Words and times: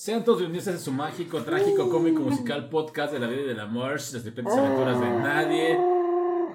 Sean 0.00 0.24
todos 0.24 0.38
bienvenidos 0.38 0.74
a 0.74 0.78
su 0.78 0.92
mágico, 0.92 1.42
trágico, 1.42 1.90
cómico, 1.90 2.22
musical 2.22 2.70
podcast 2.70 3.12
de 3.12 3.18
la 3.18 3.26
vida 3.26 3.42
y 3.42 3.48
del 3.48 3.60
amor, 3.60 3.90
las 3.90 4.24
diferentes 4.24 4.56
aventuras 4.56 4.98
de 4.98 5.10
nadie. 5.10 5.78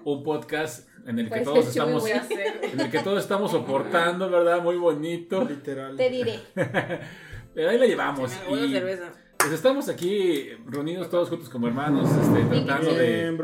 Un 0.03 0.23
podcast 0.23 0.89
en 1.05 1.19
el 1.19 1.25
que 1.25 1.29
Parece 1.29 1.45
todos 1.51 1.67
estamos, 1.67 2.07
en 2.07 2.79
el 2.79 2.89
que 2.89 2.99
todos 3.03 3.21
estamos 3.21 3.51
soportando, 3.51 4.31
¿verdad? 4.31 4.63
Muy 4.63 4.77
bonito. 4.77 5.43
Literal. 5.43 5.95
Te 5.95 6.09
diré. 6.09 6.39
Pero 7.53 7.69
ahí 7.69 7.77
la 7.77 7.85
llevamos. 7.85 8.31
La 8.49 8.57
Y 8.65 8.71
cerveza. 8.71 9.11
pues 9.37 9.51
estamos 9.51 9.89
aquí 9.89 10.49
reunidos 10.65 11.11
todos 11.11 11.29
juntos 11.29 11.47
como 11.47 11.67
hermanos, 11.67 12.09
este, 12.09 12.45
tratando 12.65 12.95
de... 12.95 13.37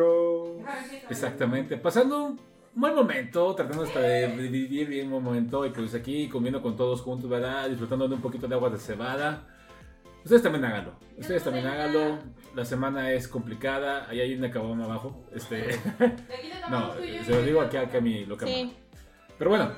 Exactamente, 1.12 1.78
pasando 1.78 2.24
un 2.26 2.40
buen 2.74 2.96
momento, 2.96 3.54
tratando 3.54 3.84
hasta 3.84 4.00
de 4.00 4.30
vivir 4.30 4.88
bien 4.88 5.14
un 5.14 5.22
momento 5.22 5.64
y 5.64 5.70
pues 5.70 5.94
aquí 5.94 6.28
comiendo 6.28 6.60
con 6.60 6.76
todos 6.76 7.02
juntos, 7.02 7.30
¿verdad? 7.30 7.70
Disfrutando 7.70 8.08
de 8.08 8.16
un 8.16 8.22
poquito 8.22 8.48
de 8.48 8.56
agua 8.56 8.72
de 8.72 8.80
cebada. 8.80 9.51
Ustedes 10.24 10.44
también 10.44 10.66
háganlo, 10.66 10.94
ustedes 11.18 11.44
también 11.44 11.66
háganlo. 11.68 12.20
La 12.56 12.66
semana 12.66 13.12
es 13.14 13.28
complicada, 13.28 14.08
ahí 14.10 14.20
hay 14.20 14.36
una 14.36 14.52
cabana 14.52 14.86
abajo. 14.86 15.24
Este, 15.34 15.80
no, 16.70 16.94
se 16.96 17.30
lo 17.32 17.42
digo 17.44 17.62
aquí, 17.62 17.78
aquí 17.78 17.98
a 17.98 18.02
mi 18.02 18.26
local. 18.26 18.48
Sí. 18.48 18.74
Pero 19.38 19.50
bueno, 19.50 19.72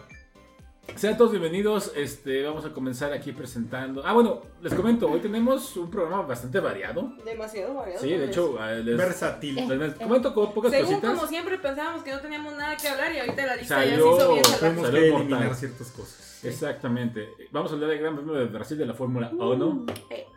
sean 0.96 1.16
todos 1.18 1.32
bienvenidos. 1.32 1.94
Este, 1.96 2.44
vamos 2.44 2.66
a 2.66 2.74
comenzar 2.74 3.14
aquí 3.14 3.32
presentando. 3.32 4.06
Ah, 4.06 4.12
bueno, 4.14 4.42
les 4.62 4.74
comento, 4.74 5.08
hoy 5.10 5.22
tenemos 5.22 5.78
un 5.78 5.90
programa 5.90 6.24
bastante 6.24 6.60
variado. 6.60 7.14
Demasiado 7.24 7.74
variado. 7.76 8.02
Sí, 8.02 8.10
de 8.10 8.26
hecho, 8.26 8.58
eh, 8.68 8.84
les, 8.84 8.98
Versátil. 8.98 9.56
les- 9.56 9.70
les 9.80 9.94
comento 9.94 10.34
con 10.34 10.54
pocas. 10.54 10.72
Según 10.72 10.90
cositas. 10.96 11.16
como 11.16 11.28
siempre 11.28 11.58
pensábamos 11.60 12.04
que 12.04 12.12
no 12.12 12.20
teníamos 12.20 12.54
nada 12.56 12.76
que 12.76 12.90
hablar 12.90 13.14
y 13.14 13.20
ahorita 13.20 13.46
la 13.46 13.56
lista 13.56 13.76
ya 13.78 13.84
se 13.84 13.90
Salió- 13.92 14.18
hizo 14.18 14.34
bien 14.34 14.44
Salió 14.44 14.44
salvaje. 14.44 14.60
Tenemos 14.60 14.90
que 14.90 15.12
mortal. 15.12 15.30
eliminar 15.32 15.56
ciertas 15.56 15.92
cosas. 15.92 16.44
Exactamente. 16.44 17.30
Vamos 17.52 17.72
a 17.72 17.76
hablar 17.76 17.90
del 17.92 18.00
Gran 18.00 18.16
Premio 18.16 18.34
de 18.34 18.46
Brasil 18.46 18.78
de 18.78 18.86
la 18.86 18.94
Fórmula 18.94 19.30
1. 19.32 19.86
Eh, 19.88 19.94
eh, 20.10 20.28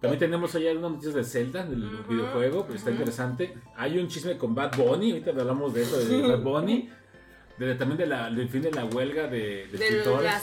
También 0.00 0.18
tenemos 0.18 0.54
allá 0.54 0.72
unas 0.72 0.90
noticias 0.90 1.14
de 1.14 1.24
Zelda, 1.24 1.64
del 1.64 1.84
Ujú, 1.84 2.08
videojuego, 2.08 2.64
pero 2.64 2.74
está 2.76 2.90
ujú. 2.90 2.98
interesante. 2.98 3.54
Hay 3.76 3.98
un 3.98 4.08
chisme 4.08 4.36
con 4.36 4.54
Bad 4.54 4.76
Bunny, 4.76 5.12
ahorita 5.12 5.30
hablamos 5.30 5.72
de 5.74 5.82
eso, 5.82 5.98
de 5.98 6.22
Bad 6.22 6.40
Bunny. 6.42 6.90
De, 7.58 7.74
también 7.76 7.98
de 7.98 8.06
la, 8.06 8.30
del 8.30 8.48
fin 8.48 8.62
de 8.62 8.72
la 8.72 8.84
huelga 8.86 9.24
de, 9.28 9.66
de 9.66 9.66
de 9.66 9.84
escritores. 9.84 10.24
la 10.24 10.40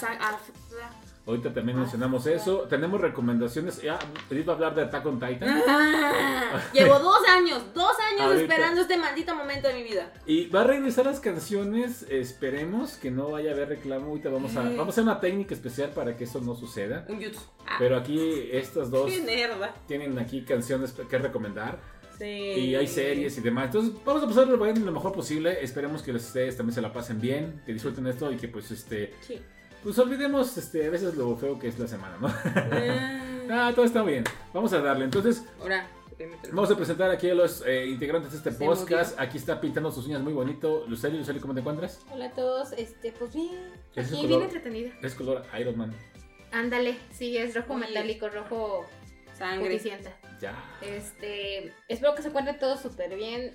Ahorita 1.30 1.54
también 1.54 1.78
mencionamos 1.78 2.26
eso. 2.26 2.62
Tenemos 2.70 3.00
recomendaciones. 3.00 3.82
Ya, 3.82 4.00
va 4.48 4.54
a 4.54 4.56
hablar 4.56 4.74
de 4.76 4.82
Attack 4.82 5.06
on 5.06 5.20
Titan. 5.20 5.62
Ah, 5.68 6.60
Llevo 6.74 6.98
dos 7.00 7.20
años, 7.28 7.62
dos 7.76 7.92
años 8.12 8.22
Ahorita. 8.22 8.42
esperando 8.42 8.82
este 8.82 8.98
maldito 8.98 9.36
momento 9.36 9.68
de 9.68 9.74
mi 9.76 9.84
vida. 9.84 10.12
Y 10.26 10.48
va 10.48 10.62
a 10.62 10.64
regresar 10.64 11.06
las 11.06 11.20
canciones. 11.20 12.04
Esperemos 12.10 12.94
que 12.96 13.12
no 13.12 13.30
vaya 13.30 13.52
a 13.52 13.54
haber 13.54 13.70
reclamo. 13.70 14.08
Ahorita 14.08 14.30
vamos 14.30 14.56
a, 14.56 14.62
Eh. 14.64 14.76
vamos 14.76 14.88
a 14.88 14.90
hacer 14.90 15.04
una 15.04 15.20
técnica 15.20 15.54
especial 15.54 15.92
para 15.92 16.18
que 16.18 16.24
eso 16.24 16.42
no 16.42 16.56
suceda. 16.56 17.06
Un 17.08 17.20
YouTube. 17.20 17.44
Ah, 17.68 17.76
Pero 17.78 17.96
aquí 17.98 18.50
estas 18.52 18.90
dos 18.90 19.12
tienen 19.88 20.18
aquí 20.18 20.42
canciones 20.42 20.94
que 20.94 21.18
recomendar. 21.20 21.78
Sí. 22.18 22.26
Y 22.26 22.76
hay 22.76 22.88
series 22.88 23.38
y 23.38 23.42
demás. 23.42 23.66
Entonces, 23.68 23.94
vamos 24.04 24.24
a 24.24 24.28
pasarlo 24.28 24.58
lo 24.58 24.92
mejor 24.92 25.14
posible. 25.14 25.64
Esperemos 25.64 26.02
que 26.02 26.12
ustedes 26.12 26.58
también 26.58 26.74
se 26.74 26.82
la 26.82 26.92
pasen 26.92 27.22
bien, 27.22 27.62
que 27.66 27.72
disfruten 27.72 28.08
esto 28.08 28.32
y 28.32 28.36
que 28.36 28.48
pues 28.50 28.72
este 28.72 29.14
Sí. 29.22 29.40
Pues 29.84 29.98
olvidemos 30.00 30.58
este 30.58 30.86
a 30.86 30.90
veces 30.90 31.16
lo 31.16 31.36
feo 31.36 31.58
que 31.60 31.68
es 31.68 31.80
la 31.80 31.88
semana, 31.88 32.18
¿no? 32.20 32.28
Ah, 32.28 33.22
ah, 33.68 33.72
todo 33.74 33.86
está 33.86 34.04
bien. 34.04 34.24
Vamos 34.54 34.74
a 34.74 34.82
darle. 34.82 35.06
Entonces, 35.06 35.44
Ahora, 35.62 35.88
vamos 36.52 36.72
a 36.72 36.76
presentar 36.76 37.10
aquí 37.12 37.30
a 37.30 37.36
los 37.36 37.64
eh, 37.66 37.88
integrantes 37.88 38.32
de 38.32 38.38
este 38.38 38.52
Se 38.52 38.58
podcast. 38.66 39.20
Aquí 39.20 39.38
está 39.38 39.60
pintando 39.62 39.92
sus 39.92 40.06
uñas 40.08 40.22
muy 40.22 40.34
bonito. 40.34 40.86
Luceli, 40.88 41.18
Luceli, 41.18 41.40
¿cómo 41.40 41.54
te 41.54 41.62
encuentras? 41.62 42.02
Hola 42.12 42.26
a 42.26 42.32
todos, 42.32 42.72
este, 42.74 43.12
pues 43.12 43.34
bien. 43.34 43.72
¿Qué 43.94 44.02
es 44.02 44.08
ese 44.08 44.16
Aquí 44.16 44.26
color? 44.26 44.40
bien 44.40 44.42
entretenida. 44.50 44.92
Es 45.02 45.16
color 45.16 45.44
Iron 45.60 45.78
Man. 45.78 45.94
Ándale, 46.52 46.98
sí, 47.12 47.38
es 47.38 47.56
rojo 47.56 47.74
Oye. 47.74 47.88
metálico, 47.88 48.30
rojo 48.30 48.86
Sangre. 49.38 49.80
Ya. 50.42 50.54
Este, 50.82 51.74
espero 51.88 52.16
que 52.16 52.22
se 52.22 52.30
encuentren 52.30 52.60
todos 52.60 52.82
súper 52.82 53.16
bien. 53.16 53.54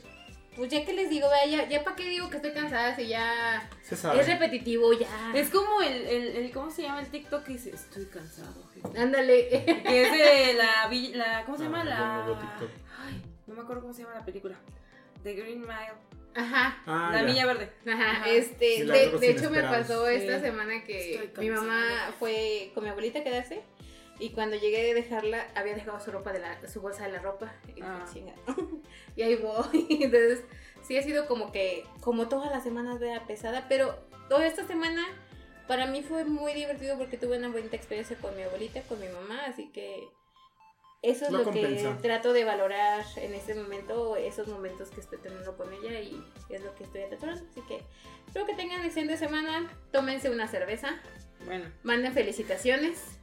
Pues 0.57 0.71
ya 0.71 0.85
que 0.85 0.93
les 0.93 1.11
digo, 1.11 1.29
vea, 1.29 1.47
ya, 1.47 1.69
ya 1.69 1.83
para 1.83 1.97
qué 1.97 2.09
digo 2.09 2.31
que 2.31 2.37
estoy 2.37 2.53
cansada 2.53 2.95
si 2.95 3.09
ya 3.09 3.69
Se 3.83 3.95
es 3.95 4.27
repetitivo, 4.27 4.93
ya. 4.93 5.09
Es 5.35 5.51
como 5.51 5.83
el, 5.83 5.93
el, 6.07 6.37
el- 6.37 6.51
¿cómo 6.53 6.71
se 6.71 6.83
llama 6.83 7.01
el 7.01 7.09
TikTok 7.09 7.45
que 7.45 7.53
dice, 7.55 7.71
estoy 7.71 8.07
cansado, 8.07 8.63
jefe"? 8.73 8.99
Ándale. 8.99 9.49
Que 9.49 10.03
es 10.03 10.13
de 10.13 10.55
la, 10.55 10.89
la 11.17 11.45
¿cómo 11.45 11.57
se 11.59 11.65
llama? 11.65 11.81
Ah, 11.81 11.85
la... 11.85 12.25
yo 12.27 12.35
no. 12.35 12.69
Ay, 13.05 13.23
me 13.47 13.61
acuerdo 13.61 13.83
cómo 13.83 13.93
se 13.95 14.03
llama 14.03 14.15
la 14.15 14.25
película. 14.25 14.55
The 15.25 15.33
Green 15.35 15.61
Mile. 15.61 15.93
Ajá. 16.37 16.83
Ah, 16.87 17.11
la 17.13 17.21
ya. 17.21 17.25
Villa 17.27 17.47
Verde. 17.47 17.71
Ajá, 17.87 18.11
Ajá. 18.11 18.29
este, 18.31 18.85
de, 18.85 19.11
de 19.19 19.31
hecho 19.31 19.51
me 19.51 19.63
pasó 19.63 20.07
esta 20.09 20.37
Sí. 20.39 20.45
semana 20.47 20.83
que 20.85 21.31
mi 21.39 21.51
mamá 21.51 22.13
fue 22.19 22.71
con 22.75 22.85
mi 22.85 22.91
abuelita 22.91 23.21
a 23.21 23.25
quedarse 23.25 23.63
y 24.19 24.31
cuando 24.31 24.57
llegué 24.57 24.91
a 24.91 24.95
dejarla 24.95 25.47
había 25.55 25.75
dejado 25.75 26.01
su 26.01 26.11
ropa 26.13 26.33
de 26.33 26.39
la, 26.41 26.69
su 26.69 26.81
bolsa 26.81 27.05
de 27.05 27.13
la 27.13 27.19
ropa. 27.21 27.53
Y 27.75 27.83
Ah. 27.83 28.05
Y 29.17 29.23
ahí 29.23 29.37
voy, 29.37 29.87
entonces 30.03 30.45
sí 30.83 30.97
ha 30.99 31.03
sido 31.03 31.27
como 31.27 31.53
que, 31.53 31.85
como 32.01 32.29
todas 32.29 32.51
las 32.51 32.63
semanas 32.63 32.99
vea 32.99 33.25
pesada, 33.27 33.67
pero 33.69 33.97
toda 34.29 34.47
esta 34.47 34.67
semana 34.67 35.07
para 35.69 35.87
mí 35.87 36.03
fue 36.03 36.25
muy 36.25 36.53
divertido 36.53 36.99
porque 36.99 37.17
tuve 37.17 37.39
una 37.39 37.49
bonita 37.49 37.77
experiencia 37.77 38.17
con 38.17 38.37
mi 38.37 38.43
abuelita, 38.43 38.83
con 38.83 39.01
mi 39.01 39.09
mamá, 39.09 39.45
así 39.47 39.71
que 39.73 40.09
eso 41.03 41.27
es 41.27 41.33
Lo 41.33 41.45
lo, 41.45 41.51
que 41.51 41.95
trato 42.01 42.33
de 42.33 42.45
valorar 42.45 43.05
en 43.17 43.35
este 43.35 43.55
momento, 43.55 44.17
esos 44.17 44.49
momentos 44.49 44.89
que 44.91 45.01
estoy 45.01 45.19
teniendo 45.19 45.55
con 45.57 45.71
ella 45.73 46.01
y 46.01 46.23
es 46.49 46.63
lo 46.63 46.75
que 46.75 46.85
estoy 46.85 47.03
atesorando. 47.03 47.45
Así 47.51 47.61
que 47.69 47.83
espero 48.27 48.47
que 48.47 48.55
tengan 48.55 48.83
excelente 48.85 49.19
semana, 49.19 49.71
tómense 49.93 50.31
una 50.31 50.49
cerveza, 50.49 50.99
Bueno. 51.45 51.71
manden 51.83 52.15
felicitaciones, 52.15 53.19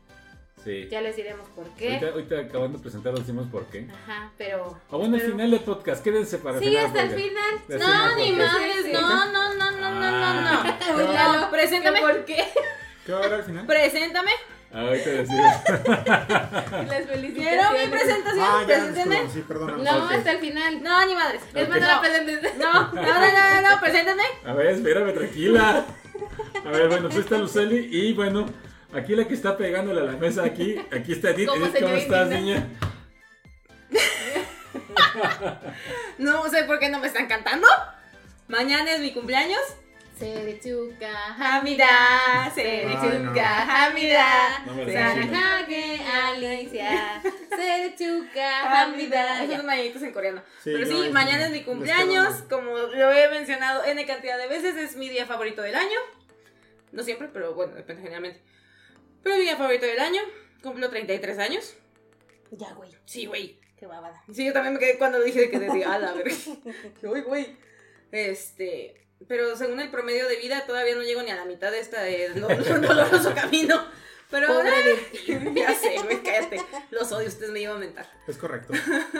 Sí. 0.63 0.87
ya 0.91 1.01
les 1.01 1.15
diremos 1.15 1.47
por 1.49 1.65
Ahorita, 1.65 1.99
qué. 1.99 2.05
ahorita 2.07 2.39
acabando 2.39 2.77
de 2.77 2.83
presentar 2.83 3.13
decimos 3.13 3.47
por 3.51 3.65
qué. 3.65 3.87
Ajá, 3.91 4.31
pero... 4.37 4.77
O 4.91 4.97
bueno, 4.99 5.15
al 5.15 5.21
pero- 5.21 5.33
final 5.33 5.51
del 5.51 5.59
podcast, 5.61 6.03
quédense 6.03 6.37
para 6.37 6.59
Sí, 6.59 6.65
final. 6.65 6.85
hasta 6.85 7.01
el 7.03 7.09
final. 7.11 7.53
Al 7.69 7.79
No, 7.79 7.85
final, 7.85 8.15
ni 8.17 8.31
madres, 8.33 8.75
Sí. 8.85 8.91
no, 8.93 9.01
no, 9.01 9.53
no, 9.55 9.71
no, 9.71 9.71
no, 9.71 9.91
no, 9.91 10.41
no. 10.41 10.49
Ah. 10.63 10.77
Lalo, 11.13 11.49
Preséntame. 11.51 11.99
¿Por 12.01 12.25
qué? 12.25 12.45
¿Qué 13.05 13.11
va 13.11 13.17
a 13.17 13.21
haber 13.23 13.33
al 13.33 13.43
final? 13.43 13.65
Preséntame. 13.65 14.31
Ahorita 14.73 15.09
decimos. 15.09 15.51
Las 15.67 17.05
felicitaciones. 17.05 17.33
Quiero 17.35 17.71
mi 17.73 17.87
presentación. 17.91 18.45
Ah, 18.47 19.29
sí, 19.33 19.43
perdón. 19.47 19.83
No, 19.83 19.91
hasta 20.09 20.31
el 20.31 20.39
final. 20.39 20.81
No, 20.83 21.05
ni 21.05 21.13
madres. 21.15 21.41
Es 21.53 21.67
más, 21.69 21.81
no 21.81 21.87
la 21.87 21.99
presentes. 21.99 22.57
No, 22.57 22.73
no, 22.73 23.01
no, 23.01 23.01
no, 23.61 23.69
no, 23.69 23.81
preséntame. 23.81 24.23
A 24.45 24.53
ver, 24.53 24.67
espérame, 24.67 25.13
tranquila. 25.13 25.85
A 26.65 26.69
ver, 26.69 26.87
bueno, 26.87 27.09
pues 27.09 27.19
está 27.25 27.37
Luceli 27.37 27.89
y 27.91 28.13
bueno, 28.13 28.45
aquí 28.93 29.15
la 29.15 29.27
que 29.27 29.33
está 29.33 29.57
pegándole 29.57 30.01
a 30.01 30.03
la 30.03 30.13
mesa 30.13 30.43
aquí, 30.43 30.75
aquí 30.91 31.13
está 31.13 31.31
Edith. 31.31 31.47
Como 31.47 31.65
Edith, 31.65 31.81
¿cómo 31.81 31.95
estás, 31.95 32.29
niña? 32.29 32.67
No 36.17 36.49
sé 36.49 36.63
por 36.63 36.79
qué 36.79 36.89
no 36.89 36.99
me 36.99 37.07
están 37.07 37.27
cantando. 37.27 37.67
Mañana 38.47 38.93
es 38.93 38.99
mi 38.99 39.11
cumpleaños. 39.11 39.59
Serechuka 40.17 41.33
Hamida, 41.39 42.51
Serechuka 42.53 43.87
Hamida. 43.87 44.63
Sarahage 44.85 45.99
Alicia 46.05 47.23
Serechuka 47.49 48.83
Hamida 48.83 49.43
Esos 49.43 49.55
son 49.57 49.65
mañanitos 49.65 50.03
en 50.03 50.13
coreano. 50.13 50.43
Sí, 50.63 50.71
Pero 50.73 50.85
sí, 50.85 51.09
mañana 51.09 51.45
es 51.45 51.51
mi 51.51 51.63
cumpleaños. 51.63 52.43
Como 52.49 52.77
lo 52.77 53.11
he 53.11 53.29
mencionado 53.29 53.83
N 53.83 54.05
cantidad 54.05 54.37
de 54.37 54.47
veces, 54.47 54.75
es 54.75 54.95
mi 54.95 55.09
día 55.09 55.25
favorito 55.25 55.63
del 55.63 55.73
año. 55.73 55.99
No 56.91 57.01
siempre, 57.01 57.27
pero 57.33 57.55
bueno, 57.55 57.73
depende 57.73 58.03
generalmente. 58.03 58.41
Pero 59.23 59.35
mi 59.37 59.41
día 59.43 59.57
favorito 59.57 59.85
del 59.85 59.99
año. 59.99 60.21
Cumplo 60.63 60.89
33 60.89 61.37
años. 61.39 61.73
Ya, 62.51 62.73
güey, 62.73 62.91
Sí, 63.05 63.25
güey. 63.25 63.59
qué 63.77 63.85
babada 63.87 64.21
Sí, 64.33 64.45
yo 64.45 64.53
también 64.53 64.73
me 64.75 64.79
quedé 64.79 64.97
cuando 64.97 65.21
dije 65.21 65.49
que 65.49 65.57
diga, 65.59 65.93
a 65.93 65.99
la 65.99 66.13
verga. 66.13 66.35
Uy, 67.03 67.21
güey. 67.21 67.55
Este. 68.11 68.95
Pero 69.27 69.55
según 69.55 69.79
el 69.79 69.89
promedio 69.91 70.27
de 70.27 70.37
vida, 70.37 70.65
todavía 70.65 70.95
no 70.95 71.03
llego 71.03 71.21
ni 71.21 71.29
a 71.31 71.35
la 71.35 71.45
mitad 71.45 71.71
de 71.71 71.79
este 71.79 72.29
do- 72.29 72.47
doloroso 72.47 73.33
camino. 73.35 73.83
Pero. 74.29 74.47
Ah, 74.49 74.63
ti. 75.25 75.37
ya 75.55 75.73
sé, 75.75 75.95
güey, 76.03 76.21
cállate. 76.23 76.61
Los 76.89 77.11
odio, 77.11 77.27
ustedes 77.27 77.51
me 77.51 77.59
iban 77.61 77.77
a 77.77 77.79
mentar. 77.79 78.09
Es 78.27 78.37
correcto. 78.37 78.73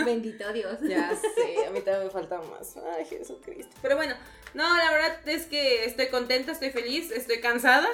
Bendito 0.06 0.52
Dios 0.54 0.80
Ya 0.82 1.14
sé, 1.16 1.66
a 1.68 1.70
mí 1.72 1.82
también 1.82 2.06
me 2.06 2.10
falta 2.12 2.42
más. 2.42 2.76
Ay, 2.98 3.06
Jesucristo. 3.06 3.76
Pero 3.82 3.96
bueno, 3.96 4.16
no, 4.54 4.78
la 4.78 4.90
verdad 4.92 5.20
es 5.30 5.46
que 5.46 5.86
estoy 5.86 6.08
contenta, 6.08 6.52
estoy 6.54 6.72
feliz, 6.72 7.12
estoy 7.12 7.40
cansada. 7.42 7.88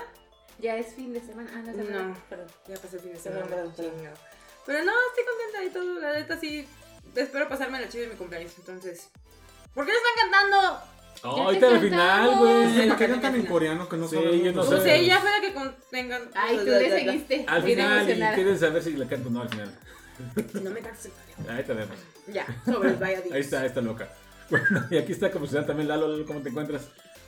Ya 0.59 0.75
es 0.77 0.94
fin 0.95 1.13
de 1.13 1.21
semana 1.21 1.50
Ah, 1.54 1.59
no, 1.62 1.71
es 1.71 1.77
No. 1.77 1.86
semana. 1.86 2.15
Perdón 2.30 2.48
Ya 2.68 2.75
pasé 2.75 2.95
el 2.98 3.01
fin 3.04 3.13
de 3.13 3.19
semana. 3.19 3.45
Perdón, 3.45 3.74
perdón, 3.75 3.95
chingado. 3.95 4.18
Pero 4.65 4.83
no, 4.83 4.92
estoy 5.09 5.24
contenta 5.25 5.63
y 5.63 5.69
todo. 5.74 6.00
La 6.01 6.13
neta 6.13 6.39
sí. 6.39 6.68
Espero 7.15 7.48
pasarme 7.50 7.80
la 7.81 7.89
chida 7.89 8.04
de 8.04 8.07
mi 8.09 8.15
cumpleaños. 8.15 8.54
Entonces. 8.57 9.09
¿Por 9.74 9.86
qué 9.86 9.92
no 9.92 9.98
están 9.98 10.30
cantando? 10.31 10.80
Oh, 11.24 11.36
te 11.36 11.42
ahorita 11.42 11.68
al 11.69 11.80
final, 11.81 12.36
güey. 12.38 12.74
Sí, 12.75 12.81
que 12.89 12.98
cantan 13.07 13.36
en 13.36 13.45
coreano 13.45 13.89
que 13.89 13.98
no 13.98 14.07
Sí, 14.07 14.15
sabemos 14.15 14.44
yo 14.44 14.51
no 14.51 14.63
sé. 14.63 14.81
sé, 14.81 14.95
ella 14.98 15.19
fue 15.19 15.30
la 15.31 15.42
que 15.42 15.54
con- 15.54 15.75
tengan. 15.89 16.30
Ay, 16.36 16.57
tú 16.57 16.65
le 16.65 16.89
seguiste 16.89 17.45
Al 17.48 17.63
final, 17.63 18.09
y 18.09 18.36
quieren 18.36 18.59
saber 18.59 18.83
si 18.83 18.94
la 18.94 19.07
canto 19.07 19.30
o 19.30 19.31
no 19.31 19.42
al 19.42 19.50
final. 19.50 19.74
No 20.62 20.69
me 20.71 20.80
cantes 20.81 21.06
el. 21.06 21.50
Ahí 21.50 21.63
te 21.63 21.74
vemos. 21.74 21.98
Ya, 22.27 22.45
sobre 22.65 22.89
el 22.89 22.95
Vaya 22.98 23.21
Ahí 23.31 23.42
está, 23.42 23.62
ahí 23.62 23.68
está 23.68 23.81
loca. 23.81 24.09
Bueno, 24.50 24.86
y 24.92 24.98
aquí 24.98 25.12
está 25.12 25.30
como 25.31 25.45
ciudad 25.48 25.65
también 25.65 25.88
Lalo, 25.88 26.07
Lalo, 26.07 26.25
¿cómo 26.25 26.42
te 26.42 26.50
encuentras? 26.50 26.83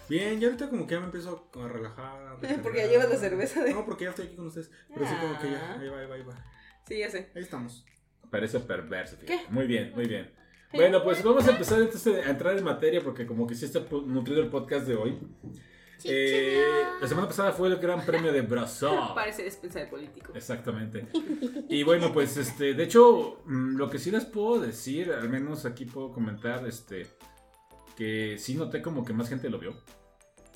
Bien, 0.10 0.40
ya 0.40 0.48
ahorita 0.48 0.70
como 0.70 0.88
que 0.88 0.96
ya 0.96 1.00
me 1.00 1.06
empiezo 1.06 1.50
a 1.56 1.68
relajar. 1.68 2.28
a 2.28 2.38
Porque 2.64 2.80
ya 2.80 2.88
llevas 2.88 3.10
la 3.10 3.16
cerveza 3.16 3.64
de- 3.64 3.74
No, 3.74 3.86
porque 3.86 4.06
ya 4.06 4.10
estoy 4.10 4.26
aquí 4.28 4.36
con 4.36 4.48
ustedes. 4.48 4.72
Pero 4.94 5.06
sí 5.08 5.14
como 5.22 5.40
que 5.40 5.52
ya, 5.52 5.80
ahí 5.80 5.88
va, 5.88 6.00
ahí 6.00 6.08
va, 6.08 6.16
ahí 6.16 6.24
va. 6.24 6.46
Sí, 6.88 6.98
ya 6.98 7.10
sé. 7.10 7.30
Ahí 7.36 7.44
estamos. 7.44 7.86
Parece 8.32 8.60
perverso. 8.60 9.16
fíjate. 9.18 9.44
¿Qué? 9.46 9.52
Muy 9.52 9.68
bien, 9.68 9.92
muy 9.96 10.06
bien. 10.08 10.32
Bueno, 10.74 11.04
pues 11.04 11.24
vamos 11.24 11.48
a 11.48 11.52
empezar 11.52 11.82
entonces 11.82 12.26
a 12.26 12.30
entrar 12.30 12.56
en 12.58 12.64
materia 12.64 13.02
porque 13.02 13.26
como 13.26 13.48
que 13.48 13.56
sí 13.56 13.66
está 13.66 13.80
nutrido 14.06 14.42
el 14.42 14.50
podcast 14.50 14.86
de 14.88 14.96
hoy. 14.96 15.18
Eh, 16.04 16.64
la 17.02 17.08
semana 17.08 17.28
pasada 17.28 17.52
fue 17.52 17.68
el 17.68 17.78
Gran 17.78 18.06
Premio 18.06 18.32
de 18.32 18.42
Brasil. 18.42 18.88
Parece 19.16 19.44
despensa 19.44 19.80
de 19.80 19.88
político. 19.88 20.32
Exactamente. 20.34 21.08
Y 21.68 21.84
bueno, 21.84 22.14
pues 22.14 22.38
este, 22.38 22.74
de 22.74 22.84
hecho, 22.84 23.42
mm, 23.46 23.76
lo 23.78 23.90
que 23.90 24.00
sí 24.00 24.12
les 24.12 24.26
puedo 24.26 24.60
decir, 24.62 25.12
al 25.12 25.28
menos 25.30 25.66
aquí 25.66 25.86
puedo 25.86 26.12
comentar, 26.12 26.66
este, 26.68 27.08
que 27.98 28.38
sí 28.38 28.56
noté 28.56 28.82
como 28.82 29.04
que 29.04 29.14
más 29.14 29.28
gente 29.28 29.50
lo 29.50 29.60
vio. 29.60 29.74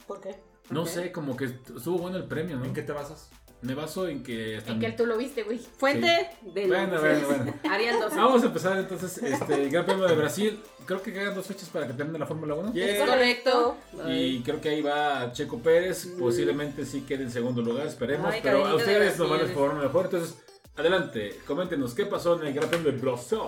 ¿Por 0.08 0.22
qué? 0.22 0.36
No 0.70 0.86
sé, 0.86 1.12
como 1.12 1.36
que 1.36 1.46
estuvo 1.46 1.98
bueno 1.98 2.18
el 2.18 2.26
premio, 2.26 2.58
¿no? 2.58 2.66
¿En 2.66 2.74
qué 2.74 2.82
te 2.82 2.92
basas? 2.94 3.30
Me 3.62 3.76
baso 3.76 4.08
en 4.10 4.24
que 4.24 4.58
hasta- 4.58 4.72
En 4.74 4.80
que 4.82 4.92
tú 4.92 5.06
lo 5.06 5.18
viste, 5.18 5.44
güey. 5.44 5.58
Fuente 5.58 6.30
de 6.42 6.68
Bueno, 6.68 7.00
bueno, 7.00 7.28
bueno. 7.28 7.54
Arial 7.72 7.98
12. 8.00 8.16
Vamos 8.18 8.44
a 8.44 8.46
empezar 8.48 8.78
entonces 8.78 9.18
este 9.24 9.54
el 9.64 9.70
Gran 9.70 9.86
Premio 9.86 10.06
de 10.06 10.16
Brasil. 10.16 10.62
Creo 10.86 11.02
que 11.02 11.14
quedan 11.14 11.34
dos 11.34 11.48
fechas 11.48 11.70
para 11.70 11.88
que 11.88 11.94
termine 11.94 12.20
la 12.20 12.26
Fórmula 12.26 12.56
1. 12.56 12.74
Yeah. 12.74 12.88
Es 12.88 13.10
correcto. 13.10 13.78
Y 14.10 14.42
creo 14.42 14.60
que 14.60 14.68
ahí 14.70 14.82
va 14.82 15.32
Checo 15.32 15.60
Pérez. 15.60 16.08
Posiblemente 16.20 16.86
sí 16.86 17.02
quede 17.08 17.24
en 17.24 17.32
segundo 17.32 17.62
lugar, 17.62 17.88
esperemos. 17.88 18.30
Ay, 18.34 18.42
pero 18.44 18.66
a 18.66 18.76
ustedes 18.76 19.18
nos 19.18 19.30
van 19.30 19.40
a 19.40 19.44
informar 19.44 19.82
mejor. 19.82 20.06
Entonces, 20.06 20.38
adelante, 20.76 21.40
coméntenos 21.48 21.94
qué 21.94 22.06
pasó 22.06 22.38
en 22.42 22.48
el 22.48 22.54
Gran 22.54 22.70
Premio 22.70 22.92
de 22.92 22.98
Brasil. 22.98 23.40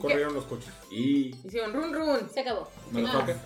Corrieron 0.00 0.34
los 0.34 0.44
coches. 0.46 0.72
Y. 0.90 1.36
Hicieron 1.46 1.72
run 1.72 1.94
run. 1.94 2.28
Se 2.30 2.40
acabó. 2.40 2.68
Motherfucker, 2.90 3.36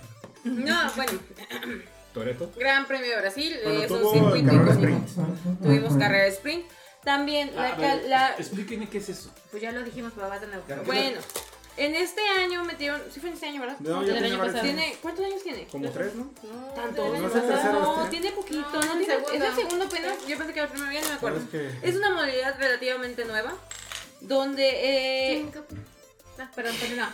No, 0.44 0.90
bueno. 0.96 1.12
Toreto. 2.12 2.50
Gran 2.56 2.87
Premio 2.87 3.08
de 3.10 3.16
Brasil. 3.16 3.56
Bueno, 3.62 3.81
eh, 3.81 3.84
es 3.84 3.90
un 3.90 4.00
tuvo 4.00 4.12
circuito 4.12 4.46
carrera 4.46 4.72
icónico. 4.72 5.02
sprint. 5.06 5.62
Tuvimos 5.62 5.96
carrera 5.96 6.25
de 6.25 6.31
sprint. 6.31 6.66
También 7.05 7.55
la, 7.55 7.62
Ah, 7.62 7.69
a 7.69 7.76
ca- 7.76 7.81
ver, 7.94 8.05
la- 8.08 8.34
Explíquenme 8.38 8.88
qué 8.88 8.99
es 8.99 9.08
eso. 9.08 9.31
Pues 9.50 9.62
ya 9.62 9.72
lo 9.72 9.82
dijimos, 9.82 10.12
pero 10.14 10.26
nuevo. 10.46 10.64
Ya. 10.69 10.76
Bueno, 10.82 11.20
en 11.76 11.94
este 11.94 12.20
año 12.43 12.64
metieron. 12.64 13.00
Sí, 13.12 13.20
fue 13.20 13.28
en 13.31 13.34
este 13.37 13.46
año, 13.46 13.60
¿verdad? 13.60 13.76
No, 13.78 14.02
ya 14.02 14.12
año 14.14 14.20
tiene 14.22 14.37
varios. 14.37 14.55
pasado. 14.56 14.62
¿Tiene, 14.75 14.96
¿Cuántos 15.00 15.25
años 15.25 15.43
tiene? 15.43 15.66
Como 15.69 15.90
tres, 15.90 16.14
¿no? 16.16 16.25
No, 16.43 16.66
¿Tanto? 16.75 17.02
año 17.05 17.12
¿No 17.12 17.16
el 17.19 17.22
pasado. 17.32 17.49
tercero 17.49 17.72
No, 17.72 18.05
este? 18.05 18.11
tiene 18.11 18.32
poquito. 18.37 18.61
No, 18.61 18.81
No, 18.81 18.93
el 18.94 19.06
tiene-. 19.06 19.14
Es 19.37 19.43
el 19.50 19.54
segundo 19.54 19.84
apenas. 19.84 20.26
Yo 20.26 20.37
pensé 20.38 20.52
que 20.52 20.58
era 20.58 20.66
el 20.69 20.72
primero, 20.72 20.93
ya 20.93 21.00
no 21.02 21.08
me 21.08 21.14
acuerdo. 21.14 21.40
Es 21.82 21.94
una 21.96 22.11
modalidad 22.11 22.58
relativamente 22.58 23.25
nueva. 23.26 23.54
Donde. 24.20 24.69
Eh, 24.69 25.38
Cinco. 25.44 25.64
Ah, 26.38 26.50
perdón, 26.54 26.75
perdón. 26.81 26.99
No, 26.99 27.06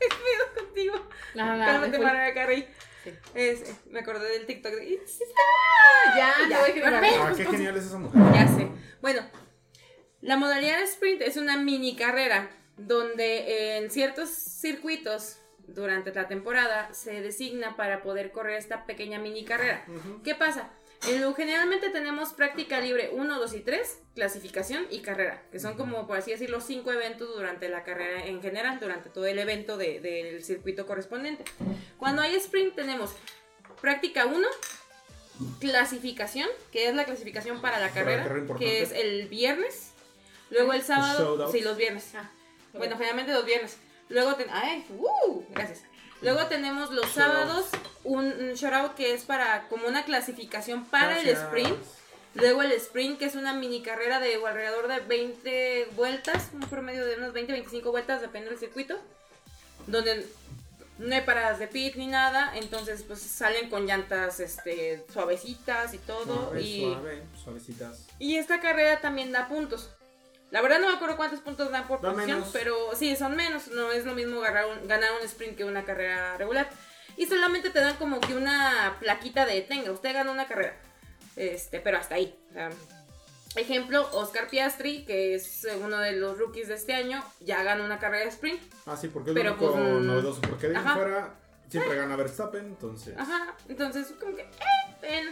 contigo. 0.64 0.94
no, 1.34 1.56
no, 1.56 1.64
Cálmate, 1.64 1.90
me 1.90 1.96
fui. 1.98 2.06
Mariah 2.06 2.34
Carey. 2.34 2.66
Sí. 3.04 3.12
Es- 3.34 3.62
me 3.86 4.00
acordé 4.00 4.28
del 4.30 4.46
TikTok 4.46 4.72
de 4.72 4.90
It's 4.90 5.18
Ya, 6.16 6.34
Ya. 6.48 6.60
voy 6.60 6.80
a. 6.82 6.98
Ah, 7.28 7.32
qué 7.36 7.44
genial 7.44 7.76
es 7.76 7.86
esa 7.86 7.98
mujer. 7.98 8.20
Ya 8.34 8.46
sé. 8.48 8.68
Bueno, 9.00 9.22
la 10.20 10.36
modalidad 10.36 10.78
de 10.78 10.84
sprint 10.84 11.22
es 11.22 11.36
una 11.36 11.56
mini 11.56 11.96
carrera 11.96 12.50
donde 12.76 13.76
en 13.78 13.90
ciertos 13.90 14.28
circuitos 14.30 15.38
durante 15.66 16.12
la 16.12 16.26
temporada 16.28 16.92
se 16.92 17.20
designa 17.20 17.76
para 17.76 18.02
poder 18.02 18.32
correr 18.32 18.56
esta 18.58 18.86
pequeña 18.86 19.18
mini 19.18 19.44
carrera. 19.44 19.84
¿Qué 20.24 20.34
pasa? 20.34 20.70
En 21.08 21.20
lo- 21.22 21.34
generalmente 21.34 21.88
tenemos 21.90 22.32
práctica 22.34 22.78
libre 22.80 23.10
1, 23.12 23.38
2 23.38 23.54
y 23.54 23.60
3, 23.60 23.98
clasificación 24.14 24.86
y 24.90 25.00
carrera, 25.00 25.42
que 25.50 25.58
son 25.58 25.74
como, 25.76 26.06
por 26.06 26.18
así 26.18 26.30
decirlo, 26.30 26.60
cinco 26.60 26.92
eventos 26.92 27.34
durante 27.34 27.68
la 27.70 27.84
carrera 27.84 28.26
en 28.26 28.42
general, 28.42 28.78
durante 28.80 29.08
todo 29.08 29.26
el 29.26 29.38
evento 29.38 29.76
de- 29.78 30.00
del 30.00 30.44
circuito 30.44 30.86
correspondiente. 30.86 31.44
Cuando 31.98 32.20
hay 32.22 32.34
sprint 32.36 32.74
tenemos 32.74 33.12
práctica 33.80 34.26
1, 34.26 34.46
clasificación, 35.58 36.48
que 36.72 36.88
es 36.88 36.94
la 36.94 37.04
clasificación 37.04 37.60
para 37.60 37.78
la 37.78 37.90
carrera, 37.90 38.24
que 38.58 38.82
es 38.82 38.92
el 38.92 39.26
viernes, 39.28 39.92
luego 40.50 40.72
el 40.74 40.82
sábado, 40.82 41.16
sí, 41.50 41.60
los 41.62 41.76
viernes. 41.76 42.10
Ah, 42.14 42.30
Bueno, 42.74 42.94
generalmente 42.96 43.32
los 43.32 43.44
viernes. 43.44 43.78
Luego 44.10 44.34
ten- 44.36 44.48
ay, 44.50 44.84
¡uh! 44.98 45.42
gracias. 45.50 45.82
Luego 46.22 46.46
tenemos 46.46 46.90
los 46.90 47.10
sábados 47.10 47.66
un, 48.04 48.26
un 48.26 48.54
shoutout 48.54 48.94
que 48.94 49.14
es 49.14 49.24
para 49.24 49.68
como 49.68 49.86
una 49.86 50.04
clasificación 50.04 50.84
para 50.84 51.18
el 51.20 51.28
sprint. 51.28 51.76
Luego 52.34 52.62
el 52.62 52.72
sprint 52.72 53.18
que 53.18 53.24
es 53.24 53.34
una 53.34 53.54
mini 53.54 53.82
carrera 53.82 54.20
de 54.20 54.34
alrededor 54.34 54.86
de 54.88 55.00
20 55.00 55.88
vueltas, 55.96 56.50
un 56.52 56.60
promedio 56.60 57.04
de 57.04 57.16
unos 57.16 57.32
20 57.32 57.52
25 57.52 57.90
vueltas 57.90 58.20
depende 58.20 58.50
del 58.50 58.58
circuito, 58.58 58.98
donde 59.86 60.26
no 60.98 61.14
hay 61.14 61.22
paradas 61.22 61.58
de 61.58 61.66
pit 61.66 61.96
ni 61.96 62.06
nada, 62.06 62.52
entonces 62.54 63.02
pues 63.02 63.20
salen 63.20 63.70
con 63.70 63.86
llantas 63.86 64.38
este 64.38 65.04
suavecitas 65.12 65.94
y 65.94 65.98
todo 65.98 66.50
Suave, 66.50 66.62
y 66.62 66.80
suave, 66.82 67.22
suavecitas. 67.42 68.06
y 68.18 68.36
esta 68.36 68.60
carrera 68.60 69.00
también 69.00 69.32
da 69.32 69.48
puntos. 69.48 69.90
La 70.50 70.62
verdad 70.62 70.80
no 70.80 70.88
me 70.88 70.94
acuerdo 70.94 71.16
cuántos 71.16 71.40
puntos 71.40 71.70
dan 71.70 71.86
por 71.86 72.00
Da 72.00 72.12
posición, 72.12 72.38
menos. 72.38 72.50
pero 72.52 72.76
sí, 72.96 73.14
son 73.16 73.36
menos. 73.36 73.68
No 73.68 73.92
es 73.92 74.04
lo 74.04 74.14
mismo 74.14 74.40
ganar 74.40 74.66
un, 74.66 74.88
ganar 74.88 75.10
un 75.18 75.24
sprint 75.26 75.56
que 75.56 75.64
una 75.64 75.84
carrera 75.84 76.36
regular. 76.36 76.68
Y 77.16 77.26
solamente 77.26 77.70
te 77.70 77.80
dan 77.80 77.96
como 77.96 78.20
que 78.20 78.34
una 78.34 78.96
plaquita 78.98 79.46
de 79.46 79.60
tenga, 79.62 79.92
usted 79.92 80.12
ganó 80.12 80.32
una 80.32 80.46
carrera. 80.46 80.74
Este, 81.36 81.80
pero 81.80 81.98
hasta 81.98 82.16
ahí. 82.16 82.36
O 82.50 82.52
sea, 82.52 82.70
ejemplo, 83.56 84.08
Oscar 84.12 84.48
Piastri, 84.48 85.04
que 85.04 85.34
es 85.34 85.64
eh, 85.64 85.76
uno 85.82 85.98
de 85.98 86.12
los 86.12 86.38
rookies 86.38 86.68
de 86.68 86.74
este 86.74 86.94
año, 86.94 87.22
ya 87.40 87.62
ganó 87.62 87.84
una 87.84 87.98
carrera 87.98 88.24
de 88.24 88.30
sprint. 88.30 88.60
Ah, 88.86 88.96
sí, 88.96 89.08
porque 89.08 89.30
es 89.30 89.34
Pero, 89.34 89.50
lo 89.50 89.56
único 89.56 89.72
pues, 89.72 89.84
mm, 89.84 90.06
novedoso. 90.06 90.40
Porque 90.42 90.68
de 90.68 90.76
ahí 90.76 90.84
fuera 90.94 91.34
siempre 91.68 91.96
gana 91.96 92.16
Verstappen, 92.16 92.64
entonces. 92.64 93.16
Ajá, 93.16 93.54
entonces 93.68 94.12
como 94.18 94.34
que, 94.34 94.42
eh, 94.42 94.48
bueno, 95.00 95.30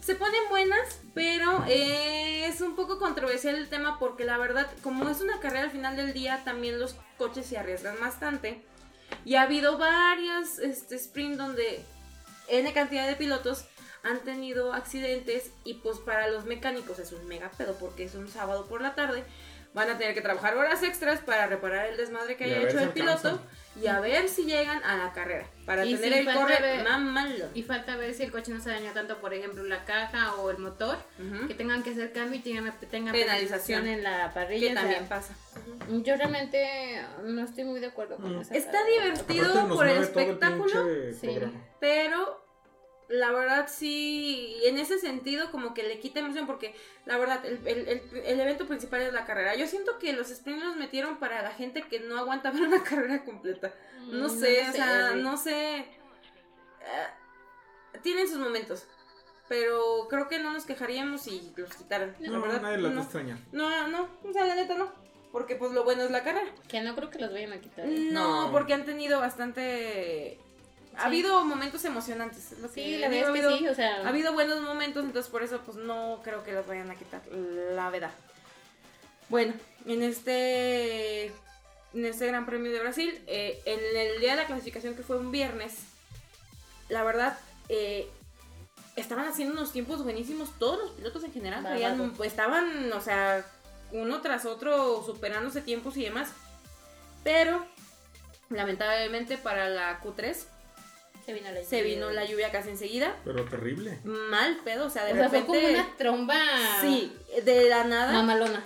se 0.00 0.14
ponen 0.14 0.40
buenas, 0.48 1.00
pero 1.14 1.64
eh, 1.68 2.46
es 2.46 2.60
un 2.60 2.76
poco 2.76 2.98
controversial 2.98 3.56
el 3.56 3.68
tema 3.68 3.98
porque 3.98 4.24
la 4.24 4.38
verdad, 4.38 4.68
como 4.82 5.08
es 5.08 5.20
una 5.20 5.40
carrera 5.40 5.64
al 5.64 5.70
final 5.70 5.96
del 5.96 6.12
día, 6.12 6.42
también 6.44 6.78
los 6.78 6.96
coches 7.18 7.46
se 7.46 7.58
arriesgan 7.58 7.98
bastante. 8.00 8.62
Y 9.24 9.36
ha 9.36 9.42
habido 9.42 9.78
varias 9.78 10.58
este, 10.58 10.96
sprint 10.96 11.36
donde 11.36 11.84
N 12.48 12.72
cantidad 12.72 13.06
de 13.06 13.16
pilotos 13.16 13.66
han 14.02 14.20
tenido 14.20 14.72
accidentes 14.72 15.50
y 15.64 15.74
pues 15.74 15.98
para 15.98 16.28
los 16.28 16.44
mecánicos 16.44 16.98
es 16.98 17.12
un 17.12 17.26
mega 17.26 17.50
pedo 17.50 17.74
porque 17.74 18.04
es 18.04 18.14
un 18.14 18.28
sábado 18.28 18.66
por 18.66 18.80
la 18.80 18.94
tarde. 18.94 19.24
Van 19.74 19.90
a 19.90 19.98
tener 19.98 20.14
que 20.14 20.22
trabajar 20.22 20.56
horas 20.56 20.82
extras 20.82 21.20
para 21.20 21.46
reparar 21.46 21.86
el 21.86 21.96
desmadre 21.96 22.36
que 22.36 22.48
Y 22.48 22.52
haya 22.52 22.68
hecho 22.68 22.78
el 22.78 22.90
piloto. 22.90 23.40
Y 23.80 23.86
a 23.88 24.00
ver 24.00 24.28
si 24.28 24.44
llegan 24.44 24.82
a 24.84 24.96
la 24.96 25.12
carrera 25.12 25.46
para 25.66 25.84
Y 25.84 25.94
tener 25.96 26.12
si 26.22 26.28
el 26.28 26.34
corre 26.34 26.82
más 26.84 27.00
malo. 27.00 27.44
Y 27.54 27.62
falta 27.62 27.96
ver 27.96 28.14
si 28.14 28.22
el 28.22 28.30
coche 28.32 28.52
no 28.52 28.60
se 28.60 28.70
dañó 28.70 28.92
tanto, 28.92 29.18
por 29.20 29.34
ejemplo, 29.34 29.62
la 29.64 29.84
caja 29.84 30.34
o 30.36 30.50
el 30.50 30.58
motor, 30.58 30.96
que 31.48 31.54
tengan 31.54 31.82
que 31.82 31.90
hacer 31.90 32.12
cambio 32.12 32.38
y 32.38 32.42
tengan, 32.42 32.72
tengan 32.90 33.12
Penalización. 33.12 33.82
penalización 33.82 33.86
en 33.88 34.02
la 34.02 34.32
parrilla. 34.32 34.68
Que 34.68 34.74
también 34.74 35.06
pasa. 35.08 35.34
Yo 35.90 36.16
realmente 36.16 37.00
no 37.24 37.42
estoy 37.44 37.64
muy 37.64 37.80
de 37.80 37.86
acuerdo 37.86 38.16
con 38.16 38.36
Mm. 38.36 38.40
esa 38.40 38.54
Está 38.54 38.72
carrera. 38.72 39.04
divertido 39.04 39.68
por 39.68 39.86
el 39.86 39.98
espectáculo, 40.02 40.84
pinche 40.86 41.14
Sí. 41.14 41.38
pero 41.80 42.45
la 43.08 43.30
verdad 43.32 43.68
sí, 43.70 44.56
en 44.64 44.78
ese 44.78 44.98
sentido 44.98 45.50
como 45.52 45.74
que 45.74 45.82
le 45.84 46.00
quita 46.00 46.20
emoción 46.20 46.46
porque 46.46 46.74
la 47.04 47.16
verdad 47.18 47.44
el, 47.46 47.64
el- 47.66 47.88
el- 47.88 48.16
el 48.24 48.40
evento 48.40 48.66
principal 48.66 49.00
es 49.02 49.12
la 49.12 49.24
carrera. 49.24 49.54
Yo 49.54 49.66
siento 49.66 49.98
que 49.98 50.12
los 50.12 50.28
sprints 50.28 50.64
los 50.64 50.76
metieron 50.76 51.18
para 51.18 51.42
la 51.42 51.52
gente 51.52 51.82
que 51.82 52.00
no 52.00 52.18
aguanta 52.18 52.50
ver 52.50 52.62
una 52.62 52.82
carrera 52.84 53.24
completa. 53.24 53.72
No 54.08 54.26
Mm, 54.28 54.38
sé, 54.40 54.68
o 54.68 54.72
sea, 54.72 55.10
no 55.14 55.36
sé. 55.36 55.78
eh, 55.78 55.86
tienen 58.02 58.28
sus 58.28 58.38
momentos. 58.38 58.86
Pero 59.48 60.08
creo 60.10 60.26
que 60.28 60.40
no 60.40 60.52
nos 60.52 60.64
quejaríamos 60.64 61.20
si 61.22 61.52
los 61.56 61.72
quitaran. 61.74 62.16
la 62.18 62.30
No, 62.30 62.40
verdad, 62.42 62.62
nadie 62.62 62.78
la 62.78 62.88
no. 62.90 63.02
extraña. 63.02 63.38
No, 63.52 63.70
no, 63.70 63.86
no, 63.88 64.08
o 64.28 64.32
sea, 64.32 64.44
la 64.44 64.56
neta 64.56 64.74
no. 64.74 64.92
Porque 65.30 65.54
pues 65.54 65.70
lo 65.72 65.84
bueno 65.84 66.02
es 66.02 66.10
la 66.10 66.24
carrera. 66.24 66.50
Que 66.68 66.80
no 66.80 66.96
creo 66.96 67.10
que 67.10 67.18
los 67.20 67.32
vayan 67.32 67.52
a 67.52 67.60
quitar. 67.60 67.86
No, 67.86 68.46
No. 68.46 68.52
porque 68.52 68.74
han 68.74 68.84
tenido 68.84 69.20
bastante... 69.20 70.40
Ha 70.96 71.00
Sí. 71.00 71.06
habido 71.06 71.44
momentos 71.44 71.84
emocionantes. 71.84 72.52
es 72.52 72.58
lo 72.60 72.68
que 72.72 72.84
Sí, 72.84 72.98
la 72.98 73.08
verdad 73.08 73.28
ha 73.30 73.34
es 73.34 73.40
que 73.40 73.46
habido- 73.46 73.58
sí, 73.58 73.68
o 73.68 73.74
sea... 73.74 73.96
Ha 74.04 74.08
habido 74.08 74.32
buenos 74.32 74.60
momentos, 74.60 75.04
entonces 75.04 75.30
por 75.30 75.42
eso 75.42 75.60
pues 75.60 75.76
no 75.76 76.20
creo 76.24 76.42
que 76.42 76.52
los 76.52 76.66
vayan 76.66 76.90
a 76.90 76.94
quitar, 76.96 77.20
la 77.30 77.90
verdad. 77.90 78.10
Bueno, 79.28 79.54
en 79.86 80.02
este 80.02 81.26
en 81.94 82.04
este 82.04 82.26
Gran 82.26 82.44
Premio 82.46 82.70
de 82.72 82.80
Brasil, 82.80 83.22
eh, 83.26 83.60
en 83.64 83.78
el 83.96 84.20
día 84.20 84.32
de 84.32 84.42
la 84.42 84.46
clasificación 84.46 84.94
que 84.94 85.02
fue 85.02 85.16
un 85.16 85.30
viernes, 85.32 85.74
la 86.90 87.02
verdad, 87.04 87.38
eh, 87.70 88.08
estaban 88.96 89.26
haciendo 89.28 89.54
unos 89.54 89.72
tiempos 89.72 90.02
buenísimos 90.04 90.50
todos 90.58 90.78
los 90.78 90.90
pilotos 90.92 91.24
en 91.24 91.32
general. 91.32 91.62
Traían- 91.62 92.12
estaban, 92.22 92.92
o 92.92 93.00
sea, 93.00 93.44
uno 93.92 94.20
tras 94.20 94.44
otro 94.44 95.02
superándose 95.06 95.62
tiempos 95.62 95.96
y 95.96 96.04
demás. 96.04 96.30
Pero, 97.24 97.64
lamentablemente 98.50 99.38
para 99.38 99.68
la 99.70 100.00
Q3 100.00 100.46
Se 101.26 101.32
vino 101.34 101.50
la 101.50 101.64
se 101.64 101.82
vino 101.82 102.10
la 102.10 102.24
lluvia 102.24 102.50
casi 102.52 102.70
enseguida 102.70 103.16
Pero 103.24 103.44
terrible. 103.46 103.98
mal 104.04 104.58
pedo, 104.64 104.86
o 104.86 104.90
sea, 104.90 105.04
de 105.04 105.12
O 105.12 105.16
sea, 105.16 105.28
fue 105.28 105.40
repente. 105.40 105.60
como 105.60 105.72
una 105.74 105.96
tromba... 105.98 106.36
Sí, 106.80 107.12
de 107.44 107.68
la 107.68 107.82
nada. 107.84 108.12
Mamalona. 108.12 108.64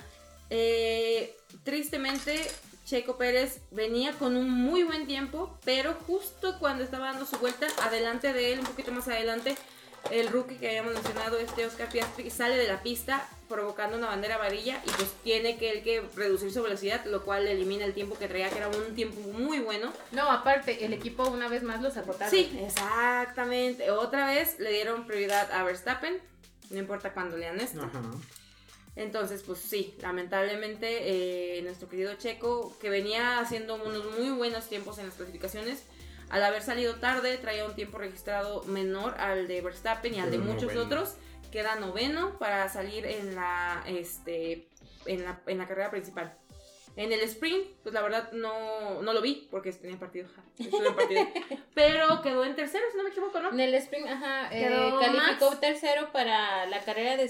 eh, 0.51 1.35
tristemente, 1.63 2.39
Checo 2.85 3.17
Pérez 3.17 3.61
venía 3.71 4.11
con 4.13 4.35
un 4.37 4.49
muy 4.49 4.83
buen 4.83 5.07
tiempo, 5.07 5.57
pero 5.65 5.93
justo 6.05 6.57
cuando 6.59 6.83
estaba 6.83 7.07
dando 7.07 7.25
su 7.25 7.37
vuelta, 7.37 7.65
adelante 7.83 8.31
de 8.33 8.53
él, 8.53 8.59
un 8.59 8.65
poquito 8.65 8.91
más 8.91 9.07
adelante, 9.07 9.55
el 10.09 10.29
rookie 10.29 10.55
que 10.55 10.69
habíamos 10.69 10.93
mencionado, 10.93 11.37
este 11.37 11.65
Oscar 11.65 11.89
Piastri, 11.89 12.29
sale 12.29 12.57
de 12.57 12.67
la 12.67 12.81
pista 12.81 13.27
provocando 13.47 13.97
una 13.97 14.07
bandera 14.07 14.35
amarilla 14.35 14.81
y 14.85 14.89
pues 14.91 15.11
tiene 15.23 15.57
que 15.57 15.69
él 15.71 15.83
que 15.83 16.01
reducir 16.15 16.51
su 16.51 16.63
velocidad, 16.63 17.03
lo 17.05 17.23
cual 17.23 17.47
elimina 17.47 17.85
el 17.85 17.93
tiempo 17.93 18.17
que 18.17 18.27
traía, 18.27 18.49
que 18.49 18.57
era 18.57 18.69
un 18.69 18.95
tiempo 18.95 19.19
muy 19.31 19.59
bueno. 19.59 19.91
No, 20.11 20.31
aparte, 20.31 20.85
el 20.85 20.93
equipo 20.93 21.29
una 21.29 21.49
vez 21.49 21.61
más 21.61 21.81
los 21.81 21.97
agotaron. 21.97 22.31
Sí, 22.31 22.57
exactamente. 22.65 23.91
Otra 23.91 24.27
vez 24.27 24.57
le 24.59 24.71
dieron 24.71 25.05
prioridad 25.05 25.51
a 25.51 25.63
Verstappen, 25.63 26.17
no 26.69 26.79
importa 26.79 27.13
cuándo 27.13 27.37
lean 27.37 27.59
esto. 27.59 27.83
Ajá. 27.83 28.01
Entonces, 28.95 29.43
pues 29.45 29.59
sí, 29.59 29.95
lamentablemente 30.01 31.57
eh, 31.57 31.61
nuestro 31.61 31.87
querido 31.87 32.13
Checo, 32.15 32.77
que 32.79 32.89
venía 32.89 33.39
haciendo 33.39 33.75
unos 33.75 34.17
muy 34.17 34.31
buenos 34.31 34.67
tiempos 34.67 34.97
en 34.97 35.05
las 35.05 35.15
clasificaciones, 35.15 35.83
al 36.31 36.43
haber 36.43 36.63
salido 36.63 36.95
tarde, 36.95 37.37
traía 37.37 37.65
un 37.65 37.75
tiempo 37.75 37.97
registrado 37.97 38.63
menor 38.63 39.19
al 39.19 39.47
de 39.47 39.61
Verstappen 39.61 40.13
y 40.15 40.19
al 40.19 40.31
de 40.31 40.39
Pero 40.39 40.49
muchos 40.49 40.73
noveno. 40.73 40.81
otros. 40.83 41.15
Queda 41.51 41.75
noveno 41.75 42.39
para 42.39 42.69
salir 42.69 43.05
en 43.05 43.35
la, 43.35 43.83
este, 43.85 44.69
en 45.05 45.25
la, 45.25 45.41
en 45.45 45.57
la 45.57 45.67
carrera 45.67 45.91
principal. 45.91 46.37
En 46.97 47.11
el 47.13 47.21
sprint, 47.21 47.67
pues 47.83 47.93
la 47.93 48.01
verdad 48.01 48.31
no, 48.33 49.01
no 49.01 49.13
lo 49.13 49.21
vi 49.21 49.47
porque 49.49 49.71
tenía 49.71 49.97
partido. 49.97 50.27
ja, 50.35 50.43
estuve 50.59 50.87
en 50.87 50.95
partido. 50.95 51.21
Pero 51.73 52.21
quedó 52.21 52.43
en 52.43 52.55
tercero, 52.55 52.83
si 52.91 52.97
no 52.97 53.03
me 53.03 53.09
equivoco, 53.11 53.39
¿no? 53.39 53.49
En 53.51 53.59
el 53.61 53.73
Spring, 53.75 54.05
ajá, 54.07 54.49
eh, 54.51 54.69
calificó 54.99 55.45
Max. 55.51 55.59
tercero 55.61 56.11
para 56.11 56.65
la 56.65 56.83
carrera 56.83 57.15
de 57.15 57.23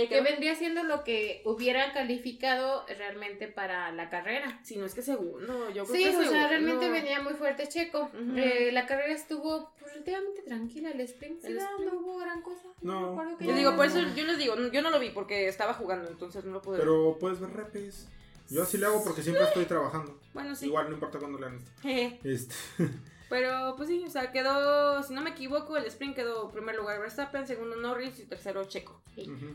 ahí 0.00 0.08
que 0.08 0.20
vendría 0.22 0.54
siendo 0.54 0.82
lo 0.82 1.04
que 1.04 1.42
hubiera 1.44 1.92
calificado 1.92 2.86
realmente 2.98 3.48
para 3.48 3.92
la 3.92 4.08
carrera. 4.08 4.58
Si 4.62 4.76
no 4.76 4.86
es 4.86 4.94
que 4.94 5.02
segundo, 5.02 5.70
yo 5.70 5.84
creo 5.84 5.96
Sí, 5.96 6.04
que 6.10 6.16
o 6.16 6.24
sea, 6.24 6.48
realmente 6.48 6.88
venía 6.90 7.20
muy 7.20 7.34
fuerte 7.34 7.68
Checo. 7.68 8.02
Ujú. 8.12 8.36
Eh, 8.38 8.70
la 8.72 8.86
carrera 8.86 9.12
estuvo 9.12 9.72
pues, 9.78 9.92
relativamente 9.92 10.42
tranquila, 10.42 10.90
el 10.90 11.00
sprint. 11.02 11.40
sí, 11.42 11.48
El 11.48 11.56
no, 11.56 11.62
sprint. 11.62 11.92
no 11.92 11.98
hubo 12.00 12.18
gran 12.18 12.40
cosa. 12.42 12.68
No. 12.80 13.10
recuerdo 13.10 13.36
que 13.38 13.46
Yo 13.46 13.54
digo, 13.54 13.76
por 13.76 13.86
eso 13.86 14.00
yo 14.14 14.24
les 14.24 14.38
digo, 14.38 14.56
yo 14.72 14.82
no 14.82 14.90
lo 14.90 14.98
vi 14.98 15.10
porque 15.10 15.48
estaba 15.48 15.74
jugando, 15.74 16.08
entonces 16.10 16.44
no 16.44 16.52
lo 16.52 16.62
pude 16.62 16.78
ver. 16.78 16.86
Pero 16.86 17.16
puedes 17.20 17.40
ver 17.40 17.50
repes. 17.52 18.08
Yo 18.48 18.62
así 18.62 18.78
le 18.78 18.86
hago 18.86 19.02
porque 19.02 19.22
siempre 19.22 19.44
estoy 19.44 19.64
trabajando. 19.64 20.18
Bueno, 20.34 20.54
sí. 20.54 20.66
Igual 20.66 20.88
no 20.88 20.94
importa 20.94 21.18
cuándo 21.18 21.38
lean 21.38 21.56
esto. 21.56 21.70
Este. 22.24 22.54
Pero 23.28 23.74
pues 23.76 23.88
sí, 23.88 24.04
o 24.06 24.10
sea, 24.10 24.30
quedó, 24.30 25.02
si 25.02 25.12
no 25.12 25.20
me 25.20 25.30
equivoco, 25.30 25.76
el 25.76 25.84
sprint 25.86 26.14
quedó 26.14 26.50
primer 26.50 26.76
lugar 26.76 27.00
Verstappen, 27.00 27.46
segundo 27.46 27.76
Norris 27.76 28.18
y 28.20 28.24
tercero 28.24 28.64
Checo. 28.64 29.00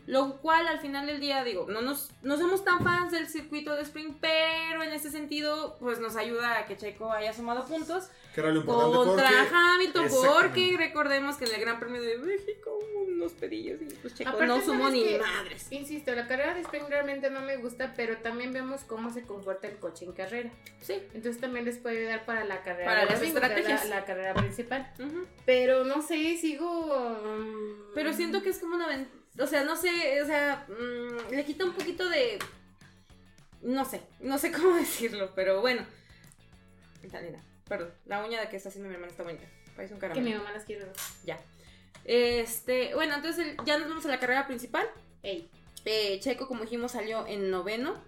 Lo 0.06 0.38
cual 0.38 0.66
al 0.66 0.80
final 0.80 1.06
del 1.06 1.20
día, 1.20 1.44
digo, 1.44 1.66
no, 1.68 1.82
nos, 1.82 2.10
no 2.22 2.36
somos 2.36 2.64
tan 2.64 2.82
fans 2.82 3.12
del 3.12 3.28
circuito 3.28 3.74
de 3.74 3.82
sprint, 3.82 4.18
pero 4.20 4.82
en 4.82 4.92
ese 4.92 5.10
sentido, 5.10 5.76
pues 5.78 6.00
nos 6.00 6.16
ayuda 6.16 6.58
a 6.58 6.66
que 6.66 6.76
Checo 6.76 7.12
haya 7.12 7.32
sumado 7.32 7.64
puntos 7.64 8.08
Que 8.34 8.40
era 8.40 8.50
lo 8.50 8.60
importante 8.60 8.96
contra 8.96 9.28
porque. 9.28 9.54
Hamilton, 9.54 10.08
porque 10.34 10.74
recordemos 10.76 11.36
que 11.36 11.44
en 11.44 11.54
el 11.54 11.60
Gran 11.60 11.78
Premio 11.78 12.02
de 12.02 12.18
México 12.18 12.78
unos 13.06 13.32
pedillos 13.32 13.80
y 13.80 13.94
pues 13.96 14.14
Checo 14.14 14.30
Aparte, 14.30 14.46
no 14.46 14.60
sumó 14.60 14.88
¿sabes 14.88 15.04
ni 15.04 15.18
madres. 15.18 15.66
Insisto, 15.70 16.12
la 16.14 16.26
carrera 16.26 16.54
de 16.54 16.60
Spring 16.62 16.84
realmente 16.88 17.30
no 17.30 17.40
me 17.40 17.56
gusta, 17.56 17.94
pero 17.96 18.18
también 18.18 18.52
vemos 18.52 18.82
cómo 18.82 19.12
se 19.12 19.22
comporta 19.22 19.68
el 19.68 19.76
coche 19.78 20.04
en 20.04 20.12
carrera. 20.12 20.50
Sí. 20.80 20.94
Entonces 21.14 21.40
también 21.40 21.64
les 21.64 21.78
puede 21.78 22.00
ayudar 22.00 22.24
para 22.24 22.44
la 22.44 22.62
carrera. 22.62 22.84
Para 22.84 23.00
de 23.02 23.06
las 23.06 23.20
domingo, 23.20 23.40
que 23.62 23.88
la- 23.88 24.04
carrera 24.04 24.34
principal. 24.34 24.92
Pero 25.46 25.84
no 25.84 26.02
sé, 26.02 26.36
sigo. 26.36 27.18
mm, 27.24 27.94
Pero 27.94 28.12
siento 28.12 28.42
que 28.42 28.50
es 28.50 28.58
como 28.58 28.76
una 28.76 29.06
O 29.38 29.46
sea, 29.46 29.64
no 29.64 29.76
sé, 29.76 30.20
o 30.22 30.26
sea, 30.26 30.66
mm, 30.68 31.30
le 31.34 31.44
quita 31.44 31.64
un 31.64 31.72
poquito 31.72 32.08
de. 32.08 32.38
No 33.62 33.84
sé, 33.84 34.02
no 34.20 34.38
sé 34.38 34.50
cómo 34.52 34.74
decirlo, 34.76 35.32
pero 35.34 35.60
bueno. 35.60 35.84
Perdón. 37.68 37.92
La 38.06 38.24
uña 38.24 38.40
de 38.40 38.48
que 38.48 38.56
está 38.56 38.68
haciendo 38.68 38.88
mi 38.88 38.94
hermana 38.94 39.10
está 39.10 39.22
bonita. 39.22 39.44
Parece 39.76 39.94
un 39.94 40.00
Que 40.00 40.08
caramelo. 40.08 40.28
mi 40.30 40.34
mamá 40.36 40.52
las 40.52 40.64
quiere. 40.64 40.86
Ya. 41.24 41.38
Este, 42.04 42.94
bueno, 42.94 43.14
entonces 43.16 43.56
ya 43.64 43.78
nos 43.78 43.88
vamos 43.88 44.04
a 44.04 44.08
la 44.08 44.18
carrera 44.20 44.46
principal. 44.46 44.86
Ey. 45.22 45.48
Eh, 45.84 46.20
Checo, 46.20 46.46
como 46.46 46.62
dijimos, 46.62 46.92
salió 46.92 47.26
en 47.26 47.50
noveno. 47.50 48.02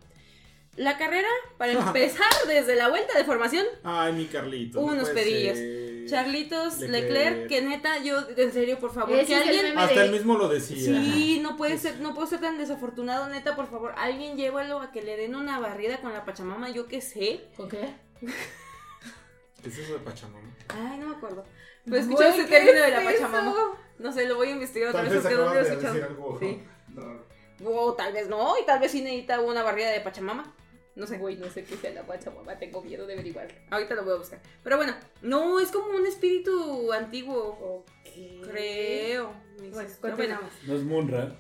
La 0.76 0.98
carrera, 0.98 1.28
para 1.58 1.72
empezar, 1.86 2.32
desde 2.48 2.74
la 2.76 2.88
vuelta 2.88 3.16
de 3.16 3.24
formación, 3.24 3.64
Ay, 3.84 4.12
mi 4.12 4.26
Carlito. 4.26 4.80
no 4.80 4.86
Unos 4.86 5.10
pedillos. 5.10 5.56
ser. 5.56 5.84
Charlitos, 6.06 6.80
Leclerc, 6.80 7.10
Leclerc. 7.10 7.48
que 7.48 7.62
neta, 7.62 7.98
yo, 8.02 8.18
en 8.36 8.52
serio, 8.52 8.78
por 8.78 8.92
favor, 8.92 9.14
Ese 9.14 9.26
que 9.28 9.36
el 9.36 9.42
alguien... 9.42 9.64
meme 9.70 9.80
Hasta 9.80 10.04
él 10.04 10.10
mismo 10.12 10.36
lo 10.36 10.48
decía. 10.48 10.76
Sí, 10.76 11.40
no 11.42 11.56
puede 11.56 11.78
ser, 11.78 11.98
no 12.00 12.12
puedo 12.14 12.26
ser 12.26 12.40
tan 12.40 12.58
desafortunado, 12.58 13.28
neta, 13.28 13.56
por 13.56 13.70
favor, 13.70 13.94
alguien 13.96 14.36
llévalo 14.36 14.80
a 14.80 14.92
que 14.92 15.00
le 15.02 15.16
den 15.16 15.34
una 15.34 15.58
barrida 15.60 16.00
con 16.02 16.12
la 16.12 16.26
Pachamama, 16.26 16.68
yo 16.68 16.88
qué 16.88 17.00
sé. 17.00 17.46
¿Con 17.56 17.70
qué? 17.70 17.94
¿Qué 18.20 19.68
es 19.70 19.78
eso 19.78 19.94
de 19.94 20.00
Pachamama? 20.00 20.54
Ay, 20.68 20.98
no 20.98 21.08
me 21.08 21.14
acuerdo. 21.16 21.44
Pero 21.86 21.96
ese 21.96 22.44
¿qué 22.44 22.50
término 22.50 22.82
de 22.82 22.90
la 22.90 23.00
eso? 23.10 23.22
Pachamama. 23.22 23.54
No 23.98 24.12
sé, 24.12 24.26
lo 24.26 24.36
voy 24.36 24.48
a 24.48 24.50
investigar 24.50 24.90
otra 24.90 25.02
vez 25.04 25.12
porque 25.22 25.34
no 25.36 25.54
lo 25.54 25.58
he 25.58 25.62
escuchado. 25.62 26.04
algo 26.04 26.38
Sí. 26.38 26.62
raro. 26.94 27.24
O 27.64 27.94
tal 27.94 28.12
vez 28.12 28.28
no, 28.28 28.58
y 28.60 28.66
tal 28.66 28.78
vez 28.80 28.90
sí 28.92 29.00
necesita 29.00 29.40
una 29.40 29.62
barrida 29.62 29.88
de 29.90 30.00
Pachamama. 30.00 30.52
No 30.96 31.06
sé. 31.06 31.18
Güey, 31.18 31.36
no 31.36 31.50
sé 31.50 31.64
qué 31.64 31.76
sea 31.76 31.90
la 31.92 32.06
pachamama, 32.06 32.56
tengo 32.58 32.82
miedo 32.82 33.06
de 33.06 33.14
averiguarlo. 33.14 33.54
Ahorita 33.70 33.94
lo 33.94 34.04
voy 34.04 34.14
a 34.14 34.18
buscar. 34.18 34.40
Pero 34.62 34.76
bueno, 34.76 34.94
no, 35.22 35.58
es 35.58 35.70
como 35.72 35.86
un 35.88 36.06
espíritu 36.06 36.92
antiguo, 36.92 37.58
Ok. 37.60 38.46
creo. 38.48 39.32
Bueno, 39.58 39.88
Pero 40.00 40.16
continuamos. 40.16 40.52
No 40.66 40.74
es 40.74 40.82
Munra. 40.82 41.34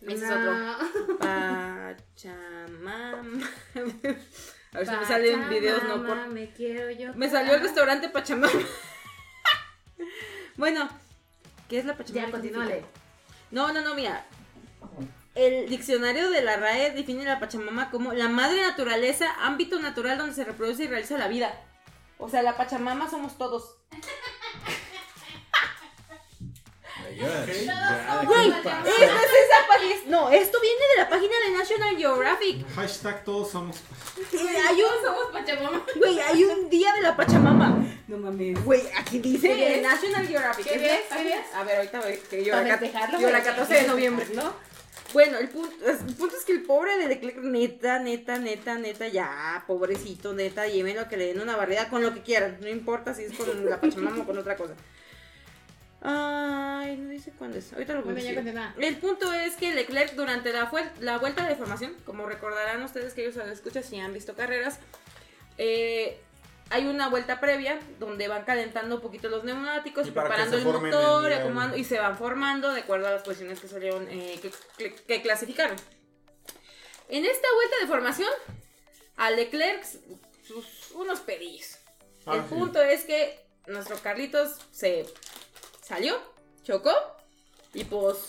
Ese 0.00 0.14
es 0.14 0.20
No. 0.22 0.78
Pachamama. 1.98 3.22
A 4.72 4.78
ver 4.78 4.86
si 4.86 4.96
me 4.96 5.06
salen 5.06 5.48
videos, 5.48 5.82
no 5.84 6.04
por 6.06 6.28
Me 6.28 6.50
quiero 6.52 6.90
yo. 6.90 7.14
Me 7.14 7.28
salió 7.30 7.54
el 7.54 7.60
restaurante 7.62 8.08
Pachamama. 8.08 8.52
bueno, 10.56 10.88
¿qué 11.68 11.78
es 11.78 11.84
la 11.84 11.96
Pachamama? 11.96 12.20
Ya, 12.20 12.26
¿Qué 12.26 12.32
continúale. 12.32 12.84
No, 13.50 13.72
no, 13.72 13.80
no, 13.82 13.94
mira. 13.94 14.26
El 15.38 15.68
diccionario 15.68 16.30
de 16.30 16.42
la 16.42 16.56
RAE 16.56 16.90
define 16.90 17.24
la 17.24 17.38
Pachamama 17.38 17.90
como 17.92 18.12
la 18.12 18.28
madre 18.28 18.60
naturaleza, 18.60 19.32
ámbito 19.40 19.78
natural 19.78 20.18
donde 20.18 20.34
se 20.34 20.42
reproduce 20.42 20.82
y 20.82 20.88
realiza 20.88 21.16
la 21.16 21.28
vida. 21.28 21.54
O 22.18 22.28
sea, 22.28 22.42
la 22.42 22.56
Pachamama 22.56 23.08
somos 23.08 23.38
todos. 23.38 23.76
No, 30.08 30.30
esto 30.30 30.58
viene 30.60 30.80
de 30.96 31.02
la 31.02 31.08
página 31.08 31.32
de 31.46 31.56
National 31.56 31.96
Geographic. 31.96 32.66
Hashtag 32.74 33.24
todos 33.24 33.50
somos. 33.50 33.76
Güey, 34.32 34.56
Hay 34.56 34.82
un, 34.82 35.04
Somos 35.04 35.26
pachamama. 35.32 35.82
güey, 35.96 36.18
hay 36.20 36.44
un 36.44 36.68
día 36.70 36.92
de 36.94 37.02
la 37.02 37.16
Pachamama. 37.16 37.76
No 38.08 38.16
mames. 38.16 38.64
Güey, 38.64 38.82
aquí 38.96 39.18
dice. 39.18 39.80
National 39.82 40.26
Geographic. 40.26 40.66
¿Qué 40.66 40.74
Es 40.74 40.80
día 40.80 40.88
la 40.88 40.94
es? 40.94 41.02
¿Qué 41.02 41.08
página- 41.10 41.28
día 41.30 41.40
es? 41.40 41.54
A 41.54 41.64
ver, 41.64 41.76
ahorita 41.76 42.00
voy. 42.00 42.16
Que 42.30 42.44
yo 42.44 42.52
la, 42.56 42.80
yo 42.80 43.30
la 43.30 43.40
güey. 43.40 43.42
14 43.44 43.74
de 43.74 43.82
noviembre. 43.86 44.26
¿No? 44.34 44.52
Bueno, 45.12 45.38
el 45.38 45.48
punto, 45.48 45.74
el 45.86 46.14
punto 46.14 46.36
es 46.36 46.44
que 46.44 46.52
el 46.52 46.62
pobre 46.62 46.98
de 46.98 47.08
Leclerc, 47.08 47.38
neta, 47.38 47.98
neta, 47.98 48.38
neta, 48.38 48.78
neta, 48.78 49.08
ya, 49.08 49.64
pobrecito, 49.66 50.34
neta, 50.34 50.66
llévenlo 50.66 51.08
que 51.08 51.16
le 51.16 51.28
den 51.28 51.40
una 51.40 51.56
barrida 51.56 51.88
con 51.88 52.02
lo 52.02 52.12
que 52.12 52.20
quieran. 52.22 52.58
No 52.60 52.68
importa 52.68 53.14
si 53.14 53.24
es 53.24 53.32
con 53.32 53.64
la 53.68 53.80
Pachamama 53.80 54.22
o 54.22 54.26
con 54.26 54.36
otra 54.36 54.56
cosa. 54.56 54.74
Ay, 56.00 56.96
no 56.96 57.08
dice 57.08 57.32
cuándo 57.36 57.58
es. 57.58 57.72
Ahorita 57.72 57.94
lo 57.94 58.00
ya 58.00 58.04
consigo. 58.04 58.34
continúa. 58.34 58.74
El 58.78 58.96
punto 58.98 59.32
es 59.32 59.56
que 59.56 59.74
Leclerc 59.74 60.14
durante 60.14 60.52
la, 60.52 60.70
la 61.00 61.18
vuelta 61.18 61.46
de 61.46 61.56
formación, 61.56 61.94
como 62.04 62.26
recordarán 62.26 62.82
ustedes 62.82 63.14
que 63.14 63.22
ellos 63.22 63.36
lo 63.36 63.46
escuchan 63.46 63.82
si 63.82 63.98
han 63.98 64.12
visto 64.12 64.34
carreras, 64.34 64.78
eh, 65.56 66.20
hay 66.70 66.86
una 66.86 67.08
vuelta 67.08 67.40
previa 67.40 67.78
donde 67.98 68.28
van 68.28 68.44
calentando 68.44 68.96
un 68.96 69.00
poquito 69.00 69.28
los 69.28 69.44
neumáticos, 69.44 70.06
Y 70.06 70.10
preparando 70.10 70.56
el 70.56 70.64
motor, 70.64 71.30
y 71.30 71.32
el- 71.34 71.40
acomodando, 71.40 71.76
y 71.76 71.84
se 71.84 71.98
van 71.98 72.16
formando 72.18 72.72
de 72.72 72.80
acuerdo 72.82 73.08
a 73.08 73.12
las 73.12 73.22
posiciones 73.22 73.60
que 73.60 73.68
salieron, 73.68 74.06
eh, 74.10 74.38
que, 74.42 74.50
que- 74.76 74.94
que 74.94 75.22
clasificaron. 75.22 75.76
En 77.08 77.24
esta 77.24 77.48
vuelta 77.54 77.76
de 77.80 77.86
formación, 77.86 78.30
a 79.16 79.30
Leclerc, 79.30 79.82
sus, 80.46 80.90
unos 80.92 81.20
pedillos. 81.20 81.78
Ah, 82.26 82.34
el 82.36 82.42
sí. 82.42 82.48
punto 82.50 82.82
es 82.82 83.04
que 83.04 83.40
nuestro 83.66 83.96
Carlitos 84.00 84.58
se 84.70 85.06
salió, 85.82 86.20
chocó 86.62 86.92
y 87.72 87.84
pues 87.84 88.26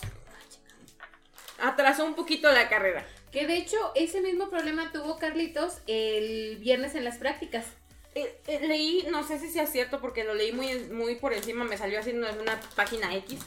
atrasó 1.58 2.04
un 2.04 2.14
poquito 2.14 2.50
la 2.50 2.68
carrera. 2.68 3.06
Que 3.30 3.46
de 3.46 3.56
hecho, 3.58 3.76
ese 3.94 4.20
mismo 4.22 4.50
problema 4.50 4.90
tuvo 4.92 5.18
Carlitos 5.18 5.78
el 5.86 6.56
viernes 6.56 6.94
en 6.94 7.04
las 7.04 7.18
prácticas. 7.18 7.66
Eh, 8.14 8.40
eh, 8.46 8.66
leí, 8.66 9.06
no 9.10 9.26
sé 9.26 9.38
si 9.38 9.50
sea 9.50 9.66
cierto 9.66 10.00
porque 10.00 10.24
lo 10.24 10.34
leí 10.34 10.52
muy, 10.52 10.80
muy 10.90 11.14
por 11.14 11.32
encima, 11.32 11.64
me 11.64 11.76
salió 11.76 12.00
así 12.00 12.10
una 12.10 12.60
página 12.74 13.14
X. 13.14 13.40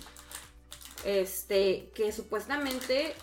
Este, 1.04 1.90
que 1.94 2.14
supuestamente 2.14 3.14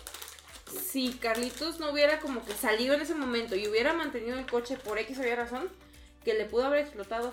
si 0.71 1.13
Carlitos 1.13 1.79
no 1.79 1.91
hubiera 1.91 2.19
como 2.19 2.43
que 2.45 2.53
salido 2.53 2.93
en 2.93 3.01
ese 3.01 3.15
momento 3.15 3.55
y 3.55 3.67
hubiera 3.67 3.93
mantenido 3.93 4.37
el 4.37 4.45
coche 4.45 4.77
por 4.77 4.97
X 4.99 5.19
o 5.19 5.23
Y 5.25 5.35
razón, 5.35 5.69
que 6.23 6.33
le 6.33 6.45
pudo 6.45 6.65
haber 6.65 6.81
explotado. 6.81 7.31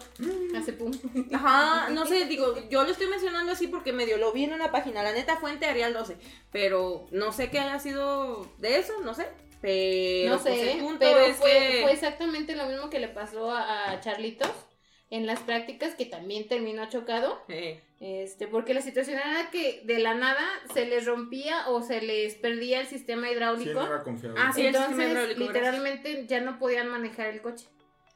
Hace 0.56 0.72
pum. 0.72 0.92
Ajá, 1.32 1.90
no 1.90 2.06
sé, 2.06 2.24
digo, 2.24 2.56
yo 2.68 2.84
lo 2.84 2.90
estoy 2.90 3.06
mencionando 3.08 3.52
así 3.52 3.66
porque 3.66 3.92
medio 3.92 4.16
lo 4.16 4.32
vi 4.32 4.44
en 4.44 4.54
una 4.54 4.70
página, 4.70 5.02
la 5.02 5.12
neta 5.12 5.36
fuente 5.36 5.66
Arial 5.66 5.92
12, 5.92 6.16
pero 6.50 7.06
no 7.10 7.32
sé 7.32 7.50
qué 7.50 7.60
haya 7.60 7.78
sido 7.78 8.50
de 8.58 8.78
eso, 8.78 8.94
no 9.02 9.14
sé, 9.14 9.26
pero 9.60 10.30
no 10.36 10.40
pues, 10.42 10.54
sé, 10.54 10.72
el 10.72 10.78
punto 10.78 10.98
pero 11.00 11.20
es 11.20 11.36
fue, 11.36 11.50
que... 11.50 11.82
fue 11.82 11.92
exactamente 11.92 12.54
lo 12.56 12.66
mismo 12.66 12.90
que 12.90 12.98
le 13.00 13.08
pasó 13.08 13.50
a, 13.50 13.90
a 13.90 14.00
Charlitos 14.00 14.50
en 15.10 15.26
las 15.26 15.40
prácticas, 15.40 15.94
que 15.94 16.04
también 16.06 16.48
terminó 16.48 16.88
chocado. 16.88 17.42
Eh, 17.48 17.82
Este, 18.00 18.46
porque 18.46 18.74
la 18.74 18.80
situación 18.82 19.18
era 19.18 19.50
que 19.50 19.82
de 19.84 19.98
la 19.98 20.14
nada 20.14 20.46
se 20.72 20.84
les 20.86 21.04
rompía 21.06 21.68
o 21.68 21.82
se 21.82 22.00
les 22.02 22.34
perdía 22.36 22.80
el 22.80 22.86
sistema 22.86 23.26
Sí, 23.26 23.32
hidráulico. 23.32 23.80
no 23.80 23.86
era 23.86 24.02
confiable. 24.04 24.40
Ah, 24.40 24.52
sí. 24.54 24.66
el 24.66 24.74
sistema 24.74 24.90
Entonces, 24.90 25.10
hidráulico, 25.10 25.40
literalmente 25.40 26.26
ya 26.26 26.40
no 26.40 26.58
podían 26.58 26.88
manejar 26.90 27.28
el 27.28 27.40
coche. 27.42 27.66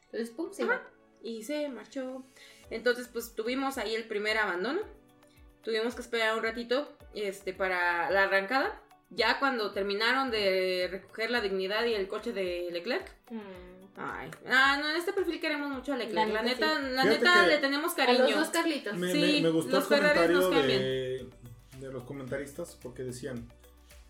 Entonces, 0.05 0.31
pum, 0.31 0.53
se. 0.53 0.65
Ajá. 0.65 0.83
Y 1.23 1.43
se 1.45 1.69
marchó. 1.69 2.25
Entonces, 2.71 3.09
pues 3.09 3.35
tuvimos 3.35 3.79
ahí 3.79 3.95
el 3.95 4.05
primer 4.05 4.37
abandono. 4.39 4.81
Tuvimos 5.65 5.95
que 5.95 6.03
esperar 6.03 6.37
un 6.37 6.43
ratito 6.43 6.97
este, 7.15 7.53
para 7.53 8.11
la 8.11 8.25
arrancada. 8.25 8.81
Ya 9.15 9.39
cuando 9.39 9.73
terminaron 9.73 10.31
de 10.31 10.89
recoger 10.91 11.31
la 11.31 11.41
dignidad 11.41 11.85
y 11.85 11.95
el 11.95 12.09
coche 12.09 12.33
de 12.33 12.69
Leclerc. 12.73 13.11
Mm. 13.31 13.41
Ay, 13.95 14.31
ah, 14.49 14.79
no, 14.81 14.89
en 14.89 14.97
este 14.97 15.13
perfil 15.13 15.39
queremos 15.39 15.71
mucho 15.71 15.93
a 15.93 15.97
Leclerc. 15.99 16.29
La 16.29 16.35
La, 16.35 16.43
neta, 16.43 16.79
la 16.81 17.03
Fíjate 17.03 17.19
neta 17.19 17.47
le 17.47 17.59
tenemos 17.59 17.93
A 17.93 17.97
cariño. 17.97 18.23
los 18.25 18.35
dos 18.37 18.49
Carlitos. 18.49 18.97
Me, 18.97 19.13
Sí, 19.13 19.21
me- 19.21 19.41
me 19.43 19.51
gustó 19.51 19.77
los 19.81 19.91
el 19.91 19.99
comentario 19.99 20.49
de, 20.51 21.27
de 21.79 21.93
los 21.93 22.05
comentaristas 22.05 22.79
porque 22.83 23.03
decían 23.03 23.47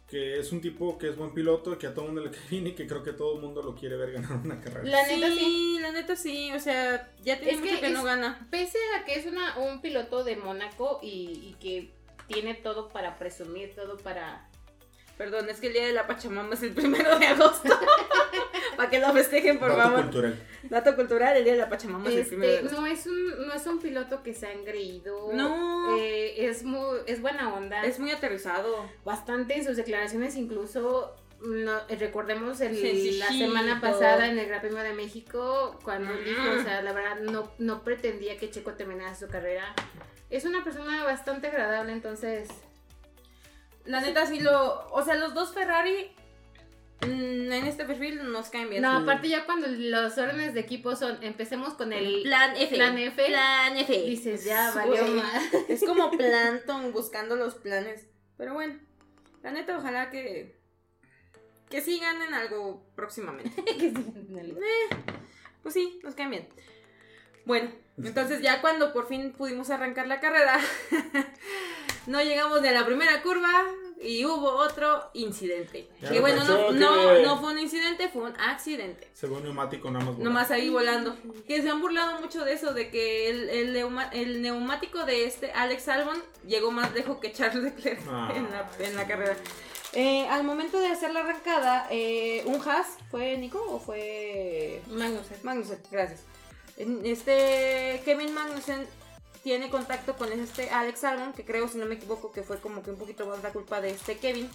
que 0.08 0.38
es 0.38 0.52
un 0.52 0.60
tipo 0.60 0.98
que 0.98 1.08
es 1.08 1.16
buen 1.16 1.32
piloto, 1.34 1.76
que 1.78 1.86
a 1.86 1.94
todo 1.94 2.04
el 2.06 2.12
mundo 2.12 2.30
le 2.30 2.30
cae 2.30 2.46
bien 2.50 2.66
y 2.68 2.72
que 2.74 2.86
creo 2.86 3.02
que 3.02 3.12
todo 3.14 3.34
el 3.36 3.40
mundo 3.40 3.62
lo 3.62 3.74
quiere 3.74 3.96
ver 3.96 4.12
ganar 4.12 4.32
una 4.44 4.60
carrera. 4.60 4.84
La 4.84 5.06
neta 5.06 5.28
sí. 5.30 5.38
sí, 5.38 5.78
la 5.80 5.90
neta 5.90 6.14
sí, 6.16 6.52
o 6.52 6.60
sea, 6.60 7.10
ya 7.22 7.38
tiene 7.38 7.52
Es 7.54 7.60
mucho 7.60 7.74
que 7.74 7.80
que, 7.80 7.88
no 7.90 8.04
gana. 8.04 8.46
Pese 8.50 8.78
a 9.00 9.04
que 9.04 9.14
es 9.18 9.26
una, 9.26 9.56
un 9.58 9.80
piloto 9.80 10.22
de 10.22 10.36
Mónaco 10.36 11.00
y, 11.02 11.08
y 11.50 11.56
que 11.58 11.90
tiene 12.28 12.54
todo 12.54 12.88
para 12.90 13.18
presumir, 13.18 13.74
todo 13.74 13.96
para... 13.96 14.48
Perdón, 15.22 15.48
es 15.48 15.60
que 15.60 15.68
el 15.68 15.72
día 15.72 15.86
de 15.86 15.92
la 15.92 16.08
Pachamama 16.08 16.54
es 16.54 16.62
el 16.64 16.72
primero 16.72 17.16
de 17.16 17.26
agosto. 17.26 17.68
Para 18.76 18.90
que 18.90 18.98
lo 18.98 19.12
festejen, 19.12 19.60
por 19.60 19.68
Dato 19.68 19.82
favor. 19.82 20.02
cultural. 20.02 20.42
Dato 20.64 20.96
cultural, 20.96 21.36
el 21.36 21.44
día 21.44 21.52
de 21.52 21.58
la 21.60 21.68
Pachamama 21.68 22.08
es 22.08 22.14
el 22.14 22.20
Este, 22.22 22.30
primero 22.30 22.52
de 22.52 22.58
agosto. 22.58 22.80
no, 22.80 22.86
es 22.88 23.06
un, 23.06 23.46
no 23.46 23.54
es 23.54 23.66
un 23.68 23.78
piloto 23.78 24.22
que 24.24 24.34
se 24.34 24.46
ha 24.46 24.52
engreído. 24.52 25.30
No. 25.32 25.96
Eh, 25.96 26.46
es, 26.46 26.64
muy, 26.64 26.98
es 27.06 27.20
buena 27.20 27.54
onda. 27.54 27.84
Es 27.84 28.00
muy 28.00 28.10
aterrizado. 28.10 28.88
bastante 29.04 29.54
en 29.56 29.64
sus 29.64 29.76
declaraciones, 29.76 30.34
incluso 30.34 31.14
no, 31.40 31.72
recordemos 32.00 32.60
el- 32.60 33.18
la 33.20 33.28
semana 33.28 33.80
pasada 33.80 34.26
en 34.28 34.38
el 34.40 34.46
Gran 34.48 34.60
Premio 34.60 34.82
de 34.82 34.92
México, 34.94 35.78
cuando 35.84 36.12
Mm. 36.14 36.24
dijo, 36.24 36.42
o 36.58 36.62
sea, 36.64 36.82
la 36.82 36.92
verdad 36.92 37.20
no, 37.20 37.48
no 37.58 37.84
pretendía 37.84 38.36
que 38.38 38.50
Checo 38.50 38.72
terminara 38.72 39.14
su 39.14 39.28
carrera. 39.28 39.72
Es 40.30 40.44
una 40.46 40.64
persona 40.64 41.04
bastante 41.04 41.46
agradable, 41.46 41.92
entonces... 41.92 42.48
La 43.84 44.00
neta 44.00 44.26
sí 44.26 44.40
lo... 44.40 44.88
O 44.90 45.02
sea, 45.04 45.14
los 45.16 45.34
dos 45.34 45.52
Ferrari 45.52 46.10
mm, 47.02 47.52
en 47.52 47.66
este 47.66 47.84
perfil 47.84 48.30
nos 48.32 48.48
caen 48.48 48.70
bien. 48.70 48.82
No, 48.82 48.96
Sí. 48.96 49.02
aparte 49.02 49.28
ya 49.28 49.44
cuando 49.44 49.66
los 49.68 50.16
órdenes 50.18 50.54
de 50.54 50.60
equipo 50.60 50.94
son, 50.96 51.22
empecemos 51.22 51.74
con 51.74 51.92
el... 51.92 52.22
Plan 52.22 52.54
F. 52.56 52.76
Plan 52.76 52.96
F. 52.98 53.24
Plan 53.26 53.76
F. 53.76 54.02
Dices, 54.02 54.44
ya 54.44 54.70
valió 54.72 55.04
más. 55.08 55.42
Es 55.68 55.84
como 55.84 56.10
Planton 56.10 56.92
buscando 56.92 57.36
los 57.36 57.56
planes. 57.56 58.06
Pero 58.36 58.54
bueno, 58.54 58.78
la 59.42 59.50
neta, 59.52 59.76
ojalá 59.76 60.10
que. 60.10 60.60
Que 61.68 61.80
sí 61.80 61.98
ganen 61.98 62.34
algo 62.34 62.84
próximamente. 62.94 63.50
Pues 65.62 65.74
sí, 65.74 66.00
nos 66.02 66.16
caen 66.16 66.30
bien. 66.30 66.48
Bueno, 67.44 67.70
entonces 68.02 68.40
ya 68.42 68.60
cuando 68.60 68.92
por 68.92 69.08
fin 69.08 69.32
pudimos 69.32 69.70
arrancar 69.70 70.06
la 70.06 70.20
carrera, 70.20 70.58
no 72.06 72.22
llegamos 72.22 72.60
ni 72.62 72.68
a 72.68 72.72
la 72.72 72.84
primera 72.86 73.22
curva 73.22 73.64
y 74.00 74.24
hubo 74.24 74.48
otro 74.56 75.10
incidente. 75.14 75.88
Ya 76.00 76.10
que 76.10 76.20
bueno, 76.20 76.42
no, 76.44 76.56
pensó 76.56 76.72
no, 76.72 77.14
que- 77.16 77.22
no 77.22 77.40
fue 77.40 77.52
un 77.52 77.58
incidente, 77.60 78.08
fue 78.08 78.22
un 78.24 78.40
accidente. 78.40 79.08
Se 79.14 79.26
ve 79.28 79.34
un 79.34 79.44
neumático 79.44 79.90
nada 79.90 80.04
más. 80.04 80.18
Nomás 80.18 80.50
ahí 80.50 80.70
volando. 80.70 81.16
Que 81.46 81.62
se 81.62 81.70
han 81.70 81.80
burlado 81.80 82.20
mucho 82.20 82.44
de 82.44 82.52
eso, 82.54 82.74
de 82.74 82.90
que 82.90 83.30
el, 83.30 83.48
el, 83.50 83.74
neuma- 83.76 84.08
el 84.12 84.42
neumático 84.42 85.04
de 85.04 85.24
este 85.26 85.52
Alex 85.52 85.86
Albon 85.88 86.20
llegó 86.46 86.72
más 86.72 86.92
lejos 86.94 87.18
que 87.18 87.32
Charles 87.32 87.62
Leclerc 87.62 88.00
Ah. 88.08 88.32
en, 88.36 88.50
la, 88.50 88.68
en 88.86 88.96
la 88.96 89.06
carrera. 89.06 89.36
Eh, 89.92 90.26
al 90.28 90.42
momento 90.42 90.80
de 90.80 90.86
hacer 90.88 91.12
la 91.12 91.20
arrancada, 91.20 91.86
eh, 91.90 92.42
un 92.46 92.60
Haas, 92.66 92.96
¿fue 93.10 93.36
Nico 93.36 93.62
o 93.68 93.78
fue 93.78 94.80
Magnussen. 94.88 95.36
Magnussen? 95.42 95.78
Gracias. 95.90 96.24
Este 97.04 98.02
Kevin 98.04 98.34
Magnussen 98.34 98.86
tiene 99.42 99.70
contacto 99.70 100.14
con 100.16 100.30
este 100.32 100.70
Alex 100.70 101.02
Albon, 101.04 101.32
que 101.32 101.44
creo, 101.44 101.66
si 101.66 101.76
no 101.76 101.86
me 101.86 101.96
equivoco, 101.96 102.30
que 102.30 102.42
fue 102.42 102.60
como 102.60 102.82
que 102.82 102.90
un 102.90 102.96
poquito 102.96 103.26
más 103.26 103.42
la 103.42 103.50
culpa 103.50 103.80
de 103.80 103.90
este 103.90 104.18
Kevin. 104.18 104.48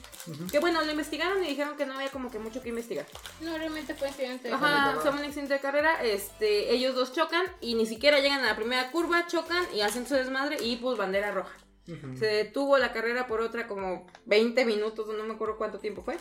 Que 0.49 0.59
bueno, 0.59 0.81
lo 0.81 0.89
investigaron 0.89 1.43
y 1.43 1.47
dijeron 1.47 1.75
que 1.75 1.85
no 1.85 1.95
había 1.95 2.09
como 2.09 2.31
que 2.31 2.39
mucho 2.39 2.61
que 2.61 2.69
investigar. 2.69 3.05
No, 3.41 3.57
realmente 3.57 3.93
fue 3.95 4.07
accidente. 4.07 4.51
Ajá, 4.51 4.97
fue 5.01 5.11
un 5.11 5.17
accidente 5.17 5.55
de 5.55 5.59
carrera, 5.59 6.01
este, 6.03 6.73
ellos 6.73 6.95
dos 6.95 7.11
chocan 7.11 7.45
y 7.59 7.75
ni 7.75 7.85
siquiera 7.85 8.19
llegan 8.19 8.39
a 8.41 8.47
la 8.47 8.55
primera 8.55 8.89
curva, 8.91 9.27
chocan 9.27 9.63
y 9.75 9.81
hacen 9.81 10.07
su 10.07 10.15
desmadre 10.15 10.57
y 10.61 10.77
pues 10.77 10.97
bandera 10.97 11.31
roja. 11.31 11.55
Se 12.19 12.25
detuvo 12.25 12.77
la 12.77 12.91
carrera 12.91 13.27
por 13.27 13.39
otra 13.39 13.65
como 13.65 14.07
20 14.25 14.65
minutos, 14.65 15.07
no 15.07 15.23
me 15.23 15.33
acuerdo 15.33 15.57
cuánto 15.57 15.79
tiempo 15.79 16.03
fue. 16.03 16.17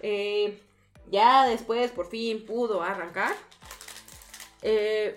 Eh, 0.00 0.60
ya 1.10 1.44
después 1.46 1.90
por 1.90 2.08
fin 2.08 2.44
pudo 2.46 2.80
arrancar. 2.82 3.34
Eh, 4.62 5.14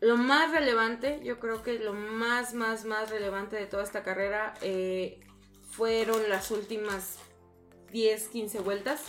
lo 0.00 0.16
más 0.16 0.50
relevante, 0.50 1.20
yo 1.24 1.38
creo 1.38 1.62
que 1.62 1.78
lo 1.78 1.92
más, 1.92 2.54
más, 2.54 2.84
más 2.84 3.10
relevante 3.10 3.56
de 3.56 3.66
toda 3.66 3.82
esta 3.82 4.02
carrera 4.02 4.54
eh, 4.60 5.20
fueron 5.70 6.28
las 6.28 6.50
últimas 6.50 7.18
10, 7.92 8.28
15 8.28 8.60
vueltas. 8.60 9.02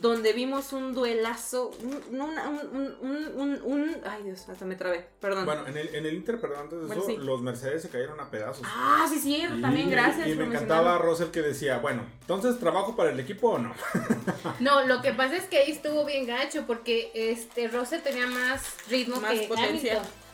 Donde 0.00 0.32
vimos 0.32 0.72
un 0.72 0.94
duelazo, 0.94 1.70
un, 1.82 2.20
un, 2.20 2.38
un, 2.38 2.96
un, 3.00 3.40
un- 3.40 3.60
un- 3.64 3.96
ay 4.04 4.24
Dios, 4.24 4.48
hasta 4.48 4.64
me 4.64 4.76
trabé, 4.76 5.06
perdón. 5.20 5.44
Bueno, 5.46 5.66
en 5.66 5.76
el, 5.76 5.94
en 5.94 6.06
el 6.06 6.14
Inter, 6.14 6.40
perdón, 6.40 6.60
antes 6.62 6.80
de 6.80 6.86
Bueno, 6.86 7.02
eso, 7.02 7.10
sí. 7.10 7.16
los 7.18 7.40
Mercedes 7.42 7.82
se 7.82 7.88
cayeron 7.88 8.18
a 8.20 8.30
pedazos. 8.30 8.66
Ah, 8.66 9.06
sí, 9.08 9.18
cierto, 9.18 9.56
Y- 9.58 9.62
también 9.62 9.90
gracias. 9.90 10.26
Y 10.28 10.34
por 10.34 10.46
me 10.46 10.54
encantaba. 10.54 10.98
Russell 10.98 11.28
que 11.30 11.42
decía, 11.42 11.78
bueno, 11.78 12.04
entonces, 12.20 12.58
¿trabajo 12.58 12.94
para 12.96 13.10
el 13.10 13.20
equipo 13.20 13.50
o 13.52 13.58
no? 13.58 13.74
No, 14.60 14.84
lo 14.86 15.02
que 15.02 15.12
pasa 15.12 15.36
es 15.36 15.44
que 15.44 15.58
ahí 15.58 15.70
estuvo 15.70 16.04
bien 16.04 16.26
gacho 16.26 16.64
porque 16.66 17.10
este 17.14 17.68
Russell 17.68 18.00
tenía 18.00 18.26
más 18.26 18.62
ritmo 18.90 19.20
Más 19.20 19.32
que 19.32 19.46
potencia. 19.48 19.92
Hamilton. 19.98 20.25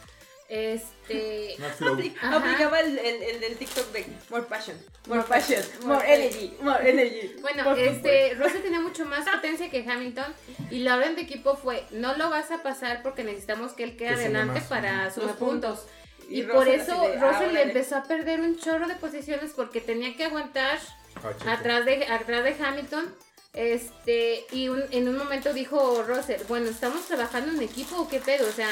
Este. 0.52 1.56
Aplicaba 2.22 2.80
el, 2.80 2.98
el, 2.98 3.22
el 3.22 3.40
del 3.40 3.56
TikTok 3.56 3.90
de 3.92 4.04
more 4.28 4.44
passion, 4.44 4.76
more 5.06 5.20
More 5.20 5.28
passion, 5.28 5.62
more 5.82 5.94
more 5.96 6.14
energy, 6.14 6.54
more 6.60 6.90
energy. 6.90 7.34
Bueno, 7.40 7.64
More- 7.64 7.86
este, 7.88 8.34
Russell 8.34 8.60
tenía 8.62 8.80
mucho 8.80 9.06
más 9.06 9.26
potencia 9.34 9.70
que 9.70 9.82
Hamilton 9.88 10.32
y 10.70 10.80
la 10.80 10.96
orden 10.96 11.16
de 11.16 11.22
equipo 11.22 11.56
fue, 11.56 11.82
no 11.90 12.14
lo 12.16 12.28
vas 12.28 12.50
a 12.50 12.62
pasar 12.62 13.02
porque 13.02 13.24
necesitamos 13.24 13.72
que 13.72 13.84
él 13.84 13.96
quede 13.96 14.08
Que 14.10 14.14
adelante 14.14 14.60
más. 14.60 14.68
para 14.68 15.10
sumar 15.10 15.36
puntos. 15.36 15.80
puntos. 15.80 16.28
Y, 16.28 16.42
por 16.42 16.68
eso 16.68 17.00
de, 17.00 17.16
ah, 17.16 17.30
Russell 17.32 17.52
le 17.54 17.62
empezó 17.62 17.96
a 17.96 18.04
perder 18.04 18.40
un 18.42 18.58
chorro 18.58 18.86
de 18.88 18.94
posiciones 18.96 19.52
porque 19.56 19.80
tenía 19.80 20.14
que 20.16 20.24
aguantar 20.24 20.78
Ah, 21.16 21.52
atrás 21.52 21.84
de, 21.86 22.04
atrás 22.06 22.44
de 22.44 22.56
Hamilton. 22.62 23.14
Este, 23.54 24.46
y 24.50 24.68
un- 24.68 24.84
en 24.92 25.08
un 25.08 25.16
momento 25.18 25.52
dijo 25.52 26.02
Russell, 26.06 26.40
bueno, 26.48 26.70
¿estamos 26.70 27.06
trabajando 27.06 27.52
en 27.52 27.62
equipo 27.62 27.96
o 27.96 28.08
qué 28.08 28.18
pedo? 28.18 28.48
O 28.48 28.52
sea, 28.52 28.70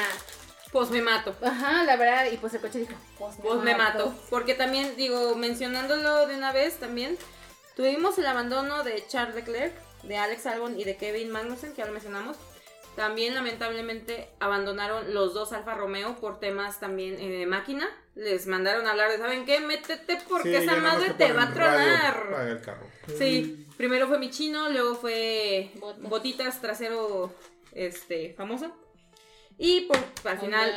Pues 0.71 0.89
me 0.89 1.01
mato. 1.01 1.35
ajá, 1.41 1.83
la 1.83 1.97
verdad, 1.97 2.31
y 2.31 2.37
pues 2.37 2.53
el 2.53 2.61
coche 2.61 2.79
dijo, 2.79 2.93
pues 3.17 3.37
me, 3.37 3.43
Pues 3.43 3.59
me 3.61 3.75
mato. 3.75 4.15
Porque 4.29 4.53
también, 4.53 4.95
digo, 4.95 5.35
mencionándolo 5.35 6.27
de 6.27 6.35
una 6.35 6.51
vez 6.53 6.77
también, 6.79 7.17
tuvimos 7.75 8.17
el 8.17 8.25
abandono 8.25 8.83
de 8.83 9.03
Charles 9.07 9.35
Leclerc, 9.35 9.73
de 10.03 10.17
Alex 10.17 10.45
Albon 10.45 10.79
y 10.79 10.83
de 10.85 10.95
Kevin 10.97 11.29
Magnussen, 11.31 11.73
que 11.73 11.81
ahora 11.81 11.91
mencionamos. 11.93 12.37
También, 12.95 13.33
lamentablemente, 13.35 14.29
abandonaron 14.39 15.13
los 15.13 15.33
dos 15.33 15.53
Alfa 15.53 15.75
Romeo 15.75 16.17
por 16.19 16.39
temas 16.39 16.79
también 16.79 17.15
eh, 17.19 17.29
de 17.29 17.45
máquina. 17.45 17.89
Les 18.15 18.47
mandaron 18.47 18.85
a 18.85 18.91
hablar 18.91 19.09
de, 19.11 19.17
¿saben 19.17 19.45
qué? 19.45 19.61
Métete 19.61 20.17
porque 20.27 20.49
Sí, 20.49 20.55
esa 20.63 20.75
ya 20.75 20.81
madre 20.81 21.13
te 21.13 21.31
va 21.31 21.43
a 21.43 21.53
tronar. 21.53 22.29
para 22.29 22.49
el 22.49 22.61
carro. 22.61 22.85
Sí, 23.17 23.65
primero 23.77 24.07
fue 24.09 24.19
mi 24.19 24.29
chino, 24.29 24.69
luego 24.69 24.95
fue 24.95 25.71
Botas. 25.75 26.09
Botitas 26.09 26.59
trasero 26.61 27.33
este 27.73 28.33
famoso. 28.33 28.75
Y 29.63 29.81
por, 29.81 29.97
al 30.25 30.39
final, 30.39 30.73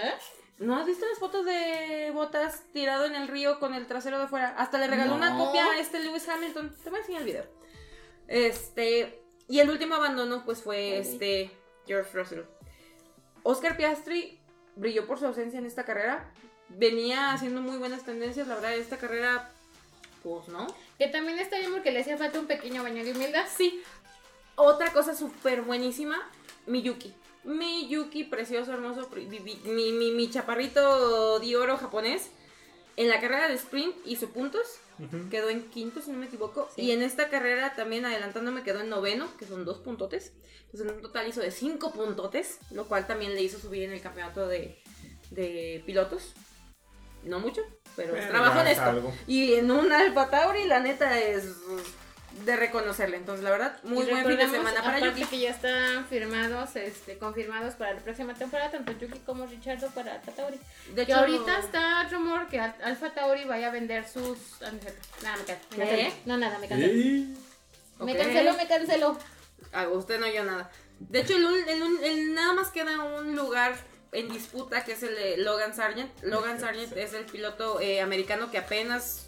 ¿no 0.59 0.77
has 0.77 0.85
visto 0.85 1.07
las 1.09 1.19
fotos 1.19 1.47
de 1.47 2.11
Botas 2.13 2.65
tirado 2.75 3.07
en 3.07 3.15
el 3.15 3.29
río 3.29 3.59
con 3.59 3.73
el 3.73 3.87
trasero 3.87 4.19
de 4.19 4.29
fuera? 4.29 4.51
Hasta 4.59 4.77
le 4.77 4.87
regaló 4.89 5.15
una 5.15 5.39
copia 5.39 5.65
a 5.65 5.79
este 5.79 6.01
Lewis 6.01 6.29
Hamilton. 6.29 6.71
Te 6.85 6.91
voy 6.91 6.99
a 6.99 7.01
enseñar 7.01 7.23
el 7.23 7.27
video. 7.27 7.47
Este, 8.29 9.25
y 9.49 9.61
el 9.61 9.71
último 9.71 9.95
abandono 9.95 10.45
pues 10.45 10.63
fue 10.63 10.99
este 10.99 11.51
George 11.87 12.11
Russell. 12.13 12.43
Oscar 13.43 13.79
Piastri 13.79 14.39
brilló 14.77 15.07
por 15.07 15.19
su 15.19 15.25
ausencia 15.25 15.59
en 15.59 15.65
esta 15.65 15.87
carrera. 15.87 16.31
Venía 16.69 17.33
haciendo 17.33 17.63
muy 17.63 17.79
buenas 17.79 18.05
tendencias, 18.05 18.47
la 18.49 18.57
verdad, 18.57 18.75
esta 18.75 18.99
carrera 18.99 19.51
pues 20.23 20.49
no. 20.49 20.67
Que 20.99 21.09
también 21.09 21.39
está 21.39 21.59
bien 21.59 21.73
porque 21.73 21.91
le 21.91 22.01
hacía 22.01 22.19
falta 22.19 22.39
un 22.39 22.47
pequeño 22.47 22.83
baño 22.83 23.03
de 23.03 23.13
humildad. 23.13 23.47
Sí. 23.57 23.83
Otra 24.57 24.93
cosa 24.93 25.15
súper 25.15 25.63
buenísima, 25.63 26.21
Miyuki. 26.67 27.15
Miyuki, 27.45 28.25
precioso, 28.25 28.73
hermoso, 28.73 29.09
mi, 29.67 29.93
mi, 29.93 30.11
mi 30.13 30.31
chaparrito 30.31 31.39
de 31.41 31.57
oro 31.57 31.77
japonés. 31.77 32.31
En 32.97 33.09
la 33.09 33.21
carrera 33.21 33.49
de 33.49 33.55
sprint 33.55 33.95
hizo 34.05 34.29
puntos, 34.31 34.63
quedó 35.29 35.49
en 35.49 35.69
quinto, 35.71 36.01
si 36.01 36.13
no 36.13 36.19
me 36.19 36.27
equivoco. 36.27 36.69
Sí. 36.77 36.83
Y 36.83 36.93
en 36.93 37.03
esta 37.03 37.29
carrera 37.29 37.75
también 37.75 38.05
adelantándome 38.05 38.63
quedó 38.63 38.81
en 38.81 38.89
noveno, 38.89 39.29
que 39.37 39.47
son 39.47 39.65
dos 39.65 39.79
puntotes. 39.79 40.33
Entonces 40.67 40.89
en 40.89 40.95
un 40.97 41.03
total 41.03 41.27
hizo 41.29 41.41
de 41.41 41.51
cinco 41.51 41.93
puntotes, 41.93 42.59
lo 42.71 42.87
cual 42.87 43.07
también 43.09 43.35
le 43.35 43.43
hizo 43.43 43.59
subir 43.59 43.83
en 43.83 43.93
el 43.93 44.01
campeonato 44.01 44.47
de, 44.47 44.81
de 45.31 45.83
pilotos. 45.85 46.35
no 47.25 47.41
mucho, 47.41 47.63
pero 47.97 48.13
Pero 48.15 48.29
trabajo 48.29 48.61
en 48.61 48.67
esto. 48.69 48.85
algo. 48.85 49.13
Y 49.27 49.55
en 49.55 49.71
un 49.73 49.91
Alfa 49.93 50.31
Tauri, 50.31 50.65
la 50.67 50.79
neta 50.79 51.19
es 51.19 51.45
de 52.45 52.57
reconocerle. 52.57 53.17
Entonces, 53.17 53.45
la 53.45 53.51
verdad, 53.51 53.79
muy 53.85 54.05
buen 54.07 54.27
fin 54.27 54.37
de 54.37 54.49
semana 54.49 54.83
para 54.83 54.99
Yuki. 54.99 55.25
que 55.25 55.39
ya 55.39 55.51
están 55.51 56.05
firmados, 56.07 56.75
este, 56.77 57.17
confirmados 57.19 57.75
para 57.75 57.95
la 57.95 58.01
próxima 58.01 58.35
temporada, 58.35 58.71
tanto 58.71 58.93
Yuki 58.93 59.19
como 59.21 59.47
Richardo 59.47 59.89
para 59.91 60.15
Alfa 60.15 60.33
Tauri. 60.33 60.59
De 60.89 60.95
Que 61.07 61.13
hecho, 61.13 61.21
ahorita 61.21 61.59
está 61.59 62.03
el 62.03 62.11
rumor 62.11 62.49
que 62.49 62.61
Al- 62.61 62.75
Alfa 62.83 63.11
Tauri 63.15 63.45
vaya 63.45 63.69
a 63.69 63.71
vender 63.71 64.07
sus... 64.09 64.37
ah. 64.63 64.71
Nada, 65.23 65.37
me 65.39 65.45
canceló. 65.45 65.79
me 65.79 65.85
¿Qué? 65.85 66.03
canceló. 66.03 66.15
No, 66.27 66.37
nada, 66.39 66.59
me 66.59 66.69
canceló. 66.69 66.93
Sí. 66.93 67.35
Me 68.01 68.17
canceló, 68.17 68.53
me 68.55 68.67
canceló. 68.67 69.19
Ah, 69.73 69.89
usted 69.89 70.19
no 70.19 70.27
oyó 70.27 70.45
nada. 70.45 70.71
De 70.99 71.21
hecho, 71.21 71.37
el, 71.37 71.45
un- 71.45 71.69
el 71.69 71.83
un- 71.83 72.05
el- 72.05 72.35
nada 72.35 72.53
más 72.53 72.69
queda 72.71 73.03
un 73.03 73.35
lugar 73.37 73.75
en 74.13 74.29
disputa 74.29 74.85
que 74.85 74.93
es 74.93 75.03
el 75.03 75.15
de 75.15 75.37
Logan 75.39 75.75
Sargent. 75.75 76.11
Logan 76.23 76.61
Sargent 76.61 76.97
es 76.97 77.15
el 77.15 77.25
piloto 77.27 77.81
eh, 77.81 78.01
americano 78.01 78.51
que 78.51 78.59
apenas 78.59 79.27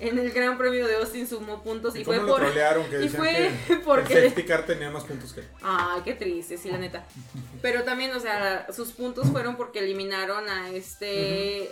en 0.00 0.18
el 0.18 0.30
Gran 0.32 0.56
Premio 0.58 0.86
de 0.86 0.96
Austin 0.96 1.26
sumó 1.26 1.62
puntos 1.62 1.94
y, 1.96 2.00
¿Y 2.00 2.04
fue 2.04 2.20
por. 2.20 2.40
trolearon? 2.40 2.88
Que 2.88 3.04
y 3.04 3.08
fue 3.08 3.52
que 3.66 3.76
porque- 3.84 4.26
el 4.26 4.46
car 4.46 4.64
tenía 4.66 4.90
más 4.90 5.04
puntos 5.04 5.32
que 5.32 5.40
él. 5.40 5.48
Ay, 5.62 6.02
qué 6.04 6.14
triste, 6.14 6.56
sí, 6.58 6.70
la 6.70 6.78
neta. 6.78 7.04
Pero 7.62 7.84
también, 7.84 8.12
o 8.14 8.20
sea, 8.20 8.66
sus 8.72 8.92
puntos 8.92 9.28
fueron 9.30 9.56
porque 9.56 9.80
eliminaron 9.80 10.48
a 10.48 10.70
este. 10.70 11.70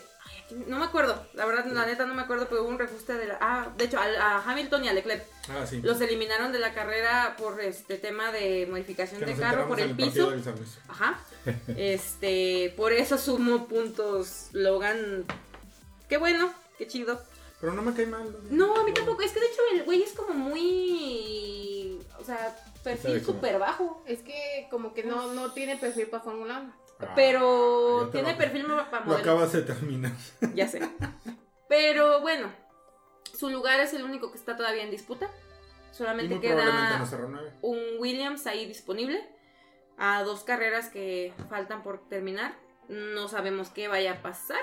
Ay, 0.51 0.57
no 0.67 0.79
me 0.79 0.85
acuerdo, 0.85 1.25
la 1.35 1.47
verdad, 1.47 1.65
la 1.67 1.87
neta 1.87 2.05
no 2.07 2.15
me 2.15 2.23
acuerdo, 2.23 2.49
pero 2.49 2.63
hubo 2.63 2.69
un 2.71 2.79
reajuste 2.79 3.15
de 3.15 3.27
la. 3.27 3.39
Ah, 3.41 3.69
de 3.77 3.85
hecho, 3.85 3.99
a, 3.99 4.05
a 4.05 4.43
Hamilton 4.51 4.85
y 4.85 4.89
a 4.89 4.93
Leclerc. 4.93 5.25
Ah, 5.49 5.65
sí. 5.65 5.81
Los 5.83 6.01
eliminaron 6.01 6.51
de 6.53 6.59
la 6.59 6.75
carrera 6.75 7.37
por 7.39 7.61
este 7.61 7.97
tema 7.99 8.33
de 8.33 8.67
modificación 8.69 9.21
Que 9.21 9.27
de 9.27 9.35
carro, 9.37 9.69
por 9.69 9.79
el 9.79 9.91
el 9.91 9.97
piso. 9.97 10.33
Ajá. 10.89 11.21
Este, 11.77 12.75
por 12.77 12.93
eso 12.93 13.19
sumó 13.19 13.69
puntos 13.69 14.49
Logan. 14.53 15.25
Qué 16.09 16.17
bueno, 16.17 16.53
qué 16.79 16.87
chido. 16.89 17.23
Pero 17.67 17.75
no 17.75 17.83
me 17.83 17.95
cae 17.95 18.07
mal. 18.07 18.33
No, 18.49 18.77
a 18.77 18.85
mí 18.85 18.93
tampoco. 18.95 19.23
Es 19.23 19.33
que 19.33 19.41
de 19.41 19.47
hecho 19.47 19.61
el 19.75 19.83
güey 19.83 20.01
es 20.05 20.13
como 20.13 20.35
muy. 20.35 22.01
O 22.21 22.23
sea, 22.25 22.57
perfil 22.85 23.25
súper 23.25 23.59
bajo. 23.59 24.05
Es 24.07 24.23
que 24.23 24.69
como 24.71 24.95
que 24.95 25.03
no, 25.03 25.33
no 25.33 25.51
tiene 25.53 25.77
perfil 25.77 26.07
para 26.07 26.23
Fórmula 26.23 26.61
1. 26.61 26.73
Ah, 27.01 27.13
Pero 27.17 28.09
tiene 28.13 28.33
lo- 28.33 28.39
perfil 28.39 28.67
para 28.67 29.01
Lo 29.01 29.07
modelo. 29.07 29.21
acabas 29.21 29.53
de 29.53 29.63
terminar. 29.63 30.13
Ya 30.55 30.69
sé. 30.69 30.81
Pero 31.69 32.21
bueno, 32.21 32.53
su 33.37 33.51
lugar 33.51 33.81
es 33.81 33.93
el 33.95 34.05
único 34.05 34.31
que 34.31 34.39
está 34.39 34.57
todavía 34.57 34.85
en 34.85 34.93
disputa. 34.93 35.29
Y 35.93 35.95
Solamente 35.97 36.39
queda 36.41 36.65
no 37.01 37.05
un 37.63 37.79
Williams 37.99 38.47
ahí 38.47 38.65
disponible. 38.67 39.29
A 39.99 40.23
dos 40.23 40.45
carreras 40.45 40.89
que 40.89 41.35
faltan 41.49 41.83
por 41.83 42.09
terminar. 42.09 42.55
No 42.89 43.27
sabemos 43.27 43.71
qué 43.71 43.89
vaya 43.89 44.13
a 44.13 44.23
pasar. 44.23 44.61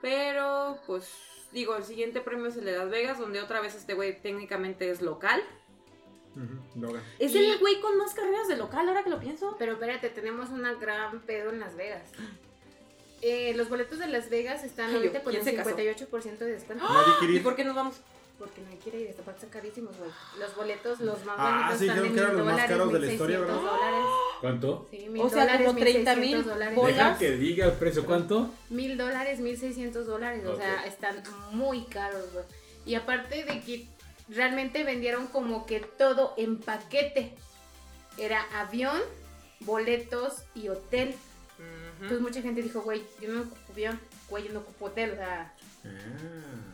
Pero, 0.00 0.78
pues, 0.86 1.10
digo, 1.52 1.76
el 1.76 1.84
siguiente 1.84 2.20
premio 2.20 2.46
es 2.46 2.56
el 2.56 2.64
de 2.64 2.76
Las 2.76 2.90
Vegas, 2.90 3.18
donde 3.18 3.40
otra 3.40 3.60
vez 3.60 3.74
este 3.74 3.94
güey 3.94 4.20
técnicamente 4.20 4.90
es 4.90 5.02
local. 5.02 5.42
Es 7.18 7.34
Y- 7.34 7.38
el 7.38 7.58
güey 7.58 7.80
con 7.80 7.98
más 7.98 8.14
carreras 8.14 8.46
de 8.48 8.56
local, 8.56 8.88
ahora 8.88 9.02
que 9.02 9.10
lo 9.10 9.18
pienso. 9.18 9.56
Pero 9.58 9.72
espérate, 9.72 10.10
tenemos 10.10 10.50
una 10.50 10.74
gran 10.74 11.20
pedo 11.22 11.50
en 11.50 11.60
Las 11.60 11.76
Vegas. 11.76 12.02
Eh, 13.22 13.52
los 13.56 13.68
boletos 13.68 13.98
de 13.98 14.06
Las 14.06 14.30
Vegas 14.30 14.64
están 14.64 14.94
ahorita 14.94 15.22
con 15.22 15.32
¿quién 15.34 15.46
el 15.46 15.50
se 15.50 15.56
casó? 15.56 15.76
58% 15.76 16.38
de 16.38 16.52
descuento. 16.52 16.86
Quiere 17.18 17.34
¿Y 17.34 17.40
por 17.40 17.54
qué 17.56 17.64
nos 17.64 17.74
vamos? 17.74 17.96
Porque 18.40 18.62
nadie 18.62 18.78
quiere 18.78 19.00
ir, 19.02 19.06
esta 19.08 19.22
parte 19.22 19.44
están 19.44 19.60
carísimos, 19.60 19.94
güey. 19.98 20.10
Los 20.38 20.56
boletos, 20.56 20.98
los 21.00 21.22
más 21.26 21.36
Ah, 21.38 21.50
bonitos 21.58 21.78
sí, 21.78 21.88
están 21.88 22.04
en 22.06 22.14
que 22.14 22.18
eran 22.20 22.30
mil 22.30 22.36
los 22.38 22.46
más 22.46 22.54
dólares, 22.56 22.70
caros 22.76 22.92
de 22.94 22.98
la 22.98 23.12
historia, 23.12 23.38
1600 23.38 23.62
¿verdad? 23.70 23.86
dólares. 23.86 24.06
¿Cuánto? 24.40 24.88
Sí, 24.90 25.08
mil 25.10 25.22
O 25.22 25.28
sea, 25.28 25.40
dólares, 25.42 25.66
como 25.66 25.78
30 25.78 26.10
mil 26.16 26.20
1600 26.20 26.46
dólares. 26.54 26.76
bolas. 26.76 26.96
Deja 26.96 27.18
que 27.18 27.30
diga 27.36 27.66
el 27.66 27.72
precio. 27.72 28.06
¿Cuánto? 28.06 28.50
Mil 28.70 28.96
dólares, 28.96 29.40
mil 29.40 29.58
seiscientos 29.58 30.06
dólares. 30.06 30.46
O 30.46 30.56
sea, 30.56 30.86
están 30.86 31.22
muy 31.52 31.84
caros, 31.84 32.32
güey. 32.32 32.44
Y 32.86 32.94
aparte 32.94 33.44
de 33.44 33.60
que 33.60 33.86
realmente 34.30 34.84
vendieron 34.84 35.26
como 35.26 35.66
que 35.66 35.80
todo 35.80 36.32
en 36.38 36.58
paquete. 36.58 37.34
Era 38.16 38.42
avión, 38.58 38.98
boletos 39.60 40.44
y 40.54 40.68
hotel. 40.70 41.14
Entonces 42.00 42.20
mucha 42.22 42.40
gente 42.40 42.62
dijo, 42.62 42.80
güey, 42.80 43.02
yo 43.20 43.28
no 43.30 43.42
ocupo 43.42 43.72
avión, 43.72 44.00
güey, 44.30 44.44
yo 44.48 44.52
no 44.54 44.60
ocupo 44.60 44.86
hotel. 44.86 45.10
O 45.12 45.16
sea, 45.16 45.54
Ah. 45.84 46.69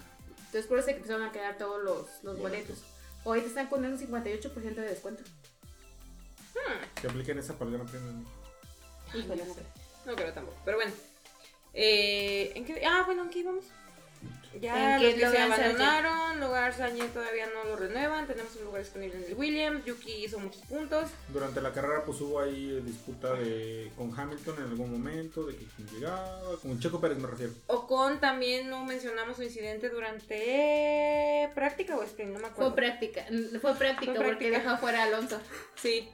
Entonces 0.56 0.68
por 0.70 0.78
eso 0.78 0.86
se 0.86 0.96
empezaron 0.96 1.22
a 1.22 1.32
quedar 1.32 1.58
todos 1.58 1.82
los, 1.82 2.24
los 2.24 2.38
boletos. 2.38 2.82
Ahorita 3.26 3.46
están 3.46 3.66
con 3.66 3.84
un 3.84 3.98
58% 3.98 4.74
de 4.74 4.80
descuento. 4.80 5.22
Que 6.94 7.08
apliquen 7.08 7.38
esa 7.38 7.52
Gran 7.58 7.86
Premio. 7.86 8.24
Híjole, 9.12 9.42
no 9.42 9.44
no 9.44 9.54
sé. 9.54 9.60
No 10.06 10.16
creo 10.16 10.32
tampoco. 10.32 10.56
Pero 10.64 10.78
bueno. 10.78 10.92
Eh, 11.74 12.52
¿en 12.54 12.64
qué? 12.64 12.82
Ah, 12.86 13.02
bueno, 13.04 13.24
¿en 13.24 13.28
qué 13.28 13.40
íbamos? 13.40 13.66
Ya 14.60 14.96
¿En 14.96 15.02
los 15.02 15.14
que 15.14 15.20
se 15.30 15.38
abandonaron, 15.38 16.40
lugar 16.40 16.72
Sañé 16.72 17.04
todavía 17.08 17.46
no 17.54 17.64
lo 17.64 17.76
renuevan, 17.76 18.26
tenemos 18.26 18.56
un 18.56 18.64
lugar 18.64 18.82
disponible 18.82 19.18
en 19.18 19.24
el 19.24 19.34
Williams, 19.34 19.84
Yuki 19.84 20.24
hizo 20.24 20.38
muchos 20.38 20.62
puntos. 20.62 21.10
Durante 21.28 21.60
la 21.60 21.74
carrera 21.74 22.02
pues 22.06 22.18
hubo 22.22 22.40
ahí 22.40 22.80
disputa 22.82 23.34
de, 23.34 23.92
con 23.98 24.18
Hamilton 24.18 24.56
en 24.56 24.64
algún 24.70 24.92
momento, 24.92 25.44
de 25.44 25.56
que 25.56 25.66
quién 25.76 25.88
llegaba, 25.88 26.56
con 26.62 26.80
Checo 26.80 26.98
Pérez 27.02 27.18
me 27.18 27.28
refiero. 27.28 27.52
Ocon 27.66 28.18
también 28.18 28.70
no 28.70 28.82
mencionamos 28.86 29.36
su 29.36 29.42
incidente 29.42 29.90
durante 29.90 31.50
práctica 31.54 31.94
o 31.96 32.02
sprint, 32.02 32.32
no 32.32 32.38
me 32.40 32.46
acuerdo. 32.46 32.70
Fue 32.70 32.76
práctica, 32.76 33.26
fue 33.60 33.74
práctica 33.74 34.14
Fue 34.14 34.24
porque 34.24 34.46
práctica. 34.48 34.58
dejó 34.58 34.78
fuera 34.78 35.02
a 35.02 35.04
Alonso. 35.04 35.38
Sí. 35.74 36.08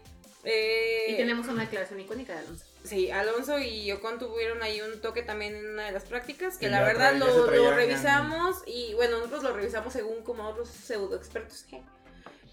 Eh, 0.45 1.07
Y 1.11 1.17
tenemos 1.17 1.47
una 1.47 1.63
declaración 1.63 2.01
icónica 2.01 2.33
de 2.33 2.41
Alonso. 2.41 2.65
Sí, 2.85 3.11
Alonso 3.11 3.59
y 3.61 3.93
Ocon 3.93 4.19
tuvieron 4.19 4.63
ahí 4.63 4.81
un 4.81 5.01
toque 5.01 5.23
también 5.23 5.55
en 5.55 5.71
una 5.71 5.87
de 5.87 5.93
las 5.93 6.05
prácticas, 6.05 6.59
que 6.59 6.69
la 6.69 6.83
verdad 6.83 7.15
lo, 7.15 7.47
revisamos 7.47 8.63
y 8.67 8.95
bueno, 8.95 9.19
nosotros 9.19 9.45
lo 9.45 9.53
revisamos 9.55 9.93
según 9.93 10.23
como 10.23 10.49
otros 10.49 10.69
pseudo 10.69 11.17
expertos. 11.17 11.65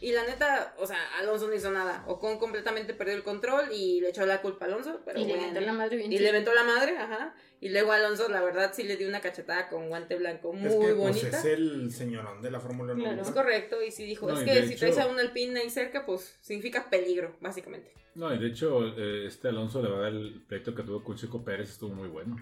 Y 0.02 0.14
la 0.14 0.24
neta, 0.24 0.74
o 0.78 0.88
sea, 0.88 0.98
Alonso 1.20 1.48
no 1.48 1.54
hizo 1.54 1.72
nada. 1.72 2.06
Ocon 2.08 2.38
completamente 2.38 2.94
perdió 2.94 3.16
el 3.16 3.24
control 3.24 3.70
y 3.74 4.00
le 4.00 4.10
echó 4.10 4.26
la 4.26 4.42
culpa 4.42 4.66
a 4.66 4.68
Alonso. 4.70 5.02
Pero 5.04 5.20
y 5.20 5.26
le 5.26 5.34
inventó 5.34 5.60
la 5.60 5.74
madre 5.74 5.98
bien 5.98 6.14
Y 6.14 6.20
le 6.20 6.30
inventó 6.30 6.54
la 6.54 6.64
madre, 6.64 6.98
ajá. 6.98 7.34
Y 7.62 7.70
luego 7.70 7.92
Alonso, 7.92 8.30
la 8.30 8.42
verdad, 8.42 8.72
sí 8.74 8.84
le 8.84 8.96
dio 8.96 9.10
una 9.10 9.20
cachetada 9.20 9.68
con 9.70 9.90
guante 9.90 10.16
blanco 10.16 10.54
muy 10.54 10.68
es 10.70 10.76
que 10.76 10.94
bonita. 10.94 11.20
pues 11.30 11.34
es 11.34 11.46
el 11.46 11.92
señorón 11.92 12.42
de 12.42 12.52
la 12.52 12.60
Fórmula 12.62 12.94
1. 12.94 13.04
Claro. 13.04 13.22
Es 13.22 13.32
correcto, 13.32 13.84
y 13.84 13.92
sí 13.92 14.06
dijo, 14.06 14.28
No, 14.30 14.40
es 14.40 14.46
que 14.46 14.66
si 14.68 14.74
hecho- 14.74 14.80
traes 14.80 14.98
a 15.00 15.08
un 15.08 15.20
alpine 15.20 15.60
ahí 15.60 15.70
cerca, 15.70 16.06
pues 16.06 16.38
significa 16.42 16.90
peligro, 16.90 17.36
básicamente. 17.42 17.92
No, 18.16 18.34
y 18.34 18.38
de 18.40 18.48
hecho, 18.48 18.88
eh, 18.98 19.28
este 19.28 19.50
Alonso, 19.50 19.82
la 19.82 19.90
verdad, 19.90 20.08
el 20.10 20.42
pleito 20.48 20.74
que 20.74 20.84
tuvo 20.84 21.04
con 21.04 21.16
Chico 21.18 21.44
Pérez 21.44 21.70
estuvo 21.70 21.94
muy 21.94 22.08
bueno. 22.08 22.38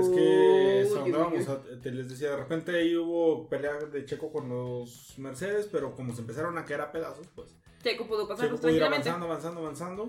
Es 0.00 0.08
que 0.10 0.82
eso 0.82 1.04
andábamos, 1.04 1.48
a- 1.48 1.62
te 1.80 1.90
les 1.92 2.08
decía, 2.08 2.30
de 2.30 2.36
repente 2.36 2.76
ahí 2.76 2.94
hubo 2.96 3.48
pelea 3.48 3.74
de 3.78 4.04
Checo 4.04 4.32
con 4.32 4.48
los 4.48 5.14
Mercedes, 5.18 5.68
pero 5.70 5.94
como 5.94 6.14
se 6.14 6.20
empezaron 6.20 6.58
a 6.58 6.64
caer 6.64 6.80
a 6.82 6.92
pedazos, 6.92 7.26
pues 7.34 7.48
Checo 7.82 8.06
pudo 8.06 8.26
pasar 8.28 8.46
Checo 8.46 8.58
pudo 8.60 8.70
ir 8.70 8.82
avanzando, 8.82 9.26
avanzando, 9.26 9.60
avanzando. 9.60 10.08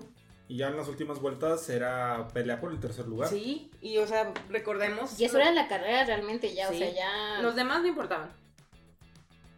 Y 0.50 0.56
ya 0.56 0.66
en 0.66 0.76
las 0.76 0.88
últimas 0.88 1.20
vueltas 1.20 1.68
era 1.70 2.26
pelea 2.34 2.60
por 2.60 2.72
el 2.72 2.80
tercer 2.80 3.06
lugar. 3.06 3.28
Sí, 3.28 3.70
y 3.80 3.98
o 3.98 4.06
sea, 4.08 4.34
recordemos. 4.48 5.18
Y 5.20 5.24
eso 5.24 5.38
era 5.38 5.52
la 5.52 5.68
carrera 5.68 6.04
realmente 6.04 6.52
ya, 6.52 6.68
Sí. 6.68 6.74
o 6.74 6.78
sea, 6.78 6.92
ya... 6.92 7.40
Los 7.40 7.54
demás 7.54 7.82
no 7.82 7.86
importaban. 7.86 8.32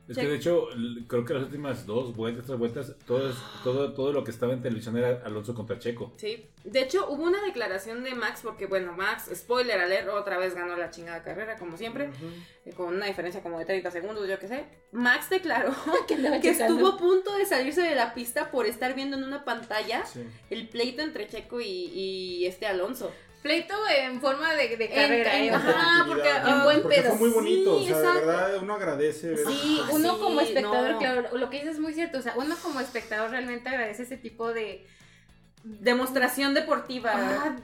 Es 0.09 0.17
Sí. 0.17 0.21
que 0.23 0.29
de 0.29 0.37
hecho, 0.37 0.67
creo 1.07 1.25
que 1.25 1.33
las 1.35 1.45
últimas 1.45 1.87
dos 1.87 2.15
vueltas, 2.17 2.45
tres 2.45 2.59
vueltas, 2.59 2.93
todo, 3.07 3.31
es- 3.31 3.37
todo, 3.63 3.93
todo 3.93 4.13
lo 4.13 4.25
que 4.25 4.33
estaba 4.33 4.53
en 4.53 4.61
televisión 4.61 4.97
era 4.97 5.23
Alonso 5.25 5.55
contra 5.55 5.79
Checo. 5.79 6.13
Sí. 6.17 6.49
De 6.65 6.81
hecho, 6.81 7.09
hubo 7.09 7.23
una 7.23 7.41
declaración 7.45 8.03
de 8.03 8.15
Max, 8.15 8.41
porque 8.43 8.67
bueno, 8.67 8.93
Max, 8.95 9.31
spoiler 9.35 9.79
alert, 9.81 10.09
otra 10.09 10.39
vez 10.39 10.55
ganó 10.55 10.77
la 10.77 10.91
chingada 10.91 11.23
carrera, 11.23 11.57
como 11.57 11.77
siempre, 11.77 12.11
eh, 12.67 12.73
con 12.73 12.89
una 12.95 13.07
diferencia 13.07 13.43
como 13.43 13.59
de 13.61 13.65
30 13.65 13.91
segundos, 13.93 14.29
yo 14.29 14.39
qué 14.39 14.49
sé. 14.49 14.65
Max 14.91 15.31
declaró 15.31 15.73
que 16.09 16.51
estuvo 16.51 16.89
a 16.89 16.99
punto 16.99 17.37
de 17.37 17.47
salirse 17.47 17.83
de 17.83 17.95
la 17.95 18.13
pista 18.13 18.51
por 18.51 18.67
estar 18.67 18.95
viendo 18.95 19.17
en 19.17 19.25
una 19.25 19.45
pantalla 19.45 20.05
Sí. 20.05 20.21
el 20.51 20.69
pleito 20.69 21.03
entre 21.03 21.29
Checo 21.29 21.61
y, 21.61 21.67
y 21.67 22.47
este 22.47 22.67
Alonso. 22.67 23.13
Pleito 23.43 23.75
en 23.89 24.21
forma 24.21 24.55
de, 24.55 24.77
de 24.77 24.89
carrera, 24.89 25.37
en- 25.37 25.45
¿eh? 25.47 25.53
O 25.53 25.57
ajá, 25.57 26.05
porque, 26.07 26.29
ah, 26.31 26.63
buen 26.65 26.83
Porque 26.83 26.97
pedo. 27.03 27.11
fue 27.11 27.19
muy 27.19 27.31
bonito, 27.31 27.79
Sí, 27.81 27.85
o 27.85 27.89
sea, 27.89 27.99
exacto. 27.99 28.21
de 28.21 28.27
verdad 28.27 28.57
uno 28.63 28.75
agradece 28.75 29.29
ver 29.31 29.39
Sí, 29.39 29.81
Ah, 29.83 29.89
uno 29.93 30.15
sí, 30.15 30.21
como 30.21 30.41
espectador, 30.41 30.91
no. 30.93 30.99
claro, 30.99 31.37
lo 31.37 31.51
que 31.51 31.57
dices 31.57 31.75
es 31.75 31.81
muy 31.81 31.93
cierto, 31.93 32.19
o 32.19 32.23
sea, 32.23 32.35
uno 32.37 32.55
como 32.63 32.81
espectador 32.81 33.31
realmente 33.31 33.69
agradece 33.69 34.05
ese 34.05 34.17
tipo 34.17 34.53
de... 34.53 34.87
Demostración 35.65 36.55
deportiva. 36.55 37.13
ah, 37.15 37.57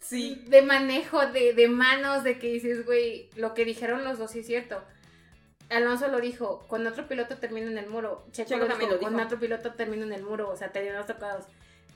sí. 0.00 0.42
de 0.46 0.62
manejo 0.62 1.26
de, 1.26 1.52
de 1.54 1.68
manos, 1.68 2.22
de 2.24 2.38
que 2.38 2.48
dices, 2.48 2.84
güey, 2.84 3.30
lo 3.36 3.54
que 3.54 3.64
dijeron 3.64 4.04
los 4.04 4.18
dos 4.18 4.30
sí 4.32 4.40
es 4.40 4.46
cierto. 4.46 4.82
Alonso 5.70 6.08
lo 6.08 6.20
dijo, 6.20 6.66
con 6.68 6.86
otro 6.86 7.08
piloto 7.08 7.36
termino 7.38 7.70
en 7.70 7.76
el 7.78 7.88
muro. 7.88 8.24
Checo, 8.32 8.48
Checo 8.50 8.66
lo 8.66 8.76
dijo, 8.76 8.90
lo 8.92 9.00
con 9.00 9.12
dijo. 9.14 9.24
otro 9.26 9.38
piloto 9.38 9.74
termino 9.74 10.04
en 10.04 10.12
el 10.12 10.22
muro, 10.22 10.48
o 10.50 10.56
sea, 10.56 10.72
terminaron 10.72 11.06
tocados. 11.06 11.44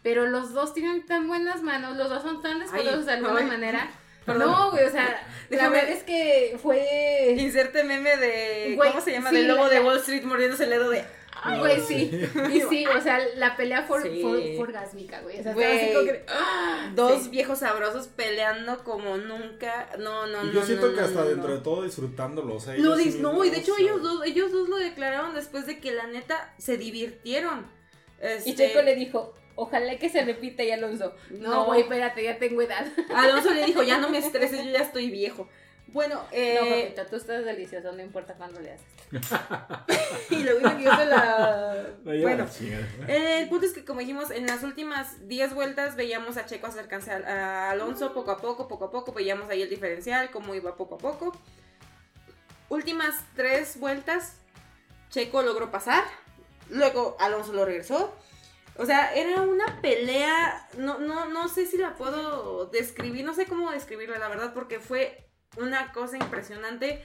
Pero 0.02 0.26
los 0.26 0.52
dos 0.52 0.74
tienen 0.74 1.06
tan 1.06 1.28
buenas 1.28 1.62
manos, 1.62 1.96
los 1.96 2.08
dos 2.10 2.22
son 2.22 2.42
tan 2.42 2.60
respetuosos 2.60 3.06
de 3.06 3.12
alguna 3.12 3.40
ay. 3.40 3.46
manera. 3.46 3.90
Perdón. 4.26 4.50
No, 4.52 4.70
güey, 4.70 4.84
o 4.84 4.90
sea, 4.90 5.04
la 5.50 5.56
Déjame- 5.56 5.70
verdad 5.72 5.90
es 5.90 6.02
que 6.04 6.58
fue... 6.62 7.34
Inserte 7.38 7.82
meme 7.84 8.16
de. 8.16 8.74
Güey, 8.76 8.90
¿Cómo 8.90 9.02
se 9.02 9.12
llama? 9.12 9.30
sí, 9.30 9.36
Del 9.36 9.48
lobo 9.48 9.64
la- 9.64 9.68
de 9.70 9.74
la- 9.80 9.84
Wall 9.86 9.98
Street 9.98 10.22
mordiéndose 10.24 10.64
el 10.64 10.70
dedo 10.70 10.90
de. 10.90 11.04
Pues 11.58 11.86
sí, 11.88 12.08
y 12.52 12.60
sí, 12.70 12.86
o 12.86 13.00
sea, 13.00 13.18
la 13.34 13.56
pelea 13.56 13.82
fue, 13.82 14.00
Sí. 14.02 14.56
orgásmica, 14.60 15.22
güey. 15.22 15.40
O 15.40 15.42
sea, 15.42 15.52
Güey. 15.54 15.92
como 15.92 16.04
que, 16.06 16.24
¡ah! 16.28 16.92
Dos 16.94 17.24
Sí. 17.24 17.30
viejos 17.30 17.58
sabrosos 17.58 18.06
peleando 18.06 18.84
como 18.84 19.16
nunca. 19.16 19.88
No, 19.98 20.26
no, 20.28 20.44
Y 20.44 20.46
no. 20.48 20.52
yo 20.52 20.62
siento 20.64 20.86
no, 20.86 20.94
que 20.94 21.00
no, 21.00 21.06
hasta 21.08 21.20
no, 21.22 21.26
dentro 21.26 21.48
no. 21.48 21.54
de 21.56 21.60
todo 21.62 21.82
disfrutándolo. 21.82 22.54
O 22.54 22.60
sea, 22.60 22.76
ellos 22.76 22.96
dis- 22.96 23.18
no, 23.18 23.44
y 23.44 23.50
de 23.50 23.56
hecho 23.58 23.74
ellos 23.76 24.00
dos, 24.02 24.24
ellos 24.24 24.52
dos 24.52 24.68
lo 24.68 24.76
declararon 24.76 25.34
después 25.34 25.66
de 25.66 25.80
que 25.80 25.90
la 25.90 26.06
neta 26.06 26.54
se 26.58 26.76
divirtieron. 26.76 27.66
Y 28.20 28.24
Este, 28.50 28.54
Checo 28.68 28.82
le 28.82 28.94
dijo, 28.94 29.34
ojalá 29.56 29.98
que 29.98 30.08
se 30.08 30.24
repita 30.24 30.62
y 30.62 30.70
Alonso. 30.70 31.14
No, 31.30 31.50
No. 31.50 31.64
güey, 31.66 31.82
espérate, 31.82 32.22
ya 32.22 32.38
tengo 32.38 32.62
edad. 32.62 32.86
Alonso 33.14 33.52
le 33.52 33.64
dijo, 33.66 33.82
ya 33.82 33.98
no 33.98 34.08
me 34.08 34.18
estreses, 34.18 34.64
yo 34.64 34.70
ya 34.70 34.80
estoy 34.80 35.10
viejo. 35.10 35.48
Bueno, 35.88 36.14
No, 36.14 36.26
eh, 36.32 36.92
papito, 36.94 37.10
tú 37.10 37.16
estás 37.16 37.44
delicioso, 37.44 37.92
no 37.92 38.00
importa 38.00 38.32
cuándo 38.34 38.60
le 38.60 38.72
haces. 38.72 38.86
y 40.30 40.36
luego 40.42 40.60
dice 40.60 40.76
que 40.78 40.84
yo 40.84 40.96
se 40.96 41.04
la... 41.04 41.86
Bueno. 42.02 42.46
Eh, 43.08 43.40
el 43.42 43.48
punto 43.50 43.66
es 43.66 43.72
que, 43.74 43.84
como 43.84 44.00
dijimos, 44.00 44.30
en 44.30 44.46
las 44.46 44.62
últimas 44.62 45.28
10 45.28 45.52
vueltas 45.52 45.94
veíamos 45.96 46.38
a 46.38 46.46
Checo 46.46 46.66
acercarse 46.66 47.10
a, 47.12 47.16
a 47.18 47.70
Alonso 47.72 48.14
poco 48.14 48.30
a 48.30 48.38
poco, 48.38 48.68
poco 48.68 48.86
a 48.86 48.90
poco, 48.90 49.12
veíamos 49.12 49.50
ahí 49.50 49.60
el 49.60 49.68
diferencial, 49.68 50.30
cómo 50.30 50.54
iba 50.54 50.76
poco 50.76 50.94
a 50.94 50.98
poco. 50.98 51.36
Últimas 52.70 53.14
3 53.36 53.78
vueltas, 53.78 54.36
Checo 55.10 55.42
logró 55.42 55.70
pasar, 55.70 56.04
luego 56.70 57.16
Alonso 57.20 57.52
lo 57.52 57.66
regresó. 57.66 58.14
O 58.76 58.86
sea, 58.86 59.14
era 59.14 59.42
una 59.42 59.80
pelea, 59.82 60.66
no, 60.78 60.98
no, 60.98 61.26
no 61.28 61.48
sé 61.48 61.66
si 61.66 61.76
la 61.76 61.94
puedo 61.94 62.66
describir, 62.66 63.24
no 63.24 63.34
sé 63.34 63.46
cómo 63.46 63.70
describirla, 63.70 64.18
la 64.18 64.28
verdad, 64.28 64.54
porque 64.54 64.80
fue 64.80 65.26
una 65.58 65.92
cosa 65.92 66.16
impresionante. 66.16 67.02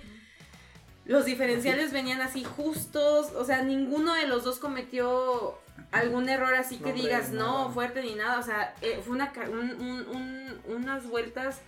Los 1.05 1.25
diferenciales 1.25 1.91
venían 1.91 2.21
así 2.21 2.43
justos, 2.43 3.31
o 3.35 3.43
sea, 3.45 3.61
ninguno 3.63 4.13
de 4.13 4.27
los 4.27 4.43
dos 4.43 4.59
cometió 4.59 5.57
algún 5.91 6.27
error 6.29 6.53
así 6.55 6.77
que 6.77 6.89
No, 6.89 6.95
digas, 6.95 7.29
no, 7.31 7.71
fuerte 7.71 8.01
ni 8.01 8.15
nada, 8.15 8.39
o 8.39 8.43
sea, 8.43 8.73
eh, 8.81 9.01
fue 9.05 9.15
una, 9.15 9.31
ca- 9.31 9.49
un- 9.49 9.71
un- 9.81 10.07
un- 10.15 10.61
unas 10.75 11.07
vueltas 11.07 11.61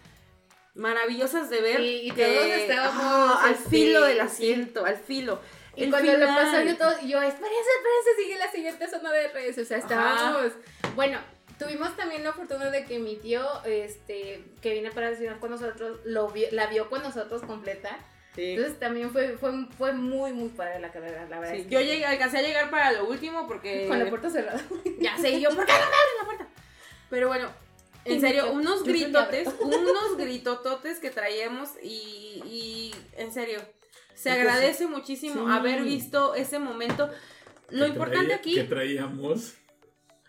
maravillosas 0.75 1.49
de 1.49 1.62
ver. 1.62 1.79
Y- 1.81 2.07
y 2.09 2.12
que- 2.12 2.25
todos 2.25 2.45
estábamos, 2.47 3.43
al 3.43 3.53
este, 3.53 3.69
filo 3.69 4.03
del 4.03 4.15
sí. 4.17 4.21
asiento, 4.21 4.85
al 4.85 4.97
filo. 4.97 5.39
Y 5.75 5.84
El 5.84 5.89
cuando 5.91 6.12
lo 6.13 6.17
final- 6.27 6.36
pasó 6.51 6.62
yo 6.63 6.77
todo, 6.77 6.91
yo, 7.08 7.21
espérense, 7.21 7.69
espérense, 7.77 8.21
sigue 8.23 8.38
la 8.38 8.51
siguiente 8.51 8.88
zona 8.89 9.12
de 9.12 9.27
redes. 9.29 9.58
O 9.58 9.65
sea, 9.65 9.77
estábamos. 9.77 10.51
Bueno, 10.95 11.19
tuvimos 11.58 11.95
también 11.95 12.23
la 12.23 12.34
fortuna 12.34 12.69
de 12.69 12.86
que 12.86 12.99
mi 12.99 13.15
tío, 13.17 13.43
este, 13.65 14.43
que 14.62 14.73
viene 14.73 14.91
para 14.91 15.15
ciudad 15.15 15.39
con 15.39 15.51
nosotros, 15.51 15.99
lo 16.05 16.29
vio- 16.29 16.49
la 16.51 16.67
vio 16.67 16.89
con 16.89 17.01
nosotros 17.03 17.41
completa. 17.43 17.97
Sí. 18.36 18.51
Entonces 18.51 18.79
también 18.79 19.12
fue, 19.12 19.38
fue, 19.38 19.51
fue 19.77 19.91
muy, 19.93 20.32
muy 20.34 20.49
padre 20.49 20.79
la 20.79 20.91
carrera, 20.91 21.25
la 21.29 21.39
verdad. 21.39 21.55
Sí, 21.55 21.62
es 21.62 21.67
que 21.67 21.73
yo 21.73 21.82
llegué, 21.82 22.05
alcancé 22.05 22.38
a 22.38 22.41
llegar 22.41 22.69
para 22.69 22.91
lo 22.91 23.05
último 23.08 23.47
porque... 23.47 23.88
Con 23.88 23.99
la 23.99 24.08
puerta 24.10 24.29
cerrada. 24.29 24.62
Ya 24.99 25.17
sé, 25.17 25.39
yo, 25.41 25.49
¿por 25.49 25.65
qué 25.65 25.73
no 25.73 25.79
me 25.79 25.84
abren 25.86 26.17
la 26.19 26.25
puerta? 26.25 26.47
Pero 27.10 27.27
bueno, 27.27 27.49
en 28.05 28.21
serio, 28.21 28.51
unos 28.51 28.84
gritotes, 28.84 29.47
unos 29.60 30.15
gritototes 30.17 30.99
que 30.99 31.10
traíamos 31.10 31.69
y, 31.82 32.41
y 32.45 32.95
en 33.17 33.34
serio, 33.34 33.60
se 34.19 34.32
agradece 34.32 34.86
muchísimo 34.86 35.45
sí. 35.45 35.51
haber 35.51 35.82
visto 35.84 36.36
ese 36.36 36.60
momento. 36.60 37.10
Lo 37.69 37.88
importante 37.88 38.25
traía- 38.25 38.36
aquí, 38.36 38.53
Que 38.55 38.63
traíamos. 38.65 39.53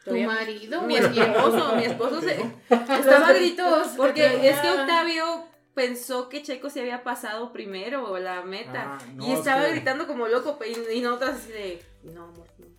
Tu 0.05 0.16
marido, 0.16 0.83
mi 0.83 0.96
esposo, 0.96 1.74
mi 1.74 1.85
esposo 1.85 2.20
se, 2.20 2.40
estaba 2.70 3.33
gritos 3.33 3.88
que 3.88 3.96
porque 3.96 4.48
es 4.48 4.59
que 4.61 4.70
Octavio 4.70 5.44
pensó 5.74 6.29
que 6.29 6.42
Checo 6.42 6.70
se 6.70 6.81
había 6.81 7.03
pasado 7.03 7.53
primero 7.53 8.16
la 8.18 8.42
meta 8.42 8.98
Ah, 8.98 8.98
no, 9.14 9.26
y 9.26 9.33
es 9.33 9.38
estaba 9.40 9.66
gritando 9.66 10.07
como 10.07 10.26
loco 10.29 10.59
y, 10.64 10.96
y 10.96 11.00
nosotras 11.00 11.37
así 11.40 11.53
de 11.53 11.83
no 12.05 12.24
amor 12.24 12.46
no, 12.59 12.66
no 12.66 12.69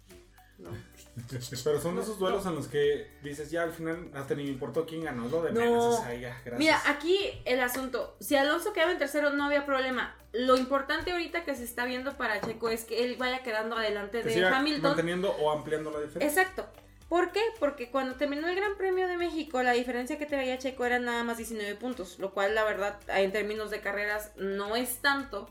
Pero 1.63 1.79
son 1.81 1.95
de 1.95 2.01
esos 2.01 2.17
duelos 2.19 2.45
en 2.45 2.55
los 2.55 2.67
que 2.67 3.07
dices, 3.23 3.51
ya 3.51 3.63
al 3.63 3.71
final 3.71 4.09
hasta 4.13 4.35
ni 4.35 4.43
me 4.43 4.49
importó 4.49 4.85
quién 4.85 5.03
ganó, 5.03 5.27
lo 5.27 5.41
de 5.41 5.51
No. 5.53 5.59
menos. 5.59 5.83
o 5.99 6.01
sea, 6.03 6.13
ya, 6.13 6.29
gracias. 6.45 6.57
Mira, 6.59 6.81
aquí 6.87 7.17
el 7.45 7.59
asunto, 7.61 8.15
si 8.19 8.35
Alonso 8.35 8.73
quedaba 8.73 8.91
en 8.91 8.97
tercero 8.97 9.31
no 9.31 9.45
había 9.45 9.65
problema. 9.65 10.15
Lo 10.33 10.55
importante 10.57 11.11
ahorita 11.11 11.43
que 11.43 11.55
se 11.55 11.63
está 11.63 11.85
viendo 11.85 12.15
para 12.17 12.39
Checo 12.41 12.69
es 12.69 12.85
que 12.85 13.03
él 13.03 13.15
vaya 13.17 13.43
quedando 13.43 13.75
adelante 13.77 14.21
que 14.21 14.29
de 14.29 14.45
Hamilton. 14.47 14.83
manteniendo 14.91 15.31
o 15.31 15.51
ampliando 15.51 15.91
la 15.91 15.99
diferencia. 15.99 16.41
Exacto. 16.41 16.65
¿Por 17.09 17.33
qué? 17.33 17.41
Porque 17.59 17.91
cuando 17.91 18.15
terminó 18.15 18.47
el 18.47 18.55
Gran 18.55 18.77
Premio 18.77 19.05
de 19.09 19.17
México, 19.17 19.61
la 19.61 19.73
diferencia 19.73 20.17
que 20.17 20.25
traía 20.25 20.57
Checo 20.57 20.85
era 20.85 20.97
nada 20.97 21.25
más 21.25 21.35
19 21.35 21.75
puntos, 21.75 22.17
lo 22.19 22.31
cual 22.33 22.55
la 22.55 22.63
verdad 22.63 22.97
en 23.09 23.33
términos 23.33 23.69
de 23.69 23.81
carreras 23.81 24.31
no 24.37 24.77
es 24.77 24.99
tanto, 25.01 25.49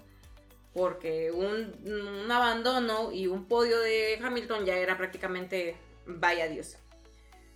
porque 0.74 1.30
un, 1.32 1.74
un 1.84 2.30
abandono 2.30 3.12
y 3.12 3.26
un 3.26 3.46
podio 3.46 3.78
de 3.80 4.18
Hamilton 4.22 4.64
ya 4.64 4.76
era 4.76 4.96
prácticamente 4.96 5.76
vaya 6.06 6.48
Dios. 6.48 6.76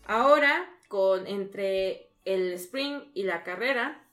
Ahora, 0.07 0.71
con 0.89 1.27
entre 1.27 2.11
el 2.25 2.53
sprint 2.55 3.05
y 3.15 3.23
la 3.25 3.43
carrera, 3.43 4.05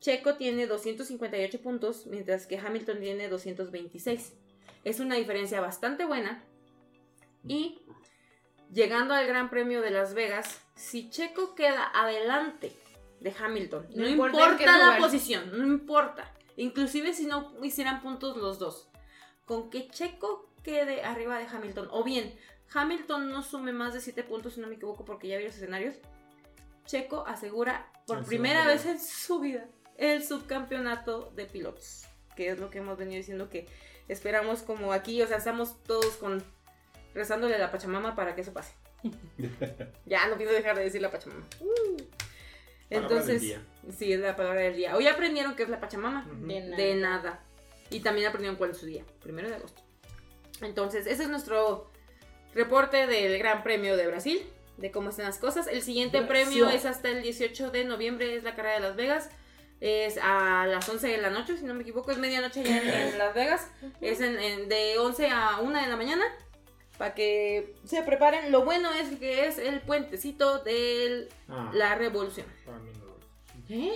Checo 0.00 0.34
tiene 0.34 0.66
258 0.66 1.60
puntos, 1.60 2.06
mientras 2.06 2.46
que 2.46 2.58
Hamilton 2.58 3.00
tiene 3.00 3.28
226. 3.28 4.32
Es 4.84 5.00
una 5.00 5.14
diferencia 5.14 5.60
bastante 5.60 6.04
buena. 6.04 6.42
Y 7.46 7.80
llegando 8.72 9.14
al 9.14 9.26
Gran 9.26 9.48
Premio 9.48 9.80
de 9.80 9.90
Las 9.90 10.14
Vegas, 10.14 10.60
si 10.74 11.08
Checo 11.10 11.54
queda 11.54 11.90
adelante 11.94 12.72
de 13.20 13.32
Hamilton, 13.38 13.86
no, 13.94 14.02
No 14.02 14.08
importa, 14.08 14.56
la 14.66 14.84
lugar. 14.84 14.98
posición, 14.98 15.56
no 15.56 15.64
importa. 15.64 16.32
Inclusive 16.56 17.12
si 17.14 17.26
no 17.26 17.52
hicieran 17.64 18.02
puntos 18.02 18.36
los 18.36 18.58
dos. 18.58 18.88
Con 19.46 19.70
que 19.70 19.88
Checo 19.88 20.50
quede 20.62 21.02
arriba 21.02 21.38
de 21.38 21.46
Hamilton, 21.46 21.88
o 21.90 22.04
bien 22.04 22.34
Hamilton 22.72 23.30
no 23.30 23.42
sume 23.42 23.72
más 23.72 23.94
de 23.94 24.00
7 24.00 24.22
puntos, 24.24 24.54
si 24.54 24.60
no 24.60 24.68
me 24.68 24.76
equivoco, 24.76 25.04
porque 25.04 25.28
ya 25.28 25.38
vi 25.38 25.44
los 25.44 25.54
escenarios, 25.54 25.96
Checo 26.84 27.26
asegura 27.26 27.90
por 28.06 28.18
El 28.18 28.24
primera 28.24 28.66
vez 28.66 28.86
en 28.86 29.00
su 29.00 29.40
vida 29.40 29.66
el 29.96 30.24
subcampeonato 30.24 31.30
de 31.36 31.46
pilotos, 31.46 32.04
que 32.34 32.48
es 32.48 32.58
lo 32.58 32.70
que 32.70 32.78
hemos 32.78 32.98
venido 32.98 33.18
diciendo 33.18 33.48
que 33.48 33.68
esperamos 34.08 34.62
como 34.62 34.92
aquí, 34.92 35.22
o 35.22 35.26
sea, 35.26 35.36
estamos 35.36 35.82
todos 35.84 36.16
con 36.16 36.42
rezándole 37.14 37.54
a 37.54 37.58
la 37.58 37.70
Pachamama 37.70 38.14
para 38.14 38.34
que 38.34 38.40
eso 38.40 38.52
pase. 38.52 38.74
ya 40.06 40.26
no 40.28 40.36
pienso 40.36 40.54
dejar 40.54 40.76
de 40.76 40.84
decir 40.84 41.02
la 41.02 41.10
Pachamama. 41.10 41.46
Uh. 41.60 41.91
Palabra 42.92 43.16
Entonces, 43.16 43.40
del 43.40 43.48
día. 43.50 43.62
sí, 43.96 44.12
es 44.12 44.20
la 44.20 44.36
palabra 44.36 44.60
del 44.60 44.76
día. 44.76 44.96
Hoy 44.96 45.06
aprendieron 45.08 45.54
qué 45.56 45.62
es 45.64 45.68
la 45.68 45.80
Pachamama. 45.80 46.26
Ujú. 46.30 46.46
De 46.46 46.60
nada. 46.60 46.76
De 46.76 46.94
nada. 46.94 47.40
Y 47.90 48.00
también 48.00 48.26
aprendieron 48.28 48.56
cuál 48.56 48.70
es 48.70 48.78
su 48.78 48.86
día, 48.86 49.04
primero 49.22 49.48
de 49.48 49.56
agosto. 49.56 49.82
Entonces, 50.60 51.06
ese 51.06 51.24
es 51.24 51.28
nuestro 51.28 51.90
reporte 52.54 53.06
del 53.06 53.38
Gran 53.38 53.62
Premio 53.62 53.96
de 53.96 54.06
Brasil, 54.06 54.42
de 54.76 54.90
cómo 54.90 55.10
están 55.10 55.26
las 55.26 55.38
cosas. 55.38 55.66
El 55.66 55.82
siguiente 55.82 56.20
Brasil. 56.20 56.46
premio 56.60 56.70
es 56.70 56.84
hasta 56.86 57.08
el 57.10 57.22
18 57.22 57.70
de 57.70 57.84
noviembre, 57.84 58.34
es 58.36 58.44
la 58.44 58.54
carrera 58.54 58.74
de 58.76 58.80
Las 58.80 58.96
Vegas. 58.96 59.30
Es 59.80 60.16
a 60.22 60.64
las 60.66 60.88
11 60.88 61.08
de 61.08 61.18
la 61.18 61.30
noche, 61.30 61.56
si 61.56 61.64
no 61.64 61.74
me 61.74 61.82
equivoco, 61.82 62.12
es 62.12 62.18
medianoche 62.18 62.62
ya 62.62 62.80
en, 62.80 62.88
en 62.88 63.18
Las 63.18 63.34
Vegas. 63.34 63.68
Es 64.00 64.20
en- 64.20 64.38
en- 64.38 64.68
de 64.68 64.96
11 64.98 65.28
a 65.28 65.58
1 65.60 65.80
de 65.80 65.88
la 65.88 65.96
mañana. 65.96 66.24
Para 67.02 67.16
que 67.16 67.74
se 67.84 68.00
preparen. 68.02 68.52
Lo 68.52 68.64
bueno 68.64 68.88
es 68.92 69.18
que 69.18 69.48
es 69.48 69.58
el 69.58 69.80
puentecito 69.80 70.60
de 70.60 71.28
Ah, 71.48 71.68
la 71.74 71.96
revolución. 71.96 72.46
para 72.64 72.78
mí 72.78 72.92
no 72.96 73.06
lo 73.06 73.18
es. 73.18 73.70
¿Eh? 73.70 73.92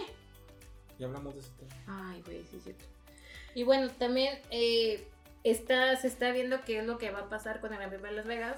Ya 0.98 1.06
hablamos 1.06 1.34
de 1.34 1.38
ese 1.40 1.50
tema. 1.56 1.70
Ay, 1.86 2.20
güey, 2.26 2.42
sí 2.50 2.58
cierto. 2.60 2.84
Y 3.54 3.62
bueno, 3.62 3.88
también 3.90 4.36
eh, 4.50 5.06
está, 5.44 5.94
se 5.94 6.08
está 6.08 6.32
viendo 6.32 6.60
qué 6.62 6.80
es 6.80 6.84
lo 6.84 6.98
que 6.98 7.12
va 7.12 7.20
a 7.20 7.28
pasar 7.28 7.60
con 7.60 7.72
el 7.72 7.78
Premio 7.78 8.06
de 8.08 8.12
Las 8.16 8.26
Vegas, 8.26 8.56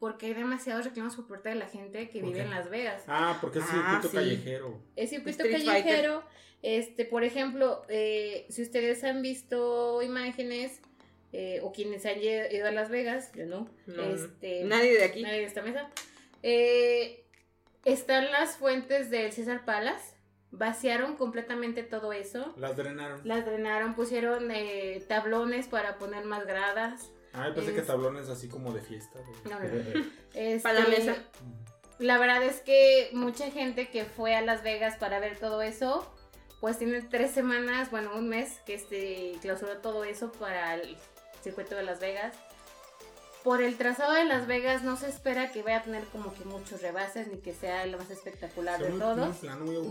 porque 0.00 0.26
hay 0.26 0.34
demasiados 0.34 0.84
reclamos 0.86 1.14
por 1.14 1.28
parte 1.28 1.50
de 1.50 1.54
la 1.54 1.68
gente 1.68 2.08
que 2.10 2.18
¿Por 2.18 2.30
vive 2.30 2.40
qué? 2.40 2.44
en 2.46 2.50
Las 2.50 2.68
Vegas. 2.70 3.04
Ah, 3.06 3.38
porque 3.40 3.60
es 3.60 3.64
Ah, 3.68 4.00
circuito 4.00 4.08
sí. 4.08 4.16
callejero. 4.16 4.80
Es 4.96 5.10
circuito 5.10 5.44
Street 5.44 5.64
callejero. 5.64 6.24
Este, 6.62 7.04
por 7.04 7.22
ejemplo, 7.22 7.84
eh, 7.88 8.44
si 8.48 8.60
ustedes 8.62 9.04
han 9.04 9.22
visto 9.22 10.02
imágenes 10.02 10.80
eh, 11.36 11.58
o 11.64 11.72
quienes 11.72 12.06
han 12.06 12.20
ido 12.22 12.66
a 12.66 12.70
Las 12.70 12.88
Vegas, 12.90 13.32
yo 13.34 13.44
no, 13.46 13.68
No, 13.86 14.02
este, 14.04 14.62
Nadie 14.64 14.96
de 14.96 15.04
aquí. 15.04 15.22
nadie 15.22 15.40
de 15.40 15.44
esta 15.46 15.62
mesa, 15.62 15.90
eh, 16.42 17.24
están 17.84 18.30
las 18.30 18.56
fuentes 18.56 19.10
del 19.10 19.32
César 19.32 19.64
Palace, 19.64 20.14
vaciaron 20.52 21.16
completamente 21.16 21.82
todo 21.82 22.12
eso. 22.12 22.54
Las 22.56 22.76
drenaron. 22.76 23.20
Las 23.24 23.44
drenaron, 23.44 23.94
pusieron 23.94 24.50
eh, 24.52 25.02
tablones 25.08 25.66
para 25.66 25.98
poner 25.98 26.24
más 26.24 26.46
gradas. 26.46 27.10
Ah, 27.32 27.48
yo 27.48 27.54
pensé 27.56 27.74
que 27.74 27.80
es- 27.80 27.86
tablones 27.86 28.28
así 28.28 28.48
como 28.48 28.72
de 28.72 28.80
fiesta. 28.80 29.18
de- 29.18 29.50
No, 29.50 29.58
no, 29.58 29.66
no. 30.00 30.06
Este, 30.34 30.60
Para 30.62 30.80
la 30.80 30.88
mesa. 30.88 31.16
La 31.98 32.18
verdad 32.18 32.42
es 32.44 32.60
que 32.60 33.10
mucha 33.12 33.50
gente 33.50 33.88
que 33.88 34.04
fue 34.04 34.34
a 34.34 34.42
Las 34.42 34.62
Vegas 34.62 34.96
para 34.96 35.18
ver 35.20 35.38
todo 35.38 35.62
eso, 35.62 36.08
pues 36.60 36.78
tiene 36.78 37.02
tres 37.02 37.30
semanas, 37.32 37.90
bueno, 37.90 38.14
un 38.16 38.28
mes 38.28 38.60
que 38.66 38.74
este 38.74 39.32
clausuró 39.42 39.78
todo 39.78 40.04
eso 40.04 40.30
para 40.32 40.74
el 40.74 40.96
circuito 41.44 41.74
de 41.76 41.82
Las 41.84 42.00
Vegas. 42.00 42.34
por 43.44 43.60
el 43.60 43.76
trazado 43.76 44.14
de 44.14 44.24
Las 44.24 44.46
Vegas 44.46 44.82
no 44.84 44.96
se 44.96 45.06
espera 45.06 45.52
que 45.52 45.62
vaya 45.62 45.76
a 45.76 45.82
tener 45.82 46.02
como 46.04 46.32
que 46.32 46.46
muchos 46.46 46.80
rebases 46.80 47.26
ni 47.28 47.36
que 47.36 47.52
sea 47.52 47.84
lo 47.84 47.98
más 47.98 48.10
espectacular 48.10 48.78
Sí, 48.78 48.84
de 48.84 48.98
todos. 48.98 49.36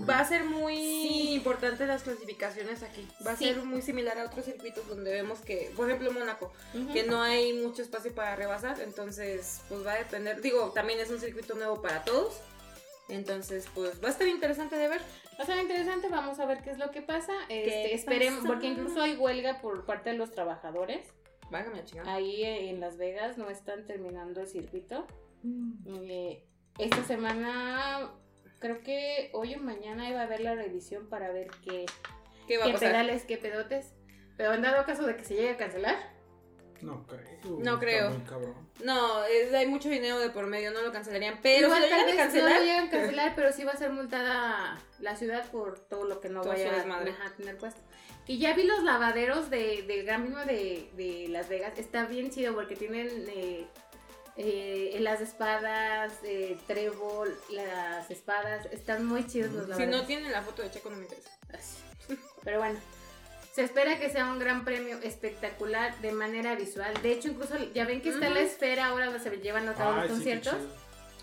Va 0.10 0.18
a 0.18 0.26
ser 0.26 0.44
muy 0.44 0.76
Sí. 0.76 1.34
importante 1.36 1.86
las 1.86 2.02
clasificaciones 2.02 2.82
aquí. 2.82 3.08
Va 3.24 3.34
a 3.34 3.36
Sí. 3.36 3.46
ser 3.46 3.58
muy 3.64 3.84
similar 3.84 4.18
a 4.18 4.26
otros 4.26 4.46
circuitos 4.46 4.88
donde 4.88 5.12
vemos 5.14 5.40
que, 5.42 5.72
por 5.76 5.88
ejemplo, 5.88 6.12
Mónaco, 6.12 6.52
Ujú. 6.74 6.94
que 6.94 7.04
no 7.04 7.22
hay 7.22 7.54
mucho 7.54 7.84
espacio 7.84 8.12
para 8.16 8.36
rebasar, 8.36 8.82
entonces 8.82 9.62
pues 9.70 9.86
va 9.86 9.92
a 9.94 9.98
depender, 9.98 10.42
digo, 10.42 10.72
también 10.72 11.00
es 11.00 11.12
un 11.12 11.20
circuito 11.20 11.54
nuevo 11.54 11.80
para 11.80 12.04
todos, 12.04 12.34
entonces 13.08 13.68
pues 13.76 14.04
va 14.04 14.08
a 14.08 14.12
estar 14.12 14.28
interesante 14.28 14.78
de 14.78 14.88
ver. 14.88 15.02
Va 15.40 15.44
a 15.44 15.46
ser 15.46 15.60
interesante, 15.60 16.10
vamos 16.10 16.40
a 16.40 16.46
ver 16.48 16.64
qué 16.64 16.72
es 16.72 16.80
lo 16.80 16.90
que 16.90 17.04
pasa. 17.04 17.34
Este, 17.50 17.70
¿Qué 17.90 17.94
esperemos, 17.94 18.40
pasa? 18.40 18.48
porque 18.52 18.66
incluso 18.66 19.00
hay 19.00 19.16
huelga 19.16 19.62
por 19.62 19.86
parte 19.86 20.10
de 20.10 20.18
los 20.18 20.32
trabajadores. 20.32 21.06
Vágame. 21.54 21.84
Ahí 22.08 22.44
en 22.44 22.80
Las 22.80 22.98
Vegas 22.98 23.38
no 23.38 23.48
están 23.50 23.86
terminando 23.86 24.42
el 24.42 24.48
circuito. 24.48 25.06
Eh, 25.86 26.44
esta 26.80 27.04
semana, 27.04 28.10
creo 28.60 28.82
que 28.82 29.30
hoy 29.34 29.54
o 29.54 29.60
mañana 29.60 30.10
iba 30.10 30.22
a 30.22 30.24
haber 30.24 30.40
la 30.42 30.56
revisión 30.56 31.08
para 31.08 31.32
ver 31.32 31.50
qué, 31.64 31.86
¿Qué 32.48 32.58
va 32.58 32.64
a 32.64 32.68
qué 32.68 32.74
pasar? 32.74 32.90
pedales, 32.90 33.24
qué 33.26 33.38
pedotes. 33.38 33.94
Pero 34.36 34.54
en 34.54 34.64
dado 34.64 34.84
caso 34.86 35.06
de 35.06 35.16
que 35.16 35.24
se 35.24 35.36
llegue 35.36 35.52
a 35.52 35.58
cancelar, 35.58 35.96
No 36.82 37.06
creo. 37.06 37.60
No 37.60 37.80
creo. 37.80 38.12
No, 38.84 39.24
es- 39.26 39.54
hay 39.54 39.68
mucho 39.68 39.88
dinero 39.90 40.18
de 40.20 40.32
por 40.32 40.48
medio, 40.48 40.72
no 40.72 40.82
lo 40.82 40.92
cancelarían, 40.92 41.40
pero 41.42 41.68
igual 41.68 41.84
si 41.84 41.90
lo 41.90 41.96
tal 41.96 42.00
llegan 42.00 42.02
a 42.02 42.06
vez 42.08 42.16
cancelar, 42.34 42.52
no 42.54 42.60
lo 42.60 42.66
llegan 42.66 42.88
a 42.88 42.90
cancelar, 42.98 43.36
pero 43.36 43.52
sí 43.54 43.64
va 43.64 43.72
a 43.74 43.78
ser 43.78 43.92
multada 43.92 44.82
la 45.00 45.16
ciudad 45.16 45.50
por 45.52 45.80
todo 45.80 46.04
lo 46.06 46.20
que 46.20 46.30
no 46.30 46.42
Todo 46.42 46.52
vaya 46.52 46.82
a 46.82 47.36
tener 47.38 47.58
puesto. 47.58 47.80
Y 48.26 48.38
ya 48.38 48.54
vi 48.54 48.64
los 48.64 48.84
lavaderos 48.84 49.50
de, 49.50 49.84
del 49.84 50.06
Gran 50.06 50.34
de, 50.46 50.90
de 50.96 51.28
Las 51.30 51.50
Vegas. 51.50 51.74
Está 51.78 52.06
bien 52.06 52.30
chido 52.30 52.54
porque 52.56 52.76
tienen 52.76 53.10
eh, 53.28 53.68
eh, 54.38 54.98
las 55.02 55.20
espadas, 55.20 56.14
eh, 56.24 56.58
trébol, 56.66 57.38
las 57.50 58.10
espadas. 58.10 58.66
Están 58.68 59.06
muy 59.06 59.28
chidos 59.28 59.52
los 59.52 59.64
si 59.66 59.70
lavaderos. 59.72 60.02
no 60.02 60.08
tienen 60.08 60.32
la 60.32 60.42
foto 60.42 60.62
de 60.62 60.72
Checo 60.72 60.90
no 60.90 60.96
me 60.98 61.04
interesa. 61.04 61.32
Así. 61.54 61.78
Pero 62.44 62.60
bueno, 62.60 62.80
se 63.54 63.64
espera 63.64 64.00
que 64.00 64.10
sea 64.10 64.26
un 64.26 64.40
gran 64.40 64.64
premio 64.64 64.98
espectacular 65.04 66.00
de 66.02 66.12
manera 66.14 66.56
visual. 66.56 66.94
De 67.02 67.12
hecho, 67.12 67.28
incluso 67.28 67.56
ya 67.74 67.86
ven 67.86 68.02
que 68.02 68.10
está 68.10 68.26
Ujú. 68.28 68.36
la 68.36 68.42
esfera 68.42 68.86
ahora 68.88 69.06
donde 69.08 69.20
se 69.20 69.30
llevan 69.38 69.68
a 69.68 69.74
cabo 69.74 69.94
los 69.98 70.06
sí, 70.06 70.10
conciertos. 70.12 70.56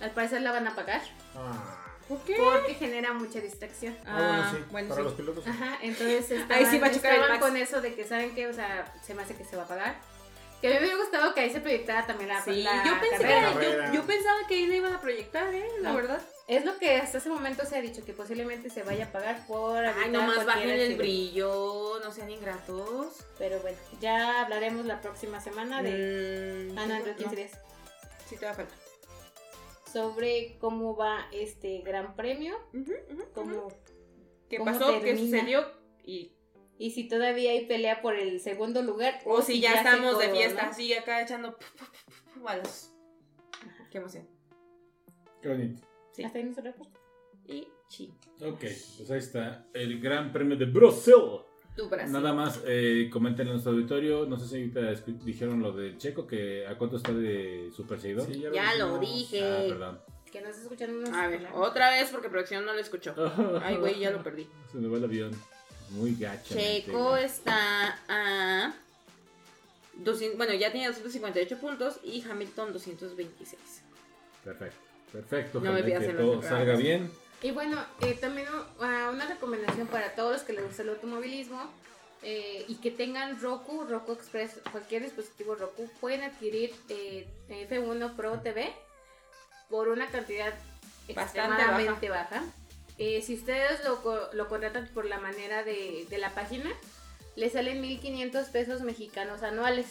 Al 0.01 0.11
parecer 0.13 0.41
la 0.43 0.53
van 0.53 0.67
a 0.67 0.75
pagar 0.75 1.03
Ah, 1.35 1.90
¿Por 2.11 2.19
qué? 2.25 2.37
porque 2.37 2.75
genera 2.75 3.13
mucha 3.15 3.41
distracción. 3.41 3.97
ah, 4.05 4.51
bueno, 4.51 4.51
sí. 4.51 4.65
bueno, 4.73 4.89
para 4.89 5.01
sí. 5.01 5.05
los 5.05 5.15
pilotos. 5.15 5.47
Ajá, 5.47 5.79
entonces 5.81 6.31
estaban, 6.31 6.59
Ahí 6.59 6.67
sí 6.71 6.79
va 6.79 6.89
a 6.89 6.93
chocar 6.93 7.15
el 7.15 7.21
estaban 7.21 7.41
con 7.41 7.57
eso 7.57 7.81
de 7.81 7.95
que 7.95 8.05
saben 8.05 8.35
que, 8.35 8.49
o 8.49 8.53
sea, 8.53 8.93
se 9.03 9.15
me 9.15 9.23
hace 9.23 9.35
que 9.37 9.45
se 9.45 9.57
va 9.57 9.63
a 9.63 9.69
pagar. 9.69 9.97
Que 10.61 10.67
a 10.67 10.71
mí 10.73 10.77
me 10.77 10.83
hubiera 10.87 10.97
gustado 10.99 11.33
que 11.33 11.41
ahí 11.41 11.51
se 11.51 11.61
proyectara 11.61 12.05
también 12.07 12.29
la, 12.29 12.43
Sí, 12.43 12.63
la 12.63 12.85
yo 12.85 12.93
pensé 13.01 13.23
carrera. 13.23 13.59
que 13.59 13.87
yo, 13.87 13.93
yo 13.95 14.03
pensaba 14.07 14.39
que 14.47 14.55
ahí 14.57 14.67
la 14.67 14.77
iban 14.77 14.93
a 14.93 15.01
proyectar, 15.01 15.55
eh, 15.55 15.67
la 15.81 15.91
No. 15.91 15.97
verdad. 15.97 16.21
Es 16.49 16.65
lo 16.65 16.77
que 16.79 16.97
hasta 16.97 17.19
ese 17.19 17.29
momento 17.31 17.65
se 17.65 17.77
ha 17.77 17.81
dicho, 17.81 18.05
que 18.05 18.13
posiblemente 18.13 18.69
se 18.71 18.83
vaya 18.83 19.05
a 19.05 19.13
pagar 19.13 19.47
por 19.47 19.79
Ay, 19.83 20.11
nomás 20.11 20.45
bajen 20.45 20.69
el 20.69 20.97
brillo, 20.97 22.01
no 22.03 22.11
sean 22.13 22.29
ingratos. 22.29 23.07
Pero 23.39 23.61
bueno, 23.61 23.79
ya 24.01 24.43
hablaremos 24.43 24.85
la 24.85 25.01
próxima 25.01 25.41
semana 25.41 25.81
de... 25.81 26.69
Mm, 26.73 26.79
Ah, 26.79 26.87
no, 26.87 26.99
no, 26.99 27.17
15 27.17 27.37
días. 27.37 27.53
Sí 28.29 28.37
te 28.37 28.45
va 28.47 28.51
a 28.51 28.55
faltar. 28.55 28.77
Sobre 29.93 30.57
cómo 30.59 30.97
va 30.97 31.29
este 31.33 31.81
gran 31.81 32.15
premio, 32.15 32.55
cómo. 33.35 33.69
¿Qué 34.49 34.59
cómo 34.59 34.73
pasó? 34.73 35.01
¿Qué 35.01 35.17
sucedió? 35.17 35.65
Y 36.05 36.33
y 36.81 36.93
si 36.93 37.07
todavía 37.07 37.51
hay 37.51 37.67
pelea 37.67 38.01
por 38.01 38.17
el 38.17 38.41
segundo 38.41 38.81
lugar. 38.81 39.21
o 39.27 39.43
si 39.43 39.61
ya 39.61 39.75
estamos 39.75 40.19
de 40.19 40.31
fiesta, 40.31 40.69
así 40.69 40.95
acá 40.95 41.21
echando 41.21 41.55
balas. 42.43 42.97
Qué 43.91 43.99
emoción. 43.99 44.27
Qué 45.43 45.49
bonito. 45.51 45.83
Sí. 46.13 46.25
Hasta 46.25 46.39
ahí 46.39 46.45
nuestro 46.45 46.65
reporte. 46.65 46.99
Y 47.47 47.69
chi. 47.87 48.15
Ok, 48.41 48.61
pues 48.61 49.11
ahí 49.11 49.19
está 49.19 49.67
el 49.75 50.01
Gran 50.01 50.33
Premio 50.33 50.57
de 50.57 50.65
Brasil. 50.65 51.43
Tu 51.81 51.89
Brasil. 51.89 52.13
Nada 52.13 52.35
más, 52.35 52.61
eh, 52.67 53.09
comenten 53.11 53.47
en 53.47 53.53
nuestro 53.55 53.73
auditorio. 53.73 54.27
No 54.27 54.39
sé 54.39 54.47
si 54.47 54.57
ahorita 54.57 54.81
dijeron 55.25 55.63
lo 55.63 55.73
del 55.73 55.97
Checo, 55.97 56.27
que 56.27 56.67
a 56.67 56.77
cuánto 56.77 56.99
está 56.99 57.13
de 57.13 57.71
su 57.75 57.87
perseguidor. 57.87 58.27
Sí, 58.27 58.45
Ya 58.53 58.75
lo 58.75 58.99
dijimos. 58.99 59.01
dije. 59.01 59.43
Ah, 59.43 59.65
perdón. 59.67 60.01
Que 60.31 60.41
nos 60.43 60.59
escuchan 60.59 60.95
unos 60.95 61.09
A 61.11 61.27
ver, 61.29 61.49
otra 61.55 61.91
vez 61.91 62.11
porque 62.11 62.29
producción 62.29 62.67
no 62.67 62.75
lo 62.75 62.79
escuchó. 62.81 63.15
Ay, 63.65 63.77
güey, 63.77 63.99
ya 63.99 64.11
lo 64.11 64.23
perdí. 64.23 64.47
Se 64.71 64.77
me 64.79 64.89
va 64.89 64.99
el 64.99 65.05
avión. 65.05 65.31
Muy 65.91 66.15
gacha. 66.15 66.55
Checo 66.55 67.17
está 67.17 67.99
a. 68.09 68.75
200 69.95 70.37
bueno, 70.37 70.55
ya 70.55 70.71
tenía 70.71 70.89
258 70.89 71.59
puntos 71.59 71.99
y 72.05 72.23
Hamilton 72.23 72.73
226. 72.75 73.83
Perfecto, 74.45 74.77
perfecto. 75.13 75.61
No 75.61 75.73
me 75.73 75.83
pidas 75.83 76.05
que 76.05 76.13
todo 76.13 76.43
salga 76.43 76.77
bien. 76.77 77.11
Y 77.43 77.53
bueno, 77.53 77.83
eh, 78.03 78.15
también 78.21 78.49
uh, 78.49 78.83
una 79.13 79.27
recomendación 79.27 79.87
para 79.87 80.15
todos 80.15 80.33
los 80.33 80.43
que 80.43 80.53
les 80.53 80.65
gusta 80.67 80.83
el 80.83 80.91
automovilismo 80.91 81.71
eh, 82.23 82.65
y 82.69 82.75
que 82.77 82.91
tengan 82.91 83.41
Roku, 83.41 83.85
Roku 83.85 84.13
Express, 84.13 84.61
cualquier 84.71 85.03
dispositivo 85.05 85.55
Roku, 85.55 85.89
pueden 86.01 86.23
adquirir 86.23 86.75
eh, 86.91 87.27
F1 87.71 88.15
Pro 88.15 88.41
TV 88.41 88.71
por 89.71 89.89
una 89.89 90.09
cantidad 90.11 90.53
Bastante 91.15 91.41
extremadamente 91.41 92.09
baja. 92.11 92.43
Eh, 92.99 93.23
si 93.23 93.35
ustedes 93.35 93.83
lo, 93.85 94.03
co- 94.03 94.29
lo 94.35 94.49
contratan 94.49 94.87
por 94.93 95.07
la 95.07 95.19
manera 95.19 95.65
de, 95.65 96.07
de 96.11 96.19
la 96.19 96.31
página, 96.35 96.71
les 97.37 97.53
salen 97.55 97.83
1.500 97.83 98.51
pesos 98.53 98.83
mexicanos 98.83 99.43
anuales. 99.43 99.87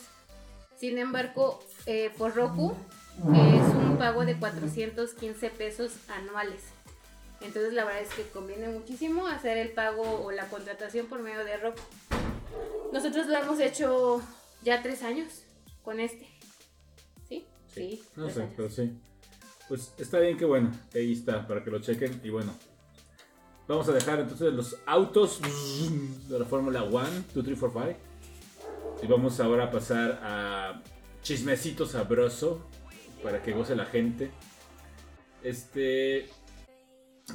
Sin 0.77 0.99
embargo, 0.99 1.59
eh, 1.87 2.11
por 2.17 2.35
Roku 2.35 2.75
es 3.33 3.75
un 3.75 3.97
pago 3.97 4.23
de 4.23 4.37
415 4.37 5.49
pesos 5.49 5.93
anuales. 6.09 6.61
Entonces 7.41 7.73
la 7.73 7.85
verdad 7.85 8.01
es 8.01 8.13
que 8.13 8.23
conviene 8.29 8.69
muchísimo 8.69 9.27
hacer 9.27 9.57
el 9.57 9.71
pago 9.71 10.23
o 10.23 10.31
la 10.31 10.47
contratación 10.49 11.07
por 11.07 11.19
medio 11.21 11.43
de 11.45 11.57
Roku. 11.57 11.81
Nosotros 12.91 13.27
lo 13.27 13.37
hemos 13.37 13.59
hecho 13.59 14.21
ya 14.61 14.81
tres 14.81 15.03
años 15.03 15.43
con 15.83 15.99
este. 15.99 16.27
¿Sí? 17.27 17.45
Sí. 17.73 18.03
No 18.15 18.29
sé, 18.29 18.41
años. 18.41 18.53
pero 18.57 18.69
sí. 18.69 18.91
Pues 19.67 19.93
está 19.99 20.19
bien 20.19 20.35
que 20.37 20.45
bueno, 20.45 20.71
ahí 20.95 21.13
está, 21.13 21.47
para 21.47 21.63
que 21.63 21.69
lo 21.69 21.79
chequen. 21.79 22.19
Y 22.23 22.29
bueno, 22.29 22.53
vamos 23.67 23.87
a 23.87 23.93
dejar 23.93 24.19
entonces 24.19 24.51
los 24.51 24.75
autos 24.85 25.39
de 26.27 26.39
la 26.39 26.45
Fórmula 26.45 26.83
1, 26.83 27.07
2, 27.35 27.45
3, 27.45 27.57
4, 27.59 27.81
5. 27.85 27.99
Y 29.03 29.07
vamos 29.07 29.39
ahora 29.39 29.65
a 29.65 29.71
pasar 29.71 30.19
a 30.23 30.81
chismecito 31.21 31.85
sabroso 31.85 32.67
para 33.23 33.41
que 33.41 33.53
goce 33.53 33.75
la 33.75 33.85
gente. 33.85 34.31
Este. 35.43 36.27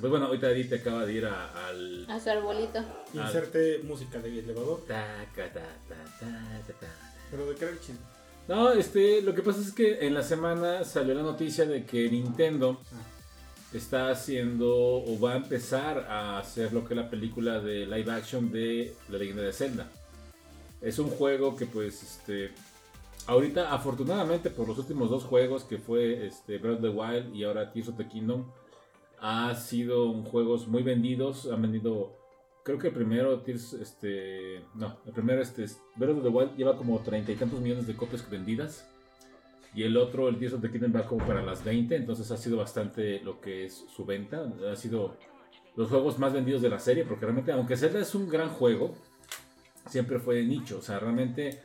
Pues 0.00 0.10
bueno, 0.10 0.26
ahorita 0.26 0.50
Edith 0.50 0.72
acaba 0.72 1.04
de 1.06 1.12
ir 1.12 1.26
a- 1.26 1.66
al. 1.68 2.06
A 2.10 2.18
su 2.20 2.30
arbolito. 2.30 2.80
Inserte 3.12 3.80
música 3.84 4.18
de 4.18 4.38
elevador. 4.40 4.80
Taca, 4.86 5.52
ta, 5.52 5.60
ta, 5.88 5.96
ta, 6.20 6.62
ta, 6.66 6.72
ta. 6.80 6.86
Pero 7.30 7.46
de 7.46 7.54
chisme. 7.80 7.96
No, 8.48 8.72
este, 8.72 9.22
lo 9.22 9.34
que 9.34 9.42
pasa 9.42 9.60
es 9.60 9.72
que 9.72 10.06
en 10.06 10.12
la 10.14 10.22
semana 10.22 10.84
salió 10.84 11.14
la 11.14 11.22
noticia 11.22 11.64
de 11.64 11.84
que 11.86 12.10
Nintendo 12.10 12.78
está 13.72 14.10
haciendo 14.10 14.70
o 14.76 15.18
va 15.18 15.32
a 15.32 15.36
empezar 15.36 15.98
a 16.08 16.38
hacer 16.38 16.72
lo 16.72 16.84
que 16.86 16.94
es 16.94 17.00
la 17.00 17.08
película 17.10 17.60
de 17.60 17.86
live 17.86 18.12
action 18.12 18.52
de 18.52 18.94
La 19.08 19.18
leyenda 19.18 19.42
de 19.42 19.52
Zelda. 19.52 19.88
Es 20.82 20.98
un 20.98 21.08
juego 21.08 21.56
que 21.56 21.64
pues 21.66 22.02
este 22.02 22.52
ahorita 23.26 23.72
afortunadamente 23.72 24.50
por 24.50 24.68
los 24.68 24.76
últimos 24.78 25.08
dos 25.08 25.24
juegos 25.24 25.64
que 25.64 25.78
fue 25.78 26.26
este 26.26 26.58
Breath 26.58 26.76
of 26.76 26.82
the 26.82 26.88
Wild 26.90 27.34
y 27.34 27.44
ahora 27.44 27.72
Tears 27.72 27.88
of 27.88 27.96
the 27.96 28.06
Kingdom 28.06 28.44
ha 29.26 29.54
sido 29.54 30.10
un 30.10 30.22
juegos 30.22 30.68
muy 30.68 30.82
vendidos, 30.82 31.50
han 31.50 31.62
vendido 31.62 32.12
creo 32.62 32.78
que 32.78 32.88
el 32.88 32.94
primero 32.94 33.40
Tears 33.40 33.72
este 33.72 34.62
no, 34.74 34.98
el 35.06 35.12
primero 35.14 35.40
este 35.40 35.64
es- 35.64 35.80
Breath 35.96 36.18
of 36.18 36.22
the 36.24 36.28
Wild 36.28 36.56
lleva 36.56 36.76
como 36.76 36.98
treinta 37.00 37.32
y 37.32 37.36
tantos 37.36 37.58
millones 37.60 37.86
de 37.86 37.96
copias 37.96 38.28
vendidas. 38.28 38.86
Y 39.74 39.82
el 39.82 39.96
otro, 39.96 40.28
el 40.28 40.38
Tears 40.38 40.52
of 40.54 40.60
the 40.60 40.70
Kingdom, 40.70 40.94
va 40.94 41.06
como 41.06 41.26
para 41.26 41.42
las 41.42 41.64
20, 41.64 41.96
entonces 41.96 42.30
ha 42.30 42.36
sido 42.36 42.58
bastante 42.58 43.20
lo 43.20 43.40
que 43.40 43.64
es 43.64 43.84
su 43.96 44.04
venta. 44.04 44.52
Ha 44.70 44.76
sido 44.76 45.16
los 45.74 45.88
juegos 45.88 46.18
más 46.18 46.32
vendidos 46.32 46.60
de 46.62 46.68
la 46.68 46.78
serie, 46.78 47.04
porque 47.04 47.24
realmente, 47.24 47.50
aunque 47.50 47.76
Zelda 47.76 47.98
es 48.00 48.14
un 48.14 48.28
gran 48.28 48.50
juego, 48.50 48.94
siempre 49.88 50.18
fue 50.20 50.44
nicho. 50.44 50.78
O 50.78 50.82
sea, 50.82 50.98
realmente 51.00 51.60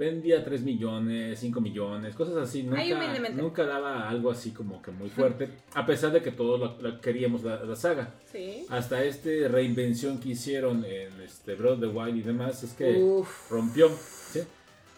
vendía 0.00 0.42
3 0.42 0.62
millones, 0.62 1.38
5 1.38 1.60
millones, 1.60 2.14
cosas 2.14 2.36
así. 2.38 2.62
Nunca, 2.62 3.30
nunca 3.34 3.66
daba 3.66 4.08
algo 4.08 4.30
así 4.30 4.50
como 4.50 4.80
que 4.80 4.90
muy 4.90 5.10
fuerte, 5.18 5.50
a 5.74 5.84
pesar 5.84 6.10
de 6.12 6.22
que 6.22 6.30
todos 6.32 6.72
queríamos 7.02 7.42
la, 7.44 7.62
la 7.62 7.76
saga. 7.76 8.14
Sí. 8.32 8.64
Hasta 8.70 9.04
este 9.04 9.46
reinvención 9.46 10.18
que 10.18 10.30
hicieron 10.30 10.86
en 10.86 11.20
este 11.20 11.54
Breath 11.54 11.74
of 11.74 11.80
the 11.80 11.86
Wild 11.86 12.16
y 12.16 12.22
demás, 12.22 12.62
es 12.62 12.72
que 12.72 12.96
Uf. 12.96 13.50
rompió. 13.50 13.90
¿sí? 14.32 14.40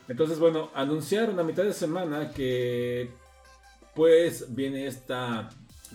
Entonces, 0.07 0.39
bueno, 0.39 0.71
anunciaron 0.73 1.39
a 1.41 1.43
mitad 1.43 1.65
de 1.65 1.73
semana 1.73 2.31
que 2.31 3.11
pues 3.97 4.55
viene 4.55 4.87
esta 4.87 5.51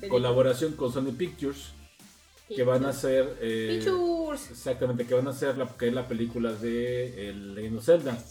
colaboración 0.09 0.73
con 0.73 0.91
Sony 0.91 1.13
Pictures 1.17 1.71
que 2.53 2.63
van 2.63 2.85
a 2.85 2.89
hacer 2.89 3.37
eh, 3.41 3.79
Pictures. 3.79 4.51
exactamente 4.51 5.05
que 5.05 5.13
van 5.13 5.27
a 5.27 5.31
hacer 5.31 5.57
la 5.57 5.65
que 5.67 5.87
es 5.87 5.93
la 5.93 6.07
película 6.07 6.51
de 6.53 7.29
el 7.29 7.55
Legend 7.55 7.77
of 7.77 7.85
Zelda. 7.85 8.23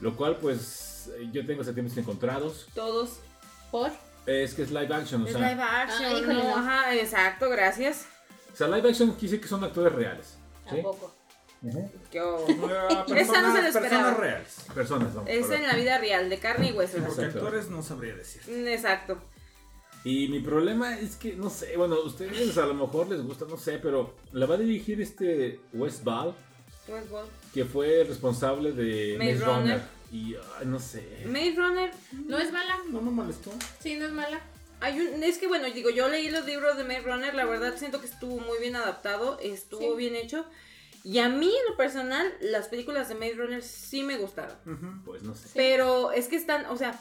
Lo 0.00 0.16
cual, 0.16 0.36
pues, 0.36 1.10
yo 1.32 1.44
tengo 1.46 1.62
sentimientos 1.64 1.98
encontrados. 1.98 2.66
Todos. 2.74 3.20
¿Por? 3.70 3.90
Es 4.26 4.54
que 4.54 4.62
es 4.62 4.70
live 4.70 4.94
action, 4.94 5.22
o 5.22 5.26
Es 5.26 5.32
sea, 5.32 5.48
live 5.50 5.62
action, 5.62 6.04
Ah, 6.04 6.18
híjole, 6.18 6.34
no, 6.34 6.42
no. 6.44 6.56
ajá, 6.56 6.94
exacto, 6.94 7.48
gracias. 7.48 8.06
o 8.52 8.56
sea, 8.56 8.68
live 8.68 8.88
action 8.90 9.14
quise 9.16 9.40
que 9.40 9.48
son 9.48 9.62
actores 9.64 9.92
reales. 9.92 10.36
¿sí? 10.68 10.70
Tampoco. 10.76 11.14
Ujú. 11.62 11.90
Yo- 12.12 12.46
Ah, 12.90 13.04
Esa 13.16 13.42
no 13.42 13.54
se 13.54 13.62
la 13.62 13.68
esperaba. 13.68 13.80
personas 13.90 14.16
reales. 14.18 14.56
Personas, 14.74 15.14
¿no? 15.14 15.24
Es 15.26 15.50
en 15.50 15.66
la 15.66 15.74
vida 15.74 15.98
real, 15.98 16.28
de 16.30 16.38
carne 16.38 16.70
y 16.70 16.72
hueso. 16.72 16.98
Porque 16.98 17.10
Exacto. 17.12 17.38
actores 17.38 17.68
no 17.68 17.82
sabría 17.82 18.14
decir. 18.14 18.42
Mm, 18.46 18.66
Exacto. 18.68 19.18
Y 20.04 20.28
mi 20.28 20.40
problema 20.40 20.98
es 20.98 21.16
que, 21.16 21.34
no 21.36 21.50
sé, 21.50 21.76
bueno, 21.76 21.96
a 21.96 22.00
ustedes 22.04 22.56
a 22.56 22.64
lo 22.66 22.72
mejor 22.74 23.08
les 23.08 23.22
gusta, 23.22 23.44
no 23.48 23.58
sé, 23.58 23.78
pero 23.78 24.14
la 24.32 24.46
va 24.46 24.54
a 24.54 24.58
dirigir 24.58 25.00
este 25.02 25.60
Wes 25.74 26.02
Ball, 26.02 26.34
Westworld. 26.88 27.28
Que 27.54 27.64
fue 27.64 28.02
el 28.02 28.08
responsable 28.08 28.72
de 28.72 29.16
Maze 29.18 29.32
Maze 29.34 29.44
Runner. 29.44 29.60
Runner. 29.78 30.00
Y, 30.12 30.34
ay, 30.58 30.66
no 30.66 30.78
sé. 30.80 31.24
Maze 31.26 31.54
Runner, 31.56 31.90
No 32.26 32.38
es 32.38 32.52
mala. 32.52 32.76
No 32.90 33.00
me 33.00 33.10
molestó. 33.10 33.52
Sí, 33.80 33.96
no 33.96 34.06
es 34.06 34.12
mala. 34.12 34.40
hay 34.80 34.98
un, 35.00 35.22
es 35.22 35.38
que 35.38 35.46
bueno, 35.46 35.66
digo, 35.70 35.90
yo 35.90 36.08
leí 36.08 36.30
los 36.30 36.46
libros 36.46 36.76
de 36.76 36.84
Maze 36.84 37.02
Runner, 37.02 37.34
la 37.34 37.44
verdad 37.44 37.74
siento 37.76 38.00
que 38.00 38.06
estuvo 38.06 38.38
muy 38.40 38.58
bien 38.60 38.76
adaptado, 38.76 39.38
estuvo 39.40 39.92
Sí. 39.92 39.96
bien 39.98 40.14
hecho. 40.16 40.44
Y 41.04 41.18
a 41.18 41.28
mí, 41.28 41.46
en 41.48 41.70
lo 41.70 41.76
personal, 41.76 42.30
las 42.40 42.68
películas 42.68 43.08
de 43.08 43.14
Maze 43.14 43.34
Runner 43.34 43.62
sí 43.62 44.02
me 44.02 44.16
gustaron. 44.18 45.02
Pues 45.04 45.22
no 45.22 45.34
sé. 45.34 45.48
Pero 45.54 46.12
es 46.12 46.28
que 46.28 46.36
están, 46.36 46.66
o 46.66 46.76
sea, 46.76 46.98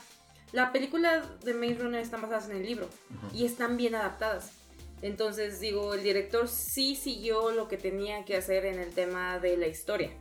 la 0.52 0.72
película 0.72 1.22
de 1.44 1.54
Maze 1.54 1.76
Runner 1.80 2.02
están 2.02 2.22
basadas 2.22 2.50
en 2.50 2.58
el 2.58 2.66
libro 2.66 2.88
y 3.34 3.46
están 3.46 3.76
bien 3.78 3.96
adaptadas. 3.96 4.52
Entonces, 5.02 5.60
digo, 5.62 5.94
el 5.94 6.04
director 6.04 6.48
sí 6.50 6.96
siguió 6.96 7.52
lo 7.52 7.68
que 7.70 7.78
tenía 7.78 8.26
que 8.26 8.36
hacer 8.36 8.66
en 8.66 8.80
el 8.80 8.94
tema 8.94 9.40
de 9.40 9.56
la 9.58 9.68
historia. 9.68 10.12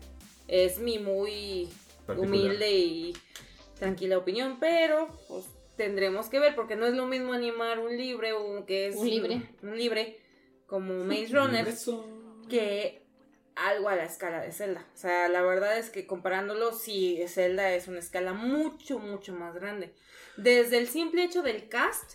Es 0.49 0.79
mi 0.79 0.99
muy 0.99 1.69
Particular. 2.07 2.19
humilde 2.19 2.71
y 2.73 3.17
tranquila 3.79 4.19
opinión, 4.19 4.57
pero 4.59 5.09
pues 5.29 5.45
tendremos 5.77 6.29
que 6.29 6.41
ver 6.41 6.55
porque 6.57 6.75
no 6.75 6.87
es 6.87 6.95
lo 6.95 7.07
mismo 7.07 7.33
animar 7.33 7.79
un 7.79 7.97
libre 7.97 8.33
o 8.33 8.67
que 8.67 8.89
es 8.89 8.97
Un 8.97 9.09
libre. 9.09 9.43
un 9.63 9.79
libre 9.79 10.19
como 10.67 11.05
Maze 11.05 11.29
Runner 11.29 11.67
que 12.49 13.03
algo 13.55 13.89
a 13.89 13.97
la 13.97 14.05
escala 14.05 14.41
de 14.41 14.53
Zelda. 14.53 14.85
O 14.95 14.97
sea, 14.97 15.29
la 15.29 15.43
verdad 15.43 15.79
es 15.79 15.91
que 15.91 16.07
comparándolo, 16.07 16.73
sí, 16.73 17.21
Zelda 17.29 17.73
es 17.75 17.89
una 17.89 17.99
escala 17.99 18.33
mucho, 18.33 18.99
mucho 18.99 19.35
más 19.35 19.55
grande. 19.55 19.93
Desde 20.37 20.79
el 20.79 20.89
simple 20.89 21.25
hecho 21.25 21.43
del 21.43 21.69
cast, 21.69 22.15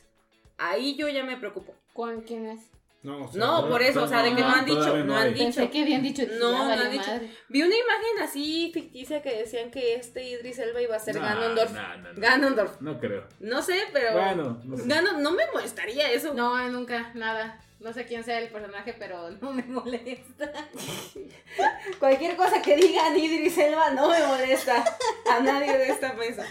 ahí 0.58 0.96
yo 0.96 1.08
ya 1.10 1.24
me 1.24 1.38
preocupo. 1.38 1.74
¿Con 1.94 2.22
quién 2.22 2.46
es? 2.48 2.62
No, 3.04 3.26
o 3.26 3.28
sea, 3.32 3.39
No, 3.39 3.68
por 3.70 3.82
eso, 3.82 4.04
o 4.04 4.08
sea, 4.08 4.24
de 4.24 4.34
que 4.34 4.41
no 4.41 4.47
han 4.49 4.64
dicho, 4.66 4.97
no 4.97 5.04
no 5.04 5.18
han 5.18 5.34
dicho. 5.34 5.43
Pensé 5.43 5.70
que 5.70 5.82
habían 5.82 6.01
dicho. 6.01 6.24
No, 6.39 6.51
no 6.66 6.72
han 6.72 6.89
dicho. 6.91 7.06
madre. 7.12 7.30
Vi 7.49 7.62
una 7.62 7.76
imagen 7.76 8.24
así 8.24 8.72
ficticia 8.74 9.22
que 9.22 9.39
decían 9.39 9.72
que 9.72 9.95
este 9.95 10.24
Idris 10.24 10.58
Elba 10.60 10.82
iba 10.82 10.95
a 10.95 10.99
ser 10.99 11.16
No, 11.16 11.22
Ganondorf. 11.22 11.72
no, 11.74 11.97
no, 11.97 12.14
no. 12.14 12.22
Ganondorf. 12.22 12.80
No 12.82 12.99
creo. 12.99 13.28
No 13.41 13.62
sé, 13.62 13.82
pero. 13.91 14.14
Bueno, 14.14 14.62
no 14.64 14.78
sé. 14.78 14.84
Ganon- 14.86 15.18
no 15.18 15.32
me 15.34 15.43
molestaría 15.51 16.12
eso. 16.12 16.34
No, 16.34 16.70
nunca, 16.70 17.12
nada. 17.14 17.60
No 17.82 17.91
sé 17.91 18.06
quién 18.06 18.24
sea 18.24 18.39
el 18.39 18.47
personaje, 18.47 18.95
pero 18.97 19.30
no 19.32 19.51
me 19.51 19.64
molesta. 19.64 20.54
Cualquier 21.99 22.36
cosa 22.38 22.62
que 22.62 22.76
digan 22.78 23.18
Idris 23.18 23.58
Elba 23.58 23.91
no 23.91 24.10
me 24.10 24.26
molesta. 24.26 24.84
A 25.30 25.39
nadie 25.41 25.78
de 25.78 25.89
esta 25.89 26.14
mesa. 26.14 26.45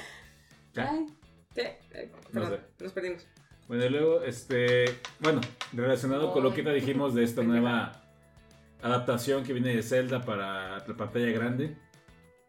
Ay, 0.77 1.07
Sí, 1.55 1.61
eh, 1.61 2.11
No 2.33 2.41
perdón, 2.41 2.61
sé. 2.79 2.85
nos 2.85 2.93
perdimos. 2.93 3.27
Bueno, 3.69 3.87
y 3.87 3.89
luego, 3.89 4.23
este, 4.23 4.85
bueno, 5.21 5.41
relacionado 5.73 6.33
con 6.33 6.43
lo 6.43 6.53
que 6.53 6.63
te 6.63 6.73
dijimos 6.75 7.15
de 7.15 7.25
esta 7.25 7.43
nueva 7.43 7.93
adaptación 8.83 9.45
que 9.45 9.53
viene 9.53 9.75
de 9.75 9.83
Zelda 9.83 10.21
para 10.23 10.79
la 10.87 10.97
pantalla 10.97 11.31
grande, 11.31 11.77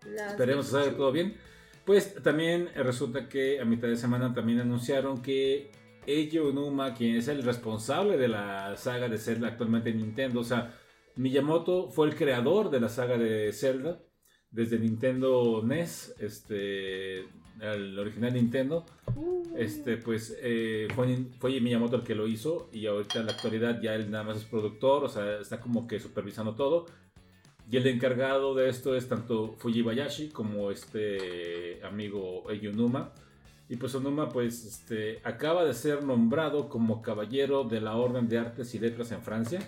Las- 0.05 0.31
esperemos 0.31 0.65
que 0.65 0.71
salga 0.71 0.97
todo 0.97 1.11
bien. 1.11 1.37
Pues 1.85 2.15
también 2.23 2.69
resulta 2.75 3.27
que 3.29 3.59
a 3.59 3.65
mitad 3.65 3.87
de 3.87 3.95
semana 3.97 4.33
también 4.33 4.59
anunciaron 4.59 5.21
que 5.21 5.71
Eiji 6.07 6.39
Onuma, 6.39 6.93
quien 6.93 7.15
es 7.15 7.27
el 7.27 7.43
responsable 7.43 8.17
de 8.17 8.27
la 8.29 8.75
saga 8.77 9.07
de 9.09 9.17
Zelda 9.17 9.49
actualmente 9.49 9.89
en 9.89 9.97
Nintendo, 9.97 10.39
o 10.41 10.43
sea, 10.43 10.73
Miyamoto 11.15 11.89
fue 11.91 12.07
el 12.07 12.15
creador 12.15 12.69
de 12.71 12.79
la 12.79 12.89
saga 12.89 13.17
de 13.17 13.51
Zelda 13.53 13.99
desde 14.53 14.79
Nintendo 14.79 15.61
NES, 15.65 16.15
este, 16.19 17.25
el 17.59 17.99
original 17.99 18.33
Nintendo. 18.33 18.85
Este, 19.57 19.97
pues 19.97 20.35
eh, 20.41 20.87
fue, 20.95 21.25
fue 21.39 21.59
Miyamoto 21.59 21.97
el 21.97 22.03
que 22.03 22.15
lo 22.15 22.27
hizo 22.27 22.69
y 22.71 22.85
ahorita 22.87 23.19
en 23.19 23.25
la 23.27 23.33
actualidad 23.33 23.81
ya 23.81 23.93
él 23.93 24.09
nada 24.09 24.23
más 24.23 24.37
es 24.37 24.45
productor, 24.45 25.03
o 25.03 25.09
sea, 25.09 25.39
está 25.39 25.59
como 25.59 25.87
que 25.87 25.99
supervisando 25.99 26.55
todo. 26.55 26.85
Y 27.69 27.77
el 27.77 27.87
encargado 27.87 28.55
de 28.55 28.69
esto 28.69 28.95
es 28.95 29.07
tanto 29.07 29.55
Fujibayashi 29.57 30.29
como 30.29 30.69
este 30.69 31.83
amigo 31.83 32.49
Eyunuma. 32.49 33.11
Y 33.69 33.77
pues 33.77 33.95
Onuma 33.95 34.29
pues 34.29 34.65
este, 34.65 35.21
acaba 35.23 35.63
de 35.63 35.73
ser 35.73 36.03
nombrado 36.03 36.69
como 36.69 37.01
caballero 37.01 37.63
de 37.63 37.81
la 37.81 37.95
Orden 37.95 38.27
de 38.27 38.37
Artes 38.37 38.75
y 38.75 38.79
Letras 38.79 39.11
en 39.11 39.21
Francia. 39.21 39.61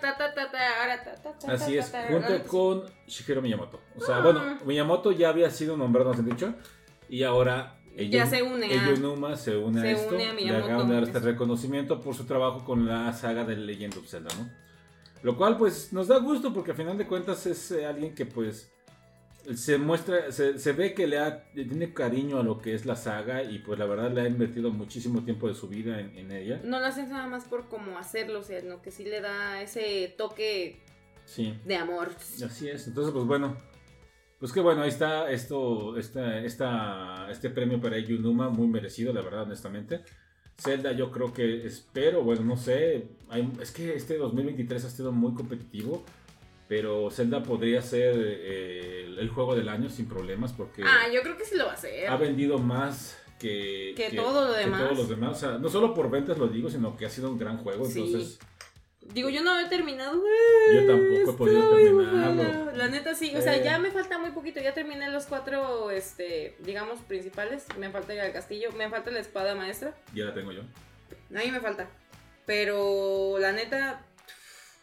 Ta, 0.00 0.16
ta, 0.16 0.34
ta, 0.34 0.42
ahora, 0.82 1.54
Así 1.54 1.76
es, 1.78 1.92
junto 2.10 2.42
con 2.48 2.82
Shigeru 3.06 3.40
Miyamoto. 3.42 3.80
O 3.96 4.00
sea, 4.04 4.16
Ah. 4.18 4.20
bueno, 4.22 4.58
Miyamoto 4.64 5.12
ya 5.12 5.28
había 5.30 5.50
sido 5.50 5.76
nombrado, 5.76 6.10
nos 6.10 6.18
han 6.18 6.26
dicho. 6.28 6.54
Y 7.08 7.22
ahora 7.22 7.72
Ya 7.96 8.24
Eiju- 8.26 8.28
se 8.30 8.42
une 8.42 8.66
a- 8.66 8.88
Eyunuma 8.90 9.36
se 9.36 9.56
une 9.56 9.80
se 9.80 9.88
a 9.88 9.90
esto. 9.92 10.14
une 10.16 10.28
a 10.28 10.32
le 10.34 10.56
acaban 10.56 10.88
de 10.88 10.94
dar 10.94 11.04
este 11.04 11.18
reconocimiento 11.20 11.98
por 12.00 12.14
su 12.14 12.26
trabajo 12.26 12.62
con 12.64 12.84
la 12.86 13.10
saga 13.14 13.44
de 13.44 13.56
Legend 13.56 13.96
of 13.96 14.06
Zelda, 14.06 14.28
¿no? 14.38 14.50
Lo 15.22 15.34
cual 15.36 15.56
pues 15.56 15.92
nos 15.94 16.06
da 16.08 16.18
gusto 16.18 16.52
porque 16.52 16.72
al 16.72 16.76
final 16.76 16.98
de 16.98 17.06
cuentas 17.06 17.46
es 17.46 17.70
eh, 17.70 17.86
alguien 17.86 18.14
que 18.14 18.26
pues 18.26 18.70
se 19.54 19.78
muestra, 19.78 20.32
se, 20.32 20.58
se 20.58 20.72
ve 20.72 20.92
que 20.94 21.06
le, 21.06 21.18
ha, 21.18 21.44
le 21.54 21.64
tiene 21.64 21.92
cariño 21.94 22.38
a 22.38 22.42
lo 22.42 22.58
que 22.60 22.74
es 22.74 22.84
la 22.86 22.96
saga 22.96 23.42
y 23.42 23.58
pues 23.60 23.78
la 23.78 23.86
verdad 23.86 24.10
le 24.12 24.22
ha 24.22 24.26
invertido 24.28 24.70
muchísimo 24.70 25.22
tiempo 25.24 25.48
de 25.48 25.54
su 25.54 25.68
vida 25.68 26.00
en, 26.00 26.16
en 26.18 26.32
ella. 26.32 26.60
No 26.64 26.80
lo 26.80 26.86
hacen 26.86 27.08
nada 27.10 27.26
más 27.26 27.44
por 27.44 27.68
cómo 27.68 27.98
hacerlo, 27.98 28.40
o 28.40 28.42
sea, 28.42 28.60
no 28.62 28.82
que 28.82 28.90
sí 28.90 29.04
le 29.04 29.20
da 29.20 29.62
ese 29.62 30.14
toque 30.18 30.80
Sí. 31.24 31.54
de 31.64 31.76
amor. 31.76 32.10
Así 32.44 32.68
es, 32.68 32.86
entonces 32.86 33.12
pues 33.12 33.24
bueno, 33.26 33.56
pues 34.38 34.52
que 34.52 34.60
bueno, 34.60 34.82
ahí 34.82 34.88
está 34.88 35.30
esto, 35.30 35.96
esta, 35.98 36.38
esta, 36.44 37.30
este 37.30 37.50
premio 37.50 37.80
para 37.80 37.98
Yunuma, 37.98 38.48
muy 38.48 38.66
merecido, 38.68 39.12
la 39.12 39.22
verdad, 39.22 39.42
honestamente. 39.42 40.02
Zelda 40.58 40.92
yo 40.92 41.10
creo 41.10 41.32
que 41.34 41.66
espero, 41.66 42.22
bueno, 42.22 42.42
no 42.42 42.56
sé, 42.56 43.08
hay- 43.28 43.52
es 43.60 43.70
que 43.72 43.94
este 43.94 44.16
2023 44.16 44.84
ha 44.86 44.90
sido 44.90 45.12
muy 45.12 45.34
competitivo, 45.34 46.02
pero 46.68 47.10
Zelda 47.10 47.42
podría 47.42 47.80
ser 47.82 48.14
eh, 48.18 49.04
el, 49.06 49.18
el 49.18 49.28
juego 49.28 49.54
del 49.54 49.68
año 49.68 49.88
sin 49.90 50.08
problemas 50.08 50.52
porque 50.52 50.82
Ah, 50.84 51.06
yo 51.12 51.22
creo 51.22 51.36
que 51.36 51.44
sí 51.44 51.56
lo 51.56 51.66
va 51.66 51.72
a 51.72 51.74
hacer. 51.74 52.08
ha 52.08 52.16
vendido 52.16 52.58
más 52.58 53.18
que, 53.38 53.92
Que 53.96 54.10
todo 54.16 54.46
lo 54.46 54.52
demás. 54.54 54.80
todos 54.82 54.96
los 54.98 55.08
demás. 55.08 55.36
O 55.36 55.40
sea, 55.40 55.58
no 55.58 55.68
solo 55.68 55.92
por 55.94 56.10
ventas 56.10 56.38
lo 56.38 56.48
digo, 56.48 56.70
sino 56.70 56.96
que 56.96 57.06
ha 57.06 57.10
sido 57.10 57.30
un 57.30 57.38
gran 57.38 57.58
juego, 57.58 57.84
Sí. 57.84 58.00
entonces... 58.04 58.38
Digo, 59.14 59.28
yo 59.28 59.40
no 59.44 59.60
he 59.60 59.68
terminado. 59.68 60.20
Yo 60.74 60.84
tampoco 60.84 61.30
he 61.30 61.34
podido 61.34 61.76
terminarlo. 61.76 62.72
La 62.72 62.88
neta 62.88 63.14
sí, 63.14 63.32
o 63.36 63.40
sea, 63.40 63.54
Eh. 63.56 63.62
ya 63.62 63.78
me 63.78 63.92
falta 63.92 64.18
muy 64.18 64.30
poquito. 64.32 64.58
Ya 64.60 64.74
terminé 64.74 65.08
los 65.10 65.26
cuatro, 65.26 65.92
este, 65.92 66.56
digamos, 66.64 66.98
principales. 67.02 67.66
Me 67.78 67.88
falta 67.90 68.14
ir 68.14 68.20
al 68.20 68.32
castillo, 68.32 68.72
me 68.72 68.90
falta 68.90 69.12
la 69.12 69.20
espada 69.20 69.54
maestra. 69.54 69.94
Ya 70.12 70.24
la 70.24 70.34
tengo 70.34 70.50
yo. 70.50 70.62
A 70.62 71.38
mí 71.38 71.52
me 71.52 71.60
falta. 71.60 71.88
Pero 72.46 73.38
la 73.38 73.52
neta 73.52 74.04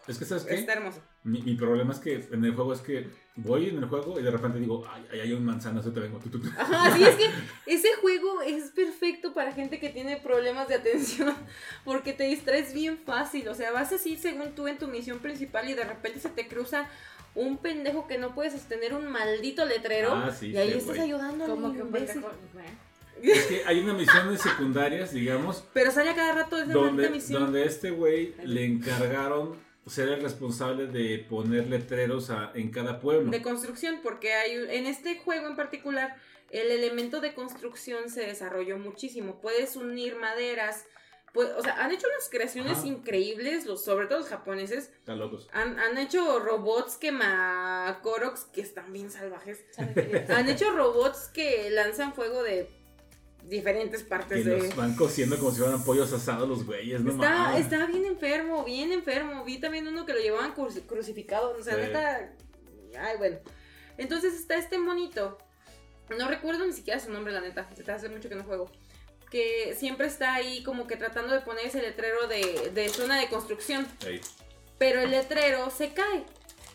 Es 0.08 0.18
que, 0.18 0.24
¿sabes 0.26 0.46
qué? 0.46 0.56
está 0.56 0.72
hermoso. 0.74 1.02
Mi, 1.24 1.42
mi 1.42 1.56
problema 1.56 1.94
es 1.94 2.00
que 2.00 2.16
en 2.32 2.44
el 2.44 2.54
juego 2.54 2.74
es 2.74 2.82
que 2.82 3.08
voy 3.36 3.70
en 3.70 3.78
el 3.78 3.86
juego 3.86 4.20
y 4.20 4.24
de 4.24 4.30
repente 4.30 4.60
digo, 4.60 4.86
ay, 4.90 5.06
ay, 5.12 5.20
hay 5.22 5.34
un 5.34 5.46
manzano, 5.46 5.80
eso 5.80 5.92
te 5.92 6.02
vengo. 6.02 6.20
tu, 6.20 6.30
tu, 6.30 6.40
tu. 6.40 6.50
Ajá, 6.58 6.96
sí, 6.96 7.04
es 7.04 7.16
que 7.16 7.30
ese 7.66 7.88
juego 8.02 8.42
es 8.42 8.72
perfecto 8.72 9.34
para 9.34 9.54
gente 9.54 9.80
que 9.80 9.90
tiene 9.90 10.18
problemas 10.18 10.68
de 10.68 10.76
atención, 10.76 11.34
porque 11.86 12.14
te 12.14 12.26
distraes 12.26 12.74
bien 12.74 12.98
fácil, 13.06 13.48
o 13.48 13.56
sea, 13.56 13.72
vas 13.72 13.92
así 13.94 14.18
según 14.18 14.54
tú 14.54 14.68
en 14.68 14.78
tu 14.78 14.88
misión 14.88 15.20
principal 15.20 15.70
y 15.70 15.74
de 15.74 15.86
repente 15.86 16.20
se 16.20 16.30
te 16.30 16.48
cruza 16.48 16.90
un 17.36 17.58
pendejo 17.58 18.06
que 18.08 18.18
no 18.20 18.36
puede 18.36 18.52
sostener 18.52 18.94
un 18.94 19.12
maldito 19.12 19.66
letrero 19.66 20.12
Ah, 20.14 20.32
sí, 20.32 20.52
y 20.52 20.58
ahí 20.58 20.74
sí, 20.74 20.78
estás 20.80 21.00
ayudando 21.00 21.48
como 21.48 21.74
que 21.74 21.82
un 21.82 21.92
pendejo. 21.92 22.30
Es 23.22 23.46
que 23.46 23.64
hay 23.66 23.80
unas 23.80 23.96
misiones 23.96 24.42
secundarias, 24.42 25.14
digamos, 25.14 25.64
Pero 25.74 25.90
sale 25.92 26.10
a 26.10 26.16
cada 26.16 26.34
rato 26.34 26.58
esa 26.58 26.74
donde, 26.74 27.10
misión. 27.10 27.44
donde 27.44 27.66
este 27.66 27.92
güey 27.92 28.36
le 28.44 28.66
encargaron 28.66 29.56
ser 29.88 30.10
el 30.10 30.22
responsable 30.22 30.88
de 30.88 31.26
poner 31.30 31.68
letreros 31.68 32.30
a- 32.30 32.52
en 32.56 32.72
cada 32.72 33.00
pueblo. 33.00 33.32
de 33.32 33.42
construcción, 33.42 34.00
porque 34.04 34.34
hay 34.34 34.52
en 34.54 34.86
este 34.86 35.18
juego 35.20 35.48
en 35.48 35.56
particular 35.56 36.16
el 36.52 36.70
elemento 36.72 37.20
de 37.20 37.34
construcción 37.34 38.10
se 38.10 38.22
desarrolló 38.28 38.78
muchísimo. 38.78 39.42
Puedes 39.42 39.76
unir 39.76 40.16
maderas, 40.18 40.86
pues, 41.34 41.50
o 41.58 41.64
sea, 41.64 41.84
han 41.84 41.92
hecho 41.92 42.06
unas 42.08 42.30
creaciones 42.30 42.78
Ajá. 42.78 42.88
increíbles, 42.88 43.66
los, 43.66 43.84
sobre 43.84 44.06
todo 44.06 44.20
los 44.20 44.28
japoneses. 44.30 44.92
Están 45.00 45.18
locos. 45.18 45.50
Han, 45.52 45.80
han 45.80 45.98
hecho 45.98 46.40
robots 46.40 46.98
que 46.98 47.12
Koroks 48.04 48.46
que 48.54 48.62
están 48.62 48.94
bien 48.94 49.10
salvajes. 49.10 49.66
Han 50.30 50.48
hecho 50.48 50.72
robots 50.72 51.30
que 51.34 51.70
lanzan 51.72 52.14
fuego 52.14 52.44
de 52.44 52.70
diferentes 53.48 54.04
partes 54.04 54.44
de... 54.46 54.58
los 54.58 54.76
van 54.76 54.96
cociendo 54.96 55.38
como 55.38 55.52
si 55.52 55.60
fueran 55.62 55.84
pollos 55.84 56.12
asados 56.14 56.48
los 56.48 56.66
güeyes, 56.66 57.02
no 57.02 57.12
Está, 57.12 57.58
está 57.58 57.86
bien 57.88 58.06
enfermo, 58.06 58.64
bien 58.64 58.92
enfermo. 58.92 59.44
Vi 59.44 59.60
también 59.60 59.88
uno 59.88 60.06
que 60.06 60.14
lo 60.14 60.20
llevaban 60.20 60.56
cru- 60.56 60.86
crucificado. 60.86 61.56
O 61.60 61.64
sea, 61.64 61.76
Sí. 61.76 61.82
neta. 61.82 62.34
Ay, 63.00 63.18
bueno. 63.18 63.38
Entonces 63.98 64.34
está 64.34 64.56
este 64.56 64.78
monito 64.78 65.38
no 66.18 66.28
recuerdo 66.28 66.66
ni 66.66 66.74
siquiera 66.74 67.00
su 67.00 67.10
nombre, 67.12 67.34
la 67.34 67.42
neta, 67.42 67.68
desde 67.76 67.92
hace 67.92 68.10
mucho 68.10 68.30
que 68.30 68.36
no 68.36 68.44
juego, 68.44 68.70
que 69.32 69.74
siempre 69.76 70.06
está 70.06 70.34
ahí 70.36 70.62
como 70.64 70.86
que 70.86 70.96
tratando 70.96 71.34
de 71.34 71.42
poner 71.42 71.66
ese 71.66 71.82
letrero 71.82 72.28
de, 72.28 72.72
de 72.74 72.90
zona 72.90 73.20
de 73.20 73.30
construcción, 73.30 73.88
Ahí. 74.06 74.20
pero 74.78 75.02
el 75.02 75.10
letrero 75.12 75.72
se 75.72 75.94
cae. 75.94 76.26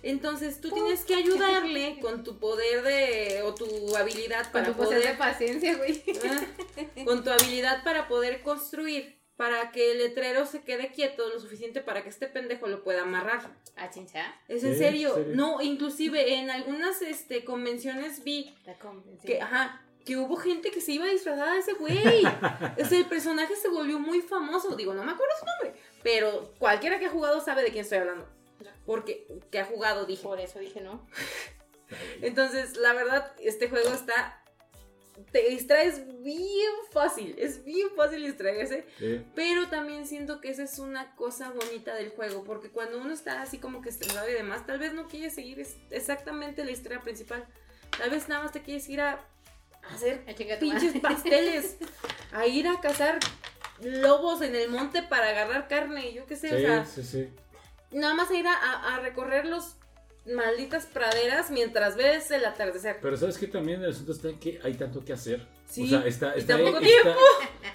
Entonces 0.03 0.61
tú 0.61 0.71
tienes 0.71 1.05
que 1.05 1.15
ayudarle 1.15 1.99
con 2.01 2.25
tu 2.25 2.39
poder 2.39 2.83
de 2.83 3.43
o 3.43 3.55
tu 3.55 3.97
habilidad 3.97 4.45
Con 4.45 4.53
para 4.53 4.67
tu 4.67 4.75
poder 4.75 5.03
de 5.03 5.15
paciencia, 5.15 5.77
güey. 5.77 6.03
Ah, 6.25 7.05
con 7.05 7.25
tu 7.25 7.31
habilidad 7.31 7.83
para 7.85 8.09
poder 8.09 8.43
construir 8.43 9.19
para 9.39 9.71
que 9.71 9.93
el 9.93 9.99
letrero 9.99 10.47
se 10.47 10.63
quede 10.63 10.91
quieto 10.91 11.29
lo 11.29 11.39
suficiente 11.39 11.81
para 11.81 12.03
que 12.03 12.09
este 12.09 12.27
pendejo 12.27 12.67
lo 12.67 12.83
pueda 12.83 13.03
amarrar. 13.03 13.57
¿A 13.77 13.89
chincha? 13.89 14.35
Es 14.49 14.65
en 14.65 14.77
serio. 14.77 15.17
¿en 15.17 15.25
serio? 15.25 15.37
No, 15.37 15.61
inclusive 15.61 16.35
en 16.35 16.51
algunas 16.51 17.01
este 17.03 17.45
convenciones 17.45 18.25
vi 18.25 18.53
La 18.67 18.77
convención. 18.79 19.25
que, 19.25 19.41
ajá, 19.41 19.81
que 20.05 20.17
hubo 20.17 20.37
gente 20.37 20.73
que 20.73 20.81
se 20.81 20.93
iba 20.93 21.07
disfrazada 21.07 21.53
de 21.53 21.61
ese 21.61 21.75
güey. 21.75 22.25
o 22.27 22.85
sea, 22.85 22.99
el 22.99 23.07
personaje 23.07 23.55
se 23.55 23.69
volvió 23.69 24.01
muy 24.01 24.23
famoso. 24.23 24.75
Digo, 24.75 24.93
no 24.93 25.05
me 25.05 25.13
acuerdo 25.13 25.35
su 25.39 25.47
nombre. 25.47 25.81
Pero 26.03 26.53
cualquiera 26.59 26.99
que 26.99 27.07
ha 27.07 27.11
jugado 27.11 27.41
sabe 27.41 27.63
de 27.63 27.71
quién 27.71 27.83
estoy 27.83 27.99
hablando. 27.99 28.27
Porque 28.89 29.29
que 29.53 29.59
ha 29.61 29.65
jugado, 29.67 30.07
dije. 30.07 30.23
Por 30.23 30.41
eso 30.41 30.59
dije 30.59 30.81
no. 30.81 31.07
Entonces, 32.23 32.77
la 32.77 32.93
verdad, 32.95 33.33
este 33.41 33.69
juego 33.69 33.91
está. 33.91 34.43
Te 35.33 35.49
distraes 35.51 36.03
bien 36.23 36.73
fácil. 36.93 37.35
Es 37.39 37.65
bien 37.65 37.89
fácil 37.97 38.25
distraerse. 38.25 38.87
Sí. 38.99 39.21
Pero 39.35 39.69
también 39.69 40.07
siento 40.07 40.41
que 40.41 40.49
esa 40.51 40.63
es 40.63 40.79
una 40.79 41.15
cosa 41.17 41.51
bonita 41.51 41.95
del 41.95 42.11
juego. 42.11 42.45
Porque 42.45 42.71
cuando 42.71 42.99
uno 42.99 43.13
está 43.13 43.43
así 43.43 43.59
como 43.59 43.83
que 43.83 43.89
estresado 43.91 44.29
y 44.29 44.33
demás, 44.33 44.65
tal 44.67 44.79
vez 44.79 44.93
no 44.95 45.07
quiere 45.09 45.29
seguir 45.31 45.61
es- 45.61 45.77
exactamente 45.91 46.65
la 46.65 46.71
historia 46.71 47.01
principal. 47.03 47.45
Tal 47.99 48.11
vez 48.11 48.29
nada 48.29 48.45
más 48.45 48.53
te 48.53 48.63
quieres 48.63 48.89
ir 48.89 49.01
a 49.01 49.21
hacer 49.93 50.23
A 50.29 50.59
pinches 50.59 50.95
madre. 50.95 51.01
pasteles. 51.01 51.77
A 52.33 52.47
ir 52.47 52.69
a 52.69 52.79
cazar 52.81 53.19
lobos 53.83 54.43
en 54.43 54.55
el 54.55 54.69
monte 54.71 55.03
para 55.03 55.31
agarrar 55.31 55.67
carne. 55.69 56.13
Yo 56.13 56.27
qué 56.27 56.37
sé, 56.37 56.55
o 56.55 56.59
sea 56.59 56.85
Sí, 56.85 57.03
sí, 57.03 57.09
sí. 57.25 57.29
Nada 57.93 58.15
más 58.15 58.31
a 58.31 58.35
ir 58.35 58.47
a, 58.47 58.53
a- 58.55 58.97
a 58.97 59.01
recorrer 59.01 59.47
los 59.47 59.75
malditas 60.27 60.85
praderas 60.85 61.51
mientras 61.51 61.97
ves 61.97 62.31
el 62.31 62.45
atardecer. 62.45 62.99
Pero 63.01 63.17
sabes 63.17 63.39
que 63.39 63.47
también 63.47 63.83
el 63.83 63.91
asunto 63.93 64.13
está 64.13 64.29
en 64.29 64.39
que 64.39 64.61
hay 64.63 64.75
tanto 64.75 65.03
que 65.05 65.15
hacer. 65.15 65.47
Sí, 65.67 65.85
O 65.85 65.89
sea, 65.89 66.07
está, 66.07 66.35
y 66.37 66.41
está, 66.41 66.59
está- 66.59 67.17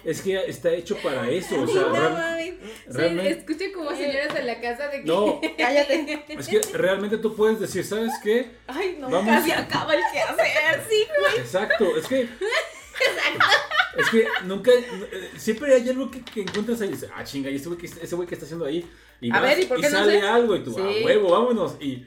es 0.04 0.20
que 0.22 0.36
está 0.46 0.70
hecho 0.70 0.96
para 0.98 1.28
eso. 1.30 1.60
O 1.62 1.66
sea, 1.66 1.82
No, 1.82 1.92
real- 1.94 2.58
realmente- 2.88 3.34
Sí, 3.34 3.38
escuché 3.40 3.72
como 3.72 3.90
señoras 3.90 4.34
en 4.36 4.46
la 4.46 4.60
casa 4.60 4.88
de 4.88 4.98
que. 5.02 5.04
No. 5.08 5.40
Cállate. 5.58 6.24
es 6.28 6.48
que 6.48 6.60
realmente 6.76 7.18
tú 7.18 7.34
puedes 7.34 7.58
decir, 7.60 7.84
¿sabes 7.84 8.12
qué? 8.22 8.52
Ay, 8.68 8.96
no, 9.00 9.10
Vamos. 9.10 9.34
casi 9.34 9.50
acaba 9.52 9.94
el 9.94 10.02
que 10.12 10.20
hacer, 10.20 10.82
sí. 10.88 11.06
Exacto, 11.38 11.96
es 11.96 12.06
que. 12.06 12.28
Es 13.96 14.10
que 14.10 14.26
nunca. 14.44 14.70
eh, 14.72 15.30
Siempre 15.36 15.74
hay 15.74 15.88
algo 15.88 16.10
que, 16.10 16.22
que 16.22 16.42
encuentras 16.42 16.80
ahí 16.80 16.88
y 16.88 16.92
dices, 16.92 17.10
ah, 17.14 17.24
chinga, 17.24 17.50
y 17.50 17.56
ese 17.56 17.68
güey 17.68 17.78
que, 17.78 17.86
ese 17.86 18.14
güey 18.16 18.26
que 18.28 18.34
está 18.34 18.44
haciendo 18.46 18.64
ahí. 18.64 18.88
Y, 19.20 19.30
A 19.30 19.34
vas 19.34 19.42
ver, 19.42 19.60
¿y 19.60 19.66
por 19.66 19.76
qué 19.80 19.88
no 19.90 19.98
sale 19.98 20.20
sé? 20.20 20.26
algo 20.26 20.56
y 20.56 20.62
tú, 20.64 20.72
Sí. 20.72 20.80
a 20.80 21.04
huevo, 21.06 21.30
vámonos. 21.30 21.76
Y 21.80 22.04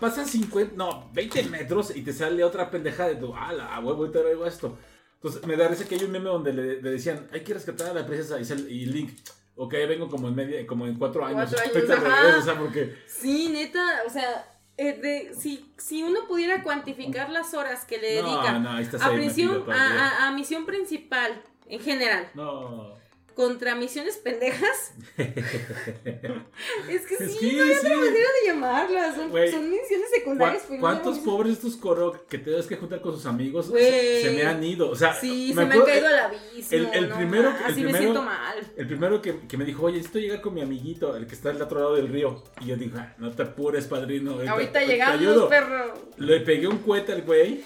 pasan 0.00 0.26
50, 0.26 0.74
no, 0.76 1.10
20 1.14 1.44
metros 1.44 1.94
y 1.96 2.02
te 2.02 2.12
sale 2.12 2.44
otra 2.44 2.70
pendejada 2.70 3.10
de 3.10 3.16
tu, 3.16 3.34
ah, 3.34 3.52
la- 3.52 3.74
a 3.74 3.80
huevo, 3.80 4.00
ahorita 4.02 4.20
traigo 4.22 4.44
esto. 4.46 4.76
Entonces 5.14 5.46
me 5.46 5.56
da 5.56 5.68
risa 5.68 5.86
que 5.88 5.94
hay 5.94 6.04
un 6.04 6.10
meme 6.10 6.28
donde 6.28 6.52
le, 6.52 6.82
le 6.82 6.90
decían, 6.90 7.28
hay 7.32 7.40
que 7.42 7.54
rescatar 7.54 7.90
a 7.90 7.94
la 7.94 8.06
princesa 8.06 8.38
y, 8.40 8.44
sale- 8.44 8.70
y 8.70 8.86
Link. 8.86 9.10
Ok, 9.54 9.72
vengo 9.88 10.08
como 10.08 10.28
en 10.28 10.34
media, 10.34 10.66
como 10.66 10.86
en 10.86 10.94
cuatro 10.96 11.24
años. 11.24 11.50
Cuatro 11.50 11.58
años, 11.62 11.74
Ahorita 11.76 11.94
ajá. 11.94 12.20
regreso, 12.22 12.38
o 12.38 12.42
sea, 12.42 12.58
porque. 12.58 12.94
Sí, 13.06 13.48
neta, 13.52 14.02
o 14.06 14.10
sea, 14.10 14.46
eh, 14.78 14.92
de- 14.94 15.34
si, 15.34 15.70
si 15.76 16.02
uno 16.02 16.20
pudiera 16.26 16.62
cuantificar 16.62 17.30
las 17.30 17.54
horas 17.54 17.84
que 17.84 17.98
le 17.98 18.22
No, 18.22 18.28
dedica 18.30 18.58
no, 18.58 18.70
a, 18.70 19.10
prisión, 19.12 19.70
a- 19.70 20.26
a 20.28 20.32
misión 20.32 20.66
principal 20.66 21.42
en 21.66 21.80
general 21.80 22.28
No. 22.34 22.96
Contra 23.34 23.74
misiones 23.74 24.16
pendejas, 24.16 24.94
es 25.16 27.02
que 27.06 27.14
Es 27.14 27.32
sí, 27.32 27.38
que 27.50 27.56
no 27.56 27.62
hay 27.64 27.70
otra 27.72 27.96
manera 27.96 28.12
de 28.40 28.46
llamarlas, 28.46 29.14
son, 29.16 29.32
misiones 29.32 30.08
¿Cuá- 30.10 30.14
secundarias. 30.18 30.62
pero 30.68 30.80
¿Cuántos 30.80 31.18
no, 31.18 31.24
pobres 31.24 31.52
estos 31.54 31.76
coro 31.76 32.26
que 32.28 32.38
tienes 32.38 32.66
que 32.66 32.76
juntar 32.76 33.00
con 33.00 33.12
sus 33.14 33.26
amigos 33.26 33.66
se, 33.66 34.22
se 34.22 34.30
me 34.30 34.42
han 34.44 34.62
ido? 34.62 34.90
O 34.90 34.96
sea, 34.96 35.14
Sí, 35.14 35.48
se 35.54 35.64
me 35.64 35.74
han 35.74 35.82
caído 35.82 36.06
al 36.06 36.18
abismo. 36.18 36.68
el- 36.78 36.86
el 36.92 37.08
no 37.08 37.16
primero- 37.16 37.48
el 37.50 37.64
Así 37.72 37.82
me 37.84 37.98
siento 37.98 38.22
mal. 38.22 38.58
El 38.76 38.86
primero 38.86 39.22
que, 39.22 39.40
que 39.48 39.56
me 39.56 39.64
dijo, 39.64 39.84
oye, 39.84 39.96
necesito 39.96 40.18
llegar 40.18 40.40
con 40.40 40.54
mi 40.54 40.60
amiguito, 40.62 41.16
el 41.16 41.26
que 41.26 41.34
está 41.34 41.50
al 41.50 41.60
otro 41.60 41.78
lado 41.80 41.94
del 41.96 42.08
río. 42.08 42.42
Y 42.60 42.66
yo 42.66 42.76
dije, 42.76 42.92
"Ah, 42.96 43.14
no 43.18 43.30
te 43.32 43.42
apures, 43.42 43.86
padrino. 43.86 44.38
Ahorita 44.48 44.82
llegamos, 44.84 45.20
ayudo". 45.20 45.48
perro. 45.48 45.94
Le 46.16 46.40
pegué 46.40 46.66
un 46.66 46.78
cohete 46.78 47.12
al 47.12 47.22
güey, 47.22 47.56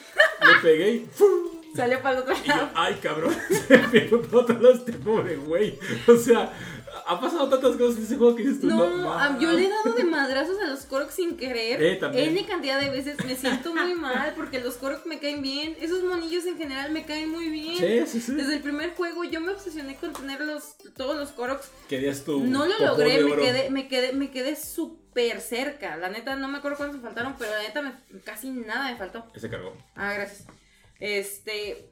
le 0.40 0.60
pegué 0.62 0.90
y 0.90 1.06
¡fum! 1.12 1.55
Salió 1.76 2.02
para 2.02 2.16
el 2.16 2.22
otro 2.22 2.34
yo, 2.34 2.46
lado. 2.46 2.70
ay, 2.74 2.94
cabrón, 3.02 3.34
se 3.68 4.00
todos 4.00 4.60
los 4.60 4.78
este 4.78 4.92
pobre 4.92 5.36
güey. 5.36 5.78
O 6.08 6.16
sea, 6.16 6.52
ha 7.06 7.20
pasado 7.20 7.48
tantas 7.48 7.76
cosas 7.76 7.98
en 7.98 8.04
ese 8.04 8.16
juego 8.16 8.34
que 8.34 8.42
dices 8.42 8.60
tú, 8.60 8.66
No, 8.68 8.78
no, 8.88 8.96
yo 8.96 9.04
mames". 9.48 9.52
le 9.54 9.66
he 9.66 9.68
dado 9.68 9.92
de 9.92 10.04
madrazos 10.04 10.56
a 10.60 10.66
los 10.66 10.84
Korok 10.86 11.10
sin 11.10 11.36
querer. 11.36 11.82
Eh, 11.82 11.96
también. 11.96 12.30
N 12.30 12.46
cantidad 12.46 12.80
de 12.80 12.90
veces 12.90 13.16
me 13.24 13.36
siento 13.36 13.74
muy 13.74 13.94
mal 13.94 14.32
porque 14.36 14.60
los 14.60 14.74
Korok 14.76 15.06
me 15.06 15.18
caen 15.18 15.42
bien. 15.42 15.76
Esos 15.80 16.02
monillos 16.04 16.44
en 16.46 16.56
general 16.58 16.90
me 16.92 17.04
caen 17.04 17.30
muy 17.30 17.48
bien. 17.50 17.78
Sí, 18.06 18.06
sí, 18.06 18.20
sí. 18.20 18.34
Desde 18.34 18.56
el 18.56 18.62
primer 18.62 18.94
juego 18.94 19.24
yo 19.24 19.40
me 19.40 19.52
obsesioné 19.52 19.96
con 19.96 20.12
tener 20.12 20.40
los, 20.40 20.76
todos 20.96 21.16
los 21.16 21.30
Koroks. 21.30 21.68
Querías 21.88 22.24
tu 22.24 22.44
No 22.44 22.66
lo 22.66 22.78
logré, 22.78 23.22
me 23.22 23.36
quedé, 23.36 23.70
me 23.70 23.88
quedé, 23.88 24.12
me 24.12 24.30
quedé 24.30 24.56
súper 24.56 25.40
cerca. 25.40 25.96
La 25.96 26.08
neta, 26.08 26.34
no 26.36 26.48
me 26.48 26.58
acuerdo 26.58 26.76
cuántos 26.78 26.96
me 27.00 27.02
faltaron, 27.06 27.36
pero 27.38 27.52
la 27.52 27.62
neta 27.62 27.82
me- 27.82 28.20
casi 28.24 28.50
nada 28.50 28.90
me 28.90 28.96
faltó. 28.96 29.24
Ese 29.34 29.48
cargó. 29.48 29.76
Ah, 29.94 30.12
gracias. 30.14 30.44
Este. 31.00 31.90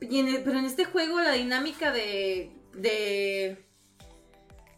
y 0.00 0.18
en 0.20 0.28
el- 0.28 0.42
pero 0.42 0.58
en 0.58 0.64
este 0.64 0.84
juego 0.84 1.20
la 1.20 1.32
dinámica 1.32 1.92
de. 1.92 2.52
de. 2.74 3.64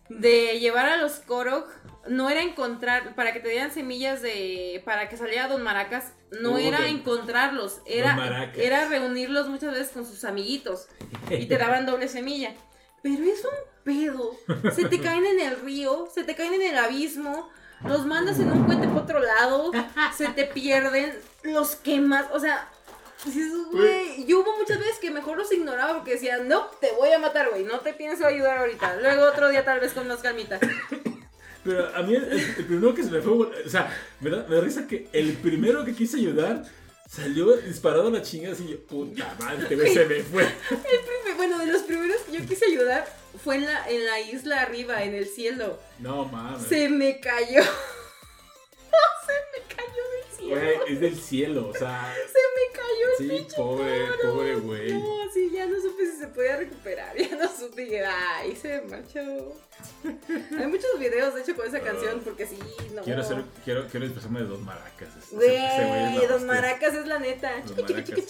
de 0.08 0.58
llevar 0.60 0.86
a 0.86 0.96
los 0.96 1.14
Korok 1.20 1.68
no 2.08 2.28
era 2.30 2.42
encontrar. 2.42 3.14
para 3.14 3.32
que 3.32 3.40
te 3.40 3.48
dieran 3.48 3.70
semillas 3.72 4.22
de. 4.22 4.82
para 4.84 5.08
que 5.08 5.16
saliera 5.16 5.48
Don 5.48 5.62
Maracas. 5.62 6.12
No 6.40 6.52
Uh, 6.54 6.58
era 6.58 6.88
encontrarlos, 6.88 7.82
era, 7.84 8.50
era 8.56 8.88
reunirlos 8.88 9.48
muchas 9.50 9.72
veces 9.74 9.90
con 9.92 10.06
sus 10.06 10.24
amiguitos 10.24 10.88
y 11.30 11.44
te 11.44 11.58
daban 11.58 11.84
doble 11.84 12.08
semilla. 12.08 12.54
Pero 13.02 13.22
es 13.24 13.44
un 13.44 13.50
pedo. 13.84 14.30
Se 14.74 14.86
te 14.88 14.98
caen 15.00 15.26
en 15.26 15.40
el 15.40 15.60
río, 15.60 16.08
se 16.14 16.24
te 16.24 16.34
caen 16.34 16.54
en 16.54 16.62
el 16.62 16.78
abismo, 16.78 17.50
los 17.84 18.06
mandas 18.06 18.38
en 18.40 18.50
un 18.50 18.64
cohete 18.64 18.88
por 18.88 19.02
otro 19.02 19.20
lado, 19.20 19.72
se 20.16 20.28
te 20.28 20.46
pierden, 20.46 21.12
los 21.42 21.76
quemas, 21.76 22.24
o 22.32 22.40
sea, 22.40 22.66
dices, 23.24 23.52
güey, 23.70 24.24
yo 24.26 24.40
hubo 24.40 24.56
muchas 24.58 24.78
veces 24.78 24.98
que 24.98 25.10
mejor 25.10 25.38
los 25.38 25.52
ignoraba 25.52 25.94
porque 25.94 26.12
decía, 26.12 26.38
no, 26.38 26.66
te 26.80 26.92
voy 26.92 27.10
a 27.10 27.18
matar, 27.18 27.50
güey, 27.50 27.64
no 27.64 27.80
te 27.80 27.92
pienso 27.92 28.26
ayudar 28.26 28.58
ahorita. 28.58 28.96
Luego 29.00 29.24
otro 29.26 29.48
día 29.48 29.64
tal 29.64 29.80
vez 29.80 29.92
con 29.92 30.08
más 30.08 30.20
calmita. 30.20 30.58
Pero 31.64 31.94
a 31.94 32.02
mí 32.02 32.14
el, 32.14 32.24
el 32.32 32.66
primero 32.66 32.94
que 32.94 33.04
se 33.04 33.10
me 33.10 33.20
fue, 33.20 33.32
o 33.32 33.68
sea, 33.68 33.96
me 34.20 34.30
da, 34.30 34.44
me 34.48 34.56
da 34.56 34.60
risa 34.62 34.86
que 34.86 35.08
el 35.12 35.34
primero 35.34 35.84
que 35.84 35.94
quise 35.94 36.16
ayudar 36.16 36.64
salió 37.08 37.56
disparado 37.58 38.08
a 38.08 38.10
la 38.10 38.22
chingada 38.22 38.54
así, 38.54 38.66
yo, 38.66 38.80
puta 38.80 39.36
madre, 39.38 39.92
se 39.92 40.06
me 40.06 40.22
fue. 40.22 40.46
Bueno, 41.36 41.58
de 41.58 41.66
los 41.66 41.82
primeros 41.82 42.20
que 42.22 42.38
yo 42.38 42.46
quise 42.46 42.66
ayudar 42.66 43.04
fue 43.42 43.56
en 43.56 43.64
la, 43.64 43.88
en 43.88 44.06
la 44.06 44.20
isla 44.20 44.60
arriba, 44.60 45.02
en 45.02 45.14
el 45.14 45.26
cielo. 45.26 45.80
No 45.98 46.24
mames. 46.26 46.68
Se 46.68 46.88
me 46.88 47.18
cayó. 47.18 47.62
se 49.26 49.32
me 49.52 49.74
cayó 49.74 50.02
del 50.10 50.36
cielo. 50.36 50.60
Güey, 50.60 50.92
es 50.94 51.00
del 51.00 51.16
cielo, 51.16 51.68
o 51.68 51.74
sea, 51.74 52.14
Se 52.14 52.38
me 52.38 52.72
cayó 52.72 53.36
el 53.36 53.48
sí, 53.48 53.56
pobre, 53.56 54.06
pobre 54.22 54.54
güey. 54.56 54.92
No, 54.92 55.32
sí, 55.32 55.50
ya 55.52 55.66
no 55.66 55.80
supe 55.80 56.06
si 56.06 56.16
se 56.18 56.26
podía 56.28 56.56
recuperar. 56.56 57.16
Ya 57.16 57.36
no 57.36 57.48
supe. 57.48 57.88
que, 57.88 58.04
Ay, 58.04 58.56
se 58.56 58.80
marchó. 58.82 59.20
Hay 60.04 60.66
muchos 60.66 60.98
videos, 60.98 61.34
de 61.34 61.40
hecho, 61.42 61.56
con 61.56 61.66
esa 61.66 61.80
canción, 61.80 62.20
porque 62.20 62.46
sí, 62.46 62.58
no. 62.94 63.02
Quiero 63.02 63.22
ser, 63.24 63.42
quiero, 63.64 63.86
quiero 63.88 64.06
disfrazarme 64.06 64.40
de 64.40 64.46
dos 64.46 64.60
maracas. 64.60 65.08
Güey, 65.30 66.26
Don. 66.26 66.46
Maracas 66.46 66.94
es 66.94 67.06
la 67.06 67.18
neta. 67.18 67.62
Chiqui, 67.64 67.82
chiqui, 67.84 68.04
chiqui, 68.04 68.22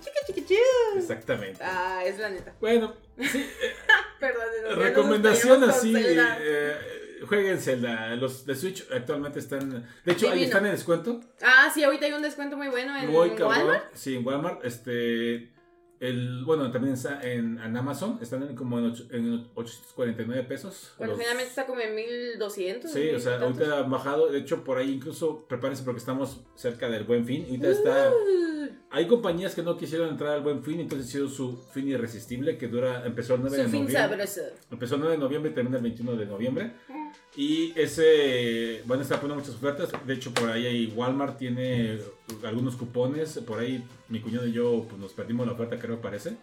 chiqui, 0.00 0.26
chiqui, 0.26 0.44
chu. 0.46 0.98
Exactamente. 0.98 1.62
Ah, 1.62 2.02
es 2.04 2.18
la 2.18 2.30
neta. 2.30 2.54
Bueno, 2.60 2.94
sí, 3.30 3.38
eh, 3.62 3.72
Perdón. 4.18 4.44
nos 4.64 4.78
recomendación 4.78 5.64
así, 5.64 5.94
eh, 5.96 6.97
jueguen 7.26 7.58
Zelda. 7.58 8.14
Los 8.16 8.44
de 8.46 8.54
Switch 8.54 8.86
actualmente 8.92 9.38
están, 9.38 9.86
de 10.04 10.12
hecho, 10.12 10.30
ahí 10.30 10.44
están 10.44 10.64
en 10.66 10.72
descuento. 10.72 11.20
Ah, 11.42 11.70
sí, 11.72 11.82
ahorita 11.82 12.06
hay 12.06 12.12
un 12.12 12.22
descuento 12.22 12.56
muy 12.56 12.68
bueno 12.68 12.96
en 12.96 13.10
Muy 13.10 13.30
cabrón. 13.30 13.48
Walmart. 13.58 13.84
Sí, 13.94 14.16
en 14.16 14.26
Walmart. 14.26 14.64
Este. 14.64 15.52
El, 16.00 16.44
bueno, 16.44 16.70
también 16.70 16.94
está 16.94 17.20
en, 17.22 17.58
en 17.58 17.76
Amazon. 17.76 18.20
Están 18.22 18.44
en 18.44 18.54
como 18.54 18.78
en, 18.78 18.84
ocho- 18.84 19.06
en 19.10 19.48
849 19.56 20.44
pesos. 20.44 20.92
Bueno, 20.96 21.14
Los- 21.14 21.20
finalmente 21.20 21.48
está 21.50 21.66
como 21.66 21.80
en 21.80 21.92
1200. 21.96 22.88
Sí, 22.92 23.10
o 23.10 23.18
sea, 23.18 23.40
tantos. 23.40 23.58
ahorita 23.62 23.78
han 23.80 23.90
bajado. 23.90 24.30
De 24.30 24.38
hecho, 24.38 24.62
por 24.62 24.78
ahí 24.78 24.92
incluso 24.92 25.44
prepárense 25.48 25.82
porque 25.82 25.98
estamos 25.98 26.40
cerca 26.54 26.88
del 26.88 27.02
buen 27.02 27.26
fin. 27.26 27.44
Ahorita 27.48 27.68
está. 27.70 28.10
Uh, 28.12 28.68
Hay 28.90 29.08
compañías 29.08 29.56
que 29.56 29.62
no 29.64 29.76
quisieron 29.76 30.08
entrar 30.10 30.34
al 30.34 30.42
buen 30.42 30.62
fin, 30.62 30.78
entonces 30.78 31.08
hicieron 31.08 31.30
su 31.30 31.56
fin 31.72 31.88
irresistible 31.88 32.56
que 32.56 32.68
dura. 32.68 33.04
Empezó 33.04 33.34
el 33.34 33.40
9 33.40 33.56
de 33.56 33.64
Su 33.64 33.68
fin 33.70 33.82
noviembre. 33.84 34.26
sabroso. 34.26 34.40
Empezó 34.70 34.94
el 34.94 35.00
9 35.00 35.16
de 35.16 35.20
noviembre 35.20 35.50
y 35.50 35.54
termina 35.54 35.76
el 35.78 35.82
21 35.82 36.14
de 36.16 36.26
noviembre. 36.26 36.72
Mm. 36.88 36.97
Y 37.36 37.72
ese, 37.78 38.82
bueno, 38.86 39.02
está 39.02 39.20
poniendo 39.20 39.42
muchas 39.42 39.54
ofertas. 39.56 39.90
De 40.06 40.14
hecho, 40.14 40.32
por 40.34 40.50
ahí 40.50 40.66
hay 40.66 40.86
Walmart 40.96 41.38
tiene 41.38 42.00
algunos 42.44 42.76
cupones. 42.76 43.38
Por 43.46 43.60
ahí 43.60 43.84
mi 44.08 44.20
cuñado 44.20 44.46
y 44.46 44.52
yo 44.52 44.84
pues, 44.88 45.00
nos 45.00 45.12
perdimos 45.12 45.46
la 45.46 45.52
oferta, 45.52 45.78
creo, 45.78 46.00
parece. 46.00 46.36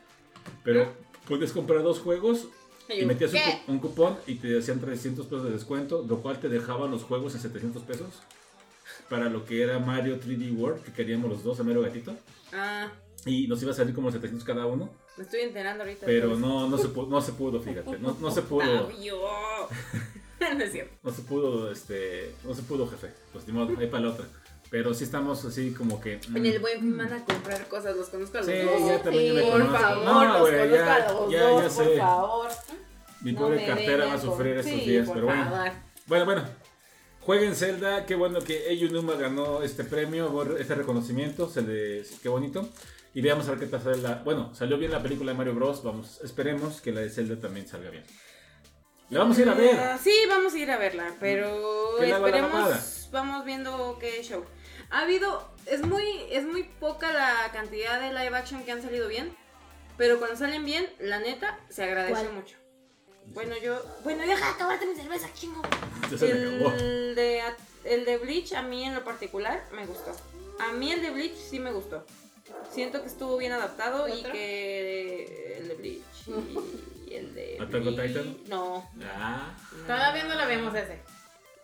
Pero 0.63 0.93
puedes 1.27 1.51
comprar 1.51 1.83
dos 1.83 1.99
juegos 1.99 2.47
y 2.87 3.03
metías 3.05 3.31
un, 3.33 3.39
¿Qué? 3.39 3.61
cu- 3.65 3.71
un 3.71 3.79
cupón 3.79 4.17
y 4.27 4.35
te 4.35 4.57
hacían 4.59 4.79
300 4.79 5.25
pesos 5.25 5.43
de 5.45 5.51
descuento, 5.51 6.05
lo 6.07 6.21
cual 6.21 6.39
te 6.39 6.49
dejaban 6.49 6.91
los 6.91 7.03
juegos 7.03 7.33
en 7.35 7.41
700 7.41 7.81
pesos. 7.83 8.07
Para 9.09 9.29
lo 9.29 9.43
que 9.45 9.61
era 9.63 9.79
Mario 9.79 10.19
3D 10.19 10.55
World, 10.55 10.83
que 10.83 10.91
queríamos 10.93 11.29
los 11.29 11.43
dos, 11.43 11.59
a 11.59 11.63
mero 11.63 11.81
gatito. 11.81 12.15
Ah, 12.53 12.91
Y 13.25 13.47
nos 13.47 13.61
iba 13.63 13.71
a 13.71 13.75
salir 13.75 13.93
como 13.93 14.11
700 14.11 14.43
cada 14.45 14.65
uno. 14.67 14.91
me 15.17 15.23
estoy 15.23 15.41
enterando 15.41 15.83
ahorita. 15.83 16.05
Pero 16.05 16.37
no, 16.37 16.69
no, 16.69 16.77
se, 16.77 16.87
pudo, 16.89 17.07
no 17.07 17.21
se 17.21 17.33
pudo, 17.33 17.59
fíjate. 17.59 17.97
No, 17.99 18.15
no 18.19 18.31
se 18.31 18.41
pudo. 18.43 18.89
No 20.57 20.63
es 20.63 20.71
cierto. 20.71 20.95
No 21.03 21.11
se 21.11 21.21
pudo, 21.23 21.71
este. 21.71 22.35
No 22.43 22.53
se 22.53 22.61
pudo, 22.63 22.87
jefe. 22.87 23.11
Pues 23.33 23.47
ni 23.47 23.53
modo, 23.53 23.77
ahí 23.79 23.87
para 23.87 24.03
la 24.03 24.09
otra. 24.11 24.25
Pero 24.69 24.93
sí 24.93 25.03
estamos 25.03 25.43
así 25.45 25.71
como 25.71 26.01
que. 26.01 26.19
mm. 26.27 26.37
En 26.37 26.45
el 26.45 26.59
buen 26.59 26.79
fin 26.79 26.97
van 26.97 27.13
a 27.13 27.23
comprar 27.23 27.67
cosas, 27.67 27.95
los 27.95 28.09
conozco 28.09 28.37
a 28.37 28.41
los 28.41 28.49
Sí, 28.49 28.57
dos. 28.59 28.87
ya 28.87 29.01
también 29.03 29.27
Sí, 29.27 29.33
me 29.33 29.41
por 29.43 29.51
conozco. 29.51 29.77
favor, 29.77 30.03
No, 30.05 30.25
los 30.25 30.39
güey, 30.41 30.53
conozco 30.53 30.75
ya, 30.75 30.95
a 30.95 31.13
los 31.13 31.31
ya, 31.31 31.43
dos, 31.43 31.61
ya 31.63 31.69
por 31.77 31.85
sé. 31.87 31.97
favor. 31.97 32.49
Mi 33.21 33.31
No 33.33 33.39
pobre 33.39 33.55
me 33.57 33.65
cartera 33.67 34.05
va 34.05 34.13
a 34.13 34.21
sufrir 34.21 34.57
estos 34.57 34.73
sí, 34.73 34.89
días, 34.89 35.05
por 35.07 35.15
pero 35.15 35.25
bueno. 35.27 35.43
favor. 35.45 35.71
Bueno, 36.07 36.25
bueno. 36.25 36.43
Jueguen 37.21 37.55
Zelda, 37.55 38.05
qué 38.05 38.13
bueno 38.13 38.39
que 38.39 38.69
Eyunuma 38.69 39.15
ganó 39.15 39.63
este 39.63 39.83
premio, 39.83 40.29
bueno, 40.29 40.57
este 40.57 40.75
reconocimiento, 40.75 41.49
se 41.49 41.63
le, 41.63 42.03
qué 42.21 42.29
bonito. 42.29 42.69
Y 43.15 43.21
veamos 43.21 43.47
a 43.47 43.55
ver 43.55 43.67
qué 43.67 43.79
sale 43.79 43.97
la... 43.97 44.21
Bueno, 44.23 44.53
salió 44.53 44.77
bien 44.77 44.91
la 44.91 45.01
película 45.01 45.31
de 45.31 45.37
Mario 45.37 45.55
Bros, 45.55 45.81
vamos, 45.83 46.19
esperemos 46.23 46.81
que 46.81 46.91
la 46.91 47.01
de 47.01 47.09
Zelda 47.09 47.39
también 47.39 47.67
salga 47.67 47.89
bien. 47.89 48.03
La 49.09 49.19
vamos 49.19 49.37
a 49.37 49.41
ir 49.41 49.49
a 49.49 49.53
ver. 49.53 49.75
Ah, 49.79 49.99
Sí, 50.01 50.13
vamos 50.27 50.53
a 50.53 50.57
ir 50.57 50.71
a 50.71 50.77
verla, 50.77 51.13
pero 51.19 51.95
¿Qué 51.99 52.07
la 52.07 52.19
va 52.19 52.29
la 52.29 52.41
mamada? 52.41 52.75
esperemos, 52.75 53.09
vamos 53.11 53.45
viendo 53.45 53.97
qué 53.99 54.23
show. 54.23 54.43
Ha 54.89 55.01
habido, 55.01 55.47
es 55.65 55.81
muy, 55.85 56.03
es 56.31 56.43
muy 56.45 56.63
poca 56.63 57.11
la 57.13 57.49
cantidad 57.51 57.99
de 57.99 58.09
live 58.09 58.35
action 58.35 58.63
que 58.63 58.71
han 58.71 58.81
salido 58.81 59.07
bien, 59.07 59.35
pero 59.97 60.17
cuando 60.19 60.35
salen 60.37 60.65
bien, 60.65 60.87
la 60.99 61.19
neta, 61.19 61.59
se 61.69 61.83
agradece 61.83 62.13
¿Cuál? 62.23 62.33
mucho. 62.33 62.57
Bueno, 63.27 63.55
yo, 63.57 63.81
bueno, 64.03 64.21
deja 64.21 64.45
de 64.45 64.51
acabarte 64.53 64.85
mi 64.85 64.95
cerveza, 64.95 65.27
chingo. 65.33 65.61
El 66.21 67.15
de, 67.15 67.41
el 67.83 68.05
de 68.05 68.17
Bleach, 68.17 68.53
a 68.53 68.61
mí 68.61 68.83
en 68.83 68.93
lo 68.93 69.03
particular, 69.03 69.63
me 69.71 69.85
gustó. 69.85 70.11
A 70.59 70.71
mí 70.73 70.91
el 70.91 71.01
de 71.01 71.09
Bleach 71.11 71.35
sí 71.35 71.59
me 71.59 71.71
gustó. 71.71 72.05
Siento 72.71 73.01
que 73.01 73.07
estuvo 73.07 73.37
bien 73.37 73.51
adaptado 73.51 74.07
y 74.07 74.21
que 74.23 75.57
el 75.57 75.67
de 75.69 75.73
Bleach 75.75 76.01
y 76.27 76.94
el 77.17 77.33
de... 77.33 77.57
¿Attack 77.59 77.85
on 77.85 77.95
Titan? 77.95 78.37
No. 78.49 78.89
Ah, 79.15 79.55
Todavía 79.87 80.23
no 80.25 80.35
la 80.35 80.45
vemos 80.45 80.73
ese. 80.75 80.99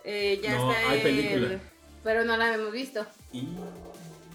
Eh, 0.04 0.40
ya 0.42 0.56
No, 0.56 0.72
está 0.72 0.90
hay 0.90 0.98
el- 0.98 1.04
película. 1.04 1.60
Pero 2.04 2.26
no 2.26 2.36
la 2.38 2.54
hemos 2.56 2.72
visto. 2.72 3.06
y 3.32 3.48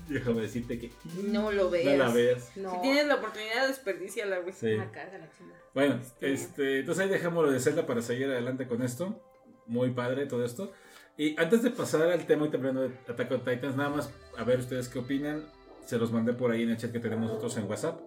déjame 0.08 0.42
decirte 0.42 0.78
que 0.78 0.92
No 1.24 1.50
lo 1.50 1.68
veas. 1.68 1.98
no 1.98 2.04
la 2.04 2.10
veas. 2.12 2.50
No. 2.56 2.74
Si 2.76 2.80
tienes 2.82 3.06
la 3.06 3.16
oportunidad, 3.16 3.66
desperdiciala, 3.66 4.38
güey. 4.38 4.52
Sí. 4.54 4.66
Me 4.66 4.90
carga 4.90 5.18
la 5.18 5.28
chingada. 5.36 5.60
Bueno, 5.74 6.00
este, 6.20 6.80
entonces 6.80 7.04
ahí 7.04 7.10
dejamos 7.10 7.44
lo 7.44 7.50
de 7.50 7.58
Zelda 7.60 7.86
para 7.86 8.02
seguir 8.02 8.26
adelante 8.28 8.66
con 8.68 8.82
esto. 8.82 9.20
Muy 9.66 9.90
padre 9.90 10.26
todo 10.26 10.44
esto. 10.44 10.72
Y 11.18 11.38
antes 11.40 11.62
de 11.62 11.70
pasar 11.70 12.02
al 12.02 12.24
tema 12.26 12.46
y 12.50 12.54
hablando 12.54 12.82
de 12.82 12.94
Attack 13.08 13.32
on 13.32 13.44
Titans, 13.44 13.74
nada 13.74 13.88
más 13.90 14.10
a 14.38 14.44
ver 14.44 14.60
ustedes 14.60 14.88
qué 14.88 14.98
opinan. 15.00 15.44
Se 15.84 15.98
los 15.98 16.12
mandé 16.12 16.32
por 16.34 16.50
ahí 16.52 16.62
en 16.62 16.70
el 16.70 16.76
chat 16.76 16.92
que 16.92 17.00
tenemos 17.00 17.26
nosotros 17.28 17.56
en 17.56 17.64
WhatsApp. 17.68 18.00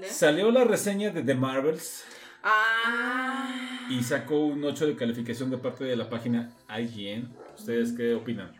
¿De? 0.00 0.08
Salió 0.08 0.50
la 0.50 0.64
reseña 0.64 1.10
de 1.10 1.22
The 1.22 1.34
Marvels 1.34 2.04
Ah. 2.42 3.86
y 3.90 4.02
sacó 4.02 4.38
un 4.46 4.62
8 4.64 4.86
de 4.86 4.96
calificación 4.96 5.50
de 5.50 5.58
parte 5.58 5.84
de 5.84 5.96
la 5.96 6.08
página 6.08 6.50
IGN. 6.68 7.28
¿Ustedes 7.56 7.92
qué 7.92 8.14
opinan? 8.14 8.52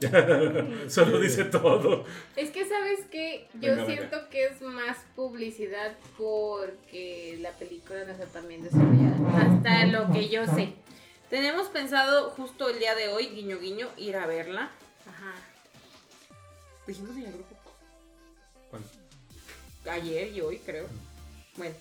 Solo 0.88 1.20
dice 1.20 1.44
todo. 1.44 2.04
Es 2.36 2.50
que 2.50 2.64
sabes 2.66 3.00
que 3.10 3.46
yo 3.54 3.70
Venga, 3.70 3.84
venga. 3.84 3.86
siento 3.86 4.28
que 4.30 4.46
es 4.46 4.60
más 4.60 4.96
publicidad 5.14 5.96
porque 6.18 7.38
la 7.40 7.50
película 7.52 8.04
no 8.04 8.10
está 8.12 8.26
tan 8.26 8.48
bien 8.48 8.62
desarrollada. 8.64 9.16
Hasta 9.38 9.86
lo 9.86 10.12
que 10.12 10.28
yo 10.28 10.44
sé. 10.46 10.72
Tenemos 11.30 11.68
pensado 11.68 12.30
justo 12.30 12.68
el 12.68 12.78
día 12.80 12.94
de 12.94 13.08
hoy, 13.08 13.28
guiño 13.28 13.58
guiño, 13.58 13.88
ir 13.96 14.16
a 14.16 14.26
verla. 14.26 14.70
Ajá. 15.08 15.34
Dijimos 16.86 17.16
en 17.16 17.26
el 17.26 17.32
grupo. 17.32 17.51
¿Cuál? 18.72 18.82
Ayer 19.94 20.28
y 20.28 20.40
hoy, 20.40 20.58
creo. 20.58 20.88
Bueno, 21.56 21.74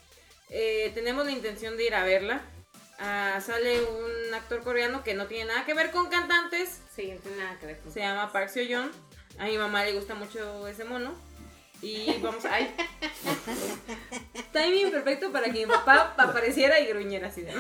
eh, 0.50 0.92
tenemos 0.94 1.26
la 1.26 1.32
intención 1.32 1.78
de 1.78 1.86
ir 1.86 1.96
a 1.96 2.04
verla. 2.04 2.42
Ah, 3.00 3.39
sale 3.44 3.82
un 3.82 4.34
actor 4.34 4.62
coreano 4.62 5.04
que 5.04 5.14
no 5.14 5.28
tiene 5.28 5.46
nada 5.46 5.66
que 5.66 5.74
ver 5.74 5.92
con 5.92 6.10
cantantes. 6.10 6.82
Sí, 6.94 7.14
no 7.14 7.20
tiene 7.22 7.38
nada 7.38 7.58
que 7.60 7.66
ver 7.68 7.80
con 7.80 7.94
Se 7.94 8.02
llama 8.02 8.32
Park 8.34 8.50
Seo 8.50 8.66
Joon. 8.70 8.92
A 9.39 9.46
mi 9.46 9.58
mamá 9.58 9.86
le 9.86 9.94
gusta 9.94 10.16
mucho 10.16 10.68
ese 10.68 10.84
mono. 10.84 11.16
Y 11.82 12.18
vamos 12.22 12.46
a. 12.46 12.54
¡Ay! 12.56 12.74
Timing 14.54 14.92
perfecto 14.92 15.32
para 15.32 15.46
que 15.46 15.66
mi 15.66 15.66
papá 15.66 16.14
apareciera 16.18 16.80
y 16.80 16.88
gruñera 16.88 17.28
así 17.28 17.42
de. 17.42 17.54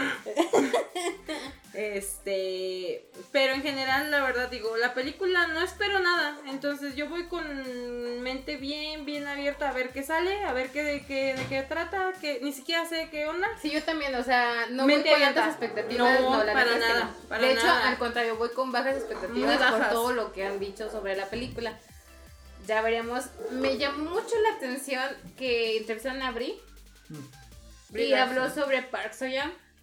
Este. 1.73 3.09
Pero 3.31 3.53
en 3.53 3.61
general, 3.63 4.11
la 4.11 4.21
verdad, 4.21 4.49
digo, 4.49 4.75
la 4.77 4.93
película 4.93 5.47
no 5.47 5.61
espero 5.63 5.99
nada. 5.99 6.37
Entonces 6.47 6.95
yo 6.95 7.07
voy 7.07 7.27
con 7.27 8.21
mente 8.21 8.57
bien, 8.57 9.05
bien 9.05 9.25
abierta 9.27 9.69
a 9.69 9.73
ver 9.73 9.89
qué 9.91 10.03
sale, 10.03 10.43
a 10.43 10.51
ver 10.53 10.69
qué, 10.71 10.83
de, 10.83 11.05
qué, 11.05 11.33
de 11.33 11.45
qué 11.45 11.61
trata, 11.63 12.11
que 12.19 12.39
ni 12.41 12.51
siquiera 12.51 12.85
sé 12.85 13.07
qué 13.09 13.25
onda. 13.25 13.47
Sí, 13.61 13.71
yo 13.71 13.81
también, 13.83 14.13
o 14.15 14.23
sea, 14.23 14.67
no 14.69 14.85
Mente 14.85 15.09
voy 15.09 15.19
con 15.19 15.27
altas 15.29 15.47
expectativas. 15.47 16.19
No, 16.21 16.37
No, 16.37 16.43
la 16.43 16.53
para 16.53 16.65
neta 16.73 16.77
es 16.77 16.83
que 16.85 16.93
nada, 16.93 17.05
no. 17.05 17.27
para 17.29 17.41
de 17.41 17.53
hecho, 17.53 17.65
nada. 17.65 17.89
al 17.89 17.97
contrario, 17.97 18.35
voy 18.35 18.49
con 18.51 18.71
bajas 18.71 18.97
expectativas 18.97 19.49
Muy 19.49 19.57
por 19.57 19.79
bajas. 19.79 19.89
todo 19.93 20.11
lo 20.13 20.33
que 20.33 20.45
han 20.45 20.59
dicho 20.59 20.89
sobre 20.91 21.15
la 21.15 21.25
película. 21.29 21.79
Ya 22.67 22.81
veremos. 22.81 23.25
Me 23.51 23.77
llamó 23.77 24.11
mucho 24.11 24.35
la 24.43 24.55
atención 24.55 25.03
que 25.37 25.77
entrevistaron 25.77 26.21
a 26.21 26.31
Brie 26.31 26.59
Brie 27.89 28.07
y 28.07 28.09
Larson. 28.09 28.37
habló 28.37 28.53
sobre 28.53 28.81
Park 28.83 29.13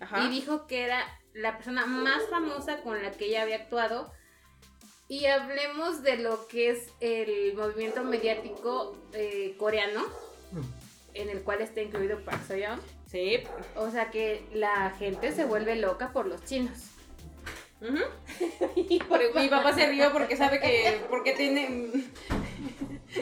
Ajá. 0.00 0.24
y 0.24 0.28
dijo 0.30 0.66
que 0.66 0.84
era 0.84 1.04
la 1.34 1.56
persona 1.56 1.86
más 1.86 2.22
famosa 2.30 2.80
con 2.82 3.02
la 3.02 3.10
que 3.12 3.26
ella 3.26 3.42
había 3.42 3.56
actuado. 3.56 4.12
Y 5.08 5.26
hablemos 5.26 6.02
de 6.02 6.18
lo 6.18 6.46
que 6.48 6.70
es 6.70 6.88
el 7.00 7.54
movimiento 7.54 8.04
mediático 8.04 8.96
eh, 9.14 9.54
coreano, 9.58 10.04
en 11.14 11.30
el 11.30 11.42
cual 11.42 11.62
está 11.62 11.80
incluido 11.80 12.22
Park 12.24 12.46
Seo-young. 12.46 12.80
Sí. 13.10 13.42
O 13.74 13.90
sea 13.90 14.10
que 14.10 14.46
la 14.52 14.90
gente 14.98 15.32
se 15.32 15.46
vuelve 15.46 15.76
loca 15.76 16.12
por 16.12 16.26
los 16.26 16.44
chinos. 16.44 16.78
Ujú. 17.80 18.04
Mi 19.34 19.48
papá 19.48 19.72
se 19.72 19.86
rió 19.88 20.12
porque 20.12 20.36
sabe 20.36 20.60
que. 20.60 21.00
Porque 21.08 21.32
tiene. 21.32 21.90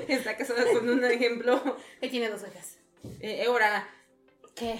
Está 0.08 0.36
casada 0.36 0.64
con 0.72 0.88
un 0.88 1.04
ejemplo. 1.04 1.76
Que 2.00 2.08
tiene 2.08 2.28
dos 2.28 2.42
orejas. 2.42 2.78
Eh, 3.20 3.42
Eora. 3.44 3.88
¿Qué? 4.54 4.78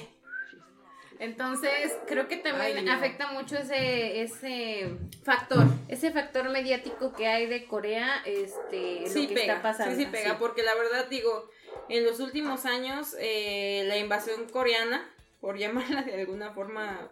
Entonces, 1.18 1.92
creo 2.06 2.28
que 2.28 2.36
también 2.36 2.78
Ay, 2.78 2.88
afecta 2.88 3.32
mucho 3.32 3.56
ese, 3.56 4.20
ese, 4.22 4.90
Factor. 5.24 5.64
ese 5.88 6.10
factor 6.10 6.48
mediático 6.50 7.14
que 7.14 7.26
hay 7.26 7.46
de 7.46 7.66
Corea, 7.66 8.22
este, 8.26 9.06
Sí 9.06 9.22
lo 9.22 9.28
que 9.28 9.34
pega. 9.34 9.54
está 9.54 9.62
pasando. 9.62 9.96
Sí, 9.96 10.04
sí 10.04 10.10
pega. 10.10 10.38
Porque 10.38 10.62
la 10.62 10.74
verdad, 10.74 11.06
digo, 11.08 11.48
en 11.88 12.04
los 12.04 12.20
últimos 12.20 12.66
años, 12.66 13.16
eh, 13.18 13.84
la 13.86 13.96
invasión 13.96 14.46
coreana, 14.48 15.10
por 15.40 15.56
llamarla 15.56 16.02
de 16.02 16.20
alguna 16.20 16.52
forma, 16.52 17.10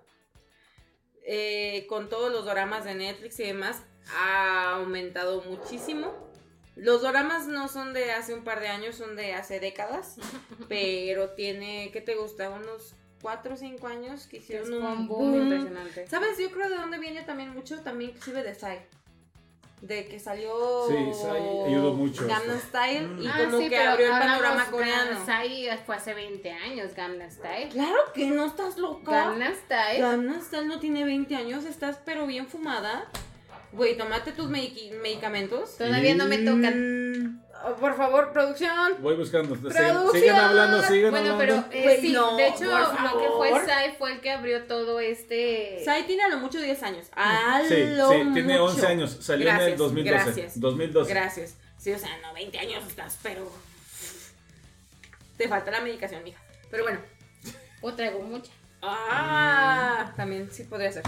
eh, 1.26 1.86
con 1.88 2.10
todos 2.10 2.30
los 2.30 2.44
doramas 2.44 2.84
de 2.84 2.94
Netflix 2.94 3.40
y 3.40 3.44
demás, 3.44 3.82
ha 4.14 4.72
aumentado 4.74 5.40
muchísimo. 5.42 6.12
Los 6.76 7.02
doramas 7.02 7.46
no 7.46 7.68
son 7.68 7.92
de 7.92 8.12
hace 8.12 8.34
un 8.34 8.42
par 8.42 8.60
de 8.60 8.68
años, 8.68 8.96
son 8.96 9.14
de 9.16 9.34
hace 9.34 9.60
décadas, 9.60 10.16
pero 10.68 11.30
tiene, 11.30 11.90
¿qué 11.92 12.00
te 12.00 12.14
gusta? 12.16 12.50
Unos 12.50 12.94
4 13.22 13.54
o 13.54 13.56
5 13.56 13.86
años 13.86 14.26
que 14.26 14.38
hicieron 14.38 14.74
un 14.74 14.82
un 14.84 15.08
boom 15.08 15.32
boom. 15.32 15.42
impresionante. 15.44 16.06
¿Sabes? 16.08 16.36
Yo 16.38 16.50
creo 16.50 16.68
de 16.68 16.76
dónde 16.76 16.98
viene 16.98 17.22
también 17.22 17.50
mucho, 17.50 17.80
también 17.80 18.10
inclusive 18.10 18.42
de 18.42 18.54
Psy. 18.54 18.78
De 19.80 20.06
que 20.06 20.18
salió 20.18 20.86
Sí, 20.88 20.94
Psy 21.12 21.66
ayudó 21.66 21.92
mucho 21.94 22.26
esto. 22.26 22.58
Style 22.68 23.22
y 23.22 23.26
Ah, 23.26 23.44
como 23.44 23.58
sí, 23.58 23.68
que 23.68 23.78
abrió 23.78 24.06
el 24.06 24.12
panorama 24.18 24.66
coreano. 24.70 25.20
Psy 25.26 25.68
fue 25.84 25.96
hace 25.96 26.14
20 26.14 26.50
años, 26.50 26.94
Gangnam 26.94 27.30
Style. 27.30 27.68
Claro 27.68 27.98
que 28.14 28.26
no 28.28 28.46
estás 28.46 28.78
loca. 28.78 29.10
Gangnam 29.10 29.54
Style. 29.54 30.00
Gangnam 30.00 30.40
Style 30.42 30.66
no 30.66 30.80
tiene 30.80 31.04
20 31.04 31.34
años, 31.36 31.64
estás 31.66 31.98
pero 32.04 32.26
bien 32.26 32.46
fumada. 32.48 33.08
Güey, 33.74 33.96
tomate 33.96 34.32
tus 34.32 34.48
medicamentos. 34.48 35.76
Todavía 35.76 36.14
no 36.14 36.26
me 36.26 36.38
tocan. 36.38 37.22
Mm, 37.24 37.42
oh, 37.66 37.74
por 37.76 37.96
favor, 37.96 38.32
producción. 38.32 38.96
Voy 39.00 39.16
buscando. 39.16 39.56
Sigan, 39.56 39.72
Producción. 39.72 40.22
sigan 40.22 40.36
hablando, 40.36 40.82
sigan 40.82 41.10
Bueno, 41.10 41.36
pero 41.38 41.54
hablando. 41.56 41.76
eh, 41.76 41.82
Güey, 41.82 42.00
sí, 42.00 42.12
no, 42.12 42.36
de 42.36 42.48
hecho, 42.48 42.64
lo 42.66 43.18
que 43.18 43.28
fue. 43.36 43.50
Psy 43.64 43.96
fue 43.98 44.12
el 44.12 44.20
que 44.20 44.30
abrió 44.30 44.64
todo 44.64 45.00
este... 45.00 45.82
Psy 45.84 46.04
tiene 46.06 46.22
a 46.22 46.28
lo 46.28 46.38
mucho 46.38 46.60
10 46.60 46.82
años. 46.84 47.06
A 47.16 47.62
Sí, 47.66 47.84
lo 47.96 48.10
sí, 48.10 48.16
tiene 48.32 48.52
mucho. 48.58 48.64
11 48.66 48.86
años. 48.86 49.16
Salió 49.20 49.48
en 49.48 49.54
el 49.54 49.58
Gracias, 49.58 49.78
2012. 49.78 50.10
Gracias. 50.24 50.60
2012. 50.60 51.10
Gracias. 51.10 51.56
Sí, 51.78 51.92
o 51.92 51.98
sea, 51.98 52.10
no, 52.22 52.32
20 52.32 52.58
años 52.58 52.84
estás, 52.86 53.18
pero. 53.22 53.50
Te 55.36 55.48
falta 55.48 55.70
la 55.72 55.80
medicación, 55.80 56.22
mija. 56.22 56.40
Pero 56.70 56.84
bueno. 56.84 57.00
O 57.80 57.92
traigo 57.92 58.20
mucha. 58.22 58.52
Ah, 58.82 60.12
también 60.16 60.48
sí 60.52 60.64
podría 60.64 60.92
ser. 60.92 61.02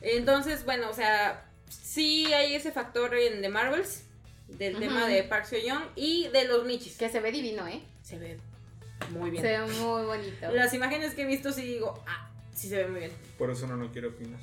Entonces, 0.00 0.64
bueno, 0.64 0.88
o 0.88 0.94
sea, 0.94 1.44
sí 1.72 2.32
hay 2.32 2.54
ese 2.54 2.72
factor 2.72 3.14
en 3.14 3.40
The 3.42 3.48
Marvels 3.48 4.04
del 4.48 4.78
tema 4.78 5.06
de 5.06 5.22
Park 5.24 5.46
Seo 5.46 5.64
Young 5.64 5.84
y 5.96 6.28
de 6.28 6.46
los 6.46 6.64
Michis. 6.64 6.96
Que 6.96 7.08
se 7.08 7.20
ve 7.20 7.32
divino, 7.32 7.66
¿eh? 7.66 7.82
se 8.02 8.18
ve 8.18 8.38
muy 9.10 9.30
bien. 9.30 9.42
Se 9.42 9.58
ve 9.58 9.66
muy 9.66 10.04
bonito. 10.04 10.50
Las 10.52 10.74
imágenes 10.74 11.14
que 11.14 11.22
he 11.22 11.26
visto 11.26 11.52
sí 11.52 11.62
digo, 11.62 12.02
ah, 12.06 12.30
sí 12.54 12.68
se 12.68 12.76
ve 12.76 12.88
muy 12.88 13.00
bien. 13.00 13.12
Por 13.38 13.50
eso 13.50 13.66
no, 13.66 13.76
no 13.76 13.90
quiero 13.90 14.08
opinar. 14.10 14.40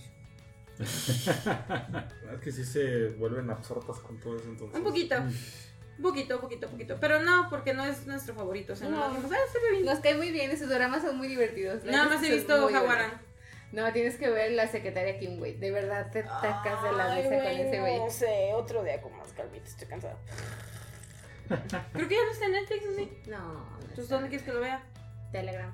es 0.79 2.39
que 2.41 2.51
sí 2.51 2.63
se 2.63 3.09
vuelven 3.09 3.49
absortas 3.49 3.97
con 3.99 4.19
todo 4.19 4.37
eso 4.37 4.45
entonces. 4.47 4.77
Un 4.77 4.83
poquito. 4.83 5.15
Un 5.17 6.03
poquito, 6.03 6.35
un 6.35 6.41
poquito, 6.41 6.65
un 6.67 6.71
poquito. 6.71 6.97
Pero 7.01 7.21
no, 7.21 7.47
porque 7.49 7.73
no 7.73 7.83
es 7.83 8.07
nuestro 8.07 8.33
favorito. 8.33 8.73
O 8.73 8.75
sea, 8.75 8.87
no, 8.87 8.97
No. 8.97 9.09
dijimos, 9.09 9.31
ah, 9.33 9.51
se 9.51 9.59
ve 9.59 9.71
bien. 9.71 9.85
Nos 9.85 9.99
cae 9.99 10.15
muy 10.15 10.31
bien, 10.31 10.49
esos 10.51 10.69
dramas 10.69 11.01
son 11.03 11.17
muy 11.17 11.27
divertidos. 11.27 11.83
Nada 11.83 12.05
más 12.05 12.23
he 12.23 12.31
visto 12.33 12.67
divertidos. 12.67 13.11
No, 13.71 13.91
tienes 13.93 14.15
que 14.17 14.29
ver 14.29 14.51
la 14.53 14.67
secretaria 14.67 15.19
Kim, 15.19 15.37
güey. 15.37 15.55
De 15.57 15.69
verdad 15.71 16.09
te 16.11 16.23
tacas 16.23 16.81
de 16.83 16.91
la 16.91 17.13
mesa 17.15 17.29
con 17.29 17.47
ese 17.47 17.79
güey. 17.79 17.97
No 17.97 18.09
sé, 18.09 18.51
otro 18.53 18.83
día 18.83 18.99
con 19.01 19.15
más 19.17 19.31
calmita, 19.33 19.65
estoy 19.67 19.87
cansada. 19.87 20.17
Creo 21.93 22.07
que 22.07 22.15
ya 22.15 22.25
no 22.25 22.31
está 22.31 22.45
en 22.45 22.51
Netflix, 22.53 22.85
¿o 22.87 22.95
sí? 22.95 23.09
No, 23.27 23.37
no 23.53 23.79
Entonces. 23.81 24.09
¿dónde 24.09 24.29
quieres 24.29 24.45
que 24.45 24.53
lo 24.53 24.59
vea? 24.61 24.83
Telegram, 25.31 25.71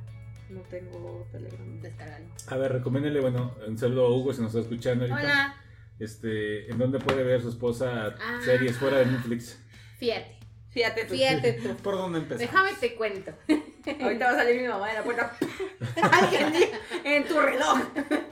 No 0.50 0.62
tengo 0.64 1.28
Telegram. 1.32 1.82
descárgalo. 1.82 2.26
A 2.48 2.58
ver, 2.58 2.74
recomiéndale, 2.74 3.20
bueno, 3.22 3.56
un 3.68 3.78
saludo 3.78 4.06
a 4.08 4.10
Hugo 4.16 4.34
si 4.34 4.42
nos 4.42 4.54
está 4.56 4.62
escuchando 4.62 5.06
ahorita. 5.06 5.22
Hola. 5.22 5.56
Este, 6.00 6.70
¿en 6.70 6.78
dónde 6.78 7.00
puede 7.00 7.24
ver 7.24 7.42
su 7.42 7.50
esposa 7.50 8.16
Ah. 8.20 8.40
series 8.44 8.78
fuera 8.78 8.98
de 9.00 9.06
Netflix? 9.06 9.58
Fíjate, 9.98 10.38
Fíjate 10.70 11.06
tú. 11.06 11.14
fíjate 11.14 11.54
tú. 11.54 11.76
¿Por 11.78 11.96
dónde 11.96 12.20
empezar? 12.20 12.40
Déjame 12.40 12.74
te 12.74 12.96
cuento. 12.96 13.32
Ahorita 14.02 14.26
va 14.26 14.32
a 14.32 14.36
salir 14.36 14.62
mi 14.62 14.68
mamá 14.68 14.88
de 14.90 14.94
la 14.96 15.04
puerta. 15.04 15.32
En 17.04 17.26
tu 17.26 17.40
reloj. 17.40 17.80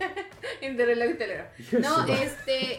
En 0.62 0.78
tu 0.78 0.86
reloj 0.86 1.10
de 1.18 1.46
No, 1.80 2.06
este. 2.08 2.78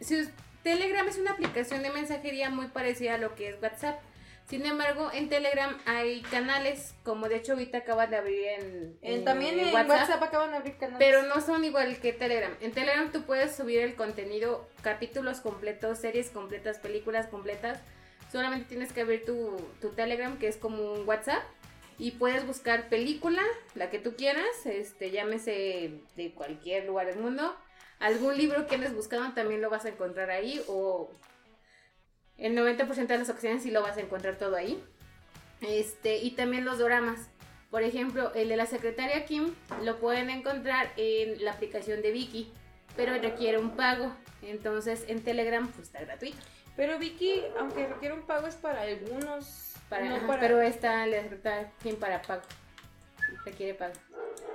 si 0.00 0.28
Telegram 0.62 1.06
es 1.08 1.18
una 1.18 1.32
aplicación 1.32 1.82
de 1.82 1.90
mensajería 1.90 2.50
muy 2.50 2.68
parecida 2.68 3.14
a 3.14 3.18
lo 3.18 3.34
que 3.34 3.50
es 3.50 3.62
WhatsApp. 3.62 4.00
Sin 4.48 4.64
embargo, 4.64 5.10
en 5.12 5.28
Telegram 5.28 5.76
hay 5.86 6.22
canales, 6.22 6.94
como 7.02 7.28
de 7.28 7.36
hecho 7.36 7.52
ahorita 7.54 7.78
acaban 7.78 8.10
de 8.10 8.16
abrir 8.16 8.44
en, 8.46 8.96
En- 9.02 9.14
en 9.14 9.24
también 9.24 9.58
en 9.58 9.74
WhatsApp. 9.74 10.22
acaban 10.22 10.52
de 10.52 10.56
abrir 10.58 10.76
canales. 10.76 10.98
Pero 11.00 11.22
no 11.24 11.40
son 11.40 11.64
igual 11.64 11.96
que 11.98 12.12
Telegram. 12.12 12.52
En 12.60 12.70
Telegram 12.72 13.10
tú 13.10 13.22
puedes 13.22 13.56
subir 13.56 13.80
el 13.80 13.94
contenido, 13.96 14.68
capítulos 14.82 15.40
completos, 15.40 15.98
series 15.98 16.30
completas, 16.30 16.78
películas 16.78 17.26
completas. 17.26 17.80
Solamente 18.30 18.68
tienes 18.68 18.92
que 18.92 19.00
abrir 19.00 19.24
tu, 19.24 19.56
tu 19.80 19.90
Telegram, 19.90 20.36
que 20.38 20.46
es 20.48 20.56
como 20.56 20.92
un 20.92 21.08
WhatsApp. 21.08 21.42
Y 21.98 22.12
puedes 22.12 22.46
buscar 22.46 22.88
película, 22.88 23.42
la 23.74 23.90
que 23.90 23.98
tú 23.98 24.16
quieras, 24.16 24.66
este, 24.66 25.10
llámese 25.10 26.00
de 26.16 26.32
cualquier 26.34 26.84
lugar 26.86 27.06
del 27.06 27.18
mundo. 27.18 27.56
Algún 27.98 28.36
libro 28.36 28.66
que 28.66 28.74
andes 28.74 28.94
buscando 28.94 29.34
también 29.34 29.62
lo 29.62 29.70
vas 29.70 29.86
a 29.86 29.88
encontrar 29.88 30.30
ahí. 30.30 30.62
O 30.68 31.10
el 32.36 32.54
90% 32.54 33.06
de 33.06 33.18
las 33.18 33.30
ocasiones 33.30 33.62
sí 33.62 33.70
lo 33.70 33.82
vas 33.82 33.96
a 33.96 34.00
encontrar 34.00 34.36
todo 34.36 34.56
ahí. 34.56 34.82
Este, 35.62 36.18
y 36.18 36.32
también 36.32 36.64
los 36.64 36.78
doramas. 36.78 37.30
Por 37.70 37.82
ejemplo, 37.82 38.32
el 38.34 38.48
de 38.48 38.56
la 38.56 38.66
secretaria 38.66 39.24
Kim 39.24 39.54
lo 39.82 39.98
pueden 39.98 40.30
encontrar 40.30 40.92
en 40.96 41.44
la 41.44 41.52
aplicación 41.52 42.00
de 42.02 42.12
Viki, 42.12 42.52
pero 42.94 43.12
requiere 43.20 43.58
un 43.58 43.70
pago. 43.76 44.14
Entonces 44.42 45.04
en 45.08 45.22
Telegram 45.22 45.66
pues 45.66 45.88
está 45.88 46.00
gratuito. 46.02 46.38
Pero 46.76 46.98
Vicky, 46.98 47.42
aunque 47.58 47.86
requiere 47.86 48.14
un 48.14 48.22
pago, 48.22 48.46
es 48.46 48.54
para 48.54 48.82
algunos. 48.82 49.65
Para, 49.88 50.04
no 50.06 50.26
para- 50.26 50.40
Pero 50.40 50.58
la 50.62 50.72
secretaria 50.72 51.72
Kim 51.82 51.96
para 51.96 52.20
pago. 52.22 52.42
Requiere 53.44 53.74
pago. 53.74 53.92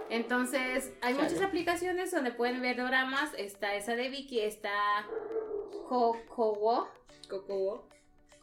Entonces 0.09 0.91
hay 1.01 1.13
Chale. 1.15 1.23
muchas 1.29 1.41
aplicaciones 1.41 2.11
donde 2.11 2.31
pueden 2.31 2.61
ver 2.61 2.77
doramas. 2.77 3.31
Está 3.37 3.75
esa 3.75 3.95
de 3.95 4.09
Viki, 4.09 4.41
está 4.41 4.71
Kokowo. 5.87 6.89
Coco 7.29 7.87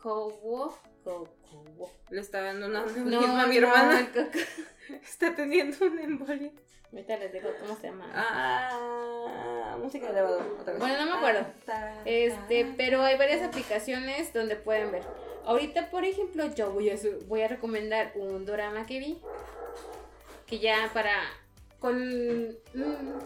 Kowo. 0.03 0.79
Kokowo. 1.05 1.91
le 2.11 2.21
está 2.21 2.41
dando 2.43 2.67
una 2.67 2.85
No, 2.85 2.87
a 3.41 3.47
mi 3.47 3.59
no, 3.59 3.67
hermana. 3.69 4.09
Está 5.03 5.35
teniendo 5.35 5.85
un 5.87 5.99
embolia. 5.99 6.51
Ahorita 6.91 7.19
les 7.19 7.31
digo 7.33 7.51
cómo 7.61 7.77
se 7.77 7.89
llama. 7.89 8.11
Ah, 8.15 9.77
música 9.79 10.07
de 10.07 10.13
elevador. 10.13 10.57
otra 10.59 10.73
vez. 10.73 10.81
Bueno, 10.81 11.05
no 11.05 11.11
me 11.11 11.17
acuerdo. 11.19 11.47
Este, 12.07 12.73
pero 12.79 13.03
hay 13.03 13.19
varias 13.19 13.43
aplicaciones 13.43 14.33
donde 14.33 14.57
pueden 14.57 14.91
ver. 14.91 15.03
Ahorita, 15.45 15.91
por 15.91 16.05
ejemplo, 16.05 16.53
yo 16.55 16.71
voy 16.73 16.91
a, 16.91 16.97
su- 16.99 17.25
voy 17.27 17.43
a 17.43 17.49
recomendar 17.49 18.13
un 18.17 18.45
drama 18.47 18.87
que 18.87 18.99
vi. 18.99 19.19
Que 20.47 20.59
ya 20.59 20.91
para. 20.93 21.15
Con. 21.79 22.49
mm, 22.75 23.19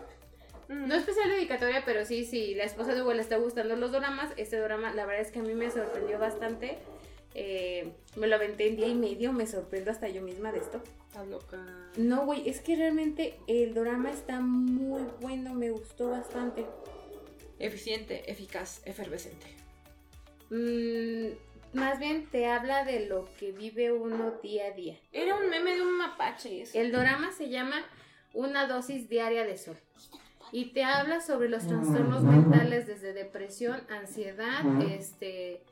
Mm. 0.68 0.86
no 0.88 0.94
especial 0.94 1.28
dedicatoria, 1.30 1.82
pero 1.84 2.06
sí, 2.06 2.24
sí, 2.24 2.54
la 2.54 2.64
esposa 2.64 2.94
de 2.94 3.02
Hugo 3.02 3.12
le 3.12 3.20
está 3.20 3.36
gustando 3.36 3.76
los 3.76 3.92
dramas. 3.92 4.32
Este 4.36 4.56
drama, 4.58 4.94
la 4.94 5.04
verdad 5.04 5.22
es 5.22 5.30
que 5.32 5.40
a 5.40 5.42
mí 5.42 5.52
me 5.54 5.70
sorprendió 5.70 6.18
bastante. 6.18 6.78
Eh, 7.34 7.92
me 8.16 8.26
lo 8.26 8.36
aventé 8.36 8.68
en 8.68 8.76
día 8.76 8.86
y 8.88 8.94
medio, 8.94 9.32
me 9.32 9.46
sorprendo 9.46 9.90
hasta 9.90 10.08
yo 10.08 10.22
misma 10.22 10.52
de 10.52 10.58
esto. 10.60 10.80
Está 11.08 11.24
loca. 11.24 11.58
No, 11.96 12.24
güey, 12.24 12.48
es 12.48 12.60
que 12.60 12.76
realmente 12.76 13.38
el 13.48 13.74
drama 13.74 14.10
está 14.12 14.40
muy 14.40 15.02
bueno, 15.20 15.52
me 15.54 15.70
gustó 15.70 16.10
bastante. 16.10 16.64
Eficiente, 17.58 18.30
eficaz, 18.30 18.80
efervescente. 18.86 19.46
Mm, 20.50 21.32
más 21.72 21.98
bien 21.98 22.26
te 22.30 22.46
habla 22.46 22.84
de 22.84 23.06
lo 23.06 23.28
que 23.38 23.52
vive 23.52 23.92
uno 23.92 24.32
día 24.42 24.66
a 24.66 24.70
día. 24.72 24.98
Era 25.12 25.36
un 25.36 25.48
meme 25.48 25.74
de 25.74 25.82
un 25.82 25.96
mapache. 25.96 26.62
Eso. 26.62 26.78
El 26.78 26.92
drama 26.92 27.32
se 27.32 27.48
llama 27.48 27.82
Una 28.34 28.66
dosis 28.66 29.08
diaria 29.08 29.44
de 29.44 29.56
sol. 29.56 29.76
Y 30.54 30.66
te 30.66 30.84
habla 30.84 31.22
sobre 31.22 31.48
los 31.48 31.66
trastornos 31.66 32.24
mentales 32.24 32.86
desde 32.86 33.14
depresión, 33.14 33.80
ansiedad, 33.88 34.62
este, 34.82 35.62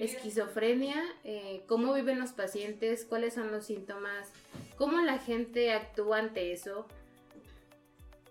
esquizofrenia, 0.00 1.02
eh, 1.24 1.64
cómo 1.66 1.92
viven 1.92 2.20
los 2.20 2.30
pacientes, 2.30 3.04
cuáles 3.04 3.34
son 3.34 3.50
los 3.50 3.66
síntomas, 3.66 4.32
cómo 4.76 5.00
la 5.00 5.18
gente 5.18 5.72
actúa 5.72 6.18
ante 6.18 6.52
eso. 6.52 6.86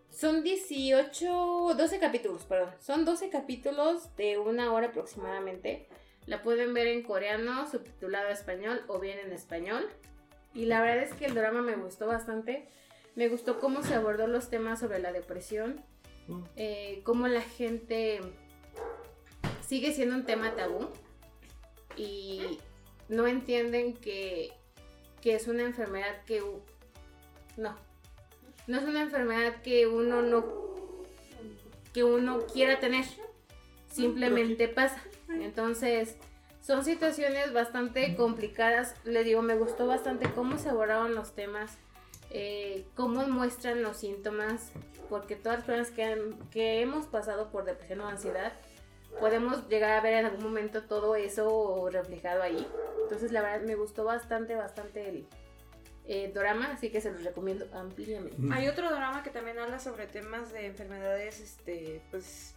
Son 0.09 0.43
18, 0.43 1.75
12 1.77 1.99
capítulos, 1.99 2.45
perdón. 2.45 2.69
Son 2.79 3.03
12 3.03 3.29
capítulos 3.29 4.15
de 4.15 4.37
una 4.37 4.71
hora 4.71 4.87
aproximadamente. 4.87 5.87
La 6.27 6.43
pueden 6.43 6.73
ver 6.73 6.87
en 6.87 7.01
coreano, 7.01 7.67
subtitulado 7.69 8.27
a 8.27 8.31
español 8.31 8.83
o 8.87 8.99
bien 8.99 9.17
en 9.17 9.31
español. 9.33 9.89
Y 10.53 10.65
la 10.65 10.81
verdad 10.81 11.03
es 11.03 11.13
que 11.13 11.25
el 11.25 11.33
drama 11.33 11.61
me 11.61 11.75
gustó 11.75 12.05
bastante. 12.05 12.67
Me 13.15 13.29
gustó 13.29 13.59
cómo 13.59 13.81
se 13.81 13.95
abordó 13.95 14.27
los 14.27 14.49
temas 14.49 14.79
sobre 14.79 14.99
la 14.99 15.11
depresión, 15.11 15.83
Mm. 16.27 16.43
eh, 16.57 17.01
cómo 17.03 17.27
la 17.27 17.41
gente 17.41 18.19
sigue 19.65 19.93
siendo 19.93 20.15
un 20.15 20.25
tema 20.25 20.55
tabú 20.55 20.89
y 21.95 22.59
no 23.07 23.27
entienden 23.27 23.93
que, 23.93 24.51
que 25.21 25.35
es 25.35 25.47
una 25.47 25.63
enfermedad 25.63 26.23
que... 26.25 26.43
No, 27.55 27.75
no 28.67 28.77
es 28.77 28.83
una 28.83 29.01
enfermedad 29.01 29.61
que 29.61 29.87
uno 29.87 30.21
no... 30.21 30.45
que 31.93 32.03
uno 32.03 32.45
quiera 32.45 32.79
tener. 32.79 33.05
Simplemente 33.89 34.67
pasa. 34.67 35.01
Entonces, 35.29 36.15
son 36.61 36.83
situaciones 36.83 37.53
bastante 37.53 38.15
complicadas. 38.15 38.95
Le 39.03 39.23
digo, 39.23 39.41
me 39.41 39.55
gustó 39.55 39.87
bastante 39.87 40.29
cómo 40.31 40.57
se 40.57 40.69
abordaron 40.69 41.15
los 41.15 41.33
temas, 41.33 41.77
eh, 42.29 42.85
cómo 42.95 43.25
muestran 43.27 43.81
los 43.83 43.97
síntomas, 43.97 44.71
porque 45.09 45.35
todas 45.35 45.59
las 45.59 45.65
personas 45.65 45.91
que, 45.91 46.03
han- 46.03 46.49
que 46.49 46.81
hemos 46.81 47.05
pasado 47.05 47.49
por 47.51 47.63
depresión 47.65 48.01
o 48.01 48.07
ansiedad, 48.07 48.53
podemos 49.19 49.67
llegar 49.69 49.91
a 49.91 50.01
ver 50.01 50.13
en 50.15 50.25
algún 50.25 50.43
momento 50.43 50.83
todo 50.83 51.15
eso 51.15 51.87
reflejado 51.89 52.43
ahí. 52.43 52.67
Entonces, 53.03 53.31
la 53.31 53.41
verdad, 53.41 53.65
me 53.65 53.75
gustó 53.75 54.03
bastante, 54.03 54.55
bastante 54.55 55.07
el 55.09 55.27
eh, 56.09 56.31
drama, 56.33 56.71
así 56.73 56.89
que 56.89 57.01
se 57.01 57.11
los 57.11 57.23
recomiendo 57.23 57.65
ampliamente. 57.73 58.35
Mm. 58.37 58.51
Hay 58.53 58.67
otro 58.67 58.89
drama 58.89 59.23
que 59.23 59.29
también 59.29 59.59
habla 59.59 59.79
sobre 59.79 60.07
temas 60.07 60.51
de 60.53 60.65
enfermedades, 60.67 61.39
este, 61.39 62.01
pues, 62.11 62.53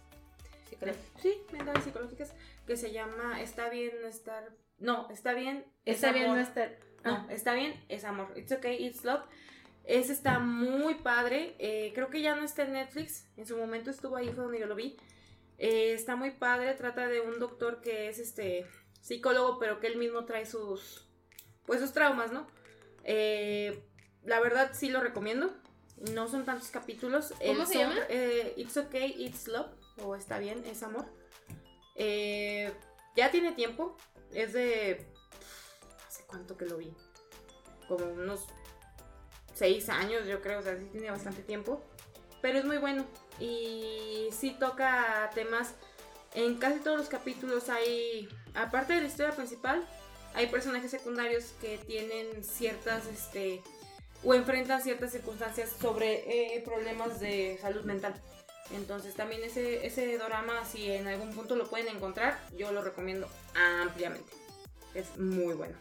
sí, 1.21 1.41
mentales 1.51 1.83
psicológicas, 1.83 2.33
que 2.71 2.77
se 2.77 2.93
llama 2.93 3.41
Está 3.41 3.67
bien 3.69 3.91
no 4.01 4.07
estar, 4.07 4.49
no, 4.79 5.09
está 5.09 5.33
bien, 5.33 5.65
es 5.83 5.95
Está 5.95 6.13
bien 6.13 6.25
amor. 6.25 6.37
no 6.37 6.43
estar... 6.43 6.79
No, 7.03 7.11
Ah, 7.11 7.27
está 7.29 7.53
bien, 7.53 7.83
es 7.89 8.05
amor. 8.05 8.31
It's 8.37 8.51
okay, 8.53 8.85
it's 8.85 9.03
love. 9.03 9.23
Ese 9.83 10.13
está 10.13 10.39
muy 10.39 10.95
padre. 10.95 11.55
eh, 11.59 11.91
creo 11.93 12.09
que 12.09 12.21
ya 12.21 12.33
no 12.35 12.43
está 12.43 12.63
en 12.63 12.71
Netflix. 12.73 13.27
En 13.35 13.45
su 13.45 13.57
momento 13.57 13.89
estuvo 13.89 14.15
ahí, 14.15 14.27
fue 14.29 14.43
donde 14.45 14.59
yo 14.59 14.67
lo 14.67 14.75
vi. 14.75 14.95
Eh, 15.57 15.91
está 15.93 16.15
muy 16.15 16.31
padre. 16.31 16.73
Trata 16.75 17.07
de 17.09 17.19
un 17.19 17.39
doctor 17.39 17.81
que 17.81 18.07
es 18.07 18.19
este 18.19 18.65
psicólogo, 19.01 19.59
pero 19.59 19.79
que 19.81 19.87
él 19.87 19.97
mismo 19.97 20.23
trae 20.25 20.45
sus 20.45 21.09
pues 21.65 21.81
sus 21.81 21.91
traumas, 21.91 22.31
¿no? 22.31 22.47
Eh, 23.03 23.83
la 24.23 24.39
verdad 24.39 24.71
sí 24.73 24.89
lo 24.89 25.01
recomiendo. 25.01 25.53
No 26.13 26.27
son 26.29 26.45
tantos 26.45 26.69
capítulos. 26.69 27.33
¿Cómo 27.45 27.63
El 27.63 27.67
se 27.67 27.77
llama? 27.79 27.97
it's 28.55 28.77
okay, 28.77 29.13
it's 29.17 29.47
love. 29.47 29.71
O 30.03 30.15
está 30.15 30.39
bien, 30.39 30.63
es 30.65 30.83
amor. 30.83 31.05
Eh, 32.03 32.73
ya 33.15 33.29
tiene 33.29 33.51
tiempo. 33.51 33.95
Es 34.33 34.53
de. 34.53 35.05
¿Hace 36.07 36.23
cuánto 36.25 36.57
que 36.57 36.65
lo 36.65 36.77
vi? 36.77 36.91
Como 37.87 38.05
unos 38.05 38.47
seis 39.53 39.87
años, 39.89 40.25
yo 40.25 40.41
creo, 40.41 40.59
o 40.59 40.63
sea, 40.63 40.77
sí 40.77 40.85
tiene 40.91 41.11
bastante 41.11 41.43
tiempo. 41.43 41.83
Pero 42.41 42.57
es 42.57 42.65
muy 42.65 42.79
bueno. 42.79 43.05
Y 43.39 44.29
sí 44.31 44.55
toca 44.59 45.29
temas. 45.35 45.75
En 46.33 46.57
casi 46.57 46.79
todos 46.79 46.97
los 46.97 47.07
capítulos 47.07 47.69
hay, 47.69 48.27
aparte 48.55 48.93
de 48.93 49.01
la 49.01 49.07
historia 49.07 49.35
principal, 49.35 49.85
hay 50.33 50.47
personajes 50.47 50.89
secundarios 50.89 51.53
que 51.59 51.77
tienen 51.77 52.43
ciertas, 52.43 53.05
este, 53.07 53.61
o 54.23 54.33
enfrentan 54.33 54.81
ciertas 54.81 55.11
circunstancias 55.11 55.75
sobre 55.79 56.55
eh, 56.55 56.61
problemas 56.61 57.19
de 57.19 57.59
salud 57.61 57.83
mental. 57.83 58.15
Entonces 58.75 59.13
también 59.15 59.43
ese, 59.43 59.85
ese 59.85 60.17
drama, 60.17 60.63
si 60.65 60.91
en 60.91 61.07
algún 61.07 61.33
punto 61.33 61.55
lo 61.55 61.67
pueden 61.69 61.87
encontrar, 61.95 62.39
yo 62.57 62.71
lo 62.71 62.81
recomiendo 62.81 63.27
ampliamente. 63.81 64.31
Es 64.93 65.17
muy 65.17 65.53
bueno. 65.53 65.75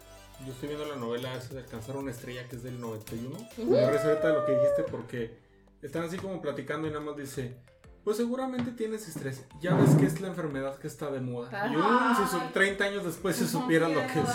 Yo 0.46 0.52
estoy 0.52 0.68
viendo 0.68 0.86
la 0.86 0.96
novela 0.96 1.34
esa 1.34 1.54
de 1.54 1.60
Alcanzar 1.60 1.96
una 1.96 2.10
estrella 2.10 2.48
que 2.48 2.56
es 2.56 2.62
del 2.62 2.80
91. 2.80 3.36
Me 3.58 3.90
resalta 3.90 4.30
lo 4.30 4.46
que 4.46 4.52
dijiste 4.52 4.84
porque 4.90 5.38
están 5.82 6.04
así 6.04 6.16
como 6.16 6.40
platicando 6.40 6.86
y 6.88 6.90
nada 6.90 7.02
más 7.02 7.16
dice, 7.16 7.56
pues 8.04 8.16
seguramente 8.16 8.70
tienes 8.72 9.06
estrés. 9.06 9.44
Ya 9.60 9.74
ves 9.74 9.94
que 9.96 10.06
es 10.06 10.20
la 10.20 10.28
enfermedad 10.28 10.78
que 10.78 10.86
está 10.86 11.10
de 11.10 11.20
moda. 11.20 11.68
Y 11.70 11.76
uh, 11.76 12.14
si 12.16 12.30
su- 12.30 12.52
30 12.52 12.84
años 12.84 13.04
después 13.04 13.36
se 13.36 13.46
supiera 13.46 13.88
lo 13.88 14.00
que 14.00 14.20
es. 14.20 14.28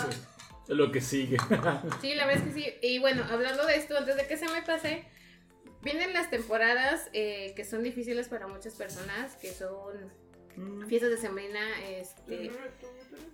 Es 0.68 0.76
lo 0.76 0.90
que 0.92 1.00
sigue. 1.00 1.36
Sí, 2.00 2.14
la 2.14 2.26
verdad 2.26 2.46
es 2.46 2.54
que 2.54 2.60
sí. 2.60 2.74
Y 2.82 2.98
bueno, 2.98 3.24
hablando 3.30 3.64
de 3.66 3.76
esto, 3.76 3.96
antes 3.96 4.16
de 4.16 4.26
que 4.26 4.36
se 4.36 4.48
me 4.48 4.62
pase, 4.62 5.04
vienen 5.82 6.12
las 6.12 6.30
temporadas 6.30 7.08
eh, 7.12 7.52
que 7.56 7.64
son 7.64 7.82
difíciles 7.82 8.28
para 8.28 8.46
muchas 8.46 8.74
personas, 8.74 9.36
que 9.36 9.52
son 9.52 10.10
Mm, 10.56 10.86
fiestas 10.86 11.10
de 11.10 11.18
sembrina, 11.18 11.60
este... 11.86 12.50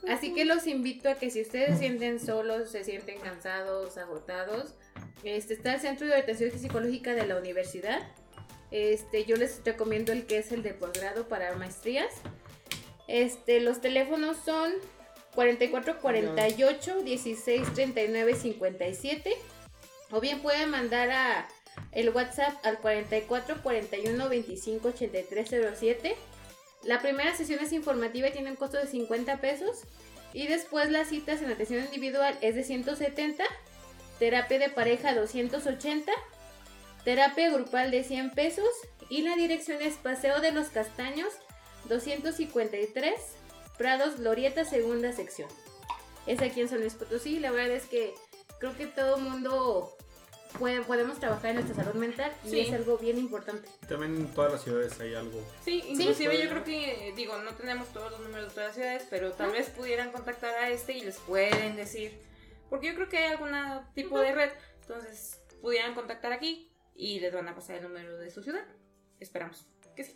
Así 0.09 0.35
que 0.35 0.45
los 0.45 0.67
invito 0.67 1.09
a 1.09 1.15
que 1.15 1.31
si 1.31 1.41
ustedes 1.41 1.75
se 1.75 1.79
sienten 1.79 2.19
solos, 2.19 2.71
se 2.71 2.83
sienten 2.83 3.21
cansados, 3.21 3.97
agotados, 3.97 4.75
este 5.23 5.55
está 5.55 5.75
el 5.75 5.81
Centro 5.81 6.07
de 6.07 6.13
Orientación 6.13 6.51
Psicológica 6.59 7.15
de 7.15 7.27
la 7.27 7.37
Universidad. 7.37 8.01
Este, 8.73 9.25
yo 9.25 9.37
les 9.37 9.63
recomiendo 9.65 10.13
el 10.13 10.27
que 10.27 10.39
es 10.39 10.51
el 10.51 10.65
de 10.65 10.75
posgrado 10.75 11.29
para 11.29 11.55
maestrías. 11.55 12.13
Este, 13.07 13.61
los 13.61 13.81
teléfonos 13.81 14.37
son 14.45 14.73
44 15.35 16.01
48 16.01 17.03
16 17.03 17.73
39 17.75 18.35
57 18.35 19.37
o 20.11 20.21
bien 20.21 20.43
pueden 20.43 20.71
mandar 20.71 21.11
a 21.11 21.49
el 21.93 22.11
WhatsApp 22.11 22.55
al 22.65 22.79
44 22.79 23.63
41 23.63 24.29
25 24.29 24.89
83 24.89 25.51
07. 25.77 26.17
La 26.85 27.01
primera 27.01 27.35
sesión 27.37 27.61
es 27.61 27.73
informativa 27.73 28.29
y 28.29 28.33
tiene 28.33 28.51
un 28.51 28.57
costo 28.57 28.79
de 28.79 28.87
50 28.87 29.41
pesos. 29.41 29.83
Y 30.33 30.47
después 30.47 30.91
las 30.91 31.09
citas 31.09 31.43
en 31.43 31.51
atención 31.51 31.85
individual 31.85 32.37
es 32.41 32.55
de 32.55 32.65
170. 32.65 33.45
Terapia 34.19 34.59
de 34.59 34.69
pareja 34.71 35.15
280. 35.15 36.11
Terapia 37.05 37.51
grupal 37.51 37.91
de 37.91 38.03
100 38.03 38.31
pesos. 38.31 38.69
Y 39.09 39.23
la 39.23 39.37
dirección 39.37 39.83
es 39.83 39.95
Paseo 39.95 40.41
de 40.41 40.53
los 40.53 40.69
Castaños 40.69 41.33
253. 41.89 43.15
Prados 43.77 44.19
Glorieta, 44.19 44.65
segunda 44.65 45.13
sección. 45.13 45.49
Es 46.27 46.41
aquí 46.41 46.61
en 46.61 46.69
San 46.69 46.81
Luis 46.81 46.95
Potosí. 46.95 47.39
La 47.39 47.51
verdad 47.51 47.77
es 47.77 47.85
que 47.85 48.15
creo 48.59 48.77
que 48.77 48.87
todo 48.87 49.19
mundo 49.19 49.97
puede, 50.59 50.83
podemos 50.83 51.19
trabajar 51.19 51.51
en 51.51 51.57
nuestra 51.57 51.75
salud 51.85 51.95
mental 51.99 52.33
y 52.45 52.51
Sí. 52.51 52.61
es 52.61 52.73
algo 52.73 52.99
bien 52.99 53.19
importante. 53.19 53.69
También 53.89 54.17
en 54.17 54.27
todas 54.35 54.53
las 54.53 54.63
ciudades 54.63 54.99
hay 55.01 55.15
algo. 55.15 55.41
Sí, 55.65 55.83
inclusive 55.89 56.37
Sí. 56.37 56.43
yo 56.43 56.49
creo 56.51 56.65
que, 56.65 57.13
digo, 57.17 57.39
no 57.39 57.55
tenemos 57.55 57.89
todos 57.93 58.11
los 58.13 58.21
números 58.21 58.49
de 58.49 58.55
todas 58.55 58.69
las 58.69 58.77
ciudades, 58.77 59.07
pero 59.11 59.33
tal 59.33 59.53
vez 59.53 59.69
pudieran 59.71 60.13
contactar 60.13 60.55
a 60.55 60.71
este 60.71 60.93
y 60.93 61.01
les 61.03 61.19
pueden 61.19 61.77
decir, 61.77 62.13
porque 62.71 62.89
yo 62.89 62.95
creo 62.95 63.09
que 63.09 63.19
hay 63.19 63.33
algún 63.33 63.51
tipo 63.95 64.19
de 64.21 64.33
red, 64.33 64.51
entonces 64.83 65.41
pudieran 65.61 65.95
contactar 65.95 66.33
aquí 66.33 66.71
y 66.95 67.21
les 67.21 67.33
van 67.33 67.49
a 67.49 67.55
pasar 67.55 67.77
el 67.77 67.83
número 67.85 68.19
de 68.19 68.31
su 68.31 68.43
ciudad. 68.43 68.65
Esperamos 69.21 69.67
que 69.97 70.05
sí. 70.05 70.15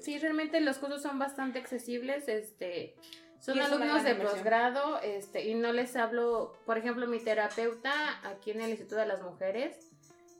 Sí, 0.00 0.18
realmente 0.18 0.60
los 0.60 0.78
costos 0.78 1.02
son 1.02 1.18
bastante 1.18 1.58
accesibles. 1.58 2.28
Este, 2.28 2.94
son 3.40 3.58
alumnos 3.58 4.04
de 4.04 4.14
posgrado, 4.14 5.00
este, 5.00 5.44
y 5.46 5.54
no 5.54 5.72
les 5.72 5.96
hablo, 5.96 6.52
por 6.66 6.76
ejemplo, 6.78 7.06
mi 7.06 7.18
terapeuta 7.18 7.92
aquí 8.28 8.50
en 8.50 8.60
el 8.60 8.70
Instituto 8.70 8.96
de 8.96 9.06
las 9.06 9.22
Mujeres 9.22 9.90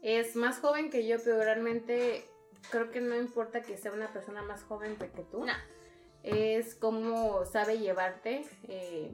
es 0.03 0.37
más 0.37 0.59
joven 0.61 0.91
que 0.91 1.07
yo, 1.07 1.17
pero 1.23 1.39
realmente 1.39 2.25
creo 2.71 2.91
que 2.91 3.01
no 3.01 3.17
importa 3.17 3.63
que 3.63 3.77
sea 3.77 3.93
una 3.93 4.13
persona 4.13 4.43
más 4.43 4.63
joven 4.65 4.97
que 4.97 5.09
tú. 5.31 5.45
No. 5.45 5.53
Es 6.23 6.75
cómo 6.75 7.47
sabe 7.47 7.79
llevarte 7.79 8.45
eh, 8.69 9.11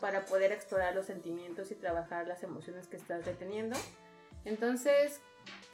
para 0.00 0.24
poder 0.24 0.52
explorar 0.52 0.94
los 0.94 1.06
sentimientos 1.06 1.70
y 1.70 1.74
trabajar 1.74 2.26
las 2.26 2.42
emociones 2.42 2.86
que 2.86 2.96
estás 2.96 3.24
deteniendo. 3.26 3.76
Entonces, 4.44 5.20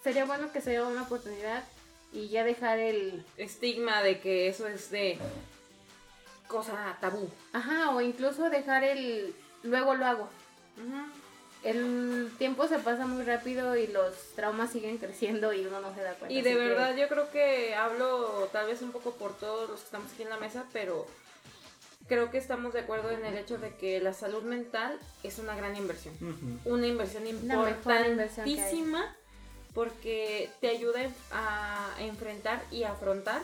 sería 0.02 0.24
bueno 0.24 0.50
que 0.52 0.60
se 0.60 0.70
dé 0.70 0.82
una 0.82 1.02
oportunidad 1.02 1.62
y 2.12 2.28
ya 2.28 2.44
dejar 2.44 2.78
el, 2.78 3.24
Estigma 3.36 4.02
de 4.02 4.20
que 4.20 4.48
eso 4.48 4.66
es 4.66 4.90
de 4.90 5.18
cosa 6.52 6.96
tabú. 7.00 7.28
Ajá, 7.52 7.90
o 7.90 8.00
incluso 8.00 8.48
dejar 8.50 8.84
el 8.84 9.34
luego 9.64 9.94
lo 9.94 10.06
hago. 10.06 10.28
El 11.64 12.30
tiempo 12.38 12.66
se 12.66 12.78
pasa 12.80 13.06
muy 13.06 13.22
rápido 13.24 13.76
y 13.76 13.86
los 13.86 14.14
traumas 14.34 14.70
siguen 14.70 14.98
creciendo 14.98 15.52
y 15.52 15.64
uno 15.64 15.80
no 15.80 15.94
se 15.94 16.02
da 16.02 16.14
cuenta. 16.14 16.32
Y 16.32 16.42
de 16.42 16.50
que- 16.50 16.56
verdad 16.58 16.96
yo 16.96 17.08
creo 17.08 17.30
que 17.30 17.74
hablo 17.76 18.48
tal 18.52 18.66
vez 18.66 18.82
un 18.82 18.90
poco 18.90 19.12
por 19.12 19.36
todos 19.38 19.68
los 19.70 19.78
que 19.80 19.84
estamos 19.86 20.12
aquí 20.12 20.22
en 20.24 20.30
la 20.30 20.38
mesa, 20.38 20.64
pero 20.72 21.06
creo 22.08 22.32
que 22.32 22.38
estamos 22.38 22.72
de 22.72 22.80
acuerdo 22.80 23.10
en 23.12 23.24
el 23.24 23.38
hecho 23.38 23.58
de 23.58 23.76
que 23.76 24.00
la 24.00 24.12
salud 24.12 24.42
mental 24.42 24.98
es 25.22 25.38
una 25.38 25.54
gran 25.54 25.76
inversión. 25.76 26.14
Ujú. 26.16 26.74
Una 26.74 26.86
inversión 26.88 27.26
importantísima 27.28 29.16
porque 29.72 30.50
te 30.60 30.68
ayuda 30.68 31.00
a 31.30 31.90
enfrentar 32.00 32.60
y 32.72 32.82
afrontar 32.82 33.40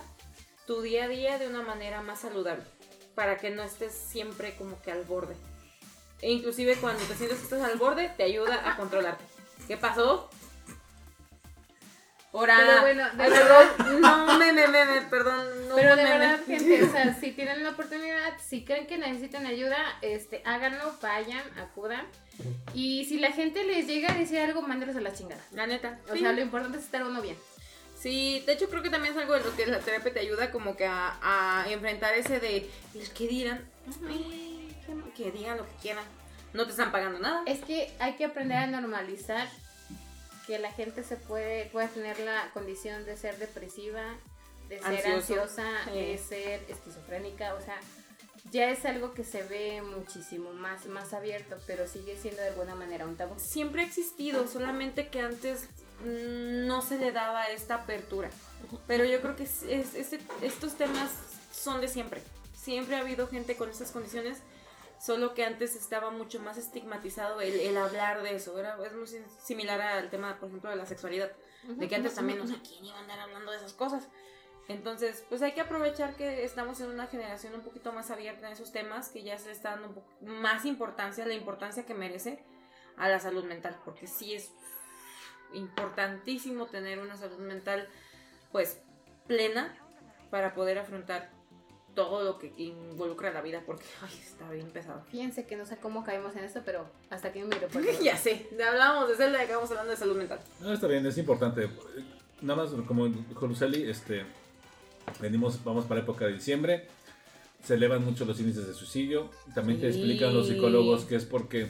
tu 0.67 0.83
día 0.83 1.05
a 1.05 1.09
día 1.09 1.39
de 1.39 1.47
una 1.47 1.63
manera 1.63 2.03
más 2.03 2.21
saludable 2.21 2.65
para 3.19 3.37
que 3.37 3.51
no 3.51 3.65
estés 3.65 3.93
siempre 3.93 4.55
como 4.55 4.81
que 4.81 4.93
al 4.93 5.03
borde. 5.03 5.35
E 6.23 6.31
inclusive 6.31 6.77
cuando 6.77 7.03
te 7.03 7.17
sientes 7.17 7.39
que 7.39 7.45
estás 7.45 7.63
al 7.63 7.77
borde, 7.77 8.11
te 8.17 8.23
ayuda 8.23 8.71
a 8.71 8.77
controlarte. 8.77 9.25
¿Qué 9.67 9.77
pasó? 9.77 10.31
Ahora, 12.33 12.59
Pero 12.65 12.81
bueno, 12.83 13.05
de 13.17 13.23
Ay, 13.25 13.31
verdad- 13.31 13.71
perdón, 13.77 14.01
no, 14.03 14.39
me, 14.39 14.53
me, 14.53 14.69
me, 14.69 14.85
me, 14.85 15.01
perdón, 15.03 15.69
no, 15.69 15.75
Pero 15.75 15.97
de 15.97 16.05
me, 16.05 16.11
me. 16.11 16.19
verdad, 16.19 16.41
gente, 16.47 16.85
o 16.85 16.93
sea, 16.93 17.19
si 17.19 17.33
tienen 17.33 17.65
la 17.65 17.71
oportunidad, 17.71 18.35
si 18.39 18.65
creen 18.65 18.87
que 18.87 18.99
necesitan 18.99 19.47
ayuda, 19.47 19.79
este, 20.03 20.41
háganlo, 20.45 20.95
vayan, 21.03 21.43
acudan. 21.59 22.07
Y 22.73 23.05
si 23.07 23.19
la 23.19 23.33
gente 23.33 23.65
les 23.65 23.89
llega 23.89 24.13
a 24.13 24.15
decir 24.17 24.39
algo, 24.39 24.63
mándelos 24.63 24.95
a 24.95 25.01
la 25.01 25.13
chingada. 25.13 25.43
La 25.51 25.67
neta. 25.67 25.99
O 26.09 26.13
sí. 26.13 26.21
sea, 26.21 26.31
lo 26.33 26.41
importante 26.41 26.79
es 26.79 26.85
estar 26.85 27.03
uno 27.03 27.21
bien. 27.21 27.37
Sí, 28.01 28.43
de 28.47 28.53
hecho 28.53 28.69
creo 28.69 28.83
que 28.83 28.91
también 28.91 29.15
es 29.15 29.21
algo 29.21 29.35
de 29.35 29.41
lo 29.41 29.57
que 29.57 29.67
la 29.67 29.81
terapia 29.81 30.13
te 30.13 30.21
ayuda 30.21 30.51
como 30.53 30.77
que 30.77 30.87
a, 30.87 31.19
a 31.21 31.71
enfrentar 31.71 32.15
ese 32.15 32.39
de 32.39 32.71
que 33.17 33.27
dirán, 33.29 33.69
que, 34.07 35.13
que 35.25 35.31
digan 35.33 35.57
lo 35.59 35.65
que 35.67 35.75
quieran. 35.83 36.05
No 36.53 36.65
te 36.65 36.71
están 36.71 36.93
pagando 36.93 37.19
nada. 37.19 37.43
Es 37.47 37.61
que 37.61 37.93
hay 37.99 38.15
que 38.15 38.25
aprender 38.25 38.57
a 38.59 38.67
normalizar 38.67 39.49
que 40.47 40.59
la 40.59 40.73
gente 40.73 41.03
se 41.05 41.17
puede, 41.17 41.67
puede 41.67 41.89
tener 41.89 42.19
la 42.21 42.51
condición 42.55 43.05
de 43.05 43.17
ser 43.17 43.37
depresiva, 43.39 44.03
de 44.69 44.79
ser 44.79 44.87
Ansioso. 45.07 45.13
ansiosa, 45.53 45.71
Sí. 45.85 45.91
de 45.91 46.19
ser 46.19 46.65
esquizofrénica, 46.71 47.55
o 47.55 47.61
sea, 47.61 47.79
ya 48.51 48.71
es 48.71 48.85
algo 48.87 49.13
que 49.13 49.25
se 49.25 49.43
ve 49.43 49.83
muchísimo 49.83 50.53
más, 50.55 50.87
más 50.87 51.13
abierto, 51.13 51.59
pero 51.67 51.87
sigue 51.87 52.17
siendo 52.17 52.41
de 52.41 52.49
alguna 52.49 52.75
manera 52.75 53.05
un 53.05 53.17
tabú. 53.17 53.35
Siempre 53.39 53.83
ha 53.83 53.85
existido, 53.85 54.47
solamente 54.49 55.09
que 55.09 55.21
antes 55.21 55.69
no 56.05 56.83
se 56.83 56.99
le 56.99 57.13
daba 57.13 57.47
esta 57.49 57.77
apertura. 57.77 58.31
Pero 58.87 59.05
yo 59.05 59.21
creo 59.21 59.37
que 59.37 59.45
es- 59.45 59.63
es- 59.63 59.95
estos 60.43 60.75
temas 60.75 61.11
son 61.53 61.81
de 61.81 61.89
siempre. 61.89 62.23
Siempre 62.55 62.97
ha 62.97 63.01
habido 63.01 63.29
gente 63.29 63.57
con 63.57 63.71
estas 63.71 63.91
condiciones, 63.93 64.39
solo 65.01 65.35
que 65.35 65.45
antes 65.45 65.75
estaba 65.77 66.11
mucho 66.11 66.41
más 66.41 66.59
estigmatizado 66.59 67.41
el, 67.41 67.55
el 67.61 67.77
hablar 67.77 68.23
de 68.23 68.35
eso. 68.35 68.59
Era, 68.59 68.77
es 68.85 68.93
muy 68.93 69.07
sim- 69.07 69.25
similar 69.43 69.81
al 69.81 70.11
tema, 70.11 70.39
por 70.39 70.49
ejemplo, 70.49 70.71
de 70.71 70.77
la 70.77 70.87
sexualidad. 70.87 71.31
De 71.65 71.89
que 71.89 71.97
antes 71.97 72.15
también, 72.15 72.41
o 72.41 72.47
sea, 72.47 72.57
¿quién 72.67 72.85
iba 72.85 72.97
a 72.97 73.01
andar 73.01 73.19
hablando 73.21 73.51
de 73.51 73.59
esas 73.59 73.73
cosas? 73.73 74.09
Entonces, 74.69 75.25
pues 75.29 75.41
hay 75.43 75.53
que 75.53 75.61
aprovechar 75.63 76.15
que 76.15 76.45
estamos 76.45 76.81
en 76.81 76.89
una 76.91 77.07
generación 77.07 77.55
un 77.55 77.63
poquito 77.63 77.93
más 77.93 78.11
abierta 78.11 78.47
en 78.47 78.53
esos 78.53 78.71
temas, 78.71 79.09
que 79.09 79.23
ya 79.23 79.39
se 79.39 79.47
le 79.47 79.53
está 79.53 79.71
dando 79.71 80.05
un 80.21 80.41
más 80.41 80.65
importancia, 80.67 81.27
la 81.27 81.35
importancia 81.35 81.85
que 81.87 81.95
merece 81.95 82.45
a 82.97 83.09
la 83.09 83.19
salud 83.19 83.45
mental, 83.45 83.77
porque 83.85 84.07
sí 84.07 84.35
es 84.35 84.51
importantísimo 85.53 86.67
tener 86.67 86.99
una 86.99 87.17
salud 87.17 87.39
mental, 87.39 87.89
pues, 88.53 88.81
plena 89.27 89.77
para 90.31 90.55
poder 90.55 90.79
afrontar 90.79 91.31
todo 91.95 92.23
lo 92.23 92.39
que 92.39 92.53
involucra 92.57 93.33
la 93.33 93.41
vida, 93.41 93.63
porque, 93.67 93.85
ay, 94.03 94.21
está 94.23 94.49
bien 94.51 94.71
pesado. 94.71 95.03
Fíjense 95.11 95.47
que 95.47 95.57
no 95.57 95.67
sé 95.67 95.79
cómo 95.79 96.05
caímos 96.05 96.37
en 96.37 96.45
esto, 96.45 96.63
pero 96.65 96.87
hasta 97.11 97.29
aquí 97.29 97.41
mi 97.41 97.51
reporte. 97.51 97.99
ya 98.03 98.17
sé, 98.17 98.49
hablábamos 98.65 99.09
de 99.09 99.17
Zelda 99.17 99.41
y 99.41 99.45
acabamos 99.47 99.71
hablando 99.71 99.91
de 99.91 99.97
salud 99.97 100.17
mental. 100.17 100.39
No, 100.61 100.73
está 100.73 100.87
bien, 100.87 101.05
es 101.07 101.19
importante. 101.19 101.69
Nada 102.41 102.63
más, 102.63 102.71
como 102.87 103.09
dijo 103.09 103.47
Luceli, 103.49 103.91
este, 103.91 104.25
venimos, 105.21 105.63
vamos 105.65 105.87
para 105.87 106.03
época 106.03 106.27
de 106.27 106.35
diciembre. 106.35 106.87
Se 107.65 107.75
elevan 107.75 108.05
mucho 108.05 108.25
los 108.25 108.39
índices 108.39 108.69
de 108.69 108.75
suicidio. 108.75 109.31
También 109.53 109.81
te 109.81 109.89
explican 109.89 110.33
los 110.33 110.47
psicólogos 110.47 111.05
que 111.05 111.17
es 111.17 111.25
porque 111.25 111.67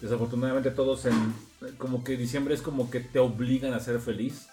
desafortunadamente 0.00 0.70
todos 0.70 1.06
en 1.06 1.34
como 1.78 2.04
que 2.04 2.16
diciembre 2.16 2.54
es 2.54 2.62
como 2.62 2.90
que 2.90 3.00
te 3.00 3.18
obligan 3.18 3.74
a 3.74 3.80
ser 3.80 3.98
feliz 4.00 4.48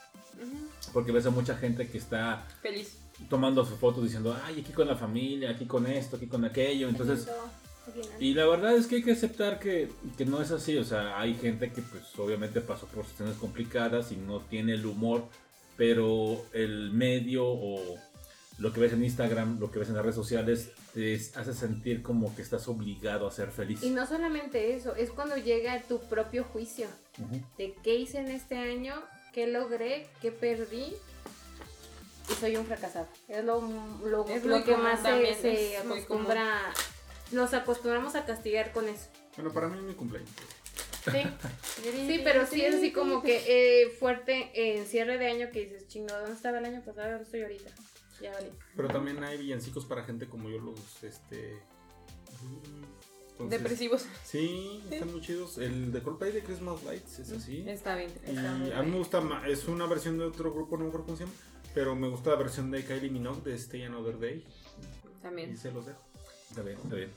porque 0.94 1.12
ves 1.12 1.26
a 1.26 1.30
mucha 1.32 1.56
gente 1.56 1.88
que 1.88 1.98
está 1.98 2.46
Feliz. 2.62 2.98
tomando 3.30 3.66
su 3.66 3.76
foto 3.78 4.02
diciendo 4.02 4.36
ay 4.46 4.62
aquí 4.62 4.72
con 4.74 4.88
la 4.88 4.96
familia 4.96 5.52
aquí 5.52 5.66
con 5.66 5.88
esto 5.88 6.18
aquí 6.18 6.28
con 6.28 6.46
aquello 6.46 6.88
entonces 6.90 7.28
y 8.20 8.34
la 8.34 8.46
verdad 8.46 8.76
es 8.76 8.88
que 8.88 8.96
hay 8.98 9.04
que 9.04 9.12
aceptar 9.12 9.60
que, 9.60 9.90
que 10.18 10.26
no 10.26 10.42
es 10.42 10.52
así 10.52 10.78
o 10.78 10.84
sea 10.86 11.20
hay 11.20 11.34
gente 11.36 11.72
que 11.72 11.82
pues 11.82 12.04
obviamente 12.18 12.62
pasó 12.62 12.86
por 12.88 13.04
situaciones 13.06 13.38
complicadas 13.38 14.12
y 14.12 14.16
no 14.16 14.40
tiene 14.40 14.74
el 14.74 14.86
humor 14.86 15.26
pero 15.76 16.46
el 16.54 16.92
medio 16.92 17.46
o 17.46 17.98
lo 18.60 18.72
que 18.72 18.80
ves 18.80 18.94
en 18.94 19.04
Instagram 19.04 19.60
lo 19.60 19.72
que 19.72 19.80
ves 19.80 19.90
en 19.90 19.96
las 19.96 20.04
redes 20.04 20.16
sociales 20.16 20.72
te 20.94 21.16
hace 21.16 21.54
sentir 21.54 22.04
como 22.04 22.36
que 22.36 22.42
estás 22.42 22.68
obligado 22.68 23.28
a 23.28 23.32
ser 23.32 23.52
feliz 23.52 23.82
Y 23.84 23.90
no 23.90 24.06
solamente 24.06 24.76
eso, 24.76 24.96
es 24.96 25.10
cuando 25.10 25.36
llega 25.38 25.82
tu 25.82 26.00
propio 26.02 26.44
juicio 26.44 26.88
Ujú. 27.20 27.42
de 27.58 27.76
qué 27.84 27.96
hice 27.96 28.20
en 28.20 28.30
este 28.30 28.58
año, 28.58 28.94
qué 29.34 29.48
logré, 29.48 30.08
qué 30.22 30.32
perdí 30.32 30.94
y 32.30 32.34
soy 32.40 32.56
un 32.56 32.66
fracasado. 32.66 33.08
Es 33.28 33.44
lo, 33.44 33.62
lo, 34.06 34.28
Es 34.30 34.46
lo 34.46 34.64
que 34.64 34.78
más 34.78 35.02
se, 35.02 35.34
se 35.36 35.78
acostumbra, 35.78 36.74
nos 37.32 37.54
acostumbramos 37.54 38.16
a 38.16 38.26
castigar 38.26 38.72
con 38.72 38.88
eso. 38.88 39.08
Bueno, 39.36 39.52
para 39.52 39.68
mí 39.68 39.78
es 39.78 39.84
mi 39.84 39.94
cumpleaños. 39.94 40.30
Sí, 41.12 41.22
sí 42.08 42.22
pero 42.24 42.48
sí 42.48 42.64
es 42.64 42.76
así 42.76 42.94
como 42.94 43.22
que 43.22 43.44
eh, 43.84 43.90
fuerte 43.90 44.52
en 44.54 44.86
cierre 44.86 45.18
de 45.18 45.28
año 45.28 45.50
que 45.52 45.66
dices, 45.66 45.88
chingo, 45.88 46.16
¿dónde 46.16 46.32
estaba 46.34 46.60
el 46.60 46.66
año 46.66 46.82
pasado? 46.82 47.10
¿Dónde 47.10 47.24
estoy 47.26 47.42
ahorita? 47.42 47.72
Ya 48.24 48.32
vale. 48.32 48.52
Pero 48.76 48.88
también 48.88 49.22
hay 49.24 49.38
villancicos 49.38 49.86
para 49.86 50.04
gente 50.06 50.28
como 50.30 50.50
yo, 50.50 50.58
los 50.60 51.04
este. 51.04 51.58
entonces, 53.32 53.50
Depresivos. 53.60 54.06
Sí, 54.24 54.82
están 54.90 55.12
muy 55.12 55.22
chidos. 55.22 55.58
El 55.58 55.92
de 55.92 56.02
Coldplay 56.02 56.32
de 56.32 56.42
Christmas 56.42 56.82
Lights 56.84 57.20
es 57.20 57.32
así. 57.34 57.64
Está 57.68 57.96
bien. 57.98 58.10
Y 58.26 58.30
Está 58.30 58.52
muy 58.54 58.72
a 58.72 58.82
mí 58.82 58.92
me 58.92 58.98
gusta 58.98 59.20
más, 59.22 59.46
es 59.48 59.68
una 59.68 59.86
versión 59.88 60.18
de 60.18 60.26
otro 60.26 60.54
grupo, 60.54 60.78
no 60.78 60.84
me 60.84 60.88
acuerdo 60.90 61.06
cómo 61.08 61.18
se 61.18 61.26
llama, 61.26 61.36
pero 61.74 61.96
me 61.96 62.08
gusta 62.08 62.30
la 62.30 62.38
versión 62.38 62.72
de 62.72 62.86
Kylie 62.86 63.10
Minogue 63.10 63.42
de 63.44 63.56
Stay 63.56 63.84
Another 63.84 64.18
Day. 64.18 64.46
Y 65.20 65.22
También. 65.22 65.58
se 65.58 65.72
los 65.72 65.86
dejo. 65.86 66.00
Está 66.50 66.62
bien, 66.62 66.78
está 66.82 66.96
bien. 66.96 67.12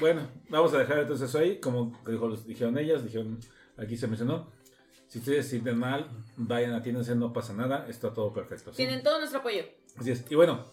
Bueno, 0.00 0.28
vamos 0.48 0.74
a 0.74 0.78
dejar 0.78 0.98
entonces 0.98 1.28
eso 1.28 1.38
ahí. 1.38 1.60
Como 1.60 1.96
dijo- 2.06 2.28
dijeron 2.44 2.76
ellas, 2.76 3.04
dijeron, 3.04 3.38
aquí 3.76 3.96
se 3.96 4.08
mencionó. 4.08 4.50
Si 5.06 5.18
ustedes 5.20 5.44
se 5.44 5.50
sienten 5.52 5.78
mal, 5.78 6.08
vayan, 6.36 6.72
atiéndense, 6.72 7.14
no 7.14 7.32
pasa 7.32 7.52
nada, 7.52 7.86
está 7.88 8.12
todo 8.12 8.32
perfecto. 8.32 8.70
¿sí? 8.72 8.78
Tienen 8.78 9.02
todo 9.02 9.18
nuestro 9.18 9.40
apoyo. 9.40 9.62
Así 9.98 10.10
es. 10.12 10.24
Y 10.30 10.34
bueno, 10.34 10.64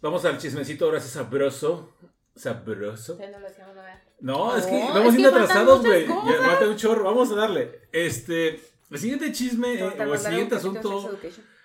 vamos 0.00 0.24
al 0.24 0.38
chismecito, 0.38 0.84
ahora 0.86 1.00
sí 1.00 1.08
sabroso. 1.08 1.94
Sabroso. 2.34 3.18
No 3.20 3.40
lo 3.40 3.46
hacíamos, 3.48 3.74
¿no? 3.74 3.82
¿verdad? 3.82 4.02
No, 4.20 4.56
es 4.56 4.66
que 4.66 4.78
vamos 4.80 5.14
es 5.14 5.22
faltan 5.22 5.26
atrasados, 5.26 5.84
güey. 5.84 6.06
falta 6.06 6.68
un 6.68 6.76
chorro, 6.76 7.04
vamos 7.04 7.30
a 7.32 7.34
darle. 7.34 7.80
Este, 7.92 8.60
el 8.90 8.98
siguiente 8.98 9.32
chisme, 9.32 9.74
eh, 9.74 9.82
o 9.84 10.14
el 10.14 10.18
siguiente 10.18 10.54
asunto 10.56 11.18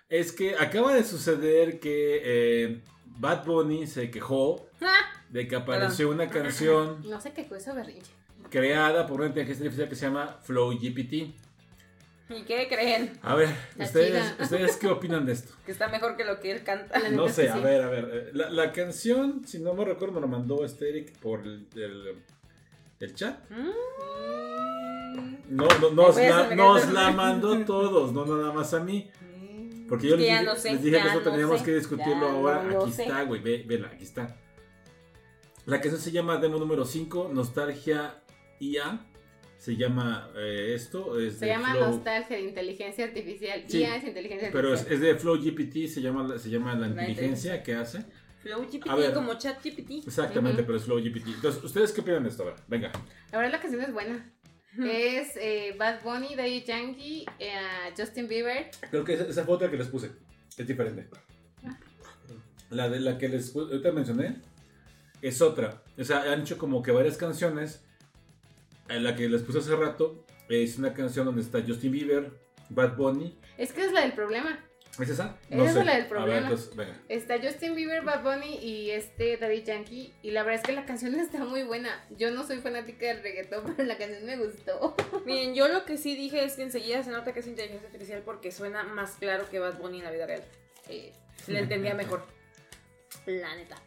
es 0.09 0.31
que 0.31 0.55
acaba 0.55 0.93
de 0.93 1.03
suceder 1.03 1.79
que 1.79 2.21
eh, 2.23 2.83
Bad 3.05 3.45
Bunny 3.45 3.87
se 3.87 4.09
quejó 4.11 4.67
Ah, 4.81 4.99
de 5.29 5.47
que 5.47 5.55
apareció 5.55 6.09
una 6.09 6.29
canción 6.29 7.01
No 7.09 7.21
eso 7.55 7.73
berrinche. 7.73 8.11
creada 8.49 9.07
por 9.07 9.19
una 9.19 9.27
inteligencia 9.27 9.63
artificial 9.63 9.89
que 9.89 9.95
se 9.95 10.05
llama 10.07 10.39
Flow 10.43 10.71
GPT. 10.71 11.35
¿Y 12.29 12.43
qué 12.43 12.67
creen? 12.69 13.19
A 13.21 13.35
ver, 13.35 13.49
¿ustedes. 13.77 14.33
¿ustedes 14.39 14.77
qué 14.77 14.87
opinan 14.87 15.25
de 15.25 15.33
esto? 15.33 15.53
Que 15.65 15.71
está 15.73 15.87
mejor 15.89 16.15
que 16.15 16.23
lo 16.23 16.39
que 16.39 16.51
él 16.51 16.63
canta. 16.63 16.97
No 17.09 17.27
sé, 17.29 17.49
a 17.49 17.57
ver, 17.57 17.81
a 17.83 17.89
ver. 17.89 18.09
eh, 18.11 18.29
La, 18.33 18.49
la 18.49 18.71
canción, 18.71 19.45
si 19.45 19.59
no 19.59 19.73
me 19.73 19.83
recuerdo, 19.85 20.15
me 20.15 20.21
la 20.21 20.27
mandó 20.27 20.63
este 20.65 20.89
Eric 20.89 21.17
por 21.19 21.41
el, 21.41 21.67
el- 21.75 22.15
el 22.99 23.15
chat. 23.15 23.37
Mm. 23.49 23.69
No, 25.49 25.67
no, 25.81 25.89
nos, 25.91 26.15
la, 26.15 26.55
nos 26.55 26.91
la 26.91 27.11
mandó 27.11 27.63
todos, 27.65 28.13
no 28.13 28.25
nada 28.25 28.51
más 28.53 28.73
a 28.73 28.79
mí. 28.79 29.09
Porque 29.89 30.07
yo 30.07 30.15
les 30.15 30.25
ya 30.27 30.39
dije, 30.39 30.45
no 30.45 30.55
sé, 30.55 30.71
les 30.71 30.81
dije 30.83 31.01
que 31.01 31.07
eso 31.09 31.17
no 31.21 31.31
teníamos 31.31 31.59
sé, 31.59 31.65
que 31.65 31.75
discutirlo 31.75 32.27
ahora. 32.29 32.63
no 32.63 32.81
aquí 32.83 32.91
sé. 32.93 33.03
está, 33.03 33.23
güey, 33.23 33.41
ve, 33.41 33.63
vela, 33.67 33.89
aquí 33.93 34.03
está. 34.05 34.37
La 35.65 35.79
canción 35.81 36.01
se 36.01 36.11
llama 36.11 36.37
Demo 36.37 36.57
número 36.57 36.85
5, 36.85 37.29
Nostalgia 37.33 38.15
IA. 38.59 39.05
Se 39.63 39.77
llama 39.77 40.29
eh, 40.35 40.73
esto. 40.75 41.17
Es 41.17 41.35
Se 41.35 41.45
de 41.45 41.51
llama 41.53 41.71
Flow- 41.73 41.91
nostalgia 41.91 42.35
de 42.35 42.43
inteligencia 42.43 43.05
artificial. 43.05 43.63
Sí. 43.65 43.79
IA 43.79 43.95
es 43.95 44.03
inteligencia 44.03 44.49
Pero 44.51 44.73
es, 44.73 44.81
artificial. 44.81 45.07
es 45.07 45.13
de 45.15 45.19
Flow 45.21 45.37
GPT, 45.41 45.87
se 45.87 46.01
llama, 46.01 46.37
se 46.37 46.49
llama 46.49 46.75
la 46.75 46.87
inteligencia 46.89 47.63
que 47.63 47.73
hace. 47.75 48.03
Flow 48.41 48.61
A 48.63 48.65
GPT 48.65 48.97
ver. 48.97 49.13
como 49.13 49.35
chat 49.35 49.63
GPT. 49.63 50.05
Exactamente, 50.05 50.57
Ujú. 50.63 50.65
pero 50.65 50.77
es 50.79 50.83
Flow 50.83 50.97
GPT. 50.99 51.27
Entonces, 51.35 51.63
¿ustedes 51.63 51.93
qué 51.93 52.01
opinan 52.01 52.23
de 52.23 52.29
esto? 52.29 52.43
A 52.43 52.47
ver, 52.47 52.55
venga. 52.67 52.91
La 53.31 53.37
verdad 53.37 53.53
la 53.53 53.61
canción 53.61 53.81
es 53.83 53.93
buena. 53.93 54.33
Es 54.85 55.37
eh, 55.37 55.73
Bad 55.79 56.03
Bunny, 56.03 56.35
Daddy 56.35 56.63
Yankee, 56.63 57.25
eh, 57.39 57.53
Justin 57.97 58.27
Bieber. 58.27 58.69
Creo 58.89 59.05
que 59.05 59.13
esa, 59.13 59.23
esa 59.29 59.45
foto 59.45 59.71
que 59.71 59.77
les 59.77 59.87
puse 59.87 60.11
es 60.57 60.67
diferente. 60.67 61.07
La 62.69 62.89
de 62.89 62.99
la 62.99 63.17
que 63.17 63.29
les 63.29 63.55
ahorita 63.55 63.91
mencioné 63.93 64.41
es 65.21 65.41
otra. 65.41 65.83
O 65.97 66.03
sea, 66.03 66.29
han 66.33 66.41
hecho 66.41 66.57
como 66.57 66.81
que 66.83 66.91
varias 66.91 67.15
canciones. 67.17 67.82
La 68.87 69.15
que 69.15 69.27
les 69.29 69.41
puse 69.41 69.59
hace 69.59 69.75
rato 69.75 70.25
es 70.49 70.77
una 70.77 70.93
canción 70.93 71.25
donde 71.25 71.41
está 71.41 71.61
Justin 71.65 71.91
Bieber, 71.91 72.31
Bad 72.69 72.95
Bunny. 72.95 73.37
Es 73.57 73.71
que 73.71 73.85
es 73.85 73.91
la 73.91 74.01
del 74.01 74.13
problema. 74.13 74.59
¿Es 74.99 75.09
esa? 75.09 75.37
Esa 75.49 75.79
es 75.79 75.85
la 75.85 75.93
del 75.93 76.01
ver, 76.01 76.07
problema. 76.09 76.37
entonces, 76.37 76.75
venga. 76.75 76.95
Está 77.09 77.41
Justin 77.41 77.73
Bieber, 77.73 78.03
Bad 78.03 78.21
Bunny 78.21 78.57
y 78.57 78.91
este 78.91 79.37
Daddy 79.37 79.63
Yankee. 79.63 80.13
Y 80.21 80.31
la 80.31 80.43
verdad 80.43 80.61
es 80.61 80.67
que 80.67 80.73
la 80.73 80.85
canción 80.85 81.15
está 81.19 81.43
muy 81.45 81.63
buena. 81.63 82.05
Yo 82.17 82.29
no 82.29 82.45
soy 82.45 82.59
fanática 82.59 83.07
del 83.07 83.23
reggaetón, 83.23 83.73
pero 83.75 83.87
la 83.87 83.97
canción 83.97 84.23
me 84.25 84.37
gustó. 84.37 84.95
Miren, 85.25 85.55
yo 85.55 85.67
lo 85.67 85.85
que 85.85 85.97
sí 85.97 86.15
dije 86.15 86.43
es 86.43 86.53
que 86.53 86.63
enseguida 86.63 87.01
se 87.01 87.09
nota 87.09 87.33
que 87.33 87.39
es 87.39 87.47
inteligencia 87.47 87.87
artificial 87.87 88.21
porque 88.23 88.51
suena 88.51 88.83
más 88.83 89.15
claro 89.19 89.49
que 89.49 89.57
Bad 89.57 89.79
Bunny 89.79 89.99
en 89.99 90.03
la 90.03 90.11
vida 90.11 90.27
real. 90.27 90.43
Eh, 90.89 91.11
Le 91.47 91.59
entendía 91.59 91.95
mejor. 91.95 92.23
La 93.25 93.55
neta. 93.55 93.81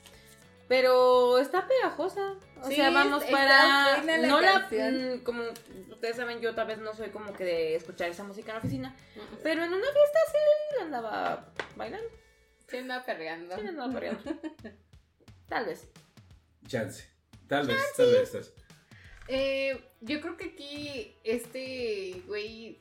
Pero 0.68 1.38
está 1.38 1.66
pegajosa. 1.68 2.34
O 2.62 2.66
Sí, 2.68 2.74
sea, 2.76 2.90
vamos 2.90 3.24
para. 3.24 4.02
la 4.02 4.18
no 4.26 4.40
la. 4.40 4.52
canción. 4.68 5.16
mm, 5.18 5.22
Como 5.22 5.42
ustedes 5.90 6.16
saben, 6.16 6.40
yo 6.40 6.54
tal 6.54 6.66
vez 6.66 6.78
no 6.78 6.92
soy 6.94 7.10
como 7.10 7.32
que 7.32 7.44
de 7.44 7.76
escuchar 7.76 8.08
esa 8.10 8.24
música 8.24 8.48
en 8.50 8.54
la 8.54 8.58
oficina. 8.58 8.96
Pero 9.42 9.62
en 9.62 9.72
una 9.72 9.84
fiesta 9.86 10.18
sí 10.32 10.82
andaba 10.82 11.52
bailando. 11.76 12.08
Se 12.68 12.78
anda 12.78 13.04
perreando. 13.04 13.54
Sí 13.56 13.66
andaba 13.66 13.92
perreando. 13.92 14.22
Tal 15.48 15.66
vez. 15.66 15.88
Chance. 16.66 17.08
Tal 17.48 17.66
vez, 17.68 17.78
tal 17.96 18.10
vez. 18.10 18.32
tal 18.32 18.40
vez. 18.40 18.52
Eh, 19.28 19.80
yo 20.00 20.20
creo 20.20 20.36
que 20.36 20.46
aquí 20.46 21.14
este 21.22 22.22
güey 22.26 22.78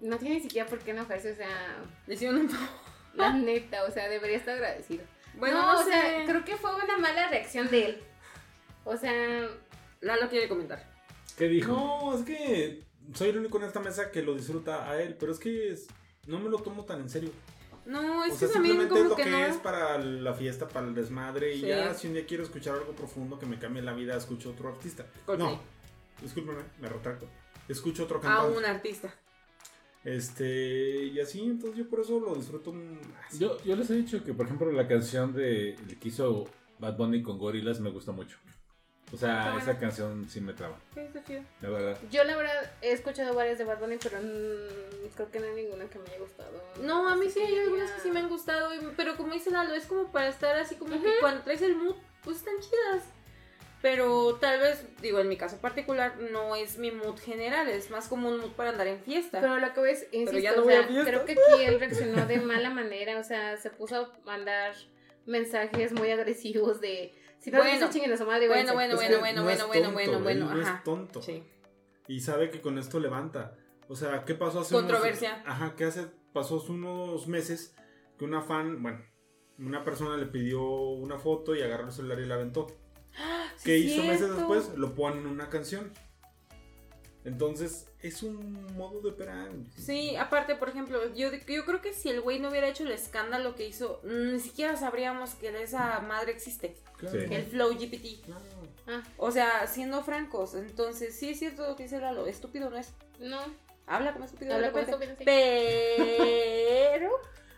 no 0.00 0.16
tiene 0.16 0.36
ni 0.36 0.40
siquiera 0.40 0.66
por 0.66 0.78
qué 0.78 0.92
enojarse. 0.92 1.32
O 1.32 1.36
sea, 1.36 1.76
Le 2.06 2.14
hicieron 2.14 2.38
un. 2.40 2.50
la 3.14 3.34
neta, 3.34 3.84
o 3.84 3.90
sea, 3.90 4.08
debería 4.08 4.38
estar 4.38 4.54
agradecido. 4.54 5.04
Bueno, 5.38 5.62
no, 5.62 5.72
no, 5.74 5.80
o 5.80 5.82
sé. 5.84 5.90
sea, 5.92 6.24
creo 6.26 6.44
que 6.44 6.56
fue 6.56 6.74
una 6.74 6.98
mala 6.98 7.28
reacción 7.28 7.68
de 7.70 7.86
él. 7.86 7.98
O 8.84 8.96
sea, 8.96 9.48
Lalo 10.00 10.28
quiere 10.28 10.48
comentar. 10.48 10.84
¿Qué 11.36 11.48
dijo? 11.48 11.72
No, 11.72 12.14
es 12.18 12.24
que 12.24 12.82
soy 13.14 13.30
el 13.30 13.38
único 13.38 13.58
en 13.58 13.64
esta 13.64 13.80
mesa 13.80 14.10
que 14.10 14.22
lo 14.22 14.34
disfruta 14.34 14.90
a 14.90 15.00
él, 15.00 15.16
pero 15.18 15.32
es 15.32 15.38
que 15.38 15.70
es- 15.72 15.86
no 16.26 16.38
me 16.40 16.48
lo 16.50 16.58
tomo 16.58 16.84
tan 16.84 17.00
en 17.00 17.08
serio. 17.10 17.30
No, 17.86 18.24
es 18.24 18.32
o 18.34 18.38
que 18.38 18.46
sea, 18.46 18.52
también 18.54 18.76
simplemente 18.80 18.88
como 18.88 19.02
es 19.04 19.08
lo 19.10 19.16
que, 19.16 19.24
que, 19.24 19.30
no. 19.30 19.38
es 19.46 19.56
para 19.56 19.98
la 19.98 20.34
fiesta, 20.34 20.68
para 20.68 20.86
el 20.86 20.94
desmadre. 20.94 21.54
Y 21.54 21.60
Sí. 21.60 21.66
ya, 21.68 21.94
si 21.94 22.06
un 22.08 22.14
día 22.14 22.26
quiero 22.26 22.42
escuchar 22.42 22.74
algo 22.74 22.92
profundo 22.92 23.38
que 23.38 23.46
me 23.46 23.58
cambie 23.58 23.80
la 23.82 23.94
vida, 23.94 24.14
escucho 24.16 24.50
otro 24.50 24.68
artista. 24.68 25.06
Coldplay. 25.24 25.54
No, 25.54 25.60
discúlpeme, 26.20 26.62
me 26.80 26.88
retracto. 26.88 27.26
Escucho 27.66 28.04
otro 28.04 28.18
A 28.18 28.20
cantante. 28.20 28.58
un 28.58 28.64
artista. 28.64 29.14
Este, 30.04 31.04
y 31.06 31.20
así, 31.20 31.40
entonces 31.42 31.76
yo 31.78 31.88
por 31.88 32.00
eso 32.00 32.18
lo 32.20 32.34
disfruto. 32.34 32.74
así. 33.26 33.38
Yo, 33.38 33.62
yo 33.64 33.76
les 33.76 33.90
he 33.90 33.94
dicho 33.94 34.22
que, 34.24 34.32
por 34.32 34.46
ejemplo, 34.46 34.70
la 34.72 34.86
canción 34.88 35.34
de 35.34 35.76
que 36.00 36.08
hizo 36.08 36.46
Bad 36.78 36.96
Bunny 36.96 37.22
con 37.22 37.38
Gorillaz 37.38 37.80
me 37.80 37.90
gusta 37.90 38.12
mucho. 38.12 38.38
O 39.10 39.16
sea, 39.16 39.56
esa 39.56 39.78
canción 39.78 40.28
sí 40.28 40.38
me 40.42 40.52
traba, 40.52 40.76
Sí, 40.92 41.00
está 41.00 41.24
chido. 41.24 41.40
la 41.62 41.70
verdad. 41.70 41.98
yo 42.10 42.24
la 42.24 42.36
verdad 42.36 42.72
he 42.82 42.92
escuchado 42.92 43.34
varias 43.34 43.56
de 43.56 43.64
Bad 43.64 43.80
Bunny, 43.80 43.96
pero 44.02 44.18
creo 45.14 45.30
que 45.30 45.40
no 45.40 45.46
hay 45.46 45.54
ninguna 45.64 45.86
que 45.88 45.98
me 45.98 46.04
haya 46.10 46.18
gustado. 46.18 46.62
No, 46.82 47.08
a 47.08 47.16
mí 47.16 47.24
Así 47.26 47.40
sí 47.40 47.40
hay 47.40 47.54
yo 47.56 47.62
algunas 47.62 47.90
que 47.92 48.00
sí 48.02 48.10
me 48.10 48.20
han 48.20 48.28
gustado, 48.28 48.70
pero 48.98 49.16
como 49.16 49.32
dice 49.32 49.50
Lalo, 49.50 49.72
es 49.72 49.86
como 49.86 50.12
para 50.12 50.28
estar 50.28 50.54
así 50.56 50.74
como 50.74 51.00
que 51.02 51.10
cuando 51.20 51.40
traes 51.42 51.62
el 51.62 51.76
mood, 51.76 51.96
pues 52.22 52.36
están 52.36 52.56
chidas. 52.60 53.04
Pero 53.80 54.34
tal 54.40 54.58
vez, 54.58 54.84
digo, 55.00 55.20
en 55.20 55.28
mi 55.28 55.36
caso 55.36 55.58
particular, 55.58 56.16
no 56.32 56.56
es 56.56 56.78
mi 56.78 56.90
mood 56.90 57.16
general, 57.18 57.68
es 57.68 57.90
más 57.90 58.08
como 58.08 58.28
un 58.28 58.38
mood 58.38 58.50
para 58.52 58.70
andar 58.70 58.88
en 58.88 58.98
fiesta. 59.00 59.40
Pero 59.40 59.56
lo 59.58 59.72
que 59.72 59.80
ves, 59.80 60.08
insisto, 60.10 60.38
ya 60.38 60.52
no 60.56 60.62
o 60.62 60.64
voy 60.64 60.74
a 60.74 60.86
creo 60.86 61.24
que 61.24 61.32
aquí 61.32 61.64
él 61.64 61.78
reaccionó 61.78 62.26
de 62.26 62.38
mala 62.40 62.70
manera, 62.70 63.18
o 63.20 63.22
sea, 63.24 63.56
se 63.56 63.70
puso 63.70 63.96
a 63.96 64.12
mandar 64.24 64.74
mensajes 65.26 65.92
muy 65.92 66.10
agresivos 66.10 66.80
de 66.80 67.14
si 67.38 67.50
no 67.50 67.58
Bueno. 67.58 67.70
les 67.72 67.80
gusta 67.80 67.92
chinguen 67.94 68.12
a 68.12 68.16
su 68.16 68.26
madre, 68.26 68.48
Bueno, 68.48 68.74
váyanse". 68.74 68.74
bueno, 68.74 68.96
bueno, 68.96 69.18
bueno, 69.20 69.36
no 69.36 69.44
bueno, 69.68 69.92
bueno, 69.92 70.20
bueno, 70.20 70.54
no 70.54 70.60
es 70.60 70.84
tonto. 70.84 71.22
Sí. 71.22 71.44
Y 72.08 72.20
sabe 72.20 72.50
que 72.50 72.60
con 72.60 72.78
esto 72.78 72.98
levanta. 72.98 73.54
O 73.88 73.94
sea, 73.94 74.24
¿qué 74.24 74.34
pasó 74.34 74.60
hace 74.60 74.74
Controversia. 74.74 75.34
unos... 75.44 75.46
Ajá, 75.48 75.74
¿qué 75.76 75.84
hace? 75.84 76.06
Pasó 76.32 76.56
hace 76.58 76.72
unos 76.72 77.28
meses 77.28 77.76
que 78.18 78.24
una 78.24 78.42
fan, 78.42 78.82
bueno, 78.82 79.04
una 79.58 79.84
persona 79.84 80.16
le 80.16 80.26
pidió 80.26 80.60
una 80.62 81.18
foto 81.18 81.54
y 81.54 81.62
agarró 81.62 81.86
el 81.86 81.92
celular 81.92 82.18
y 82.18 82.26
la 82.26 82.34
aventó. 82.34 82.66
Sí, 83.58 83.64
¿Qué 83.64 83.78
hizo 83.78 84.02
meses 84.04 84.34
después? 84.34 84.70
Lo 84.76 84.94
pone 84.94 85.20
en 85.20 85.26
una 85.26 85.48
canción. 85.50 85.92
Entonces, 87.24 87.88
es 88.00 88.22
un 88.22 88.74
modo 88.76 89.00
de 89.02 89.10
operar. 89.10 89.50
Sí, 89.76 90.16
aparte, 90.16 90.54
por 90.54 90.70
ejemplo, 90.70 91.12
yo, 91.14 91.30
yo 91.32 91.64
creo 91.66 91.82
que 91.82 91.92
si 91.92 92.08
el 92.08 92.20
güey 92.22 92.38
no 92.38 92.48
hubiera 92.48 92.68
hecho 92.68 92.84
el 92.84 92.92
escándalo 92.92 93.54
que 93.54 93.66
hizo, 93.66 94.00
ni 94.04 94.40
siquiera 94.40 94.76
sabríamos 94.76 95.34
que 95.34 95.48
esa 95.62 96.00
madre 96.00 96.32
existe. 96.32 96.76
Claro. 96.96 97.20
Sí. 97.20 97.26
El 97.34 97.44
Flow 97.44 97.70
GPT. 97.74 98.24
Claro. 98.24 98.40
Ah, 98.86 99.02
O 99.18 99.30
sea, 99.30 99.66
siendo 99.66 100.02
francos, 100.02 100.54
entonces 100.54 101.14
sí 101.14 101.30
es 101.30 101.38
cierto 101.38 101.66
lo 101.68 101.76
que 101.76 101.82
dice 101.82 102.00
Lalo, 102.00 102.26
estúpido 102.26 102.70
no 102.70 102.78
es. 102.78 102.94
no. 103.20 103.38
Habla 103.86 104.12
como 104.12 104.26
estúpido. 104.26 104.54
Habla 104.54 104.66
de 104.66 104.72
como 104.72 104.84
estúpido, 104.84 105.14
sí. 105.18 105.24
Pero 105.24 107.10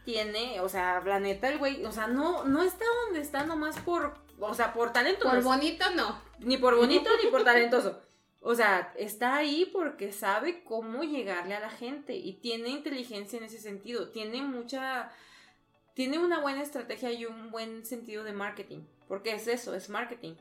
tiene, 0.04 0.60
o 0.60 0.68
sea, 0.68 1.00
la 1.04 1.20
neta, 1.20 1.48
el 1.48 1.58
güey, 1.58 1.84
o 1.84 1.92
sea, 1.92 2.06
no, 2.06 2.44
no 2.44 2.62
está 2.62 2.84
donde 3.04 3.20
está 3.20 3.44
nomás 3.44 3.76
por, 3.80 4.14
o 4.40 4.54
sea, 4.54 4.72
por 4.72 4.92
talento. 4.92 5.24
no 5.24 5.30
Por 5.30 5.38
es- 5.40 5.44
bonito, 5.44 5.84
no. 5.94 6.20
ni 6.40 6.56
por 6.56 6.76
bonito 6.76 7.10
ni 7.22 7.30
por 7.30 7.44
talentoso. 7.44 8.00
O 8.42 8.54
sea, 8.54 8.92
está 8.96 9.36
ahí 9.36 9.68
porque 9.72 10.12
sabe 10.12 10.64
cómo 10.64 11.02
llegarle 11.02 11.54
a 11.54 11.60
la 11.60 11.68
gente 11.70 12.14
y 12.16 12.32
tiene 12.34 12.70
inteligencia 12.70 13.36
en 13.38 13.44
ese 13.44 13.58
sentido. 13.58 14.08
Tiene 14.10 14.40
mucha. 14.42 15.10
Tiene 15.94 16.18
una 16.18 16.40
buena 16.40 16.62
estrategia 16.62 17.12
y 17.12 17.26
un 17.26 17.50
buen 17.50 17.84
sentido 17.84 18.24
de 18.24 18.32
marketing. 18.32 18.80
Porque 19.08 19.34
es 19.34 19.46
eso, 19.46 19.74
es 19.74 19.90
marketing. 19.90 20.34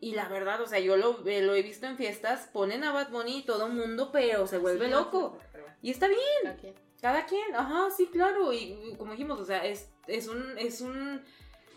Y 0.00 0.12
la 0.14 0.28
verdad, 0.28 0.60
o 0.60 0.66
sea, 0.66 0.78
yo 0.80 0.96
lo, 0.96 1.26
eh, 1.26 1.42
lo 1.42 1.54
he 1.54 1.62
visto 1.62 1.86
en 1.86 1.96
fiestas, 1.96 2.48
ponen 2.52 2.84
a 2.84 2.92
Bad 2.92 3.10
Bunny 3.10 3.38
y 3.38 3.42
todo 3.42 3.68
mundo, 3.68 4.10
pero 4.12 4.46
se 4.46 4.58
vuelve 4.58 4.86
Sí, 4.86 4.90
loco. 4.92 5.38
Y 5.80 5.90
está 5.90 6.06
bien. 6.08 6.20
cada 6.44 6.56
quien. 6.56 6.74
Cada 7.00 7.26
quien, 7.26 7.54
ajá, 7.56 7.88
sí, 7.96 8.06
claro. 8.06 8.52
Y 8.52 8.94
como 8.98 9.12
dijimos, 9.12 9.40
o 9.40 9.44
sea, 9.44 9.64
es, 9.66 9.88
es 10.06 10.28
un, 10.28 10.56
es 10.58 10.80
un 10.80 11.22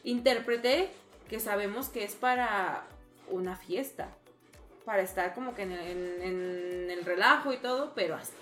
intérprete 0.04 0.90
que 1.30 1.40
sabemos 1.40 1.90
que 1.90 2.04
es 2.04 2.14
para 2.16 2.84
una 3.30 3.56
fiesta. 3.56 4.10
Para 4.86 5.02
estar 5.02 5.34
como 5.34 5.56
que 5.56 5.64
en 5.64 5.72
el, 5.72 5.88
en- 5.88 6.22
en 6.22 6.92
el 6.92 7.06
relajo 7.06 7.52
y 7.54 7.58
todo, 7.58 7.94
pero 7.96 8.16
hasta, 8.16 8.36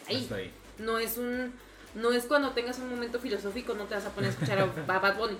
hasta 0.00 0.10
ahí. 0.10 0.22
Hasta 0.22 0.34
ahí. 0.36 0.52
No 0.78 0.98
es 0.98 1.16
un. 1.16 1.54
No 1.94 2.12
es 2.12 2.24
cuando 2.26 2.50
tengas 2.50 2.78
un 2.80 2.90
momento 2.90 3.18
filosófico, 3.20 3.72
no 3.74 3.84
te 3.84 3.94
vas 3.94 4.04
a 4.04 4.10
poner 4.10 4.30
a 4.30 4.32
escuchar 4.34 4.58
a, 4.58 4.62
a 4.94 4.98
Bad 4.98 5.16
Bunny. 5.16 5.38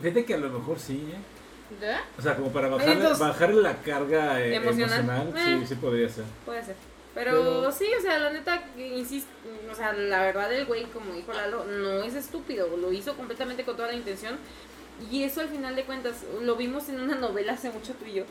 Fíjate 0.00 0.24
que 0.24 0.34
a 0.34 0.38
lo 0.38 0.48
mejor 0.48 0.78
sí, 0.78 1.10
¿eh? 1.12 1.96
O 2.16 2.22
sea, 2.22 2.34
como 2.36 2.50
para 2.50 2.68
bajarle, 2.68 2.94
Entonces- 2.94 3.18
bajarle 3.18 3.60
la 3.62 3.76
carga 3.82 4.40
eh, 4.40 4.54
Emocional. 4.54 5.00
emocional, 5.00 5.34
Eh. 5.36 5.58
sí, 5.60 5.66
sí 5.66 5.74
podría 5.74 6.08
ser. 6.08 6.24
Puede 6.46 6.64
ser. 6.64 6.76
Pero, 7.14 7.32
Pero- 7.32 7.72
sí, 7.72 7.86
o 7.98 8.00
sea, 8.00 8.18
la 8.20 8.30
neta, 8.30 8.62
insisto, 8.78 9.28
o 9.70 9.74
sea, 9.74 9.92
la 9.92 10.22
verdad 10.22 10.50
el 10.52 10.64
güey, 10.66 10.84
como 10.84 11.12
dijo 11.12 11.32
Lalo, 11.32 11.64
no 11.64 12.02
es 12.04 12.14
estúpido, 12.14 12.74
lo 12.76 12.92
hizo 12.92 13.14
completamente 13.16 13.64
con 13.64 13.76
toda 13.76 13.88
la 13.88 13.94
intención. 13.94 14.36
Y 15.10 15.22
eso 15.22 15.40
al 15.40 15.48
final 15.48 15.76
de 15.76 15.84
cuentas, 15.84 16.24
lo 16.42 16.56
vimos 16.56 16.88
en 16.88 17.00
una 17.00 17.14
novela 17.14 17.52
hace 17.52 17.70
mucho 17.70 17.94
tú 17.94 18.04
y 18.06 18.14
yo. 18.14 18.24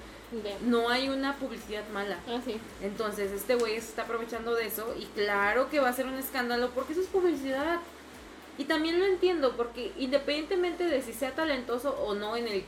No 0.65 0.89
hay 0.89 1.07
una 1.07 1.37
publicidad 1.37 1.87
mala. 1.93 2.19
Ah, 2.27 2.41
sí. 2.43 2.59
Entonces 2.81 3.31
este 3.31 3.55
güey 3.55 3.73
se 3.73 3.89
está 3.89 4.01
aprovechando 4.01 4.53
de 4.55 4.67
eso 4.67 4.93
y 4.99 5.05
claro 5.05 5.69
que 5.69 5.79
va 5.79 5.89
a 5.89 5.93
ser 5.93 6.05
un 6.05 6.15
escándalo 6.15 6.71
porque 6.71 6.93
eso 6.93 7.01
es 7.01 7.07
publicidad. 7.07 7.79
Y 8.57 8.65
también 8.65 8.99
lo 8.99 9.05
entiendo 9.05 9.55
porque 9.55 9.93
independientemente 9.97 10.85
de 10.85 11.01
si 11.01 11.13
sea 11.13 11.31
talentoso 11.31 11.91
o 12.01 12.15
no 12.15 12.35
en 12.35 12.47
el 12.47 12.63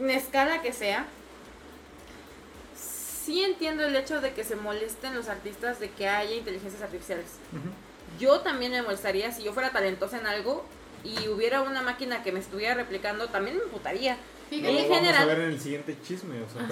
en 0.00 0.06
la 0.06 0.14
escala 0.14 0.62
que 0.62 0.72
sea, 0.72 1.06
sí 2.76 3.42
entiendo 3.42 3.84
el 3.84 3.96
hecho 3.96 4.20
de 4.20 4.32
que 4.32 4.44
se 4.44 4.56
molesten 4.56 5.14
los 5.14 5.28
artistas 5.28 5.80
de 5.80 5.90
que 5.90 6.08
haya 6.08 6.34
inteligencias 6.34 6.82
artificiales. 6.82 7.26
Yo 8.18 8.40
también 8.40 8.72
me 8.72 8.80
molestaría 8.80 9.32
si 9.32 9.42
yo 9.42 9.52
fuera 9.52 9.70
talentosa 9.70 10.18
en 10.18 10.26
algo 10.26 10.64
y 11.04 11.28
hubiera 11.28 11.60
una 11.62 11.82
máquina 11.82 12.22
que 12.22 12.32
me 12.32 12.40
estuviera 12.40 12.74
replicando, 12.74 13.28
también 13.28 13.56
me 13.56 13.62
emputaría. 13.64 14.16
Fíjate 14.50 14.68
En 14.70 14.74
Lo 14.76 14.82
vamos 14.82 14.96
general- 14.98 15.22
a 15.22 15.26
ver 15.26 15.38
en 15.40 15.50
el 15.50 15.60
siguiente 15.60 15.96
chisme. 16.02 16.36
O 16.42 16.48
sea. 16.48 16.62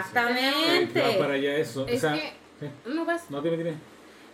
Exactamente. 0.00 1.00
Va 1.00 1.18
para 1.18 1.34
allá 1.34 1.56
eso. 1.56 1.86
Es 1.86 1.98
o 1.98 2.08
sea, 2.08 2.14
que. 2.14 2.32
sí. 2.60 2.70
No 2.86 3.04
vas. 3.04 3.30
No, 3.30 3.40
dime, 3.40 3.56
dime. 3.56 3.74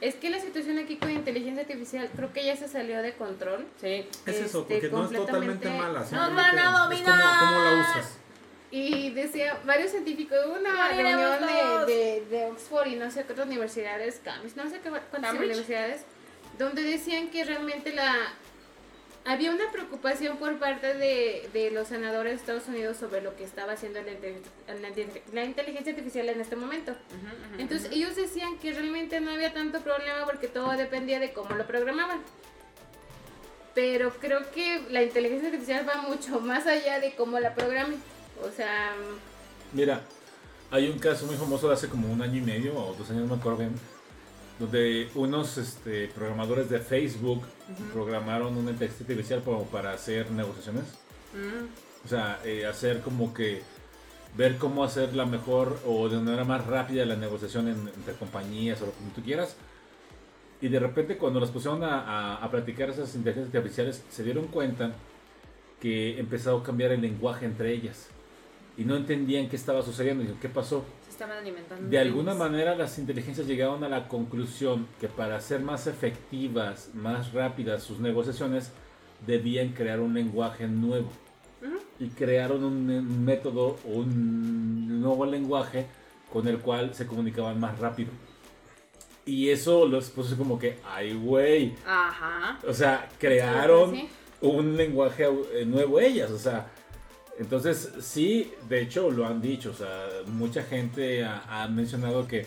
Es 0.00 0.16
que 0.16 0.30
la 0.30 0.40
situación 0.40 0.78
aquí 0.78 0.96
con 0.96 1.10
inteligencia 1.10 1.62
artificial 1.62 2.10
creo 2.16 2.32
que 2.32 2.44
ya 2.44 2.56
se 2.56 2.66
salió 2.66 3.02
de 3.02 3.12
control. 3.14 3.66
Sí. 3.80 4.08
Es 4.26 4.36
eso, 4.36 4.62
Este, 4.62 4.74
porque 4.74 4.88
no 4.88 5.04
es 5.04 5.12
totalmente 5.12 5.68
mala. 5.70 6.00
Nos 6.00 6.10
van 6.10 6.38
a 6.38 6.48
es 6.48 6.64
como- 6.64 6.78
dominar. 6.78 7.38
¿Cómo, 7.38 7.60
la 7.64 7.80
usas? 7.80 8.18
Y 8.72 9.10
decía, 9.10 9.60
varios 9.66 9.90
científicos, 9.90 10.38
hubo 10.46 10.54
una 10.58 10.88
reunión 10.88 11.86
de, 11.86 11.92
de, 11.94 12.24
de 12.30 12.46
Oxford 12.46 12.86
y 12.86 12.96
no 12.96 13.10
sé 13.10 13.24
qué 13.24 13.32
otras 13.34 13.46
universidades, 13.46 14.20
Cambridge, 14.24 14.56
no 14.56 14.64
sé 14.70 14.80
qué, 14.80 14.88
cuántas 14.88 15.20
Cambridge. 15.20 15.50
universidades, 15.50 16.00
donde 16.58 16.82
decían 16.82 17.28
que 17.28 17.44
realmente 17.44 17.92
la 17.92 18.14
había 19.24 19.52
una 19.52 19.70
preocupación 19.70 20.36
por 20.38 20.58
parte 20.58 20.94
de, 20.94 21.48
de 21.52 21.70
los 21.70 21.88
senadores 21.88 22.32
de 22.32 22.36
Estados 22.38 22.66
Unidos 22.68 22.96
sobre 22.96 23.20
lo 23.20 23.36
que 23.36 23.44
estaba 23.44 23.72
haciendo 23.72 24.00
la, 24.02 24.10
inte- 24.10 24.42
la 24.80 24.88
inte- 24.88 25.22
la 25.32 25.44
inteligencia 25.44 25.92
artificial 25.92 26.28
en 26.28 26.40
este 26.40 26.56
momento. 26.56 26.94
Entonces 27.58 27.90
ellos 27.92 28.16
decían 28.16 28.58
que 28.58 28.72
realmente 28.72 29.20
no 29.20 29.30
había 29.30 29.52
tanto 29.54 29.80
problema 29.80 30.24
porque 30.24 30.48
todo 30.48 30.72
dependía 30.72 31.20
de 31.20 31.32
cómo 31.32 31.54
lo 31.54 31.66
programaban. 31.66 32.20
Pero 33.74 34.10
creo 34.20 34.50
que 34.50 34.82
la 34.90 35.02
inteligencia 35.02 35.48
artificial 35.48 35.88
va 35.88 36.02
mucho 36.02 36.40
más 36.40 36.66
allá 36.66 37.00
de 37.00 37.14
cómo 37.14 37.38
la 37.38 37.54
programen. 37.54 38.02
O 38.44 38.50
sea, 38.54 38.92
Mira, 39.72 40.02
hay 40.70 40.88
un 40.90 40.98
caso 40.98 41.26
muy 41.26 41.36
famoso 41.36 41.68
de 41.68 41.74
hace 41.74 41.88
como 41.88 42.12
un 42.12 42.20
año 42.22 42.38
y 42.38 42.42
medio 42.42 42.74
o 42.76 42.92
dos 42.94 43.08
años, 43.10 43.22
no 43.28 43.34
me 43.36 43.40
acuerdo 43.40 43.58
bien, 43.60 43.74
donde 44.66 45.08
unos 45.16 45.58
este, 45.58 46.06
programadores 46.08 46.70
de 46.70 46.78
Facebook 46.78 47.42
programaron 47.92 48.56
una 48.56 48.70
inteligencia 48.70 49.04
artificial 49.04 49.42
como 49.42 49.64
para 49.66 49.92
hacer 49.92 50.30
negociaciones. 50.30 50.84
Mm, 51.34 52.04
O 52.04 52.08
sea, 52.08 52.40
eh, 52.44 52.64
hacer 52.66 53.00
como 53.00 53.32
que 53.34 53.62
ver 54.36 54.56
cómo 54.58 54.82
hacer 54.84 55.14
la 55.14 55.26
mejor 55.26 55.78
o 55.86 56.08
de 56.08 56.16
manera 56.18 56.44
más 56.44 56.66
rápida 56.66 57.04
la 57.04 57.16
negociación 57.16 57.68
en- 57.68 57.88
entre 57.96 58.14
compañías 58.14 58.80
o 58.82 58.86
lo 58.86 58.92
que 58.92 58.98
tú 59.14 59.22
quieras. 59.22 59.56
Y 60.60 60.68
de 60.68 60.78
repente 60.78 61.16
cuando 61.18 61.40
las 61.40 61.50
pusieron 61.50 61.82
a, 61.82 62.00
a, 62.00 62.36
a 62.36 62.50
practicar 62.50 62.88
esas 62.90 63.14
inteligencias 63.16 63.54
artificiales, 63.54 64.02
se 64.10 64.22
dieron 64.22 64.46
cuenta 64.46 64.92
que 65.80 66.18
empezó 66.20 66.56
a 66.58 66.62
cambiar 66.62 66.92
el 66.92 67.00
lenguaje 67.00 67.46
entre 67.46 67.72
ellas. 67.72 68.06
Y 68.76 68.84
no 68.84 68.94
entendían 68.96 69.48
qué 69.48 69.56
estaba 69.56 69.82
sucediendo. 69.82 70.22
Y 70.24 70.28
¿qué 70.40 70.48
pasó? 70.48 70.84
Se 71.22 71.24
estaban 71.24 71.38
alimentando. 71.38 71.88
De 71.88 71.98
alguna 71.98 72.34
manera 72.34 72.74
las 72.74 72.98
inteligencias 72.98 73.46
llegaron 73.46 73.84
a 73.84 73.88
la 73.88 74.08
conclusión 74.08 74.86
que 75.00 75.08
para 75.08 75.36
hacer 75.36 75.60
más 75.60 75.86
efectivas, 75.86 76.90
más 76.94 77.32
rápidas 77.32 77.82
sus 77.82 78.00
negociaciones, 78.00 78.72
debían 79.26 79.70
crear 79.70 80.00
un 80.00 80.14
lenguaje 80.14 80.66
nuevo. 80.66 81.10
Y 82.00 82.08
crearon 82.08 82.64
un, 82.64 83.24
método, 83.24 83.78
un 83.84 85.00
nuevo 85.00 85.24
lenguaje 85.24 85.86
con 86.32 86.48
el 86.48 86.58
cual 86.58 86.94
se 86.94 87.06
comunicaban 87.06 87.60
más 87.60 87.78
rápido. 87.78 88.10
Y 89.24 89.50
eso 89.50 89.86
los 89.86 90.10
puso 90.10 90.36
como 90.36 90.58
que, 90.58 90.78
ay 90.84 91.14
güey. 91.14 91.76
Ajá. 91.86 92.58
O 92.66 92.74
sea, 92.74 93.08
crearon 93.18 93.92
sí. 93.92 94.08
un 94.40 94.76
lenguaje 94.76 95.28
eh, 95.54 95.64
nuevo 95.64 96.00
ellas, 96.00 96.32
o 96.32 96.38
sea, 96.38 96.66
entonces 97.38 97.90
sí, 98.00 98.52
de 98.68 98.82
hecho 98.82 99.10
lo 99.10 99.26
han 99.26 99.40
dicho, 99.40 99.70
o 99.70 99.74
sea, 99.74 100.06
mucha 100.26 100.62
gente 100.62 101.24
ha, 101.24 101.62
ha 101.62 101.68
mencionado 101.68 102.26
que 102.28 102.46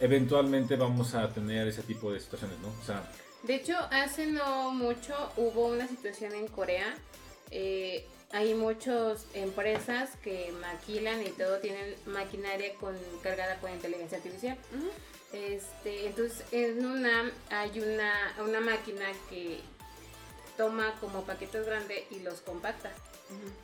eventualmente 0.00 0.76
vamos 0.76 1.14
a 1.14 1.28
tener 1.32 1.68
ese 1.68 1.82
tipo 1.82 2.12
de 2.12 2.20
situaciones, 2.20 2.58
¿no? 2.60 2.68
O 2.68 2.84
sea, 2.84 3.08
De 3.42 3.54
hecho, 3.56 3.76
hace 3.90 4.26
no 4.26 4.70
mucho 4.72 5.14
hubo 5.36 5.66
una 5.68 5.86
situación 5.88 6.32
en 6.34 6.48
Corea. 6.48 6.94
eh, 7.50 8.06
hay 8.34 8.54
muchas 8.54 9.26
empresas 9.34 10.16
que 10.22 10.52
maquilan 10.60 11.20
y 11.20 11.28
todo 11.32 11.58
tienen 11.58 11.94
maquinaria 12.06 12.72
con, 12.80 12.96
cargada 13.22 13.60
con 13.60 13.70
inteligencia 13.70 14.16
artificial. 14.16 14.56
Este, 15.34 16.06
entonces, 16.06 16.42
en 16.50 16.84
una 16.84 17.30
hay 17.50 17.78
una, 17.80 18.12
una 18.42 18.60
máquina 18.60 19.04
que 19.28 19.60
toma 20.56 20.94
como 21.00 21.22
paquetes 21.24 21.66
grandes 21.66 22.04
y 22.10 22.20
los 22.20 22.40
compacta. 22.40 22.90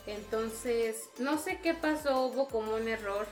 Entonces, 0.06 1.09
no 1.19 1.39
sé 1.39 1.59
qué 1.62 1.74
pasó, 1.74 2.27
hubo 2.27 2.48
como 2.48 2.74
un 2.74 2.89
error. 2.89 3.27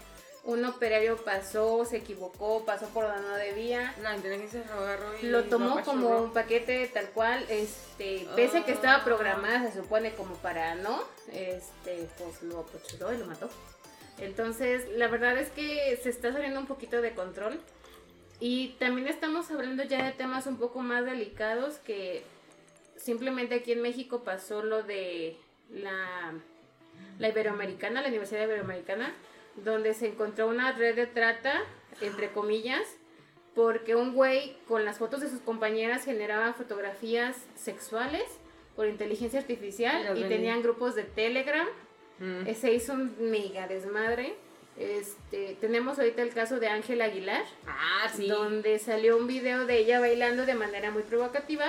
Un 0.44 0.64
operario 0.64 1.16
pasó, 1.24 1.84
se 1.84 1.96
equivocó, 1.96 2.64
pasó 2.64 2.86
por 2.90 3.04
donde 3.08 3.28
no 3.28 3.34
debía. 3.34 3.92
La 4.00 4.14
inteligencia 4.14 4.62
lo 4.68 4.80
agarró 4.80 5.18
y 5.20 5.26
Lo 5.26 5.42
tomó 5.44 5.82
como 5.82 6.18
un 6.18 6.32
paquete 6.32 6.86
tal 6.86 7.08
cual, 7.10 7.44
este, 7.48 8.28
pese 8.36 8.58
a 8.58 8.64
que 8.64 8.70
estaba 8.70 8.96
Ah. 8.98 9.04
programada, 9.04 9.68
se 9.72 9.76
supone 9.80 10.14
como 10.14 10.34
para 10.36 10.76
no, 10.76 11.02
este, 11.32 12.08
pues 12.18 12.42
lo 12.42 12.60
apachurró 12.60 13.12
y 13.12 13.16
lo 13.18 13.26
mató. 13.26 13.50
Entonces, 14.18 14.88
la 14.90 15.08
verdad 15.08 15.36
es 15.36 15.50
que 15.50 15.98
se 16.00 16.10
está 16.10 16.32
saliendo 16.32 16.60
un 16.60 16.66
poquito 16.66 17.00
de 17.02 17.12
control. 17.14 17.60
Y 18.38 18.76
también 18.78 19.08
estamos 19.08 19.50
hablando 19.50 19.82
ya 19.82 20.04
de 20.04 20.12
temas 20.12 20.46
un 20.46 20.58
poco 20.58 20.78
más 20.80 21.04
delicados 21.06 21.78
que 21.78 22.22
simplemente 22.98 23.55
aquí 23.56 23.73
en 23.73 23.82
México 23.82 24.23
pasó 24.24 24.62
lo 24.62 24.82
de 24.82 25.36
la, 25.70 26.32
la 27.18 27.28
Iberoamericana, 27.28 28.02
la 28.02 28.09
Universidad 28.09 28.44
Iberoamericana, 28.44 29.14
donde 29.56 29.94
se 29.94 30.06
encontró 30.09 30.48
una 30.48 30.73
red 30.73 30.97
de 30.97 31.06
trata, 31.06 31.62
entre 32.01 32.31
comillas, 32.31 32.82
porque 33.55 33.94
un 33.94 34.12
güey 34.14 34.56
con 34.68 34.85
las 34.85 34.98
fotos 34.98 35.20
de 35.20 35.31
sus 35.31 35.40
compañeras 35.40 36.05
generaba 36.05 36.52
fotografías 36.52 37.36
sexuales 37.55 38.24
por 38.74 38.86
inteligencia 38.86 39.40
artificial 39.40 40.16
y 40.18 40.24
tenían 40.24 40.62
grupos 40.62 40.94
de 40.94 41.05
Telegram. 41.05 41.66
Mm. 42.18 42.47
Eh, 42.47 42.55
Se 42.55 42.73
hizo 42.73 42.93
un 42.94 43.14
mega 43.31 43.66
desmadre 43.66 44.35
Este, 44.78 45.56
tenemos 45.59 45.98
ahorita 45.98 46.20
el 46.20 46.35
caso 46.35 46.60
de 46.60 46.68
Ángela 46.68 47.06
Aguilar, 47.06 47.44
Ah, 47.66 48.10
sí. 48.14 48.28
donde 48.28 48.78
salió 48.78 49.16
un 49.16 49.27
video 49.27 49.64
de 49.64 49.78
ella 49.78 50.01
bailando 50.01 50.44
de 50.44 50.55
manera 50.55 50.90
muy 50.90 51.02
provocativa, 51.02 51.64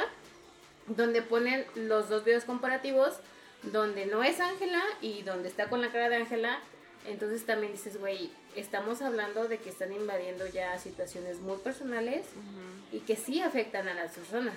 donde 0.88 1.22
ponen 1.22 1.66
los 1.76 2.10
dos 2.10 2.24
videos 2.24 2.46
comparativos, 2.46 3.16
donde 3.64 4.06
no 4.06 4.24
es 4.24 4.40
Ángela 4.40 4.82
y 5.02 5.24
donde 5.24 5.50
está 5.50 5.70
con 5.70 5.82
la 5.82 5.92
cara 5.92 6.10
de 6.10 6.18
Ángela. 6.18 6.60
Entonces 7.06 7.46
también 7.46 7.72
dices, 7.72 8.00
güey, 8.00 8.32
estamos 8.56 9.02
hablando 9.02 9.48
de 9.48 9.60
que 9.60 9.70
están 9.70 9.94
invadiendo 9.94 10.46
ya 10.48 10.78
situaciones 10.78 11.40
muy 11.40 11.58
personales 11.58 12.26
y 12.92 13.00
que 13.00 13.16
sí 13.16 13.42
afectan 13.42 13.88
a 13.88 13.94
las 13.94 14.12
personas. 14.12 14.56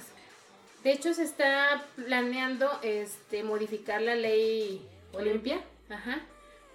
De 0.82 0.92
hecho, 0.92 1.12
se 1.12 1.24
está 1.24 1.84
planeando 1.94 2.68
este, 2.82 3.42
modificar 3.42 4.00
la 4.00 4.14
ley 4.14 4.86
Olimpia 5.12 5.60
ajá, 5.90 6.20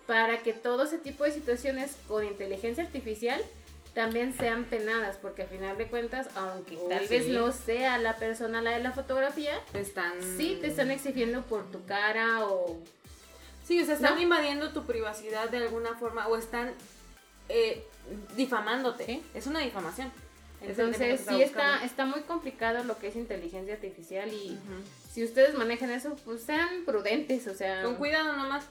para 0.06 0.44
que 0.44 0.54
todo 0.54 0.84
ese 0.84 1.00
tipo 1.00 1.24
de 1.24 1.32
situaciones 1.32 1.98
con 2.08 2.24
inteligencia 2.24 2.84
artificial 2.84 3.42
también 3.96 4.38
sean 4.38 4.66
penadas, 4.66 5.18
porque 5.18 5.44
al 5.44 5.48
final 5.48 5.78
de 5.78 5.88
cuentas, 5.88 6.28
aunque 6.36 6.78
Oh, 6.78 6.90
tal 6.90 7.08
sí. 7.08 7.08
vez 7.08 7.28
no 7.30 7.52
sea 7.52 7.98
la 7.98 8.18
persona 8.18 8.62
la 8.62 8.72
de 8.72 8.84
la 8.84 8.92
fotografía, 8.92 9.54
Te 9.72 9.80
están... 9.80 10.12
sí 10.38 10.60
te 10.62 10.68
están 10.68 10.92
exigiendo 10.92 11.42
por 11.44 11.72
tu 11.72 11.84
cara 11.86 12.46
o... 12.46 12.78
Sí, 13.66 13.82
o 13.82 13.86
sea, 13.86 13.96
están 13.96 14.16
¿No? 14.16 14.22
invadiendo 14.22 14.72
tu 14.74 14.86
privacidad 14.86 15.50
de 15.50 15.58
alguna 15.58 15.96
forma 15.96 16.28
o 16.28 16.38
están 16.38 16.74
eh, 17.50 17.84
difamándote. 18.36 19.06
Sí. 19.06 19.24
Es 19.34 19.48
una 19.48 19.62
difamación. 19.62 20.12
Entonces, 20.62 21.22
sí 21.28 21.42
está, 21.42 21.84
está 21.84 22.06
muy 22.06 22.22
complicado 22.22 22.84
lo 22.84 22.98
que 23.00 23.08
es 23.08 23.16
inteligencia 23.16 23.74
artificial 23.76 24.32
y. 24.32 24.58
si 25.16 25.24
ustedes 25.24 25.56
manejan 25.56 25.92
eso, 25.92 26.14
pues 26.26 26.44
sean 26.44 26.84
prudentes, 26.86 27.48
o 27.48 27.54
sea... 27.56 27.84
Con 27.84 27.96
cuidado 27.96 28.36
nomás. 28.36 28.66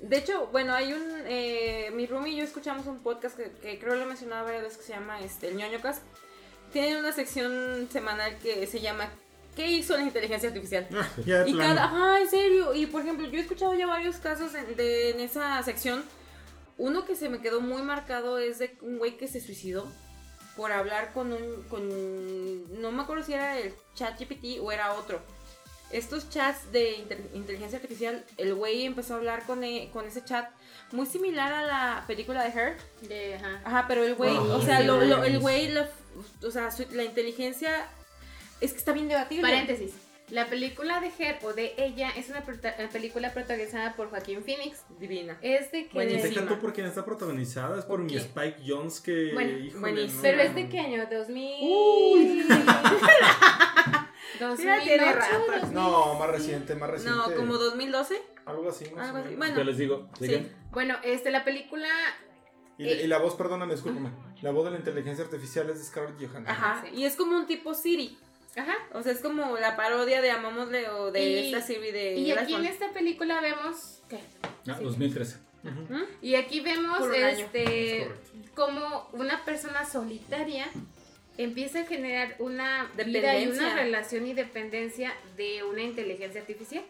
De 0.00 0.16
hecho, 0.16 0.46
bueno, 0.46 0.72
hay 0.72 0.94
un. 0.94 1.02
Eh, 1.26 1.90
mi 1.92 2.06
roomie 2.06 2.32
y 2.32 2.36
yo 2.36 2.44
escuchamos 2.44 2.86
un 2.86 3.00
podcast 3.00 3.36
que, 3.36 3.50
que 3.60 3.78
creo 3.78 3.94
lo 3.94 4.04
he 4.04 4.06
mencionado 4.06 4.46
varias 4.46 4.62
veces 4.62 4.78
que 4.78 4.84
se 4.84 4.92
llama 4.94 5.20
este, 5.20 5.48
El 5.48 5.58
ñoño 5.58 5.82
Cast. 5.82 6.02
Tiene 6.72 6.98
una 6.98 7.12
sección 7.12 7.88
semanal 7.92 8.38
que 8.38 8.66
se 8.66 8.80
llama 8.80 9.10
¿Qué 9.54 9.66
hizo 9.70 9.94
la 9.98 10.04
inteligencia 10.04 10.48
artificial? 10.48 10.88
Ya 11.26 11.44
de 11.44 11.50
Y 11.50 11.52
plano. 11.52 11.74
cada. 11.74 11.84
Ajá, 11.84 12.20
en 12.22 12.30
serio. 12.30 12.72
Y 12.72 12.86
por 12.86 13.02
ejemplo, 13.02 13.28
yo 13.28 13.36
he 13.38 13.42
escuchado 13.42 13.74
ya 13.74 13.86
varios 13.86 14.16
casos 14.16 14.54
en, 14.54 14.76
de, 14.76 15.10
en 15.10 15.20
esa 15.20 15.62
sección. 15.62 16.02
Uno 16.78 17.04
que 17.04 17.16
se 17.16 17.28
me 17.28 17.42
quedó 17.42 17.60
muy 17.60 17.82
marcado 17.82 18.38
es 18.38 18.58
de 18.60 18.74
un 18.80 18.96
güey 18.96 19.18
que 19.18 19.28
se 19.28 19.42
suicidó 19.42 19.86
por 20.56 20.72
hablar 20.72 21.12
con 21.12 21.34
un. 21.34 21.64
con 21.64 22.80
No 22.80 22.92
me 22.92 23.02
acuerdo 23.02 23.24
si 23.24 23.34
era 23.34 23.58
el 23.58 23.74
chat 23.94 24.18
GPT 24.18 24.58
o 24.62 24.72
era 24.72 24.94
otro. 24.94 25.20
Estos 25.90 26.28
chats 26.30 26.72
de 26.72 26.96
inter- 26.96 27.30
inteligencia 27.34 27.76
artificial, 27.78 28.24
el 28.38 28.54
güey 28.54 28.84
empezó 28.84 29.14
a 29.14 29.16
hablar 29.18 29.44
con, 29.46 29.62
e- 29.62 29.88
con 29.92 30.04
ese 30.06 30.24
chat 30.24 30.48
muy 30.92 31.06
similar 31.06 31.52
a 31.52 31.62
la 31.62 32.04
película 32.06 32.42
de 32.42 32.48
Her. 32.60 32.76
De- 33.02 33.34
ajá. 33.36 33.60
Ajá, 33.64 33.84
pero 33.88 34.04
el 34.04 34.14
güey, 34.14 34.34
Ah, 34.36 34.40
o 34.40 34.62
sea, 34.62 34.80
lo- 34.80 35.00
lo- 35.04 35.22
el 35.24 35.38
güey, 35.38 35.68
la- 35.68 35.88
o 36.42 36.50
sea, 36.50 36.70
su- 36.70 36.86
la 36.92 37.04
inteligencia 37.04 37.86
es 38.60 38.72
que 38.72 38.78
está 38.78 38.92
bien 38.92 39.08
debatible. 39.08 39.42
Paréntesis. 39.42 39.92
La 40.30 40.46
película 40.46 41.00
de 41.00 41.12
Her 41.16 41.38
o 41.44 41.52
de 41.52 41.74
ella 41.78 42.10
es 42.16 42.28
una 42.30 42.40
eh, 42.40 42.88
película 42.92 43.32
protagonizada 43.32 43.94
por 43.94 44.10
Joaquín 44.10 44.42
Phoenix. 44.42 44.80
Divina. 44.98 45.38
Es 45.40 45.70
de 45.70 45.86
que. 45.86 45.94
Buenísima. 45.94 46.40
Deja 46.42 46.48
tú 46.48 46.58
por 46.60 46.72
quién 46.72 46.88
está 46.88 47.04
protagonizada, 47.04 47.78
es 47.78 47.84
por 47.84 48.00
mi. 48.00 48.16
Spike 48.16 48.56
Jones 48.66 48.98
que. 49.00 49.30
Bueno, 49.34 49.56
híjole, 49.56 49.78
buenísimo. 49.80 50.16
no, 50.16 50.22
Pero 50.22 50.42
es 50.42 50.54
de 50.56 50.68
qué 50.68 50.80
año? 50.80 51.06
2000. 51.08 51.58
Uy. 51.62 52.44
2008, 54.38 54.62
Ya 54.64 54.82
tiene 54.82 55.12
rato. 55.12 55.38
2000. 55.60 55.74
No, 55.74 56.14
más 56.18 56.30
reciente, 56.30 56.74
más 56.74 56.90
reciente. 56.90 57.16
No, 57.30 57.34
como 57.34 57.54
2012. 57.54 58.20
Algo 58.46 58.68
así, 58.68 58.84
más 58.94 59.06
Algo 59.08 59.18
así. 59.18 59.28
menos. 59.28 59.38
Bueno. 59.38 59.54
¿Qué 59.56 59.64
les 59.64 59.78
digo? 59.78 60.08
Sí. 60.20 60.48
Bueno, 60.70 60.96
este, 61.02 61.30
la 61.30 61.44
película. 61.44 61.88
Y, 62.78 62.88
y 62.88 63.06
la 63.06 63.18
voz, 63.18 63.34
perdóname, 63.34 63.72
discúlpame. 63.74 64.10
La 64.42 64.50
voz 64.52 64.66
de 64.66 64.70
la 64.72 64.76
inteligencia 64.76 65.24
artificial 65.24 65.68
es 65.70 65.78
de 65.78 65.84
Scarlett 65.84 66.16
Johansson. 66.18 66.48
Ajá. 66.48 66.82
Sí. 66.84 66.94
Y 67.00 67.04
es 67.06 67.16
como 67.16 67.36
un 67.36 67.46
tipo 67.46 67.74
Siri. 67.74 68.18
Ajá. 68.56 68.74
O 68.92 69.02
sea, 69.02 69.12
es 69.12 69.20
como 69.20 69.56
la 69.58 69.76
parodia 69.76 70.20
de 70.22 70.30
Amámosle 70.30 70.88
o 70.90 71.10
de 71.10 71.22
Y- 71.24 71.46
esta 71.54 71.66
Siri 71.66 71.90
de 71.90 72.14
Y 72.16 72.30
aquí 72.32 72.54
en 72.54 72.66
esta 72.66 72.90
película 72.92 73.40
vemos. 73.40 74.00
¿Qué? 74.08 74.20
Ah, 74.68 74.74
Sí. 74.78 74.84
2013. 74.84 75.38
Ujú. 75.64 75.94
¿Mm? 75.94 76.02
Y 76.22 76.34
aquí 76.36 76.60
vemos. 76.60 77.00
Es 77.14 77.38
este 77.40 78.10
como 78.54 79.08
una 79.12 79.44
persona 79.44 79.84
solitaria 79.84 80.66
empieza 81.38 81.80
a 81.80 81.84
generar 81.84 82.36
una 82.38 82.90
vida 83.04 83.38
y 83.38 83.48
una 83.48 83.74
relación 83.74 84.26
y 84.26 84.34
dependencia 84.34 85.14
de 85.36 85.64
una 85.64 85.82
inteligencia 85.82 86.40
artificial. 86.40 86.84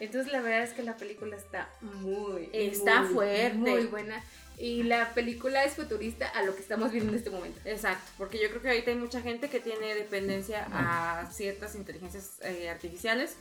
Entonces 0.00 0.32
la 0.32 0.40
verdad 0.40 0.62
es 0.62 0.70
que 0.70 0.82
la 0.82 0.96
película 0.96 1.36
está 1.36 1.68
muy 1.80 2.48
Está 2.52 3.02
muy, 3.02 3.14
fuerte. 3.14 3.54
muy 3.54 3.86
buena 3.86 4.22
y 4.58 4.82
la 4.82 5.14
película 5.14 5.64
es 5.64 5.74
futurista 5.74 6.28
a 6.28 6.42
lo 6.42 6.54
que 6.54 6.60
estamos 6.60 6.90
viendo 6.92 7.12
en 7.12 7.18
este 7.18 7.30
momento. 7.30 7.60
Exacto, 7.64 8.10
porque 8.18 8.40
yo 8.40 8.48
creo 8.50 8.62
que 8.62 8.68
ahorita 8.68 8.90
hay 8.90 8.96
mucha 8.96 9.20
gente 9.20 9.48
que 9.48 9.60
tiene 9.60 9.94
dependencia 9.94 10.66
a 10.72 11.30
ciertas 11.32 11.74
inteligencias 11.74 12.40
eh, 12.42 12.68
artificiales. 12.68 13.36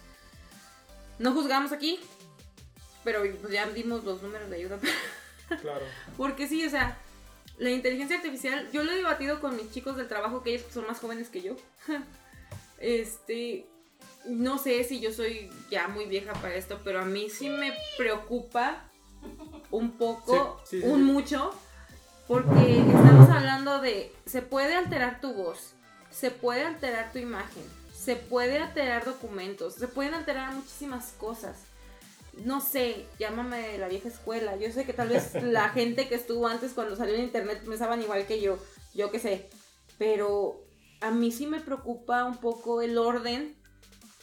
No 1.19 1.33
juzgamos 1.33 1.71
aquí, 1.71 1.99
pero 3.03 3.21
pues, 3.41 3.51
ya 3.51 3.67
dimos 3.69 4.03
los 4.03 4.21
números 4.21 4.49
de 4.49 4.57
ayuda. 4.57 4.79
Claro. 5.61 5.85
Porque 6.17 6.47
sí, 6.47 6.63
o 6.65 6.69
sea, 6.69 6.99
la 7.57 7.71
inteligencia 7.71 8.17
artificial, 8.17 8.69
yo 8.71 8.83
lo 8.83 8.91
he 8.91 8.97
debatido 8.97 9.39
con 9.39 9.55
mis 9.55 9.71
chicos 9.71 9.97
del 9.97 10.07
trabajo, 10.07 10.43
que 10.43 10.55
ellos 10.55 10.65
son 10.71 10.85
más 10.85 10.99
jóvenes 10.99 11.29
que 11.29 11.41
yo. 11.41 11.55
este, 12.79 13.67
no 14.25 14.57
sé 14.57 14.83
si 14.83 14.99
yo 14.99 15.11
soy 15.11 15.49
ya 15.69 15.87
muy 15.87 16.05
vieja 16.05 16.33
para 16.33 16.55
esto, 16.55 16.79
pero 16.83 17.01
a 17.01 17.05
mí 17.05 17.29
sí 17.29 17.49
me 17.49 17.73
preocupa 17.97 18.83
un 19.71 19.91
poco, 19.91 20.61
Sí, 20.65 20.77
sí, 20.77 20.81
sí, 20.81 20.87
un 20.87 21.03
mucho, 21.03 21.51
porque 22.27 22.79
estamos 22.79 23.29
hablando 23.29 23.81
de, 23.81 24.13
se 24.25 24.41
puede 24.41 24.75
alterar 24.75 25.19
tu 25.19 25.33
voz, 25.33 25.73
se 26.11 26.29
puede 26.29 26.63
alterar 26.63 27.11
tu 27.11 27.17
imagen, 27.17 27.63
se 27.93 28.15
puede 28.15 28.59
alterar 28.59 29.03
documentos, 29.03 29.73
se 29.73 29.87
pueden 29.87 30.13
alterar 30.13 30.53
muchísimas 30.53 31.13
cosas 31.13 31.66
no 32.45 32.61
sé, 32.61 33.05
llámame 33.19 33.57
de 33.69 33.77
la 33.77 33.87
vieja 33.87 34.07
escuela. 34.09 34.55
Yo 34.57 34.71
sé 34.71 34.85
que 34.85 34.93
tal 34.93 35.09
vez 35.09 35.33
la 35.43 35.69
gente 35.69 36.07
que 36.07 36.15
estuvo 36.15 36.47
antes 36.47 36.73
cuando 36.73 36.95
salió 36.95 37.15
en 37.15 37.23
internet 37.23 37.61
pensaban 37.65 38.01
igual 38.01 38.25
que 38.27 38.41
yo, 38.41 38.57
yo 38.93 39.11
qué 39.11 39.19
sé. 39.19 39.49
Pero 39.97 40.63
a 41.01 41.11
mí 41.11 41.31
sí 41.31 41.47
me 41.47 41.59
preocupa 41.59 42.23
un 42.25 42.37
poco 42.37 42.81
el 42.81 42.97
orden 42.97 43.55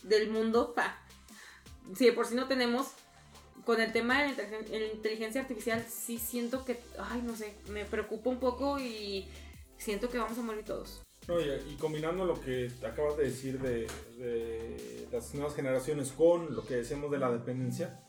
del 0.03 0.31
mundo. 0.31 0.75
Si 1.97 2.05
de 2.07 2.13
por 2.13 2.27
sí 2.27 2.35
no 2.35 2.47
tenemos, 2.49 2.89
con 3.65 3.81
el 3.81 3.93
tema 3.93 4.23
de 4.23 4.29
la 4.29 4.35
inteligen- 4.35 4.69
la 4.71 4.87
inteligencia 4.93 5.41
artificial, 5.41 5.85
sí 5.89 6.19
siento 6.19 6.65
que, 6.65 6.79
ay, 6.99 7.23
no 7.23 7.35
sé, 7.37 7.55
me 7.71 7.85
preocupa 7.85 8.31
un 8.31 8.39
poco 8.39 8.79
y 8.79 9.27
siento 9.79 10.09
que 10.09 10.19
vamos 10.19 10.39
a 10.39 10.43
morir 10.43 10.65
todos. 10.65 11.01
No, 11.27 11.41
y, 11.41 11.45
y 11.73 11.77
combinando 11.81 12.27
lo 12.27 12.39
que 12.39 12.71
acabas 12.87 13.17
de 13.17 13.25
decir 13.25 13.59
de, 13.59 13.87
de 14.19 15.09
las 15.11 15.33
nuevas 15.35 15.55
generaciones 15.55 16.13
con 16.13 16.55
lo 16.55 16.67
que 16.67 16.77
decimos 16.77 17.11
de 17.11 17.19
la 17.19 17.31
dependencia, 17.33 18.01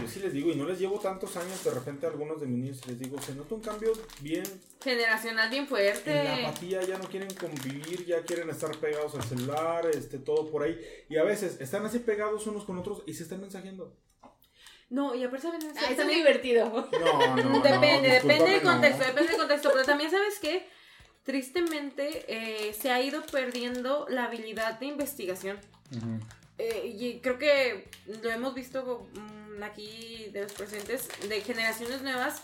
yo 0.00 0.06
sí 0.08 0.20
les 0.20 0.32
digo, 0.32 0.50
y 0.50 0.54
no 0.56 0.66
les 0.66 0.78
llevo 0.78 0.98
tantos 1.00 1.36
años, 1.36 1.62
de 1.64 1.70
repente 1.70 2.06
a 2.06 2.10
algunos 2.10 2.40
de 2.40 2.46
mis 2.46 2.58
niños 2.58 2.86
les 2.86 2.98
digo, 2.98 3.20
se 3.20 3.34
nota 3.34 3.54
un 3.54 3.60
cambio 3.62 3.92
bien 4.20 4.44
Generacional 4.82 5.48
bien 5.50 5.62
en 5.62 5.64
la 5.64 5.68
fuerte. 5.70 6.44
apatía, 6.46 6.82
ya 6.82 6.98
no 6.98 7.04
quieren 7.08 7.32
convivir, 7.34 8.04
ya 8.04 8.22
quieren 8.22 8.50
estar 8.50 8.76
pegados 8.78 9.14
al 9.14 9.22
celular, 9.24 9.86
este, 9.86 10.18
todo 10.18 10.50
por 10.50 10.62
ahí, 10.62 10.78
y 11.08 11.16
a 11.16 11.24
veces 11.24 11.60
están 11.60 11.84
así 11.86 11.98
pegados 12.00 12.46
unos 12.46 12.64
con 12.64 12.78
otros 12.78 13.02
y 13.06 13.14
se 13.14 13.22
están 13.22 13.40
mensajeando. 13.40 13.96
No, 14.88 15.14
y 15.16 15.24
aparte 15.24 15.46
¿saben? 15.48 15.60
Ah, 15.76 15.90
es 15.90 15.96
también- 15.96 16.20
divertido. 16.20 16.88
No, 17.00 17.36
no, 17.36 17.60
Depende, 17.62 18.08
depende 18.08 18.50
del 18.50 18.64
no. 18.64 18.72
contexto, 18.72 19.04
depende 19.04 19.28
del 19.30 19.38
contexto, 19.40 19.70
pero 19.72 19.84
también 19.84 20.10
sabes 20.10 20.38
que 20.38 20.64
tristemente 21.24 22.24
eh, 22.28 22.72
se 22.72 22.90
ha 22.92 23.00
ido 23.02 23.22
perdiendo 23.26 24.06
la 24.08 24.26
habilidad 24.26 24.78
de 24.78 24.86
investigación. 24.86 25.58
Eh, 26.58 26.86
y 26.96 27.20
creo 27.20 27.36
que 27.38 27.88
lo 28.22 28.30
hemos 28.30 28.54
visto 28.54 29.08
mm, 29.14 29.45
aquí 29.62 30.28
de 30.32 30.42
los 30.42 30.52
presentes, 30.52 31.08
de 31.28 31.40
generaciones 31.40 32.02
nuevas, 32.02 32.42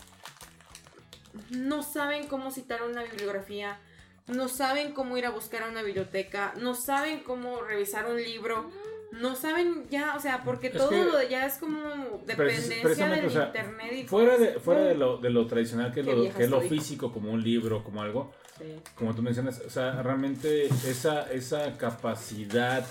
no 1.51 1.83
saben 1.83 2.27
cómo 2.27 2.51
citar 2.51 2.83
una 2.83 3.03
bibliografía, 3.03 3.79
no 4.27 4.49
saben 4.49 4.93
cómo 4.93 5.17
ir 5.17 5.27
a 5.27 5.31
buscar 5.31 5.63
a 5.63 5.69
una 5.69 5.83
biblioteca, 5.83 6.55
no 6.59 6.75
saben 6.75 7.21
cómo 7.21 7.63
revisar 7.63 8.07
un 8.07 8.17
libro. 8.23 8.71
No 9.13 9.37
saben 9.37 9.85
ya, 9.91 10.17
o 10.17 10.21
sea, 10.21 10.43
porque 10.43 10.69
Es 10.69 10.73
todo 10.73 10.91
lo 10.91 11.19
de 11.19 11.29
ya 11.29 11.45
es 11.45 11.59
como 11.59 12.23
dependencia 12.25 13.09
del 13.11 13.27
o 13.27 13.31
sea, 13.31 13.47
internet 13.49 13.93
y 13.93 14.05
Fuera 14.05 14.39
de, 14.39 14.59
fuera 14.59 14.85
de, 14.85 14.95
lo, 14.95 15.19
de 15.19 15.29
lo 15.29 15.47
tradicional 15.47 15.93
que 15.93 16.01
es 16.01 16.07
lo, 16.07 16.35
que 16.35 16.45
es 16.45 16.49
lo 16.49 16.63
físico, 16.63 17.13
como 17.13 17.31
un 17.31 17.43
libro, 17.43 17.85
como 17.85 18.01
algo, 18.01 18.33
Sí. 18.59 18.81
como 18.95 19.15
tú 19.15 19.21
mencionas, 19.21 19.61
o 19.67 19.69
sea, 19.69 20.03
realmente 20.03 20.65
esa, 20.67 21.31
esa 21.31 21.77
capacidad 21.77 22.87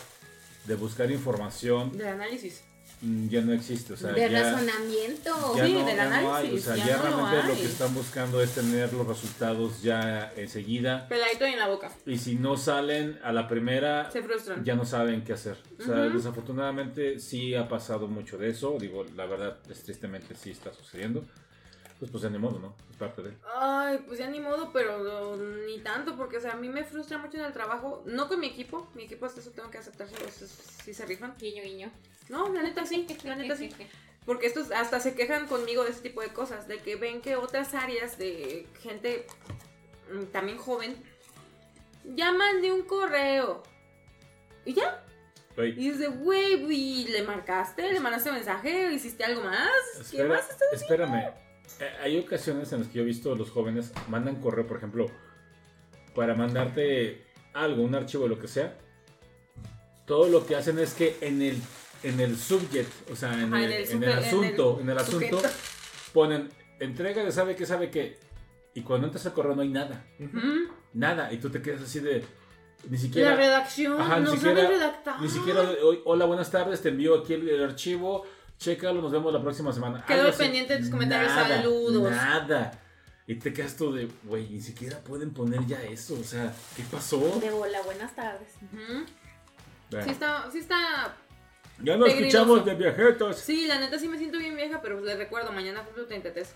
de 0.66 0.76
buscar 0.76 1.10
información 1.10 1.98
De 1.98 2.08
análisis. 2.08 2.64
Mm, 3.02 3.28
ya 3.30 3.42
no 3.42 3.54
existe. 3.54 3.94
O 3.94 3.98
sea, 3.98 4.12
de 4.12 4.30
ya, 4.30 4.42
razonamiento. 4.42 5.56
ya 5.56 5.66
Sí, 5.66 5.74
no, 5.74 5.86
del 5.86 5.96
ya 5.96 6.06
no 6.06 6.16
hay. 6.16 6.26
O 6.26 6.34
análisis, 6.36 6.64
sea, 6.64 6.76
ya 6.76 6.86
ya, 6.86 6.98
no 6.98 7.04
lo 7.04 7.30
realmente 7.30 7.48
lo, 7.48 7.56
que 7.56 7.66
están 7.66 7.94
buscando 7.94 8.42
es 8.42 8.52
tener 8.52 8.94
los 8.94 9.08
resultados 9.08 9.82
ya 9.82 10.34
enseguida. 10.36 11.08
Peladito 11.08 11.48
y 11.48 11.52
en 11.54 11.60
la 11.60 11.68
boca. 11.68 11.92
Y 12.06 12.18
si 12.18 12.36
no 12.36 12.58
salen 12.58 13.20
a 13.24 13.32
la 13.32 13.48
primera, 13.48 14.10
Se 14.12 14.22
frustran. 14.22 14.64
ya 14.64 14.76
no 14.76 14.86
saben 14.86 15.24
qué 15.24 15.34
hacer. 15.34 15.58
O 15.80 15.84
sea, 15.84 15.96
desafortunadamente 16.10 17.20
sí 17.20 17.56
ha 17.56 17.68
pasado 17.68 18.08
mucho 18.08 18.38
de 18.38 18.50
eso. 18.50 18.78
Digo, 18.80 19.06
la 19.16 19.26
verdad, 19.26 19.58
es, 19.70 19.84
tristemente 19.84 20.36
sí 20.36 20.52
está 20.52 20.74
sucediendo. 20.74 21.26
Pues 22.02 22.10
pues 22.10 22.24
ya 22.24 22.32
ni 22.32 22.40
modo, 22.40 22.58
¿no? 22.58 22.74
Es 22.90 22.98
parte 22.98 23.22
de. 23.22 23.38
Ay, 23.56 24.04
pues 24.08 24.18
ya 24.18 24.28
ni 24.28 24.40
modo, 24.40 24.72
pero 24.74 25.04
no, 25.04 25.36
ni 25.68 25.78
tanto, 25.82 26.18
porque 26.18 26.38
o 26.38 26.42
sea, 26.42 26.54
a 26.54 26.56
mí 26.56 26.68
me 26.68 26.84
frustra 26.84 27.20
mucho 27.20 27.38
en 27.38 27.44
el 27.46 27.54
trabajo, 27.54 28.02
no 28.08 28.28
con 28.28 28.40
mi 28.40 28.48
equipo, 28.48 28.90
mi 28.96 29.04
equipo 29.04 29.28
hasta 29.28 29.40
eso 29.40 29.52
tengo 29.52 29.70
que 29.70 29.78
aceptarse, 29.78 30.16
si 30.84 30.96
se 30.96 31.06
rifan. 31.06 31.36
Guiño, 31.38 31.62
guiño. 31.62 31.92
No, 32.28 32.52
la 32.52 32.64
neta 32.64 32.88
sí, 32.88 33.06
la 33.24 33.36
neta 33.36 33.56
sí. 33.56 33.70
Porque 34.26 34.48
estos 34.48 34.72
hasta 34.72 35.00
se 35.00 35.14
quejan 35.14 35.46
conmigo 35.46 35.84
de 35.84 35.92
ese 35.92 36.02
tipo 36.02 36.22
de 36.22 36.30
cosas, 36.30 36.68
de 36.68 36.80
que 36.80 36.96
ven 36.96 37.22
que 37.22 37.36
otras 37.36 37.76
áreas 37.76 38.18
de 38.18 38.66
gente 38.82 39.28
mm, 40.12 40.24
también 40.32 40.58
joven 40.58 40.96
llaman 42.04 42.64
de 42.64 42.72
un 42.72 42.82
correo. 42.82 43.62
¿Y 44.66 44.74
ya? 44.74 45.06
Güey, 45.56 45.74
Y 45.74 45.92
dice, 45.92 46.08
güey, 46.08 46.66
¿y 46.74 47.08
¿le 47.10 47.22
marcaste? 47.22 47.94
¿Le 47.94 48.00
mandaste 48.00 48.32
mensaje? 48.32 48.92
¿Hiciste 48.92 49.24
algo 49.24 49.44
más? 49.44 49.70
¿Qué 50.10 50.24
más 50.24 50.50
estás 50.50 50.82
espérame. 50.82 51.51
Eh, 51.80 51.90
Hay 52.02 52.20
ocasiones 52.20 52.72
en 52.74 52.80
las 52.80 52.88
que 52.90 52.96
yo 52.96 53.02
he 53.04 53.06
visto 53.06 53.32
a 53.34 53.36
los 53.36 53.50
jóvenes 53.52 53.92
mandan 54.10 54.36
correo, 54.42 54.68
por 54.68 54.78
ejemplo, 54.78 55.08
para 56.16 56.36
mandarte 56.36 57.24
algo, 57.54 57.84
un 57.84 57.96
archivo, 57.96 58.28
lo 58.28 58.38
que 58.40 58.48
sea. 58.48 58.78
Todo 60.06 60.28
lo 60.30 60.46
que 60.46 60.56
hacen 60.56 60.78
es 60.80 60.94
que 60.94 61.18
en 61.22 61.42
el, 61.42 61.58
en 62.04 62.20
el 62.20 62.36
subject, 62.38 63.12
o 63.12 63.16
sea, 63.16 63.34
en, 63.34 63.54
Ajá, 63.54 63.64
el, 63.64 63.72
en 63.72 63.74
el 63.74 63.82
en 63.82 63.88
super- 63.88 64.10
el 64.10 64.18
en 64.18 64.24
asunto, 64.26 64.76
el 64.78 64.82
en 64.84 64.90
el 64.90 64.98
asunto, 64.98 65.38
sujeto. 65.38 65.50
ponen 66.14 66.50
entrega 66.80 67.24
de 67.24 67.32
sabe 67.32 67.56
qué, 67.56 67.66
sabe 67.66 67.90
qué. 67.90 68.18
Y 68.74 68.82
cuando 68.82 69.08
entras 69.08 69.26
al 69.26 69.34
correo 69.34 69.56
no 69.56 69.62
hay 69.62 69.70
nada. 69.70 70.06
Ujú. 70.20 70.40
Nada. 70.94 71.32
Y 71.34 71.38
tú 71.38 71.50
te 71.50 71.62
quedas 71.62 71.82
así 71.82 72.00
de. 72.00 72.24
Ni 72.90 72.98
La 72.98 72.98
siquiera. 72.98 73.36
redacción, 73.36 74.02
Ajá, 74.02 74.18
ni 74.20 74.26
no 74.26 74.32
siquiera- 74.32 74.56
sabe 74.64 74.68
redactar. 74.76 75.22
Ni 75.22 75.30
siquiera, 75.30 75.70
hola, 76.06 76.26
buenas 76.26 76.50
tardes, 76.50 76.82
te 76.82 76.90
envío 76.90 77.20
aquí 77.20 77.34
el, 77.36 77.48
el 77.48 77.64
archivo, 77.64 78.26
chécalo, 78.62 79.02
nos 79.02 79.12
vemos 79.12 79.34
la 79.34 79.42
próxima 79.42 79.74
semana. 79.74 80.04
Algo 80.08 80.30
así. 80.30 80.38
pendiente 80.44 80.74
de 80.76 80.80
tus 80.82 80.90
comentarios, 80.90 81.32
Nada, 81.34 81.58
saludos. 81.58 82.12
Nada. 82.12 82.72
Y 83.28 83.36
te 83.36 83.54
quedas 83.54 83.76
tú 83.76 83.92
de, 83.94 84.08
güey, 84.24 84.48
ni 84.50 84.62
siquiera 84.62 85.00
pueden 85.00 85.32
poner 85.34 85.66
ya 85.66 85.82
eso, 85.84 86.16
o 86.20 86.24
sea, 86.24 86.54
¿qué 86.76 86.84
pasó? 86.92 87.40
De 87.40 87.50
hola, 87.52 87.82
buenas 87.84 88.16
tardes. 88.16 88.54
Bueno, 88.72 90.06
Sí 90.06 90.10
está, 90.12 90.50
sí 90.52 90.60
está... 90.60 91.16
ya 91.84 91.98
no 91.98 92.06
peligroso. 92.06 92.26
escuchamos 92.38 92.66
de 92.66 92.76
viajeros. 92.76 93.38
Sí, 93.38 93.68
la 93.68 93.80
neta 93.80 93.98
sí 94.00 94.08
me 94.08 94.18
siento 94.18 94.38
bien 94.38 94.56
vieja, 94.56 94.82
pero 94.82 95.00
les 95.02 95.18
recuerdo, 95.18 95.52
mañana 95.52 95.84
cumplo 95.84 96.06
33. 96.06 96.56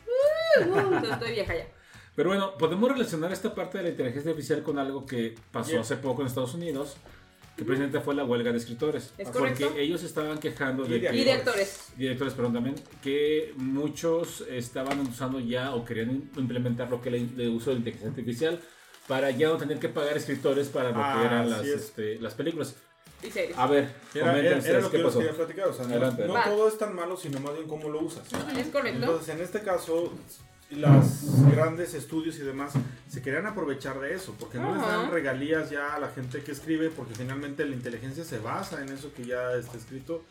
Uh, 0.57 0.69
uh, 0.69 1.11
estoy 1.11 1.31
vieja 1.31 1.55
ya. 1.55 1.67
Pero 2.15 2.29
bueno, 2.29 2.57
podemos 2.57 2.89
relacionar 2.91 3.31
esta 3.33 3.53
parte 3.53 3.77
de 3.77 3.83
la 3.85 3.89
inteligencia 3.89 4.31
artificial 4.31 4.63
con 4.63 4.79
algo 4.79 5.05
que 5.05 5.35
pasó 5.51 5.71
Yeah. 5.71 5.81
hace 5.81 5.97
poco 5.97 6.21
en 6.21 6.27
Estados 6.27 6.53
Unidos, 6.53 6.95
que 7.55 7.63
precisamente 7.63 7.99
fue 8.01 8.15
la 8.15 8.25
huelga 8.25 8.51
de 8.51 8.57
escritores. 8.57 9.13
Es 9.17 9.29
porque 9.29 9.53
correcto. 9.53 9.73
ellos 9.77 10.03
estaban 10.03 10.37
quejando 10.39 10.83
de 10.83 10.99
que... 11.01 11.31
Actores. 11.31 11.87
directores, 11.95 12.33
perdón, 12.33 12.53
también, 12.53 12.75
que 13.01 13.53
muchos 13.55 14.41
estaban 14.49 14.99
usando 15.01 15.39
ya 15.39 15.73
o 15.73 15.85
querían 15.85 16.29
implementar 16.35 16.89
lo 16.89 17.01
que 17.01 17.09
era 17.09 17.17
el 17.17 17.49
uso 17.49 17.69
de 17.71 17.77
inteligencia 17.77 18.09
artificial 18.09 18.59
para 19.07 19.31
ya 19.31 19.49
no 19.49 19.57
tener 19.57 19.79
que 19.79 19.87
pagar 19.89 20.17
escritores 20.17 20.67
para 20.67 20.89
lo 20.91 20.97
Ah, 21.03 21.17
que 21.19 21.25
eran 21.27 21.49
las, 21.49 21.61
es. 21.65 21.75
este, 21.83 22.19
las 22.19 22.33
películas. 22.33 22.75
Y 23.23 23.31
serio. 23.31 23.55
A 23.57 23.67
ver, 23.67 23.89
Era, 24.13 24.37
era- 24.37 24.57
era 24.59 24.81
lo 24.81 24.91
que 24.91 24.97
yo 24.99 25.05
les 25.05 25.15
quería 25.15 25.31
platicar. 25.33 25.67
O 25.69 25.73
sea, 25.73 25.85
no- 25.85 25.91
Adelante. 25.91 26.25
no, 26.27 26.33
todo 26.43 26.67
es 26.67 26.77
tan 26.77 26.93
malo, 26.93 27.15
sino 27.15 27.39
más 27.39 27.53
bien 27.53 27.67
cómo 27.67 27.87
lo 27.89 28.01
usas. 28.01 28.23
Es 28.57 28.67
correcto. 28.67 28.99
Entonces, 28.99 29.29
en 29.33 29.41
este 29.41 29.61
caso, 29.61 30.11
los 30.71 31.49
grandes 31.51 31.93
estudios 31.93 32.37
y 32.37 32.39
demás 32.39 32.73
se 33.09 33.21
querían 33.21 33.45
aprovechar 33.45 33.99
de 33.99 34.13
eso, 34.15 34.35
porque 34.39 34.57
no 34.57 34.73
les 34.75 34.81
dan 34.87 35.11
regalías 35.11 35.69
ya 35.69 35.93
a 35.95 35.99
la 35.99 36.09
gente 36.09 36.43
que 36.43 36.51
escribe, 36.51 36.89
porque 36.89 37.13
finalmente 37.15 37.65
la 37.65 37.75
inteligencia 37.75 38.23
se 38.23 38.39
basa 38.39 38.81
en 38.81 38.89
eso 38.89 39.13
que 39.13 39.25
ya 39.25 39.53
está 39.53 39.77
escrito. 39.77 40.23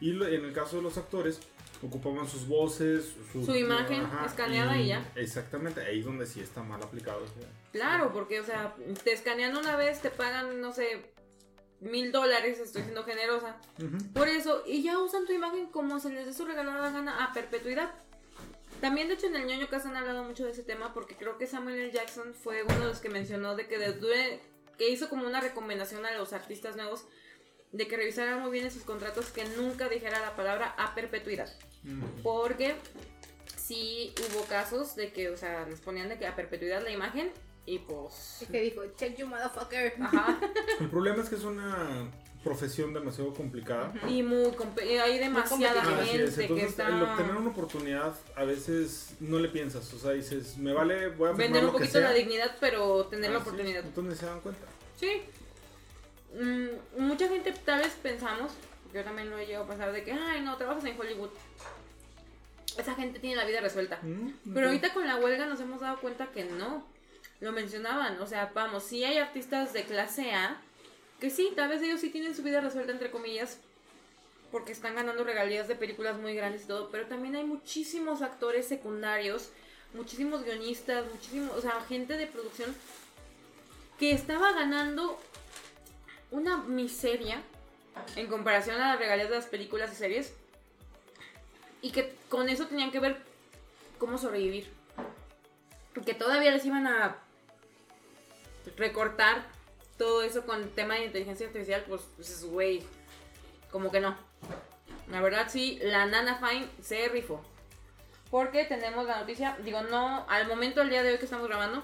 Y 0.00 0.12
lo- 0.12 0.26
en 0.26 0.44
el 0.44 0.52
caso 0.52 0.76
de 0.76 0.82
los 0.82 0.96
actores, 0.98 1.40
ocupaban 1.82 2.26
sus 2.26 2.48
voces, 2.48 3.14
Su 3.32 3.54
imagen 3.54 4.02
escaneada 4.24 4.78
y 4.78 4.86
ya. 4.88 5.12
Exactamente, 5.16 5.82
ahí 5.82 5.98
es 6.00 6.04
donde 6.06 6.26
sí 6.26 6.40
está 6.40 6.62
mal 6.62 6.82
aplicado. 6.82 7.20
Claro, 7.72 8.10
porque, 8.12 8.40
o 8.40 8.44
sea, 8.44 8.74
te 9.04 9.12
escanean 9.12 9.54
una 9.56 9.76
vez, 9.76 10.00
te 10.00 10.08
pagan, 10.10 10.60
no 10.62 10.72
sé, 10.72 11.12
mil 11.80 12.10
dólares, 12.10 12.58
estoy 12.58 12.82
siendo 12.82 13.04
generosa. 13.04 13.56
Por 14.14 14.28
eso, 14.28 14.62
y 14.66 14.82
ya 14.82 14.98
usan 14.98 15.26
tu 15.26 15.32
imagen 15.32 15.66
como 15.66 16.00
se 16.00 16.10
les 16.10 16.24
dé 16.26 16.32
su 16.32 16.46
regalada 16.46 16.90
gana 16.90 17.22
a 17.24 17.32
perpetuidad. 17.34 17.92
También, 18.80 19.08
de 19.08 19.14
hecho, 19.14 19.26
en 19.26 19.36
el 19.36 19.46
ñoño 19.46 19.68
Cast 19.68 19.86
han 19.86 19.96
hablado 19.96 20.24
mucho 20.24 20.44
de 20.44 20.50
ese 20.50 20.62
tema 20.62 20.92
porque 20.92 21.16
creo 21.16 21.38
que 21.38 21.46
Samuel 21.46 21.78
L. 21.78 21.90
Jackson 21.90 22.34
fue 22.34 22.62
uno 22.62 22.80
de 22.80 22.86
los 22.86 22.98
que 22.98 23.08
mencionó 23.08 23.56
de 23.56 23.66
que 23.66 23.78
desde 23.78 24.40
que 24.76 24.90
hizo 24.90 25.08
como 25.08 25.26
una 25.26 25.40
recomendación 25.40 26.04
a 26.04 26.12
los 26.12 26.32
artistas 26.32 26.76
nuevos 26.76 27.06
de 27.72 27.88
que 27.88 27.96
revisaran 27.96 28.40
muy 28.40 28.50
bien 28.50 28.66
en 28.66 28.70
sus 28.70 28.82
contratos 28.82 29.30
que 29.30 29.44
nunca 29.56 29.88
dijera 29.88 30.20
la 30.20 30.36
palabra 30.36 30.74
a 30.78 30.94
perpetuidad. 30.94 31.50
Porque 32.22 32.76
sí 33.56 34.14
hubo 34.18 34.44
casos 34.44 34.94
de 34.96 35.12
que, 35.12 35.30
o 35.30 35.36
sea, 35.36 35.66
les 35.66 35.80
ponían 35.80 36.08
de 36.08 36.18
que 36.18 36.26
a 36.26 36.36
perpetuidad 36.36 36.82
la 36.82 36.90
imagen 36.90 37.32
y 37.66 37.78
pues... 37.78 38.42
Y 38.42 38.46
que 38.46 38.60
dijo, 38.60 38.82
check 38.96 39.16
you 39.16 39.26
motherfucker. 39.26 39.94
Ajá. 40.00 40.38
El 40.80 40.90
problema 40.90 41.22
es 41.22 41.28
que 41.28 41.36
es 41.36 41.44
una 41.44 42.10
profesión 42.44 42.92
demasiado 42.92 43.32
complicada. 43.32 43.92
Y 44.08 44.22
muy 44.22 44.52
y 44.84 44.96
hay 44.98 45.18
demasiada 45.18 45.82
gente 45.82 46.24
es, 46.24 46.34
que 46.36 46.42
entonces 46.42 46.68
está... 46.68 46.88
el 46.88 47.02
obtener 47.02 47.34
una 47.34 47.50
oportunidad 47.50 48.14
a 48.36 48.44
veces 48.44 49.14
no 49.18 49.38
le 49.38 49.48
piensas, 49.48 49.92
o 49.94 49.98
sea, 49.98 50.12
dices, 50.12 50.58
me 50.58 50.72
vale, 50.72 51.08
voy 51.08 51.30
a 51.30 51.32
Vender 51.32 51.62
un 51.62 51.66
lo 51.68 51.72
que 51.72 51.78
poquito 51.78 51.98
sea. 51.98 52.10
la 52.10 52.14
dignidad, 52.14 52.56
pero 52.60 53.06
tener 53.06 53.30
la 53.30 53.38
oportunidad. 53.38 53.84
Entonces 53.84 54.18
se 54.18 54.26
dan 54.26 54.40
cuenta. 54.40 54.66
Sí. 55.00 55.22
Mm, 56.38 57.02
mucha 57.02 57.28
gente 57.28 57.52
tal 57.64 57.80
vez 57.80 57.94
pensamos, 58.02 58.52
yo 58.92 59.02
también 59.02 59.30
lo 59.30 59.38
he 59.38 59.46
llegado 59.46 59.64
a 59.64 59.68
pensar, 59.68 59.92
de 59.92 60.04
que, 60.04 60.12
ay, 60.12 60.42
no, 60.42 60.56
trabajas 60.56 60.84
en 60.84 61.00
Hollywood. 61.00 61.30
Esa 62.76 62.94
gente 62.94 63.20
tiene 63.20 63.36
la 63.36 63.44
vida 63.44 63.60
resuelta. 63.60 64.00
Pero 64.52 64.66
ahorita 64.66 64.92
con 64.92 65.06
la 65.06 65.16
huelga 65.16 65.46
nos 65.46 65.60
hemos 65.60 65.80
dado 65.80 65.98
cuenta 66.00 66.26
que 66.26 66.44
no. 66.44 66.86
Lo 67.40 67.52
mencionaban, 67.52 68.20
o 68.20 68.26
sea, 68.26 68.50
vamos, 68.54 68.84
sí 68.84 69.04
hay 69.04 69.18
artistas 69.18 69.72
de 69.72 69.84
clase 69.84 70.32
A 70.32 70.60
que 71.24 71.30
sí, 71.30 71.54
tal 71.56 71.70
vez 71.70 71.80
ellos 71.80 72.02
sí 72.02 72.10
tienen 72.10 72.36
su 72.36 72.42
vida 72.42 72.60
resuelta, 72.60 72.92
entre 72.92 73.10
comillas, 73.10 73.56
porque 74.52 74.72
están 74.72 74.94
ganando 74.94 75.24
regalías 75.24 75.66
de 75.68 75.74
películas 75.74 76.18
muy 76.18 76.34
grandes 76.34 76.64
y 76.64 76.66
todo, 76.66 76.90
pero 76.90 77.06
también 77.06 77.34
hay 77.34 77.44
muchísimos 77.44 78.20
actores 78.20 78.68
secundarios, 78.68 79.48
muchísimos 79.94 80.44
guionistas, 80.44 81.06
muchísimos, 81.10 81.56
o 81.56 81.62
sea, 81.62 81.80
gente 81.88 82.18
de 82.18 82.26
producción 82.26 82.76
que 83.98 84.12
estaba 84.12 84.52
ganando 84.52 85.18
una 86.30 86.58
miseria 86.58 87.40
en 88.16 88.26
comparación 88.26 88.78
a 88.78 88.88
las 88.88 88.98
regalías 88.98 89.30
de 89.30 89.36
las 89.36 89.46
películas 89.46 89.94
y 89.94 89.96
series 89.96 90.34
y 91.80 91.90
que 91.90 92.14
con 92.28 92.50
eso 92.50 92.66
tenían 92.66 92.90
que 92.90 93.00
ver 93.00 93.16
cómo 93.96 94.18
sobrevivir. 94.18 94.70
Que 96.04 96.12
todavía 96.12 96.50
les 96.50 96.66
iban 96.66 96.86
a 96.86 97.16
recortar 98.76 99.53
todo 99.98 100.22
eso 100.22 100.44
con 100.44 100.70
tema 100.70 100.94
de 100.94 101.06
inteligencia 101.06 101.46
artificial, 101.46 101.84
pues, 101.88 102.02
pues 102.16 102.30
es 102.30 102.44
güey, 102.44 102.82
como 103.70 103.90
que 103.90 104.00
no. 104.00 104.16
La 105.10 105.20
verdad 105.20 105.46
sí, 105.48 105.78
la 105.82 106.06
Nana 106.06 106.36
Fine 106.38 106.68
se 106.82 107.08
rifó. 107.08 107.42
Porque 108.30 108.64
tenemos 108.64 109.06
la 109.06 109.20
noticia, 109.20 109.56
digo, 109.62 109.82
no, 109.82 110.26
al 110.28 110.48
momento, 110.48 110.80
al 110.80 110.90
día 110.90 111.02
de 111.02 111.12
hoy 111.12 111.18
que 111.18 111.24
estamos 111.24 111.46
grabando, 111.46 111.82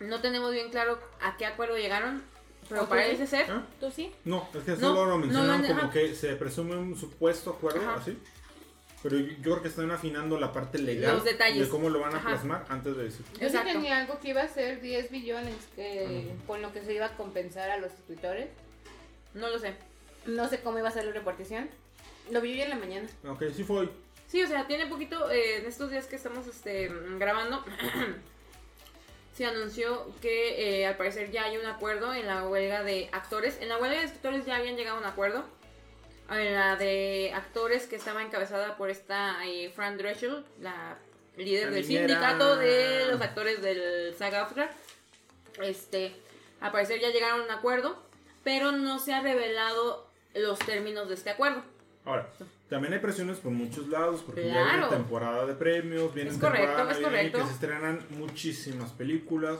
no 0.00 0.20
tenemos 0.20 0.52
bien 0.52 0.70
claro 0.70 0.98
a 1.20 1.36
qué 1.36 1.46
acuerdo 1.46 1.76
llegaron, 1.76 2.22
pero 2.68 2.88
parece 2.88 3.26
ser. 3.26 3.50
¿Ah? 3.50 3.62
¿Tú 3.80 3.90
sí? 3.90 4.12
No, 4.24 4.48
es 4.54 4.62
que 4.62 4.76
solo 4.76 5.04
no 5.04 5.10
lo 5.10 5.18
mencionaron 5.18 5.66
como 5.66 5.90
que 5.90 6.14
se 6.14 6.36
presume 6.36 6.76
un 6.76 6.96
supuesto 6.96 7.50
acuerdo, 7.50 7.80
Ajá. 7.80 8.00
así. 8.00 8.18
Pero 9.04 9.18
yo 9.18 9.26
yo 9.34 9.42
creo 9.42 9.62
que 9.62 9.68
están 9.68 9.90
afinando 9.90 10.40
la 10.40 10.50
parte 10.50 10.78
legal 10.78 11.16
Los 11.16 11.24
detalles. 11.24 11.64
de 11.66 11.68
cómo 11.68 11.90
lo 11.90 12.00
van 12.00 12.14
a 12.14 12.16
Ajá. 12.16 12.30
plasmar 12.30 12.64
antes 12.70 12.96
de 12.96 13.04
decir. 13.04 13.26
Yo 13.38 13.46
Exacto. 13.46 13.68
sí 13.68 13.74
tenía 13.74 13.98
algo 13.98 14.18
que 14.18 14.30
iba 14.30 14.40
a 14.40 14.48
ser 14.48 14.80
10 14.80 15.10
billones 15.10 15.54
que, 15.76 16.32
con 16.46 16.62
lo 16.62 16.72
que 16.72 16.82
se 16.82 16.94
iba 16.94 17.04
a 17.04 17.16
compensar 17.18 17.70
a 17.70 17.76
los 17.76 17.92
escritores. 17.92 18.48
No 19.34 19.50
lo 19.50 19.58
sé. 19.58 19.74
No 20.24 20.48
sé 20.48 20.60
cómo 20.60 20.78
iba 20.78 20.88
a 20.88 20.90
ser 20.92 21.04
la 21.04 21.12
repartición. 21.12 21.68
Lo 22.30 22.40
vi 22.40 22.52
hoy 22.52 22.62
en 22.62 22.70
la 22.70 22.76
mañana. 22.76 23.06
Ok, 23.28 23.42
sí 23.54 23.62
fue 23.62 23.80
hoy. 23.80 23.90
Sí, 24.26 24.42
o 24.42 24.46
sea, 24.46 24.66
tiene 24.66 24.86
poquito, 24.86 25.30
eh, 25.30 25.58
en 25.58 25.66
estos 25.66 25.90
días 25.90 26.06
que 26.06 26.16
estamos 26.16 26.46
este, 26.46 26.90
grabando, 27.18 27.62
se 29.36 29.44
anunció 29.44 30.06
que 30.22 30.80
eh, 30.80 30.86
al 30.86 30.96
parecer 30.96 31.30
ya 31.30 31.44
hay 31.44 31.58
un 31.58 31.66
acuerdo 31.66 32.14
en 32.14 32.26
la 32.26 32.48
huelga 32.48 32.82
de 32.82 33.10
actores. 33.12 33.58
En 33.60 33.68
la 33.68 33.76
huelga 33.76 33.98
de 33.98 34.06
escritores 34.06 34.46
ya 34.46 34.56
habían 34.56 34.76
llegado 34.76 34.96
a 34.96 35.00
un 35.00 35.06
acuerdo. 35.06 35.44
La 36.28 36.76
de 36.76 37.32
actores 37.34 37.86
que 37.86 37.96
estaba 37.96 38.22
encabezada 38.22 38.76
por 38.76 38.90
esta 38.90 39.44
eh, 39.46 39.70
Fran 39.74 39.96
Drescher, 39.98 40.42
la 40.60 40.96
líder 41.36 41.66
La 41.66 41.70
del 41.76 41.82
niñera. 41.86 42.08
sindicato 42.08 42.56
de 42.56 43.06
los 43.10 43.20
actores 43.20 43.60
del 43.62 44.14
saga 44.16 44.42
AFTRA. 44.42 44.70
Este, 45.62 46.14
al 46.60 46.72
parecer 46.72 47.00
ya 47.00 47.10
llegaron 47.10 47.42
a 47.42 47.44
un 47.44 47.50
acuerdo, 47.50 48.02
pero 48.42 48.72
no 48.72 48.98
se 48.98 49.12
ha 49.12 49.20
revelado 49.20 50.08
los 50.34 50.58
términos 50.60 51.08
de 51.08 51.14
este 51.14 51.30
acuerdo. 51.30 51.62
Ahora, 52.06 52.28
también 52.68 52.92
hay 52.94 52.98
presiones 53.00 53.38
por 53.38 53.52
muchos 53.52 53.88
lados, 53.88 54.22
porque 54.24 54.46
ya 54.46 54.52
Claro. 54.52 54.72
viene 54.88 54.96
temporada 54.96 55.46
de 55.46 55.54
premios, 55.54 56.12
viene 56.12 56.30
Es 56.30 56.38
correcto, 56.38 56.66
temporada 56.66 56.92
es 56.92 56.98
correcto. 56.98 57.38
que 57.38 57.44
se 57.46 57.52
estrenan 57.52 58.06
muchísimas 58.10 58.90
películas. 58.92 59.58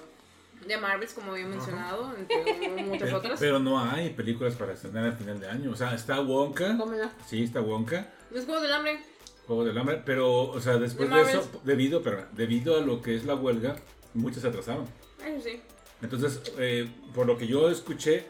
De 0.66 0.76
Marvels, 0.78 1.12
como 1.14 1.32
había 1.32 1.46
mencionado, 1.46 2.14
entre 2.16 2.82
muchas 2.84 3.02
Pero, 3.02 3.16
otras. 3.18 3.40
pero 3.40 3.58
no 3.58 3.78
hay 3.80 4.10
películas 4.10 4.54
para 4.54 4.72
estrenar 4.72 5.06
a 5.08 5.12
final 5.12 5.40
de 5.40 5.48
año. 5.48 5.70
O 5.70 5.76
sea, 5.76 5.94
está 5.94 6.20
Wonka. 6.20 6.76
¿Cómo 6.76 6.92
no? 6.94 7.10
Sí, 7.26 7.42
está 7.42 7.60
Wonka. 7.60 8.08
Los 8.30 8.44
Juegos 8.44 8.62
del 8.62 8.72
Hambre. 8.72 9.00
Juego 9.46 9.64
del 9.64 9.76
Hambre, 9.76 10.02
pero, 10.04 10.32
o 10.50 10.60
sea, 10.60 10.78
después 10.78 11.10
De 11.10 11.16
de, 11.16 11.22
eso, 11.22 11.60
debido, 11.64 12.02
pero, 12.02 12.26
debido 12.32 12.78
a 12.78 12.80
lo 12.80 13.02
que 13.02 13.14
es 13.14 13.24
la 13.24 13.34
huelga, 13.34 13.76
muchos 14.14 14.40
se 14.42 14.48
atrasaron. 14.48 14.86
Eso 15.24 15.42
sí. 15.44 15.60
Entonces, 16.02 16.40
eh, 16.58 16.90
por 17.14 17.26
lo 17.26 17.36
que 17.36 17.46
yo 17.46 17.68
escuché, 17.70 18.26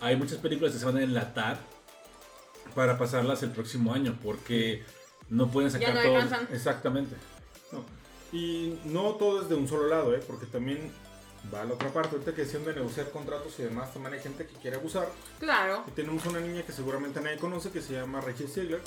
hay 0.00 0.14
muchas 0.16 0.38
películas 0.38 0.72
que 0.72 0.78
se 0.78 0.84
van 0.84 0.96
a 0.98 1.02
enlatar 1.02 1.58
para 2.74 2.96
pasarlas 2.98 3.42
el 3.42 3.50
próximo 3.50 3.92
año, 3.92 4.16
porque 4.22 4.84
no 5.30 5.50
pueden 5.50 5.70
Ya 5.70 5.78
sacar 5.78 5.94
no 5.94 6.02
todo. 6.02 6.14
alcanzan. 6.16 6.48
Exactamente. 6.54 7.16
No. 7.72 7.84
Y 8.32 8.78
no 8.84 9.14
todo 9.14 9.42
es 9.42 9.48
de 9.48 9.54
un 9.56 9.66
solo 9.66 9.88
lado, 9.88 10.14
¿eh? 10.14 10.20
porque 10.26 10.46
también 10.46 10.92
va 11.52 11.62
a 11.62 11.64
la 11.64 11.74
otra 11.74 11.92
parte. 11.92 12.16
Ahorita 12.16 12.34
que 12.34 12.42
decían 12.42 12.64
de 12.64 12.74
negociar 12.74 13.10
contratos 13.10 13.58
y 13.58 13.62
demás, 13.64 13.92
también 13.92 14.14
hay 14.14 14.20
gente 14.20 14.46
que 14.46 14.54
quiere 14.54 14.76
abusar. 14.76 15.08
Claro. 15.38 15.84
Y 15.86 15.90
tenemos 15.92 16.24
una 16.26 16.40
niña 16.40 16.62
que 16.62 16.72
seguramente 16.72 17.20
nadie 17.20 17.38
conoce 17.38 17.70
que 17.70 17.80
se 17.80 17.94
llama 17.94 18.20
Rachel 18.20 18.48
Ziegler. 18.48 18.80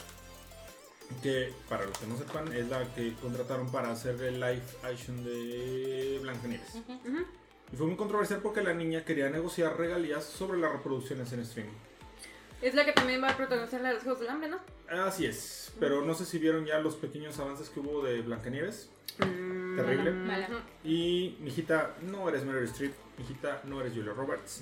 Que 1.24 1.52
para 1.68 1.86
los 1.86 1.98
que 1.98 2.06
no 2.06 2.18
sepan 2.18 2.54
es 2.54 2.70
la 2.70 2.86
que 2.94 3.16
contrataron 3.16 3.72
para 3.72 3.92
hacer 3.92 4.22
el 4.22 4.40
live 4.40 4.62
action 4.84 5.24
de 5.24 6.20
Blancanieves. 6.22 6.76
Ujú. 6.76 7.26
Y 7.72 7.76
fue 7.76 7.88
muy 7.88 7.96
controversial 7.96 8.42
porque 8.42 8.62
la 8.62 8.74
niña 8.74 9.04
quería 9.04 9.30
negociar 9.30 9.78
regalías 9.78 10.24
sobre 10.24 10.60
las 10.60 10.72
reproducciones 10.72 11.32
en 11.34 11.40
streaming. 11.42 11.74
Es 12.62 12.76
la 12.76 12.86
que 12.86 12.92
también 12.92 13.24
va 13.24 13.30
a 13.30 13.38
protagonizar 13.38 13.80
la 13.82 13.90
de 13.90 13.94
los 13.96 14.04
Juegos 14.04 14.20
del 14.22 14.30
Hambre, 14.30 14.50
¿no? 14.50 14.60
Así 15.04 15.26
es, 15.26 15.72
pero 15.80 16.04
no 16.04 16.14
sé 16.14 16.26
si 16.26 16.40
vieron 16.40 16.66
ya 16.66 16.80
los 16.80 16.96
pequeños 16.96 17.40
avances 17.40 17.70
que 17.70 17.80
hubo 17.80 18.04
de 18.04 18.22
Blancanieves. 18.22 18.90
Terrible. 19.86 20.12
Mala. 20.12 20.48
Y, 20.84 21.38
mijita, 21.42 21.96
no 22.02 22.28
eres 22.30 22.44
Meryl 22.46 22.66
Streep, 22.66 22.94
mijita, 23.18 23.62
no 23.66 23.82
eres 23.82 23.94
Julia 23.94 24.14
Roberts. 24.14 24.62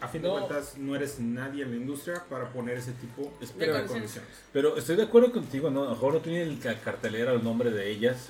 A 0.00 0.08
fin 0.08 0.20
de 0.22 0.28
cuentas, 0.28 0.76
no 0.76 0.94
eres 0.94 1.18
nadie 1.20 1.62
en 1.62 1.70
la 1.70 1.76
industria 1.76 2.22
para 2.28 2.48
poner 2.52 2.76
ese 2.76 2.92
tipo 2.92 3.32
Espera, 3.40 3.80
de 3.80 3.86
condiciones. 3.86 4.30
Pero 4.52 4.76
estoy 4.76 4.96
de 4.96 5.04
acuerdo 5.04 5.32
contigo, 5.32 5.70
¿no? 5.70 5.82
A 5.82 5.84
lo 5.84 5.90
mejor 5.92 6.14
no 6.14 6.20
tiene 6.20 6.42
el 6.42 6.58
ca- 6.58 6.78
cartelera 6.80 7.32
o 7.32 7.36
el 7.36 7.44
nombre 7.44 7.70
de 7.70 7.90
ellas. 7.90 8.28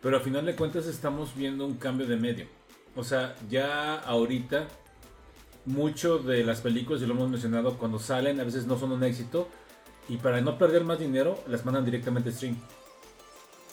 Pero 0.00 0.16
a 0.16 0.20
final 0.20 0.46
de 0.46 0.54
cuentas 0.54 0.86
estamos 0.86 1.34
viendo 1.36 1.66
un 1.66 1.74
cambio 1.74 2.06
de 2.06 2.16
medio. 2.16 2.46
O 2.96 3.04
sea, 3.04 3.34
ya 3.50 3.96
ahorita, 3.96 4.68
mucho 5.66 6.18
de 6.18 6.44
las 6.44 6.60
películas, 6.60 7.02
y 7.02 7.06
lo 7.06 7.14
hemos 7.14 7.28
mencionado, 7.30 7.76
cuando 7.76 7.98
salen 7.98 8.40
a 8.40 8.44
veces 8.44 8.66
no 8.66 8.78
son 8.78 8.92
un 8.92 9.02
éxito. 9.04 9.48
Y 10.08 10.18
para 10.18 10.40
no 10.40 10.56
perder 10.58 10.84
más 10.84 10.98
dinero, 10.98 11.42
las 11.48 11.64
mandan 11.64 11.84
directamente 11.84 12.28
a 12.28 12.32
stream. 12.32 12.56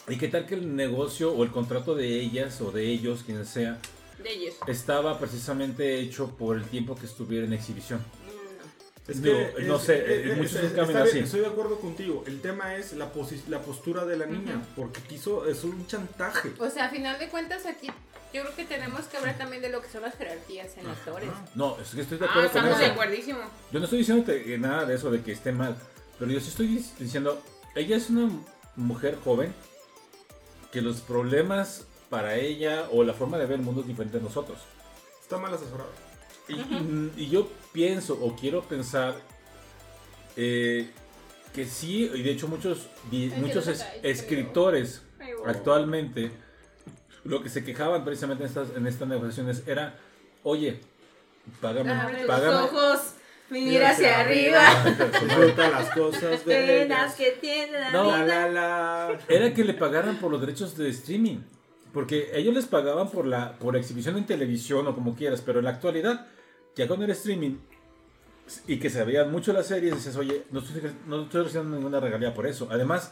¿Y 0.08 0.18
qué 0.18 0.28
tal 0.28 0.46
que 0.46 0.56
el 0.56 0.76
negocio 0.76 1.32
o 1.34 1.44
el 1.44 1.52
contrato 1.52 1.96
de 1.96 2.20
ellas 2.20 2.60
o 2.62 2.72
de 2.72 2.86
ellos, 2.86 3.24
quien 3.26 3.46
sea, 3.46 3.80
De 4.22 4.32
ellos. 4.34 4.56
estaba 4.68 5.20
precisamente 5.20 6.00
hecho 6.00 6.30
por 6.38 6.58
el 6.58 6.66
tiempo 6.66 6.96
que 6.96 7.06
estuviera 7.06 7.46
en 7.46 7.54
exhibición? 7.54 8.00
Mm, 8.00 9.12
Es 9.12 9.20
que 9.22 9.54
no 9.68 9.76
es- 9.78 9.82
sé, 9.84 9.98
es- 9.98 10.10
eh, 10.10 10.32
es- 10.32 10.38
muchos 10.38 10.56
es- 10.56 10.74
bien, 10.74 10.98
así. 10.98 11.20
Estoy 11.20 11.40
de 11.42 11.48
acuerdo 11.48 11.80
contigo. 11.80 12.24
El 12.28 12.42
tema 12.42 12.76
es 12.76 12.94
la, 12.94 13.14
posi- 13.14 13.46
la 13.48 13.62
postura 13.62 14.06
de 14.06 14.18
la 14.18 14.26
niña, 14.26 14.62
porque 14.76 15.02
quiso, 15.02 15.48
es 15.48 15.64
un 15.64 15.86
chantaje. 15.88 16.52
O 16.60 16.70
sea, 16.70 16.86
a 16.86 16.90
final 16.90 17.18
de 17.20 17.30
cuentas 17.30 17.66
aquí 17.66 17.88
yo 18.34 18.42
creo 18.44 18.56
que 18.56 18.66
tenemos 18.66 19.02
que 19.06 19.18
hablar 19.18 19.38
también 19.38 19.62
de 19.62 19.70
lo 19.70 19.82
que 19.82 19.90
son 19.90 20.02
las 20.02 20.16
jerarquías 20.16 20.78
en 20.78 20.88
actores. 20.88 21.30
No, 21.56 21.78
es 21.80 21.90
que 21.90 22.02
estoy 22.02 22.18
de 22.18 22.26
Ah, 22.26 22.30
acuerdo 22.30 22.50
con 22.50 22.58
estamos 22.60 22.80
de 22.80 22.86
eso. 22.86 22.94
acuerdísimo. 22.94 23.40
Yo 23.72 23.80
no 23.80 23.86
estoy 23.86 24.00
diciendo 24.00 24.34
nada 24.60 24.86
de 24.86 24.96
eso, 24.96 25.12
de 25.12 25.22
que 25.22 25.32
esté 25.32 25.52
mal. 25.52 25.76
Pero 26.18 26.32
yo 26.32 26.40
sí 26.40 26.50
estoy 26.50 26.68
dic- 26.68 26.98
diciendo, 26.98 27.42
ella 27.76 27.98
es 27.98 28.10
una 28.10 28.30
mujer 28.76 29.18
joven 29.24 29.54
que 30.72 30.82
los 30.82 31.02
problemas 31.02 31.86
para 32.10 32.36
ella 32.36 32.88
o 32.92 33.04
la 33.04 33.14
forma 33.14 33.38
de 33.38 33.46
ver 33.46 33.60
el 33.60 33.66
mundo 33.66 33.82
es 33.82 33.88
diferente 33.88 34.18
a 34.18 34.22
nosotros. 34.22 34.60
Está 35.22 35.38
mal 35.38 35.54
asesorado. 35.54 35.90
Y, 36.48 36.54
y- 36.54 37.14
y 37.18 37.30
yo 37.30 37.48
pienso 37.72 38.18
o 38.22 38.36
quiero 38.36 38.64
pensar 38.64 39.16
eh, 40.36 40.90
que 41.54 41.66
sí, 41.66 42.10
y 42.14 42.22
de 42.24 42.32
hecho 42.32 42.48
muchos, 42.48 42.88
muchos 43.38 43.68
es- 43.68 43.86
escritores 44.04 45.02
actualmente 45.46 46.32
lo 47.24 47.44
que 47.44 47.50
se 47.50 47.64
quejaban 47.64 48.04
precisamente 48.04 48.44
en 48.44 48.50
estas, 48.50 48.70
en 48.76 48.88
estas 48.88 49.08
negociaciones 49.08 49.64
era, 49.68 49.98
oye, 50.44 50.80
págame, 51.62 51.92
págame, 52.28 52.54
Los 52.62 52.72
ojos, 52.72 53.00
mira 53.52 53.92
hacia 53.92 54.22
arriba. 54.22 54.62
Disfruta 55.24 55.70
las 55.70 55.90
cosas 55.92 56.42
Penas 56.42 56.88
bellas. 56.88 57.16
que 57.16 57.38
tiene 57.40 57.80
la 57.80 57.92
No. 57.92 58.12
La, 58.12 58.24
vida. 58.24 58.48
la, 58.48 59.10
la. 59.10 59.20
era 59.28 59.54
que 59.54 59.64
le 59.64 59.74
pagaran 59.74 60.18
por 60.18 60.32
los 60.32 60.42
derechos 60.42 60.76
de 60.78 60.90
streaming. 60.90 61.38
Porque 61.94 62.32
ellos 62.34 62.54
les 62.54 62.66
pagaban 62.66 63.10
por 63.10 63.28
la 63.28 63.58
por 63.60 63.76
exhibición 63.76 64.18
en 64.18 64.26
televisión 64.26 64.88
o 64.88 64.96
como 64.96 65.14
quieras, 65.16 65.42
pero 65.46 65.60
en 65.60 65.66
la 65.66 65.72
actualidad, 65.72 66.26
ya 66.76 66.88
con 66.88 67.04
el 67.04 67.10
streaming 67.12 67.58
y 68.68 68.78
que 68.80 68.90
se 68.90 69.04
veían 69.04 69.32
mucho 69.32 69.54
las 69.54 69.68
series, 69.68 69.96
dices, 69.96 70.16
oye, 70.16 70.44
no 70.52 70.60
estoy, 70.60 70.92
no 71.06 71.24
estoy 71.24 71.44
recibiendo 71.44 71.76
ninguna 71.76 72.00
regalía 72.00 72.34
por 72.34 72.48
eso. 72.48 72.68
Además, 72.72 73.12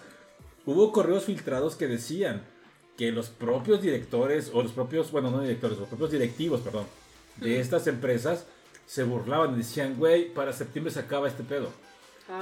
hubo 0.65 0.91
correos 0.91 1.25
filtrados 1.25 1.75
que 1.75 1.87
decían 1.87 2.43
que 2.97 3.11
los 3.11 3.29
propios 3.29 3.81
directores, 3.81 4.51
o 4.53 4.61
los 4.63 4.71
propios, 4.71 5.11
bueno, 5.11 5.29
no 5.31 5.41
directores, 5.41 5.77
los 5.77 5.87
propios 5.87 6.11
directivos, 6.11 6.61
perdón, 6.61 6.85
de 7.37 7.59
estas 7.59 7.87
empresas 7.87 8.45
se 8.89 9.03
burlaban 9.03 9.53
y 9.53 9.57
decían, 9.59 9.95
güey, 9.99 10.33
para 10.33 10.51
septiembre 10.51 10.91
se 10.91 10.99
acaba 10.99 11.27
este 11.27 11.43
pedo. 11.43 11.69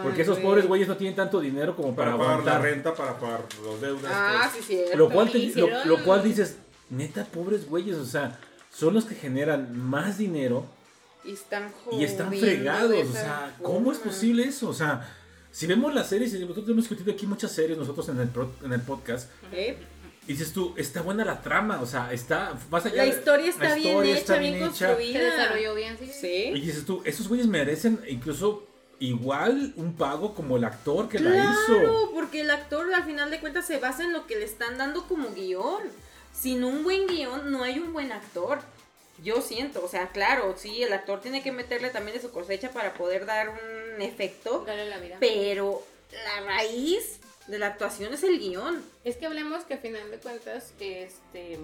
Porque 0.02 0.22
esos 0.22 0.36
güey. 0.38 0.46
pobres 0.48 0.66
güeyes 0.68 0.88
no 0.88 0.96
tienen 0.96 1.14
tanto 1.16 1.42
dinero 1.42 1.76
como 1.76 1.94
para, 1.94 2.12
Para 2.16 2.24
pagar 2.24 2.46
la 2.46 2.60
renta, 2.60 2.94
para 2.96 3.20
pagar 3.20 3.42
los 3.64 3.82
deudas. 3.82 4.12
Ah, 4.16 4.50
pues. 4.54 4.64
sí, 4.66 4.74
cierto. 4.76 4.98
Lo 4.98 5.10
cual, 5.10 5.30
te- 5.30 5.86
lo, 5.86 6.04
cual 6.06 6.24
dices, 6.24 6.58
neta, 6.90 7.26
pobres 7.26 7.68
güeyes, 7.68 7.98
o 7.98 8.06
sea, 8.06 8.40
son 8.74 8.94
los 8.94 9.04
que 9.04 9.16
generan 9.16 9.78
más 9.78 10.18
dinero 10.18 10.66
Y 11.26 11.32
están 11.34 11.70
y 11.92 12.04
están 12.06 12.30
fregados. 12.34 12.94
O 13.10 13.12
sea, 13.12 13.56
¿cómo 13.62 13.92
es 13.92 13.98
posible 13.98 14.44
eso? 14.46 14.70
O 14.70 14.74
sea, 14.74 15.14
si 15.52 15.68
vemos 15.68 15.94
las 15.94 16.08
series, 16.08 16.34
y 16.34 16.40
nosotros 16.40 16.70
hemos 16.70 16.84
discutido 16.88 17.12
aquí 17.12 17.26
muchas 17.28 17.52
series 17.52 17.78
nosotros 17.78 18.08
en 18.10 18.20
el, 18.22 18.30
pro- 18.30 18.52
en 18.64 18.72
el 18.72 18.82
podcast, 18.82 19.30
¿Eh? 19.52 19.78
Y 20.28 20.34
dices 20.34 20.52
tú, 20.54 20.74
está 20.78 21.02
buena 21.02 21.24
la 21.26 21.42
trama, 21.42 21.80
o 21.82 21.86
sea, 21.86 22.12
está, 22.12 22.54
más 22.70 22.86
allá 22.86 22.98
La 22.98 23.06
historia 23.06 23.50
está 23.50 23.70
la 23.70 23.76
bien 23.76 23.88
historia 23.88 24.12
hecha, 24.12 24.20
está 24.20 24.38
bien 24.38 24.56
hecha. 24.56 24.66
construida. 24.66 25.20
Se 25.20 25.26
desarrolló 25.26 25.76
bien, 25.76 25.98
sí. 26.12 26.52
Y 26.54 26.62
dices 26.62 26.86
tú, 26.86 27.02
esos 27.06 27.28
güeyes 27.28 27.48
merecen 27.48 28.02
incluso 28.08 28.68
igual 29.00 29.74
un 29.78 29.94
pago 29.96 30.34
como 30.36 30.58
el 30.58 30.64
actor 30.64 31.08
que 31.08 31.20
la 31.20 31.32
Claro, 31.32 31.52
hizo. 31.52 32.12
porque 32.14 32.42
el 32.42 32.50
actor 32.52 32.92
al 32.94 33.04
final 33.06 33.30
de 33.32 33.40
cuentas 33.40 33.66
se 33.68 33.78
basa 33.78 34.04
en 34.04 34.12
lo 34.14 34.26
que 34.28 34.36
le 34.36 34.46
están 34.46 34.78
dando 34.78 35.08
como 35.08 35.30
guion. 35.34 35.84
Sin 36.34 36.64
un 36.64 36.84
buen 36.84 37.08
guion 37.08 37.52
no 37.52 37.64
hay 37.64 37.80
un 37.80 37.94
buen 37.94 38.12
actor. 38.12 38.60
Yo 39.24 39.42
siento, 39.42 39.84
o 39.84 39.88
sea, 39.88 40.10
claro, 40.10 40.54
sí, 40.58 40.84
el 40.84 40.94
actor 40.94 41.22
tiene 41.22 41.42
que 41.42 41.52
meterle 41.52 41.90
también 41.90 42.16
de 42.18 42.22
su 42.22 42.32
cosecha 42.32 42.70
para 42.72 42.94
poder 42.94 43.26
dar 43.26 43.50
un 43.50 44.02
efecto, 44.02 44.64
Dale 44.68 44.88
la 44.90 44.98
vida. 45.00 45.18
pero 45.20 45.82
la 46.12 46.46
raíz 46.46 47.17
de 47.48 47.60
la 47.60 47.68
actuación 47.68 48.14
es 48.14 48.24
el 48.24 48.40
guion. 48.40 48.84
Es 49.04 49.18
que 49.18 49.26
hablemos 49.26 49.64
que 49.64 49.76
a 49.76 49.78
final 49.78 50.10
de 50.12 50.18
cuentas, 50.18 50.74
este, 50.80 51.60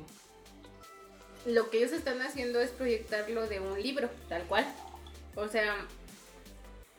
lo 1.45 1.69
que 1.69 1.77
ellos 1.79 1.91
están 1.91 2.21
haciendo 2.21 2.61
es 2.61 2.71
proyectarlo 2.71 3.47
de 3.47 3.59
un 3.59 3.81
libro, 3.81 4.09
tal 4.29 4.43
cual. 4.43 4.65
O 5.35 5.47
sea, 5.47 5.75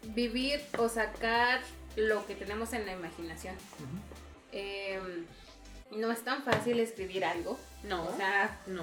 vivir 0.02 0.60
o 0.78 0.88
sacar 0.88 1.60
lo 1.96 2.26
que 2.26 2.34
tenemos 2.34 2.72
en 2.72 2.86
la 2.86 2.92
imaginación. 2.92 3.54
Eh, 4.52 5.00
no 5.96 6.10
es 6.10 6.22
tan 6.22 6.42
fácil 6.42 6.78
escribir 6.80 7.24
algo. 7.24 7.58
No, 7.84 8.04
O 8.06 8.16
sea, 8.16 8.58
no, 8.66 8.82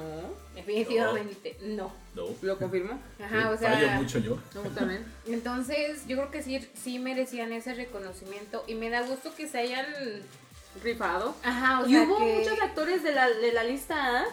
definitivamente 0.53 1.57
no. 1.61 1.91
No. 2.15 2.27
lo 2.41 2.57
confirmo. 2.59 2.99
Ajá, 3.19 3.41
Sí, 3.41 3.47
o 3.47 3.57
sea, 3.57 3.73
fallo 3.73 3.87
mucho 3.93 4.19
yo. 4.19 4.37
No, 4.53 4.61
también. 4.71 5.05
entonces 5.25 6.05
yo 6.07 6.17
creo 6.17 6.29
que 6.31 6.43
sí, 6.43 6.69
sí 6.75 6.99
merecían 6.99 7.51
ese 7.51 7.73
reconocimiento 7.73 8.63
y 8.67 8.75
me 8.75 8.89
da 8.89 9.01
gusto 9.01 9.33
que 9.35 9.47
se 9.47 9.57
hayan... 9.59 9.85
Rifado. 10.83 11.35
Ajá, 11.43 11.81
o 11.81 11.85
y 11.87 11.91
sea, 11.91 12.03
hubo 12.03 12.17
que- 12.19 12.35
muchos 12.37 12.61
actores 12.61 13.03
de 13.03 13.11
la, 13.11 13.29
de 13.29 13.51
la 13.51 13.63
lista 13.65 14.21
A 14.21 14.25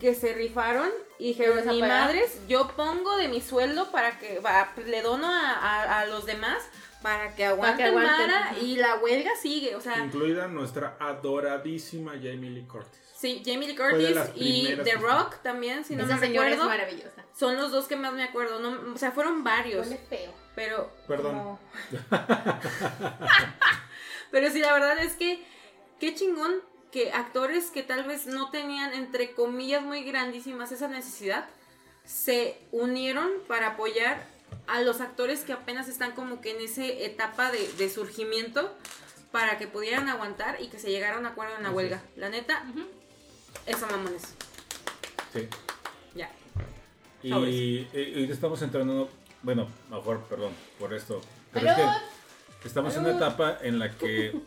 que 0.00 0.14
se 0.14 0.32
rifaron 0.32 0.88
y 1.18 1.28
dijeron, 1.28 1.56
¿Vas 1.58 1.66
a 1.66 1.72
mi 1.72 1.80
madres, 1.82 2.38
yo 2.48 2.68
pongo 2.76 3.16
de 3.16 3.28
mi 3.28 3.40
sueldo 3.42 3.90
para 3.90 4.18
que, 4.18 4.38
va, 4.38 4.72
le 4.86 5.02
dono 5.02 5.26
a, 5.28 5.50
a- 5.52 6.00
a 6.00 6.06
los 6.06 6.24
demás 6.24 6.62
para 7.02 7.34
que 7.34 7.44
aguanten, 7.44 7.86
aguanten, 7.86 8.28
vara 8.28 8.52
ujú. 8.56 8.64
y 8.64 8.76
la 8.76 8.96
huelga 8.96 9.30
sigue, 9.40 9.76
o 9.76 9.80
sea, 9.80 9.98
Incluida 10.04 10.48
nuestra 10.48 10.96
adoradísima 10.98 12.12
Jamie 12.12 12.50
Lee 12.50 12.66
Curtis. 12.66 13.00
sí, 13.16 13.42
Jamie 13.44 13.68
Lee 13.68 13.76
Curtis 13.76 14.16
y 14.34 14.74
The 14.76 14.82
que- 14.82 14.94
Rock 14.96 15.36
también, 15.42 15.84
si 15.84 15.94
no 15.96 16.04
esa 16.04 16.16
me 16.16 16.26
señora 16.26 16.50
es 16.50 16.58
maravillosa. 16.58 17.24
son 17.36 17.56
los 17.56 17.70
dos 17.70 17.86
que 17.86 17.96
más 17.96 18.12
me 18.12 18.24
acuerdo, 18.24 18.58
no, 18.60 18.94
o 18.94 18.98
sea, 18.98 19.12
fueron 19.12 19.44
varios, 19.44 19.86
Huele 19.86 19.98
feo. 20.08 20.32
pero... 20.54 20.90
Perdón. 21.06 21.36
como- 21.36 21.60
pero 24.30 24.50
sí, 24.50 24.60
la 24.60 24.72
verdad 24.72 24.98
es 24.98 25.16
que 25.16 25.44
qué 26.00 26.14
chingón 26.14 26.56
que 26.92 27.12
actores 27.12 27.70
que 27.70 27.82
tal 27.82 28.04
vez 28.04 28.26
no 28.26 28.50
tenían, 28.50 28.92
entre 28.94 29.32
comillas, 29.32 29.82
muy 29.82 30.02
grandísimas 30.04 30.72
esa 30.72 30.88
necesidad, 30.88 31.46
se 32.04 32.58
unieron 32.72 33.30
para 33.46 33.68
apoyar 33.68 34.26
a 34.68 34.80
los 34.82 35.00
actores 35.00 35.40
que 35.40 35.52
apenas 35.52 35.88
están 35.88 36.12
como 36.12 36.40
que 36.40 36.50
en 36.56 36.60
esa 36.62 36.84
etapa 36.84 37.50
de, 37.50 37.66
de 37.78 37.88
surgimiento 37.90 38.72
para 39.32 39.58
que 39.58 39.66
pudieran 39.66 40.08
aguantar 40.08 40.60
y 40.60 40.68
que 40.68 40.78
se 40.78 40.90
llegara 40.90 41.16
a 41.16 41.18
un 41.18 41.26
acuerdo 41.26 41.56
en 41.56 41.62
la 41.62 41.70
huelga. 41.70 42.02
La 42.16 42.28
neta, 42.28 42.64
Ujú. 42.70 42.86
eso 43.66 43.86
mamones. 43.86 44.22
Sí. 45.32 45.48
Ya. 46.14 46.30
Y, 47.22 47.28
y- 47.34 47.88
y 47.92 48.14
ahorita 48.14 48.32
estamos 48.32 48.62
entrando, 48.62 49.10
bueno, 49.42 49.68
mejor, 49.90 50.20
perdón 50.24 50.52
por 50.78 50.94
esto. 50.94 51.20
Pero 51.52 51.68
es 51.70 51.76
que 52.62 52.68
estamos 52.68 52.94
en 52.96 53.00
una 53.06 53.16
etapa 53.16 53.58
en 53.62 53.78
la 53.78 53.90
que 53.96 54.38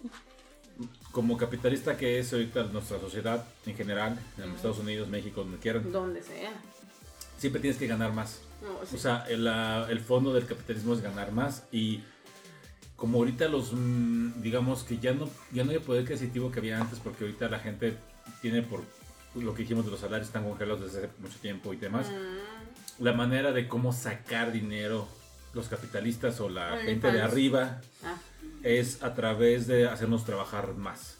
como 1.12 1.38
capitalista 1.38 1.98
que 1.98 2.20
es 2.20 2.32
ahorita 2.34 2.64
nuestra 2.66 3.00
sociedad 3.00 3.46
en 3.66 3.76
general, 3.76 4.20
en 4.38 4.52
Estados 4.54 4.80
Unidos, 4.80 5.08
México, 5.10 5.42
donde 5.42 5.58
quieran, 5.58 5.92
Donde 5.92 6.24
sea. 6.24 6.52
siempre 7.38 7.62
tienes 7.62 7.78
que 7.80 7.88
ganar 7.88 8.14
más. 8.14 8.40
No, 8.62 8.86
sí. 8.86 8.96
O 8.96 9.00
sea, 9.00 9.26
el, 9.30 9.48
el 9.48 10.00
fondo 10.00 10.34
del 10.34 10.46
capitalismo 10.46 10.94
es 10.94 11.02
ganar 11.02 11.32
más 11.32 11.64
y 11.72 12.02
como 12.96 13.18
ahorita 13.18 13.48
los, 13.48 13.74
mm, 13.74 14.42
digamos 14.42 14.84
que 14.84 15.00
ya 15.00 15.14
no, 15.14 15.28
ya 15.52 15.64
no 15.64 15.72
hay 15.72 15.80
poder 15.80 16.04
adquisitivo 16.04 16.52
que 16.52 16.60
había 16.60 16.80
antes 16.80 17.00
porque 17.00 17.24
ahorita 17.24 17.50
la 17.50 17.60
gente 17.60 17.98
tiene 18.42 18.62
por 18.62 18.84
lo 19.36 19.56
que 19.56 19.64
dijimos 19.64 19.86
de 19.86 19.92
los 19.92 20.00
salarios 20.00 20.28
están 20.28 20.44
congelados 20.44 20.82
desde 20.82 21.08
hace 21.08 21.10
mucho 21.20 21.40
tiempo 21.40 21.74
y 21.74 21.78
demás. 21.78 22.08
Mm, 22.10 23.04
La 23.04 23.14
manera 23.14 23.52
de 23.52 23.68
cómo 23.68 23.92
sacar 23.94 24.52
dinero 24.52 25.08
los 25.54 25.68
capitalistas 25.68 26.40
o 26.42 26.50
la 26.50 26.78
gente 26.78 27.12
de 27.12 27.22
arriba 27.22 27.82
ah, 28.04 28.16
es 28.64 29.02
a 29.04 29.16
través 29.16 29.68
de 29.68 29.88
hacernos 29.88 30.24
trabajar 30.26 30.76
más. 30.76 31.18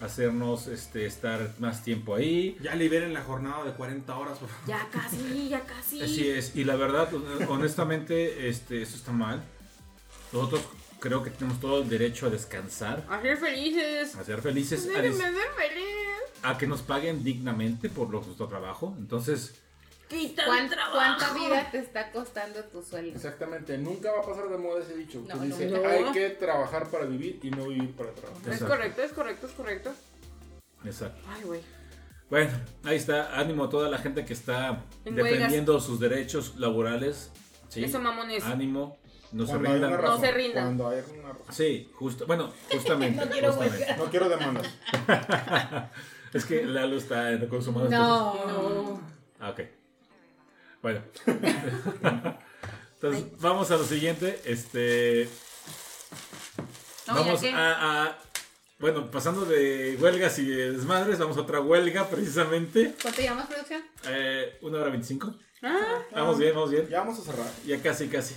Hacernos 0.00 0.66
este, 0.66 1.04
estar 1.04 1.52
más 1.58 1.84
tiempo 1.84 2.14
ahí. 2.14 2.56
Ya 2.62 2.74
liberen 2.74 3.12
la 3.12 3.22
jornada 3.22 3.64
de 3.64 3.72
40 3.72 4.16
horas, 4.16 4.38
por 4.38 4.48
favor. 4.48 4.66
ya 4.66 4.88
casi, 4.90 5.48
ya 5.50 5.60
casi. 5.60 6.00
Así 6.02 6.28
es, 6.28 6.56
y 6.56 6.64
la 6.64 6.76
verdad, 6.76 7.08
honestamente, 7.48 8.48
este, 8.48 8.80
eso 8.82 8.96
está 8.96 9.12
mal. 9.12 9.42
Nosotros 10.32 10.62
creo 11.00 11.22
que 11.22 11.30
tenemos 11.30 11.60
todo 11.60 11.82
el 11.82 11.88
derecho 11.88 12.26
a 12.26 12.30
descansar, 12.30 13.04
A 13.10 13.20
ser 13.20 13.36
felices. 13.36 14.14
a 14.16 14.24
ser 14.24 14.40
felices, 14.40 14.84
a, 14.86 14.88
Déjenme 14.88 15.08
dis- 15.10 15.16
ser 15.18 15.32
feliz. 15.34 16.42
a 16.42 16.56
que 16.58 16.66
nos 16.66 16.80
paguen 16.82 17.22
dignamente 17.22 17.90
por 17.90 18.08
lo- 18.10 18.22
nuestro 18.22 18.46
trabajo. 18.48 18.94
Entonces, 18.98 19.54
Quita 20.10 20.42
el 20.42 20.48
¿Cuán- 20.48 20.68
trabajo. 20.68 20.92
¿Cuánta 21.18 21.32
vida 21.34 21.70
te 21.70 21.78
está 21.78 22.10
costando 22.10 22.64
tu 22.64 22.82
sueldo? 22.82 23.14
Exactamente, 23.14 23.78
nunca 23.78 24.10
va 24.10 24.18
a 24.18 24.26
pasar 24.26 24.48
de 24.48 24.58
moda 24.58 24.82
ese 24.82 24.96
dicho. 24.96 25.22
No, 25.28 25.40
que 25.40 25.46
dice, 25.46 25.86
hay 25.86 26.04
que 26.12 26.30
trabajar 26.30 26.88
para 26.90 27.04
vivir 27.04 27.38
y 27.44 27.50
no 27.50 27.68
vivir 27.68 27.94
para 27.94 28.10
trabajar. 28.10 28.52
Es 28.52 28.60
correcto, 28.60 29.02
es 29.02 29.12
correcto, 29.12 29.46
es 29.46 29.52
correcto. 29.52 29.92
exacto. 30.84 31.20
Ay, 31.28 31.42
güey. 31.44 31.60
Bueno, 32.28 32.50
ahí 32.82 32.96
está. 32.96 33.38
Ánimo 33.38 33.64
a 33.64 33.70
toda 33.70 33.88
la 33.88 33.98
gente 33.98 34.24
que 34.24 34.32
está 34.32 34.84
En 35.04 35.14
defendiendo 35.14 35.78
sus 35.80 36.00
derechos 36.00 36.56
laborales. 36.56 37.30
¿sí? 37.68 37.84
Eso, 37.84 38.00
mamones. 38.00 38.42
Ánimo, 38.44 38.98
no 39.30 39.46
se 39.46 39.58
rindan. 39.58 39.96
razón, 39.96 40.20
se 40.20 40.32
rindan. 40.32 40.64
Cuando 40.64 40.88
hay 40.88 41.02
una 41.18 41.28
razón. 41.32 41.54
Sí, 41.54 41.88
justo, 41.94 42.26
bueno, 42.26 42.52
justamente. 42.72 43.20
No 43.24 43.30
quiero 43.30 43.52
justamente. 43.52 43.96
No 43.96 44.04
quiero 44.06 44.28
demandas. 44.28 44.66
Es 46.32 46.44
que 46.44 46.64
Lalo 46.64 46.96
está 46.96 47.32
en 47.32 47.40
recursos 47.40 47.68
humanos. 47.74 47.90
No. 47.90 49.00
Ah, 49.40 49.50
ok. 49.50 49.60
Bueno. 50.82 51.02
Entonces, 52.94 53.24
vamos 53.40 53.70
a 53.70 53.76
lo 53.76 53.84
siguiente. 53.84 54.40
Este. 54.44 55.28
No, 57.06 57.14
vamos 57.14 57.42
a, 57.44 58.02
a- 58.06 58.18
Bueno, 58.78 59.10
pasando 59.10 59.44
de 59.44 59.96
huelgas 60.00 60.38
y 60.38 60.46
de 60.46 60.72
desmadres, 60.72 61.18
vamos 61.18 61.36
a 61.36 61.40
otra 61.40 61.60
huelga 61.60 62.08
precisamente. 62.08 62.94
¿Cuánto 63.02 63.20
llevamos 63.20 63.46
producción? 63.46 63.82
Eh, 64.06 64.58
una 64.62 64.78
hora 64.78 64.90
veinticinco. 64.90 65.34
Ah, 65.62 65.98
Vamos 66.12 66.38
bien, 66.38 66.54
vamos 66.54 66.70
bien. 66.70 66.88
Ya 66.88 67.00
vamos 67.00 67.18
a 67.18 67.22
cerrar. 67.22 67.46
Ya 67.66 67.80
casi, 67.82 68.08
casi. 68.08 68.34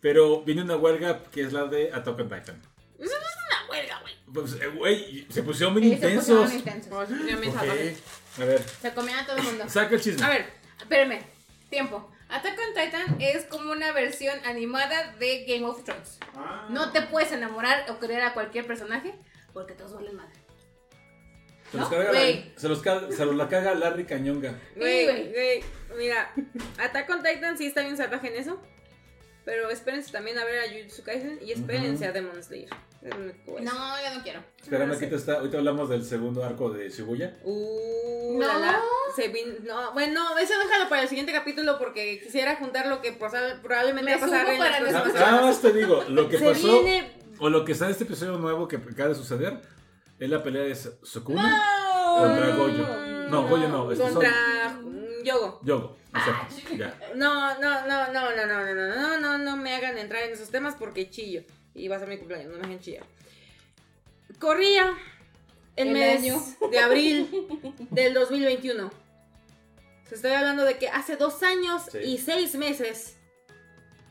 Pero 0.00 0.42
viene 0.42 0.62
una 0.62 0.76
huelga 0.76 1.24
que 1.24 1.42
es 1.42 1.52
la 1.52 1.64
de 1.66 1.92
Attack 1.92 2.18
on 2.20 2.28
Titan. 2.28 2.62
una 2.98 3.70
huelga, 3.70 4.00
güey. 4.00 4.14
Pues, 4.32 4.52
eh, 4.60 4.68
güey, 4.68 5.26
se 5.30 5.42
pusieron 5.42 5.74
bien 5.74 5.92
Eh, 5.92 5.98
se 6.00 6.06
intensos. 6.08 6.42
pusieron 6.42 6.56
intensos. 6.58 6.92
Oh, 6.92 7.06
sí, 7.06 7.14
ya 7.28 7.36
me 7.36 7.46
¿Por 7.46 7.54
sacaron. 7.54 7.76
qué? 7.76 7.96
A 8.42 8.44
ver, 8.46 8.62
Se 8.82 8.94
comían 8.94 9.18
a 9.20 9.26
todo 9.26 9.36
el 9.36 9.42
mundo. 9.42 9.64
saca 9.68 9.94
el 9.94 10.00
chisme. 10.00 10.24
A 10.24 10.28
ver, 10.30 10.46
Espérame, 10.80 11.20
tiempo. 11.70 12.10
Attack 12.28 12.58
on 12.58 12.74
Titan 12.74 13.16
es 13.20 13.44
como 13.44 13.70
una 13.72 13.92
versión 13.92 14.34
animada 14.44 15.12
de 15.18 15.44
Game 15.44 15.64
of 15.64 15.84
Thrones. 15.84 16.18
Ah. 16.34 16.66
No 16.70 16.90
te 16.92 17.02
puedes 17.02 17.30
enamorar 17.32 17.88
o 17.90 17.98
querer 17.98 18.22
a 18.22 18.34
cualquier 18.34 18.66
personaje 18.66 19.14
porque 19.52 19.74
todos 19.74 19.94
valen 19.94 20.16
madre. 20.16 20.34
Se 21.70 21.78
los, 21.78 21.88
carga 21.88 22.12
la, 22.12 22.20
se, 22.56 22.68
los 22.68 22.80
ca- 22.82 23.10
se 23.10 23.24
los 23.26 23.34
la 23.34 23.48
caga 23.48 23.74
Larry 23.74 24.04
Cañonga. 24.06 24.54
güey, 24.76 25.04
güey. 25.32 25.64
mira, 25.98 26.32
Attack 26.78 27.10
on 27.10 27.22
Titan 27.22 27.58
sí 27.58 27.66
está 27.66 27.82
bien 27.82 27.96
salvaje 27.96 28.28
en 28.28 28.36
eso. 28.36 28.60
Pero 29.44 29.70
espérense 29.70 30.10
también 30.10 30.38
a 30.38 30.44
ver 30.44 30.58
a 30.60 30.72
Jujutsu 30.72 31.02
Kaisen 31.04 31.38
y 31.40 31.52
espérense 31.52 32.02
Ujú. 32.04 32.10
a 32.10 32.12
Demon 32.12 32.42
Slayer. 32.42 32.68
No, 33.10 33.62
yo 34.02 34.14
no 34.16 34.22
quiero. 34.22 34.42
Espérame, 34.60 34.90
Ah, 34.92 34.94
aquí 34.96 35.06
te 35.06 35.16
está. 35.16 35.34
Ahorita 35.34 35.58
hablamos 35.58 35.88
del 35.88 36.04
segundo 36.04 36.44
arco 36.44 36.70
de 36.70 36.88
Shibuya. 36.88 37.36
Uh, 37.44 38.38
No. 38.38 38.46
la, 38.46 38.58
la, 38.58 38.80
se 39.14 39.32
vin- 39.32 39.60
no, 39.64 39.92
bueno, 39.92 40.36
eso 40.38 40.52
déjalo 40.58 40.88
para 40.88 41.02
el 41.02 41.08
siguiente 41.08 41.32
capítulo 41.32 41.78
porque 41.78 42.20
quisiera 42.20 42.56
juntar 42.56 42.86
lo 42.86 43.00
que 43.00 43.12
posa- 43.12 43.60
probablemente 43.62 44.10
Me 44.10 44.16
va 44.16 44.26
a 44.26 44.28
pasar 44.28 44.48
en 44.48 44.58
las 44.60 44.76
próximas. 44.80 45.14
Nada 45.14 45.42
más 45.42 45.60
te 45.62 45.72
digo, 45.72 46.04
lo 46.08 46.28
que 46.28 46.38
Se 46.38 46.44
pasó, 46.44 46.82
viene. 46.82 47.12
o 47.38 47.48
lo 47.48 47.64
que 47.64 47.72
está 47.72 47.86
en 47.86 47.92
este 47.92 48.04
episodio 48.04 48.36
nuevo 48.38 48.66
que 48.68 48.76
acaba 48.76 49.10
de 49.10 49.14
suceder, 49.14 49.60
es 50.18 50.28
la 50.30 50.42
pelea 50.42 50.62
de 50.62 50.74
Sukuna 51.02 51.48
No. 51.48 52.18
contra 52.18 52.56
Goyo. 52.56 52.86
No, 53.28 53.48
Goyo 53.48 53.68
no, 53.68 53.92
es 53.92 53.98
Contra 53.98 54.70
mm, 54.82 55.22
Yogo. 55.24 55.60
Yogo. 55.62 55.96
Exacto, 56.14 56.74
ya. 56.76 56.98
No, 57.14 57.58
no, 57.60 57.86
no, 57.86 58.12
no, 58.12 58.12
no, 58.12 58.46
no, 58.46 58.46
no, 58.46 58.74
no, 58.74 58.96
no, 58.96 59.20
no, 59.20 59.38
no 59.38 59.56
me 59.56 59.74
hagan 59.74 59.98
entrar 59.98 60.22
en 60.22 60.32
esos 60.32 60.50
temas 60.50 60.74
porque 60.76 61.10
chillo. 61.10 61.42
Y 61.76 61.88
va 61.88 61.96
a 61.96 61.98
ser 61.98 62.08
mi 62.08 62.16
cumpleaños, 62.18 62.50
no 62.52 62.58
me 62.58 62.64
hagan 62.64 62.80
chillar. 62.80 63.04
Corría 64.38 64.96
el, 65.76 65.88
El 65.88 65.94
mes 65.94 66.18
año. 66.20 66.42
de 66.70 66.78
abril 66.78 67.48
del 67.90 68.14
2021. 68.14 68.90
Se 70.08 70.14
estoy 70.14 70.32
hablando 70.32 70.64
de 70.64 70.78
que 70.78 70.88
hace 70.88 71.16
dos 71.16 71.42
años 71.42 71.82
Sí. 71.90 71.98
y 71.98 72.18
seis 72.18 72.54
meses 72.54 73.16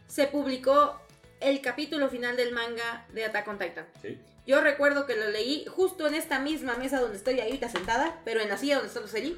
se 0.08 0.28
publicó 0.28 1.00
el 1.40 1.62
capítulo 1.62 2.10
final 2.10 2.36
del 2.38 2.54
manga 2.54 3.06
de 3.14 3.26
Attack 3.26 3.48
on 3.48 3.58
Titan. 3.58 3.86
Sí. 4.02 4.18
Yo 4.48 4.62
recuerdo 4.62 5.06
que 5.06 5.16
lo 5.16 5.30
leí 5.30 5.66
justo 5.66 6.08
en 6.08 6.14
esta 6.16 6.40
misma 6.40 6.76
mesa 6.78 7.00
donde 7.02 7.18
estoy 7.18 7.40
ahorita 7.40 7.68
sentada, 7.70 8.22
pero 8.26 8.42
en 8.42 8.50
la 8.50 8.58
silla 8.58 8.76
donde 8.76 8.90
está 8.90 9.00
Luceli. 9.02 9.36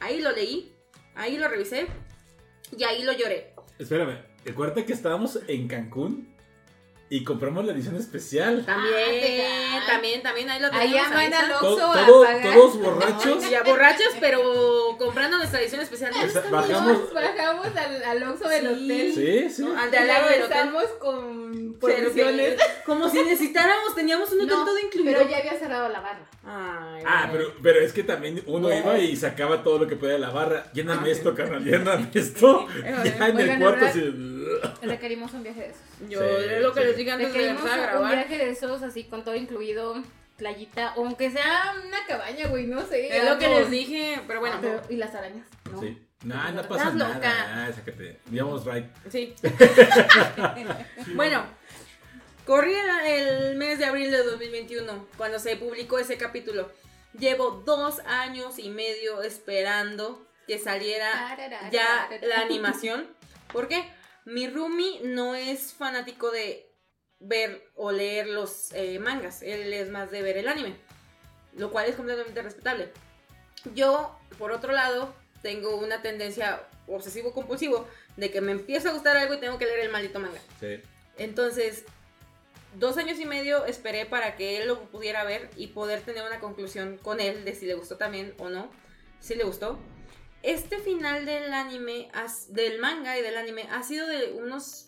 Ahí 0.00 0.20
lo 0.20 0.32
leí, 0.32 0.72
ahí 1.14 1.38
lo 1.38 1.48
revisé 1.48 1.86
y 2.76 2.84
ahí 2.84 3.02
lo 3.02 3.12
lloré. 3.12 3.54
Espérame, 3.78 4.18
acuérdate 4.48 4.84
que 4.84 4.92
estábamos 4.92 5.38
en 5.48 5.66
Cancún 5.68 6.34
y 7.12 7.24
compramos 7.24 7.64
la 7.66 7.72
edición 7.72 7.96
especial. 7.96 8.64
También, 8.64 8.94
Ah, 8.94 9.80
te 9.80 9.86
también, 9.92 10.22
también 10.22 10.48
ahí 10.48 10.60
lo 10.60 10.70
tenemos. 10.70 10.90
Allá 10.94 11.18
ahí 11.18 11.30
van 11.30 11.34
al 11.44 11.52
Oxxo 11.52 11.92
a 11.92 12.06
todo- 12.06 12.24
pagar. 12.24 12.54
todos 12.54 12.78
borrachos. 12.80 13.50
Ya 13.50 13.62
borrachos, 13.64 14.06
pero 14.20 14.96
comprando 14.96 15.36
nuestra 15.38 15.60
edición 15.60 15.80
especial. 15.80 16.14
Sea, 16.14 16.22
Nos 16.26 16.50
bajamos. 16.50 17.12
bajamos 17.12 17.66
al, 17.76 18.02
al 18.04 18.22
Oxxo 18.22 18.48
del 18.48 18.62
Sí. 18.78 18.84
hotel. 18.84 19.12
Sí, 19.14 19.50
sí. 19.56 19.62
¿no? 19.62 19.76
Al 19.78 19.90
de 19.90 19.98
al 19.98 20.06
lado 20.06 20.28
del 20.30 20.42
hotel. 20.44 20.70
con 21.00 21.74
que- 21.80 22.56
Como 22.86 23.08
si 23.08 23.22
necesitáramos, 23.22 23.94
teníamos 23.94 24.30
un 24.32 24.38
hotel 24.42 24.48
No, 24.56 24.64
todo 24.64 24.78
incluido. 24.78 25.18
pero 25.18 25.30
ya 25.30 25.38
había 25.38 25.58
cerrado 25.58 25.88
la 25.88 26.00
barra. 26.00 26.20
Ay, 26.44 27.02
Ah, 27.06 27.28
pero, 27.30 27.52
pero 27.62 27.80
es 27.80 27.92
que 27.92 28.02
también 28.02 28.42
uno 28.46 28.72
iba 28.74 28.98
y 28.98 29.16
sacaba 29.16 29.62
todo 29.62 29.78
lo 29.80 29.86
que 29.86 29.96
podía 29.96 30.14
de 30.14 30.18
la 30.20 30.30
barra. 30.30 30.70
Lléname 30.72 31.10
esto, 31.10 31.34
carnal, 31.34 31.64
lléname 31.64 32.08
esto. 32.14 32.66
Ya 32.84 33.28
en 33.28 33.38
el 33.40 33.58
cuarto 33.58 33.86
así. 33.86 34.00
Requerimos 34.82 35.32
un 35.34 35.42
viaje 35.42 35.60
de 35.60 35.66
esos. 35.68 35.80
Yo 36.08 36.18
Sí, 36.20 36.26
es 36.56 36.62
lo 36.62 36.72
que 36.72 36.80
sí. 36.80 36.86
les 36.86 36.96
dije 36.96 37.10
antes 37.12 37.28
de 37.28 37.32
Requerimos 37.34 37.62
empezar 37.62 37.78
a 37.80 37.92
un 37.98 38.08
grabar. 38.08 38.14
viaje 38.28 38.44
de 38.44 38.50
esos 38.50 38.82
así 38.82 39.04
con 39.04 39.24
todo 39.24 39.34
incluido, 39.36 40.02
playita, 40.36 40.94
o 40.96 41.04
aunque 41.06 41.30
sea 41.30 41.74
una 41.86 41.98
cabaña, 42.08 42.48
güey, 42.48 42.66
no 42.66 42.80
sé. 42.86 43.16
Es 43.16 43.24
lo 43.28 43.38
que 43.38 43.48
les 43.48 43.70
dije, 43.70 44.20
pero 44.26 44.40
bueno. 44.40 44.56
Pero- 44.60 44.80
y 44.88 44.96
las 44.96 45.14
arañas, 45.14 45.46
¿no? 45.70 45.80
Sí. 45.80 45.98
No, 46.22 46.34
no 46.52 46.62
pasa 46.64 46.82
Estás 46.82 46.94
nada. 46.96 47.14
loca. 47.14 47.32
Ah, 47.48 47.68
sácate. 47.74 48.20
Digamos 48.26 48.64
right. 48.66 48.84
Sí. 49.10 49.34
bueno, 51.14 51.44
corría 52.44 53.16
el 53.16 53.56
mes 53.56 53.78
de 53.78 53.86
abril 53.86 54.10
de 54.10 54.22
2021 54.22 55.06
cuando 55.16 55.38
se 55.38 55.56
publicó 55.56 55.98
ese 55.98 56.16
capítulo. 56.16 56.70
Llevo 57.18 57.62
dos 57.64 58.00
años 58.00 58.58
y 58.58 58.70
medio 58.70 59.22
esperando 59.22 60.26
que 60.46 60.58
saliera 60.58 61.36
ya 61.70 62.08
la 62.22 62.40
animación. 62.40 63.06
¿Por 63.52 63.68
qué? 63.68 63.84
Mi 64.24 64.48
roomie 64.48 65.00
no 65.02 65.34
es 65.34 65.72
fanático 65.72 66.30
de 66.30 66.70
ver 67.18 67.68
o 67.74 67.92
leer 67.92 68.28
los 68.28 68.72
eh, 68.72 68.98
mangas. 68.98 69.42
Él 69.42 69.72
es 69.72 69.90
más 69.90 70.10
de 70.10 70.22
ver 70.22 70.36
el 70.38 70.48
anime. 70.48 70.76
Lo 71.56 71.70
cual 71.70 71.86
es 71.86 71.96
completamente 71.96 72.42
respetable. 72.42 72.92
Yo, 73.74 74.16
por 74.38 74.52
otro 74.52 74.72
lado, 74.72 75.14
tengo 75.42 75.76
una 75.76 76.02
tendencia 76.02 76.62
obsesivo-compulsivo 76.86 77.86
de 78.16 78.30
que 78.30 78.40
me 78.40 78.52
empieza 78.52 78.90
a 78.90 78.92
gustar 78.92 79.16
algo 79.16 79.34
y 79.34 79.40
tengo 79.40 79.58
que 79.58 79.66
leer 79.66 79.80
el 79.80 79.90
maldito 79.90 80.20
manga. 80.20 80.40
Sí. 80.60 80.80
Entonces, 81.16 81.84
dos 82.74 82.96
años 82.96 83.18
y 83.18 83.26
medio 83.26 83.64
esperé 83.66 84.06
para 84.06 84.36
que 84.36 84.58
él 84.58 84.68
lo 84.68 84.82
pudiera 84.90 85.24
ver 85.24 85.50
y 85.56 85.68
poder 85.68 86.02
tener 86.02 86.24
una 86.24 86.40
conclusión 86.40 86.98
con 86.98 87.20
él 87.20 87.44
de 87.44 87.54
si 87.54 87.66
le 87.66 87.74
gustó 87.74 87.96
también 87.96 88.34
o 88.38 88.48
no. 88.48 88.70
Si 89.20 89.34
le 89.34 89.44
gustó. 89.44 89.78
Este 90.42 90.78
final 90.78 91.26
del 91.26 91.52
anime, 91.52 92.10
del 92.48 92.78
manga 92.78 93.18
y 93.18 93.22
del 93.22 93.36
anime, 93.36 93.68
ha 93.70 93.82
sido 93.82 94.06
de 94.06 94.32
unos... 94.32 94.86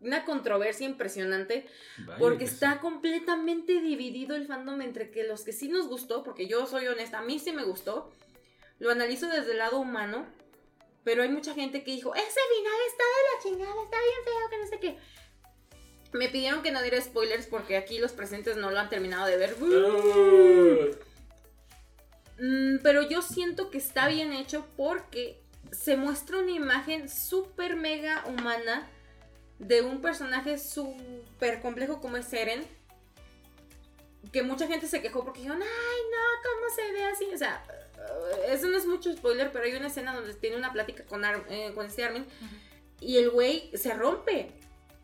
Una 0.00 0.24
controversia 0.24 0.86
impresionante 0.86 1.66
Vaya 1.98 2.18
porque 2.18 2.38
que 2.38 2.44
está 2.44 2.74
sí. 2.74 2.78
completamente 2.80 3.80
dividido 3.80 4.36
el 4.36 4.46
fandom 4.46 4.80
entre 4.82 5.10
que 5.10 5.24
los 5.24 5.44
que 5.44 5.52
sí 5.52 5.68
nos 5.68 5.86
gustó, 5.86 6.22
porque 6.22 6.46
yo 6.46 6.66
soy 6.66 6.86
honesta, 6.86 7.18
a 7.18 7.22
mí 7.22 7.38
sí 7.38 7.52
me 7.52 7.64
gustó, 7.64 8.10
lo 8.78 8.90
analizo 8.90 9.28
desde 9.28 9.52
el 9.52 9.58
lado 9.58 9.78
humano, 9.78 10.26
pero 11.04 11.22
hay 11.22 11.28
mucha 11.28 11.54
gente 11.54 11.84
que 11.84 11.92
dijo, 11.92 12.14
ese 12.14 12.24
final 12.26 12.72
está 12.86 13.04
de 13.04 13.22
la 13.32 13.42
chingada, 13.42 13.82
está 13.82 13.96
bien 13.98 14.24
feo, 14.24 14.50
que 14.50 14.58
no 14.58 14.66
sé 14.66 14.80
qué. 14.80 14.98
Me 16.14 16.28
pidieron 16.28 16.62
que 16.62 16.70
no 16.70 16.80
diera 16.80 17.00
spoilers 17.00 17.46
porque 17.46 17.76
aquí 17.76 17.98
los 17.98 18.12
presentes 18.12 18.56
no 18.56 18.70
lo 18.70 18.78
han 18.78 18.88
terminado 18.88 19.26
de 19.26 19.36
ver. 19.36 19.56
Mm, 22.38 22.78
pero 22.82 23.02
yo 23.02 23.22
siento 23.22 23.70
que 23.70 23.78
está 23.78 24.08
bien 24.08 24.32
hecho 24.32 24.66
porque 24.76 25.40
se 25.72 25.96
muestra 25.96 26.38
una 26.38 26.52
imagen 26.52 27.08
súper 27.08 27.76
mega 27.76 28.24
humana 28.26 28.88
de 29.58 29.82
un 29.82 30.00
personaje 30.00 30.58
súper 30.58 31.60
complejo 31.60 32.00
como 32.00 32.16
es 32.16 32.32
Eren. 32.32 32.64
Que 34.32 34.42
mucha 34.42 34.66
gente 34.66 34.86
se 34.86 35.02
quejó 35.02 35.24
porque 35.24 35.40
dijeron, 35.40 35.62
ay 35.62 36.00
no, 36.12 36.18
¿cómo 36.42 36.74
se 36.74 36.92
ve 36.92 37.04
así? 37.04 37.24
O 37.34 37.38
sea, 37.38 37.64
eh, 37.98 38.52
eso 38.54 38.68
no 38.68 38.76
es 38.78 38.86
mucho 38.86 39.12
spoiler, 39.12 39.50
pero 39.52 39.64
hay 39.64 39.74
una 39.74 39.88
escena 39.88 40.14
donde 40.14 40.34
tiene 40.34 40.56
una 40.56 40.72
plática 40.72 41.04
con, 41.04 41.24
Ar- 41.24 41.44
eh, 41.50 41.72
con 41.74 41.86
este 41.86 42.04
Armin 42.04 42.26
y 43.00 43.18
el 43.18 43.30
güey 43.30 43.70
se 43.76 43.94
rompe. 43.94 44.50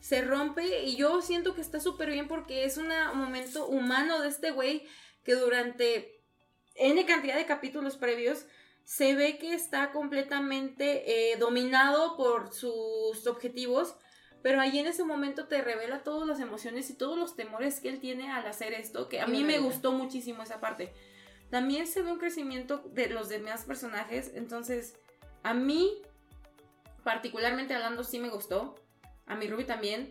Se 0.00 0.22
rompe 0.22 0.84
y 0.84 0.96
yo 0.96 1.20
siento 1.22 1.54
que 1.54 1.60
está 1.60 1.78
súper 1.80 2.10
bien 2.10 2.26
porque 2.26 2.64
es 2.64 2.78
una- 2.78 3.12
un 3.12 3.18
momento 3.18 3.66
humano 3.66 4.20
de 4.20 4.28
este 4.28 4.50
güey 4.50 4.86
que 5.24 5.34
durante 5.34 6.20
N 6.74 7.04
cantidad 7.04 7.36
de 7.36 7.44
capítulos 7.46 7.96
previos 7.96 8.46
se 8.84 9.14
ve 9.14 9.38
que 9.38 9.54
está 9.54 9.92
completamente 9.92 11.32
eh, 11.32 11.36
dominado 11.36 12.16
por 12.16 12.52
sus 12.54 13.26
objetivos, 13.26 13.94
pero 14.42 14.60
ahí 14.60 14.78
en 14.78 14.86
ese 14.86 15.04
momento 15.04 15.46
te 15.46 15.60
revela 15.60 16.02
todas 16.02 16.26
las 16.26 16.40
emociones 16.40 16.88
y 16.88 16.94
todos 16.94 17.18
los 17.18 17.36
temores 17.36 17.78
que 17.80 17.90
él 17.90 18.00
tiene 18.00 18.32
al 18.32 18.46
hacer 18.46 18.72
esto, 18.72 19.08
que 19.08 19.20
a 19.20 19.26
mí 19.26 19.44
me 19.44 19.58
gustó 19.58 19.92
muchísimo 19.92 20.42
esa 20.42 20.60
parte. 20.60 20.94
También 21.50 21.86
se 21.86 22.00
ve 22.00 22.10
un 22.10 22.18
crecimiento 22.18 22.78
de 22.78 23.08
los 23.10 23.28
demás 23.28 23.64
personajes, 23.64 24.32
entonces 24.34 24.94
a 25.42 25.52
mí, 25.52 25.92
particularmente 27.04 27.74
hablando, 27.74 28.02
sí 28.02 28.18
me 28.18 28.30
gustó, 28.30 28.74
a 29.30 29.36
mi 29.36 29.46
Ruby 29.46 29.64
también, 29.64 30.10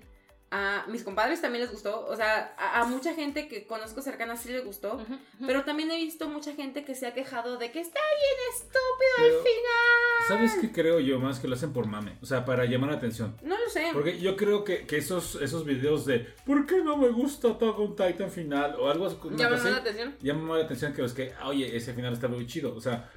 a 0.52 0.86
mis 0.88 1.04
compadres 1.04 1.42
también 1.42 1.62
les 1.64 1.72
gustó, 1.72 2.08
o 2.08 2.16
sea, 2.16 2.56
a, 2.58 2.80
a 2.82 2.86
mucha 2.86 3.14
gente 3.14 3.48
que 3.48 3.68
conozco 3.68 4.02
cercana 4.02 4.36
sí 4.36 4.50
les 4.50 4.66
gustó. 4.66 5.00
Pero 5.46 5.64
también 5.64 5.92
he 5.92 5.98
visto 5.98 6.28
mucha 6.28 6.56
gente 6.56 6.84
que 6.84 6.96
se 6.96 7.06
ha 7.06 7.14
quejado 7.14 7.58
de 7.58 7.70
que 7.72 7.80
está 7.80 8.00
bien 8.00 8.56
estúpido 8.56 9.14
Pero, 9.18 9.38
al 9.38 9.44
final. 9.44 10.28
¿Sabes 10.28 10.58
qué 10.60 10.72
creo 10.72 11.00
yo 11.00 11.20
más? 11.20 11.40
Que 11.40 11.48
lo 11.48 11.54
hacen 11.56 11.72
por 11.72 11.86
mame. 11.86 12.18
O 12.24 12.26
sea, 12.26 12.46
para 12.46 12.66
llamar 12.66 12.90
la 12.90 12.96
atención. 12.98 13.38
No 13.44 13.60
lo 13.60 13.70
sé. 13.70 13.90
Porque 13.94 14.20
yo 14.20 14.36
creo 14.36 14.64
que, 14.64 14.88
que 14.88 14.98
esos, 14.98 15.36
esos 15.36 15.66
videos 15.66 16.06
de 16.08 16.20
¿Por 16.48 16.66
qué 16.66 16.84
no 16.84 16.98
me 16.98 17.10
gusta 17.10 17.50
Attack 17.50 17.78
on 17.78 17.96
Titan 17.96 18.32
final? 18.32 18.76
O 18.80 18.90
algo 18.90 19.06
así. 19.06 19.18
Llama 19.36 19.52
más 19.52 19.60
así, 19.62 19.70
la 19.70 19.78
atención. 19.78 20.16
llama 20.20 20.58
la 20.58 20.64
atención 20.64 20.94
que 20.94 21.02
los 21.04 21.14
que, 21.14 21.32
"Ah, 21.40 21.50
oye, 21.50 21.76
ese 21.78 21.94
final 21.94 22.14
está 22.14 22.28
muy 22.28 22.48
chido. 22.48 22.74
O 22.76 22.82
sea, 22.82 23.12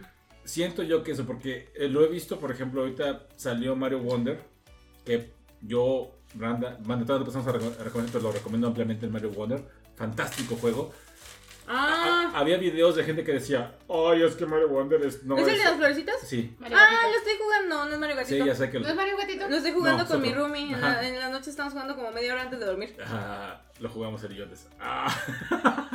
siento 0.45 0.83
yo 0.83 1.03
que 1.03 1.13
eso, 1.13 1.25
porque 1.25 1.71
eh, 1.77 1.89
lo 1.89 2.05
he 2.05 2.09
visto, 2.09 2.39
por 2.39 2.51
ejemplo, 2.51 2.83
ahorita 2.83 3.27
salió 3.37 3.75
Mario 3.75 4.01
Wonder, 4.01 4.39
que 5.07 5.31
yo, 5.63 6.19
Randa, 6.39 6.79
Randa, 6.85 7.07
todas 7.07 7.23
las 7.23 7.35
personas 7.35 7.49
a 7.49 7.53
reco- 7.59 7.81
a 7.81 7.85
recomendar, 7.85 8.13
pero 8.13 8.25
lo 8.25 8.33
recomiendo 8.33 8.67
ampliamente 8.67 9.07
el 9.07 9.13
Mario 9.13 9.31
Wonder. 9.31 9.63
Fantástico 9.97 10.57
juego. 10.57 10.93
Ah, 11.69 12.33
había 12.35 12.57
videos 12.59 12.97
de 12.97 13.05
gente 13.05 13.23
que 13.23 13.33
decía, 13.33 13.77
ay, 13.89 14.23
es 14.23 14.35
que 14.35 14.45
Mario 14.47 14.69
Wonder 14.69 15.01
es... 15.07 15.23
No 15.23 15.39
¿es 15.39 15.47
el 15.47 15.59
de 15.59 15.65
las 15.65 15.77
florecitas? 15.77 16.17
Sí, 16.27 16.57
Mario 16.59 16.77
Ah, 16.77 16.81
Gatito. 16.91 17.11
lo 17.13 17.19
estoy 17.19 17.33
jugando. 17.41 17.85
No 17.87 17.93
es 17.93 17.99
Mario 18.01 18.17
sí, 18.17 18.21
Gatito. 18.23 18.47
ya 18.47 18.55
sé 18.57 18.71
que... 18.71 18.81
¿No 18.81 18.89
es 18.89 18.97
Mario 18.97 19.17
Gatito? 19.17 19.49
Lo 19.49 19.57
estoy 19.57 19.73
jugando 19.73 20.03
No, 20.03 20.09
con 20.09 20.21
mi 20.21 20.35
roomie. 20.35 20.73
En 20.73 20.81
la, 20.81 21.07
en 21.09 21.19
la 21.21 21.29
noche 21.29 21.51
estamos 21.51 21.73
jugando 21.73 21.95
como 21.95 22.11
media 22.11 22.33
hora 22.33 22.43
antes 22.43 22.59
de 22.59 22.67
dormir. 22.67 22.97
Ah, 23.07 23.61
lo 23.79 23.89
jugamos 23.89 24.23
el 24.25 24.33
y 24.33 24.37
yo 24.37 24.45
antes. 24.45 24.67
Ah. 24.81 25.15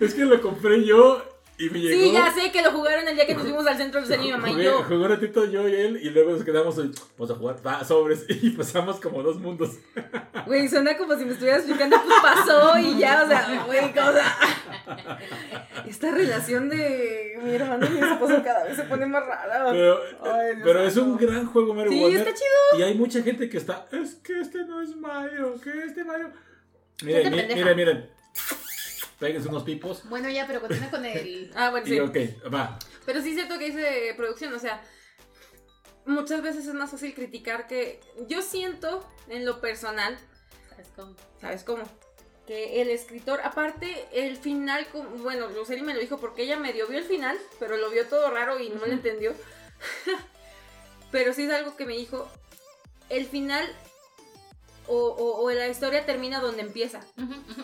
es 0.00 0.14
que 0.14 0.24
lo 0.24 0.40
compré 0.40 0.84
yo 0.84 1.22
y 1.58 1.70
me 1.70 1.78
llegó. 1.80 2.02
Sí, 2.02 2.12
ya 2.12 2.32
sé 2.32 2.50
que 2.50 2.62
lo 2.62 2.72
jugaron 2.72 3.06
el 3.06 3.14
día 3.14 3.26
que 3.26 3.34
nos 3.34 3.42
fuimos 3.44 3.66
al 3.66 3.76
centro 3.76 4.00
de 4.00 4.06
ser 4.06 4.18
mi 4.20 4.30
mamá 4.32 4.48
y 4.48 4.52
Jugué, 4.52 4.64
yo. 4.64 4.82
jugué 4.82 4.96
un 4.96 5.08
ratito 5.08 5.44
yo 5.44 5.68
y 5.68 5.74
él 5.74 6.00
y 6.02 6.10
luego 6.10 6.32
nos 6.32 6.42
quedamos 6.44 6.76
y 6.78 6.90
vamos 7.18 7.30
a 7.30 7.34
jugar 7.38 7.56
va, 7.66 7.84
sobres 7.84 8.24
y 8.28 8.50
pasamos 8.50 8.98
como 9.00 9.22
dos 9.22 9.38
mundos. 9.38 9.70
Güey, 10.46 10.68
suena 10.68 10.96
como 10.96 11.14
si 11.16 11.24
me 11.24 11.32
estuvieras 11.32 11.60
explicando, 11.60 11.96
pues 12.04 12.16
pasó 12.20 12.76
y 12.78 12.98
ya, 12.98 13.22
o 13.24 13.28
sea, 13.28 13.64
güey, 13.64 13.92
cosa. 13.92 14.36
Esta 15.86 16.10
relación 16.10 16.68
de 16.68 17.38
mi 17.42 17.54
hermano 17.54 17.86
y 17.86 17.90
mi 17.90 18.00
esposo 18.00 18.42
cada 18.42 18.64
vez 18.64 18.76
se 18.76 18.82
pone 18.84 19.06
más 19.06 19.24
rara. 19.24 19.66
Pero, 19.70 19.98
Ay, 20.22 20.56
Dios 20.56 20.60
pero 20.64 20.80
es 20.84 20.96
un 20.96 21.16
gran 21.16 21.46
juego 21.46 21.74
Mario 21.74 21.92
Sí, 21.92 22.00
Wonder. 22.00 22.18
está 22.20 22.34
chido. 22.34 22.78
Y 22.80 22.82
hay 22.82 22.94
mucha 22.94 23.22
gente 23.22 23.48
que 23.48 23.58
está, 23.58 23.86
es 23.92 24.14
que 24.16 24.40
este 24.40 24.64
no 24.64 24.82
es 24.82 24.96
Mario, 24.96 25.54
que 25.62 25.70
este 25.84 26.02
Mario. 26.04 26.30
Miren, 27.04 27.22
Gente 27.24 27.30
mi- 27.30 27.36
pendeja. 27.48 27.60
miren, 27.74 27.76
miren. 27.76 28.10
Péguense 29.22 29.48
unos 29.48 29.62
pipos. 29.62 30.02
Bueno, 30.08 30.28
ya, 30.28 30.48
pero 30.48 30.60
continúa 30.60 30.90
con 30.90 31.04
el... 31.04 31.52
Ah, 31.54 31.70
bueno, 31.70 31.86
Y 31.86 31.90
sí. 31.90 32.00
ok, 32.00 32.52
va. 32.52 32.76
Pero 33.06 33.22
sí 33.22 33.28
es 33.28 33.34
cierto 33.36 33.56
que 33.56 33.66
dice 33.66 34.14
producción, 34.16 34.52
o 34.52 34.58
sea, 34.58 34.82
muchas 36.04 36.42
veces 36.42 36.66
es 36.66 36.74
más 36.74 36.90
fácil 36.90 37.14
criticar 37.14 37.68
que 37.68 38.00
yo 38.26 38.42
siento 38.42 39.08
en 39.28 39.44
lo 39.44 39.60
personal, 39.60 40.18
¿Sabes 40.70 40.88
cómo? 40.96 41.14
¿sabes 41.40 41.62
cómo? 41.62 41.84
Que 42.48 42.82
el 42.82 42.90
escritor, 42.90 43.40
aparte 43.44 44.08
el 44.12 44.36
final, 44.36 44.88
bueno, 45.18 45.46
Roseli 45.50 45.82
me 45.82 45.94
lo 45.94 46.00
dijo 46.00 46.18
porque 46.18 46.42
ella 46.42 46.56
medio 46.58 46.88
vio 46.88 46.98
el 46.98 47.04
final, 47.04 47.38
pero 47.60 47.76
lo 47.76 47.90
vio 47.90 48.08
todo 48.08 48.28
raro 48.32 48.58
y 48.58 48.70
no 48.70 48.84
lo 48.84 48.92
entendió. 48.92 49.34
pero 51.12 51.32
sí 51.32 51.44
es 51.44 51.52
algo 51.52 51.76
que 51.76 51.86
me 51.86 51.96
dijo, 51.96 52.28
el 53.08 53.26
final 53.26 53.72
o, 54.86 54.96
o- 54.96 55.42
o 55.44 55.50
la 55.50 55.68
historia 55.68 56.04
termina 56.06 56.40
donde 56.40 56.62
empieza. 56.62 57.00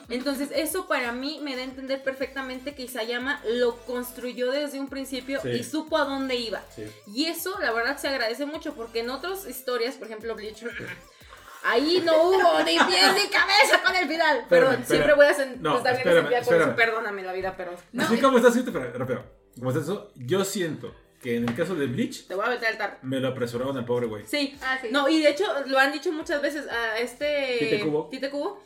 Entonces, 0.09 0.51
eso 0.55 0.87
para 0.89 1.13
mí 1.13 1.41
me 1.43 1.55
da 1.57 1.63
a 1.63 1.65
entender 1.65 2.03
perfectamente 2.03 2.75
que 2.75 2.83
Isayama 2.83 3.41
lo 3.55 3.77
construyó 3.87 4.51
desde 4.51 4.81
un 4.81 4.89
principio 4.89 5.41
Sí. 5.43 5.49
y 5.51 5.65
supo 5.65 5.99
a 5.99 6.05
dónde 6.05 6.37
iba. 6.37 6.63
Sí. 6.75 6.85
Y 7.07 7.27
eso, 7.27 7.59
la 7.61 7.73
verdad, 7.73 7.99
se 7.99 8.09
agradece 8.09 8.47
mucho 8.47 8.75
porque 8.75 9.01
en 9.01 9.11
otras 9.11 9.47
historias, 9.47 9.97
por 9.97 10.07
ejemplo, 10.07 10.35
Bleach, 10.35 10.63
ahí 11.65 12.03
no 12.05 12.23
hubo 12.23 12.59
ni 12.65 12.79
pies 12.79 13.15
ni 13.15 13.29
cabeza 13.29 13.83
con 13.85 13.95
el 13.97 14.09
final. 14.09 14.39
Espérame, 14.39 14.49
Perdón, 14.69 14.85
siempre 14.87 15.15
voy 15.15 15.27
a 15.27 15.37
sen- 15.37 15.57
No, 15.61 15.77
estar 15.79 15.95
bien 15.97 16.09
espérame, 16.09 16.25
con 16.25 16.33
eso. 16.35 16.51
espérame. 16.53 16.77
Perdóname 16.77 17.23
la 17.23 17.33
vida, 17.33 17.55
pero 17.57 17.73
Así 17.99 18.19
como 18.21 18.39
estás 18.39 18.55
rápido. 18.95 19.25
Como 19.59 19.71
está 19.71 19.83
eso, 19.83 20.13
yo 20.15 20.45
siento 20.45 20.95
que 21.21 21.37
en 21.37 21.49
el 21.49 21.55
caso 21.55 21.75
de 21.75 21.87
Bleach, 21.87 22.27
te 22.27 22.35
voy 22.35 22.45
a 22.47 22.51
meter 22.51 22.69
al 22.69 22.79
tarro. 22.79 22.97
me 23.03 23.19
lo 23.21 23.29
apresuraron 23.29 23.77
al 23.77 23.85
pobre 23.85 24.07
güey. 24.07 24.25
Sí. 24.27 24.57
Ah, 24.63 24.79
sí. 24.81 24.89
No, 24.91 25.09
y 25.09 25.21
de 25.21 25.31
hecho 25.31 25.45
lo 25.67 25.79
han 25.79 25.93
dicho 25.93 26.13
muchas 26.13 26.41
veces 26.41 26.67
a 26.69 26.99
este 26.99 27.57
Tite 27.59 27.81
Kubo. 27.81 28.09
Tite 28.11 28.31
Kubo. 28.31 28.63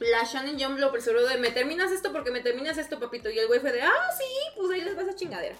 La 0.00 0.24
Shonen 0.24 0.58
Jump 0.58 0.78
lo 0.78 0.86
apresuró 0.88 1.24
de 1.26 1.36
me 1.38 1.50
terminas 1.50 1.92
esto 1.92 2.10
porque 2.12 2.30
me 2.30 2.40
terminas 2.40 2.78
esto, 2.78 2.98
papito. 2.98 3.30
Y 3.30 3.38
el 3.38 3.46
güey 3.46 3.60
fue 3.60 3.70
de, 3.72 3.82
ah, 3.82 4.10
sí, 4.18 4.24
pues 4.56 4.70
ahí 4.72 4.80
les 4.80 4.96
vas 4.96 5.08
a 5.08 5.14
chingadera. 5.14 5.54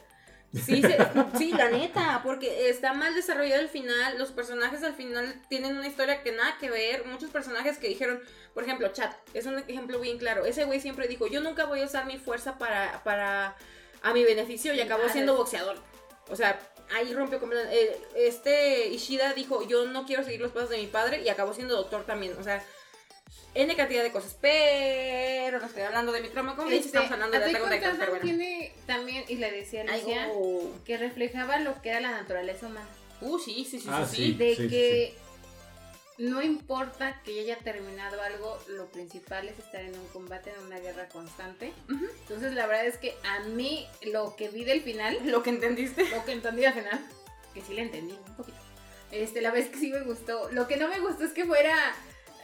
Sí, 0.52 0.82
se- 0.82 0.96
sí, 1.38 1.52
la 1.52 1.68
neta, 1.70 2.20
porque 2.24 2.68
está 2.68 2.94
mal 2.94 3.14
desarrollado 3.14 3.60
el 3.60 3.68
final. 3.68 4.18
Los 4.18 4.30
personajes 4.32 4.82
al 4.82 4.94
final 4.94 5.40
tienen 5.48 5.76
una 5.76 5.86
historia 5.86 6.22
que 6.22 6.32
nada 6.32 6.56
que 6.58 6.70
ver. 6.70 7.04
Muchos 7.06 7.30
personajes 7.30 7.78
que 7.78 7.88
dijeron, 7.88 8.20
por 8.54 8.64
ejemplo, 8.64 8.88
Chat, 8.92 9.14
es 9.34 9.46
un 9.46 9.58
ejemplo 9.58 10.00
bien 10.00 10.18
claro. 10.18 10.44
Ese 10.46 10.64
güey 10.64 10.80
siempre 10.80 11.06
dijo, 11.06 11.26
yo 11.26 11.40
nunca 11.40 11.66
voy 11.66 11.80
a 11.80 11.84
usar 11.84 12.06
mi 12.06 12.18
fuerza 12.18 12.56
para, 12.58 13.02
para 13.04 13.56
a 14.02 14.12
mi 14.12 14.22
beneficio 14.24 14.74
y 14.74 14.80
acabó 14.80 15.08
siendo 15.08 15.36
boxeador. 15.36 15.76
O 16.30 16.36
sea, 16.36 16.58
ahí 16.94 17.12
rompió 17.12 17.38
completamente. 17.40 17.82
eh, 17.82 18.00
Este 18.16 18.88
Ishida 18.88 19.32
dijo, 19.34 19.66
yo 19.66 19.86
no 19.86 20.06
quiero 20.06 20.24
seguir 20.24 20.40
los 20.40 20.52
pasos 20.52 20.70
de 20.70 20.78
mi 20.78 20.86
padre 20.86 21.22
y 21.22 21.28
acabó 21.28 21.52
siendo 21.54 21.76
doctor 21.76 22.04
también. 22.04 22.34
O 22.38 22.42
sea, 22.42 22.64
N 23.54 23.74
cantidad 23.76 24.02
de 24.02 24.10
cosas. 24.10 24.36
Pero 24.40 25.58
no 25.60 25.66
estoy 25.66 25.82
hablando 25.82 26.12
de 26.12 26.22
mi 26.22 26.28
trauma 26.28 26.56
con 26.56 26.66
Este, 26.72 26.86
estamos 26.86 27.10
hablando 27.10 27.38
de 27.38 27.44
Attack 27.44 27.62
on 27.62 27.98
pero 27.98 28.10
bueno. 28.12 28.24
tiene 28.24 28.72
también, 28.86 29.24
y 29.28 29.36
le 29.36 29.50
decía 29.50 29.84
a 29.88 29.92
Alicia, 29.92 30.28
oh. 30.32 30.70
que 30.84 30.96
reflejaba 30.96 31.58
lo 31.58 31.80
que 31.80 31.90
era 31.90 32.00
la 32.00 32.10
naturaleza 32.10 32.66
humana. 32.66 32.88
Uh, 33.20 33.38
sí, 33.38 33.64
sí, 33.64 33.78
sí, 33.80 33.88
Ah, 33.90 34.06
sí, 34.08 34.16
sí. 34.16 34.24
sí. 34.24 34.32
De 34.34 34.56
sí, 34.56 34.68
que 34.68 35.14
no 36.18 36.42
importa 36.42 37.20
que 37.24 37.34
ya 37.34 37.40
haya 37.42 37.58
terminado 37.58 38.20
algo, 38.22 38.58
lo 38.68 38.86
principal 38.86 39.48
es 39.48 39.58
estar 39.58 39.80
en 39.80 39.98
un 39.98 40.06
combate, 40.08 40.52
en 40.56 40.66
una 40.66 40.78
guerra 40.78 41.08
constante. 41.08 41.72
Entonces, 41.88 42.52
la 42.52 42.66
verdad 42.66 42.86
es 42.86 42.98
que 42.98 43.14
a 43.24 43.40
mí 43.40 43.86
lo 44.02 44.36
que 44.36 44.48
vi 44.48 44.64
del 44.64 44.82
final, 44.82 45.18
Lo 45.24 45.42
que 45.42 45.50
entendiste. 45.50 46.08
lo 46.10 46.24
que 46.24 46.32
entendí 46.32 46.64
al 46.64 46.74
final, 46.74 47.00
que 47.52 47.62
sí 47.62 47.74
le 47.74 47.82
entendí 47.82 48.12
un 48.28 48.36
poquito. 48.36 48.58
Este, 49.10 49.40
la 49.40 49.50
vez 49.50 49.68
que 49.68 49.78
sí 49.78 49.90
me 49.90 50.00
gustó. 50.02 50.50
Lo 50.52 50.66
que 50.68 50.76
no 50.76 50.88
me 50.88 50.98
gustó 51.00 51.24
es 51.24 51.32
que 51.32 51.44
fuera 51.44 51.76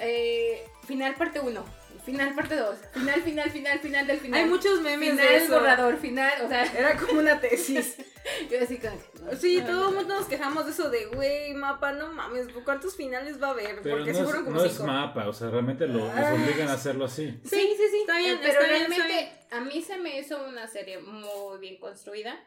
eh, 0.00 0.64
final 0.86 1.14
parte 1.14 1.40
1, 1.40 1.64
final 2.04 2.34
parte 2.34 2.56
2, 2.56 2.76
final, 2.94 3.22
final, 3.22 3.50
final, 3.50 3.78
final 3.80 4.06
del 4.06 4.18
final. 4.20 4.40
Hay 4.42 4.48
muchos 4.48 4.80
memes 4.80 5.10
final 5.10 5.26
de 5.28 5.36
eso. 5.36 5.52
borrador, 5.54 5.96
final, 5.98 6.32
o 6.44 6.48
sea, 6.48 6.64
Era 6.64 6.96
como 6.96 7.20
una 7.20 7.40
tesis. 7.40 7.96
yo 8.50 8.58
así 8.62 8.78
como 8.78 8.96
que, 9.30 9.36
Sí, 9.36 9.58
no, 9.60 9.66
todo 9.66 9.76
no, 9.84 9.88
el 9.90 9.94
mundo 9.96 10.14
nos 10.18 10.26
quejamos 10.26 10.64
de 10.66 10.72
eso 10.72 10.90
de, 10.90 11.06
güey, 11.06 11.54
mapa, 11.54 11.92
no 11.92 12.12
mames, 12.12 12.48
¿cuántos 12.64 12.96
finales 12.96 13.40
va 13.42 13.48
a 13.48 13.50
haber? 13.50 13.80
Pero 13.82 13.96
Porque 13.96 14.12
no, 14.12 14.16
sí 14.16 14.20
es, 14.20 14.24
fueron 14.26 14.44
como 14.44 14.56
no 14.56 14.64
es 14.64 14.80
mapa, 14.80 15.28
o 15.28 15.32
sea, 15.32 15.50
realmente 15.50 15.86
lo, 15.86 15.98
los 15.98 16.10
Ah. 16.14 16.34
obligan 16.34 16.68
a 16.68 16.72
hacerlo 16.74 17.04
así. 17.04 17.38
Sí, 17.44 17.74
sí, 17.76 17.84
sí. 17.90 17.98
Está 18.00 18.18
bien, 18.18 18.34
Eh, 18.36 18.38
pero 18.42 18.52
está 18.60 18.64
bien, 18.72 18.82
está 18.92 18.96
realmente 19.06 19.32
a 19.50 19.60
mí 19.60 19.82
se 19.82 19.98
me 19.98 20.18
hizo 20.18 20.42
una 20.46 20.66
serie 20.66 20.98
muy 20.98 21.58
bien 21.58 21.78
construida. 21.78 22.38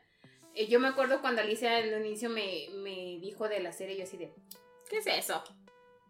Eh, 0.56 0.68
yo 0.68 0.80
me 0.80 0.88
acuerdo 0.88 1.20
cuando 1.22 1.42
Alicia 1.42 1.78
al 1.78 2.06
inicio 2.06 2.30
me, 2.30 2.68
me 2.76 3.18
dijo 3.20 3.48
de 3.50 3.60
la 3.60 3.72
serie, 3.72 3.98
yo 3.98 4.04
así 4.04 4.18
de, 4.18 4.32
¿Qué 4.90 4.98
es 4.98 5.08
eso? 5.08 5.44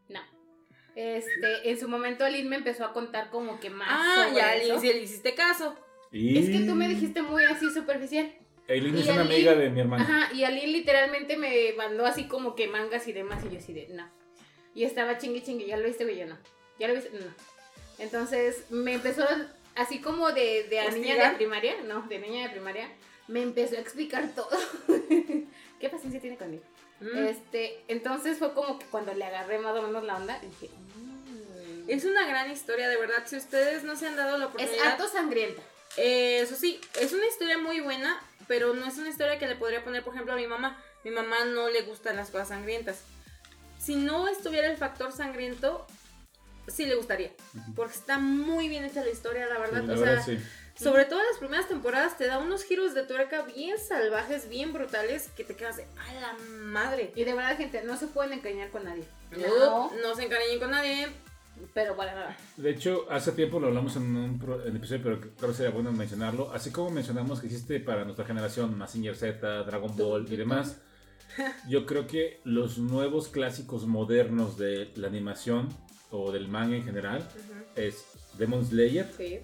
no. 0.09 0.19
Este, 0.95 1.69
en 1.69 1.79
su 1.79 1.87
momento 1.87 2.23
Aline 2.23 2.49
me 2.49 2.55
empezó 2.57 2.85
a 2.85 2.93
contar 2.93 3.29
como 3.29 3.59
que 3.59 3.69
más 3.69 3.87
Ah, 3.91 4.25
sobre 4.27 4.35
ya 4.35 4.55
eso. 4.55 4.73
le, 4.75 4.79
sí 4.79 4.87
le 4.87 4.99
hiciste 5.01 5.33
caso. 5.33 5.75
Y... 6.11 6.37
Es 6.37 6.49
que 6.49 6.65
tú 6.67 6.75
me 6.75 6.87
dijiste 6.87 7.21
muy 7.23 7.43
así 7.45 7.69
superficial. 7.71 8.31
Eileen 8.67 8.97
Y 8.97 9.01
es 9.01 9.05
una 9.09 9.23
Aileen- 9.23 9.33
amiga 9.33 9.55
de 9.55 9.69
mi 9.71 9.79
hermana. 9.81 10.03
Ajá, 10.03 10.33
y 10.33 10.43
Ali 10.43 10.67
literalmente 10.67 11.35
me 11.37 11.73
mandó 11.75 12.05
así 12.05 12.27
como 12.27 12.55
que 12.55 12.67
mangas 12.67 13.07
y 13.07 13.13
demás, 13.13 13.43
y 13.43 13.49
yo 13.53 13.57
así 13.57 13.73
de, 13.73 13.87
no. 13.89 14.07
Y 14.75 14.83
estaba 14.85 15.17
chingue 15.17 15.41
chingue, 15.43 15.65
¿ya 15.65 15.77
lo 15.77 15.85
viste, 15.85 16.03
güey? 16.03 16.17
Yo 16.17 16.27
no. 16.27 16.37
¿Ya 16.79 16.87
lo 16.87 16.93
viste? 16.93 17.09
No. 17.11 17.25
Entonces 17.99 18.65
me 18.69 18.93
empezó, 18.93 19.25
así 19.75 19.99
como 19.99 20.31
de, 20.31 20.63
de 20.69 20.79
a 20.79 20.89
niña 20.91 21.29
de 21.31 21.35
primaria, 21.35 21.75
no, 21.87 22.03
de 22.03 22.19
niña 22.19 22.43
de 22.43 22.49
primaria, 22.49 22.89
me 23.27 23.41
empezó 23.41 23.75
a 23.75 23.79
explicar 23.79 24.29
todo. 24.35 24.49
¿Qué 25.79 25.89
paciencia 25.89 26.21
tiene 26.21 26.37
conmigo? 26.37 26.63
Mm. 27.03 27.17
Este, 27.27 27.83
entonces 27.89 28.37
fue 28.39 28.53
como 28.53 28.79
que 28.79 28.85
cuando 28.85 29.13
le 29.13 29.25
agarré 29.25 29.59
más 29.59 29.77
o 29.77 29.81
menos 29.81 30.03
la 30.03 30.15
onda, 30.17 30.39
dije, 30.39 30.69
"Mm". 30.95 31.89
Es 31.89 32.05
una 32.05 32.25
gran 32.25 32.49
historia, 32.49 32.87
de 32.87 32.97
verdad. 32.97 33.23
Si 33.25 33.35
ustedes 33.35 33.83
no 33.83 33.95
se 33.97 34.07
han 34.07 34.15
dado 34.15 34.37
la 34.37 34.45
es 34.45 34.49
oportunidad. 34.51 34.87
harto 34.87 35.07
sangrienta. 35.09 35.61
Eh, 35.97 36.39
eso 36.39 36.55
sí, 36.55 36.79
es 36.99 37.11
una 37.13 37.25
historia 37.27 37.57
muy 37.57 37.81
buena, 37.81 38.19
pero 38.47 38.73
no 38.73 38.85
es 38.87 38.97
una 38.97 39.09
historia 39.09 39.37
que 39.37 39.47
le 39.47 39.55
podría 39.55 39.83
poner, 39.83 40.01
por 40.03 40.13
ejemplo, 40.13 40.33
a 40.33 40.37
mi 40.37 40.47
mamá. 40.47 40.81
Mi 41.03 41.11
mamá 41.11 41.43
no 41.45 41.69
le 41.69 41.81
gustan 41.81 42.15
las 42.15 42.29
cosas 42.31 42.47
sangrientas. 42.47 43.01
Si 43.79 43.95
no 43.95 44.29
estuviera 44.29 44.69
el 44.71 44.77
factor 44.77 45.11
sangriento, 45.11 45.85
sí 46.67 46.85
le 46.85 46.95
gustaría. 46.95 47.33
Porque 47.75 47.95
está 47.95 48.17
muy 48.17 48.69
bien 48.69 48.85
hecha 48.85 49.03
la 49.03 49.09
historia, 49.09 49.45
la 49.47 49.59
verdad. 49.59 49.81
Sí, 49.81 49.87
la 49.87 49.93
o 49.93 49.99
verdad, 49.99 50.23
sea, 50.23 50.37
sí. 50.37 50.43
Sobre 50.75 51.05
todo 51.05 51.19
en 51.19 51.27
las 51.27 51.37
primeras 51.37 51.67
temporadas 51.67 52.17
te 52.17 52.27
da 52.27 52.39
unos 52.39 52.63
giros 52.63 52.93
de 52.93 53.03
tuerca 53.03 53.43
bien 53.43 53.77
salvajes, 53.77 54.49
bien 54.49 54.73
brutales, 54.73 55.29
que 55.35 55.43
te 55.43 55.55
quedas 55.55 55.77
de 55.77 55.83
a 55.83 56.13
la 56.19 56.33
madre. 56.65 57.11
Y 57.15 57.23
de 57.23 57.33
verdad, 57.33 57.55
gente, 57.57 57.83
no 57.83 57.95
se 57.97 58.07
pueden 58.07 58.33
encariñar 58.33 58.69
con 58.69 58.83
nadie. 58.85 59.03
No, 59.37 59.91
no 60.01 60.15
se 60.15 60.23
encariñen 60.25 60.59
con 60.59 60.71
nadie. 60.71 61.07
Pero 61.75 61.95
para 61.95 62.15
nada. 62.15 62.37
De 62.57 62.71
hecho, 62.71 63.05
hace 63.11 63.31
tiempo 63.33 63.59
lo 63.59 63.67
hablamos 63.67 63.95
en 63.95 64.15
un 64.15 64.39
pro- 64.39 64.65
en 64.65 64.75
episodio, 64.75 65.01
pero 65.03 65.21
creo 65.21 65.51
que 65.51 65.55
sería 65.55 65.71
bueno 65.71 65.91
mencionarlo. 65.91 66.51
Así 66.51 66.71
como 66.71 66.89
mencionamos 66.89 67.39
que 67.39 67.45
existe 67.45 67.79
para 67.79 68.03
nuestra 68.05 68.25
generación 68.25 68.75
Mazinger 68.75 69.15
Z, 69.15 69.63
Dragon 69.63 69.95
Ball 69.95 70.25
y 70.33 70.35
demás, 70.35 70.77
yo 71.69 71.85
creo 71.85 72.07
que 72.07 72.41
los 72.43 72.79
nuevos 72.79 73.27
clásicos 73.27 73.85
modernos 73.85 74.57
de 74.57 74.91
la 74.95 75.07
animación 75.07 75.69
o 76.09 76.31
del 76.31 76.47
manga 76.47 76.75
en 76.75 76.83
general 76.85 77.27
es 77.75 78.03
Demon 78.37 78.65
Slayer, 78.65 79.11
Sí, 79.15 79.39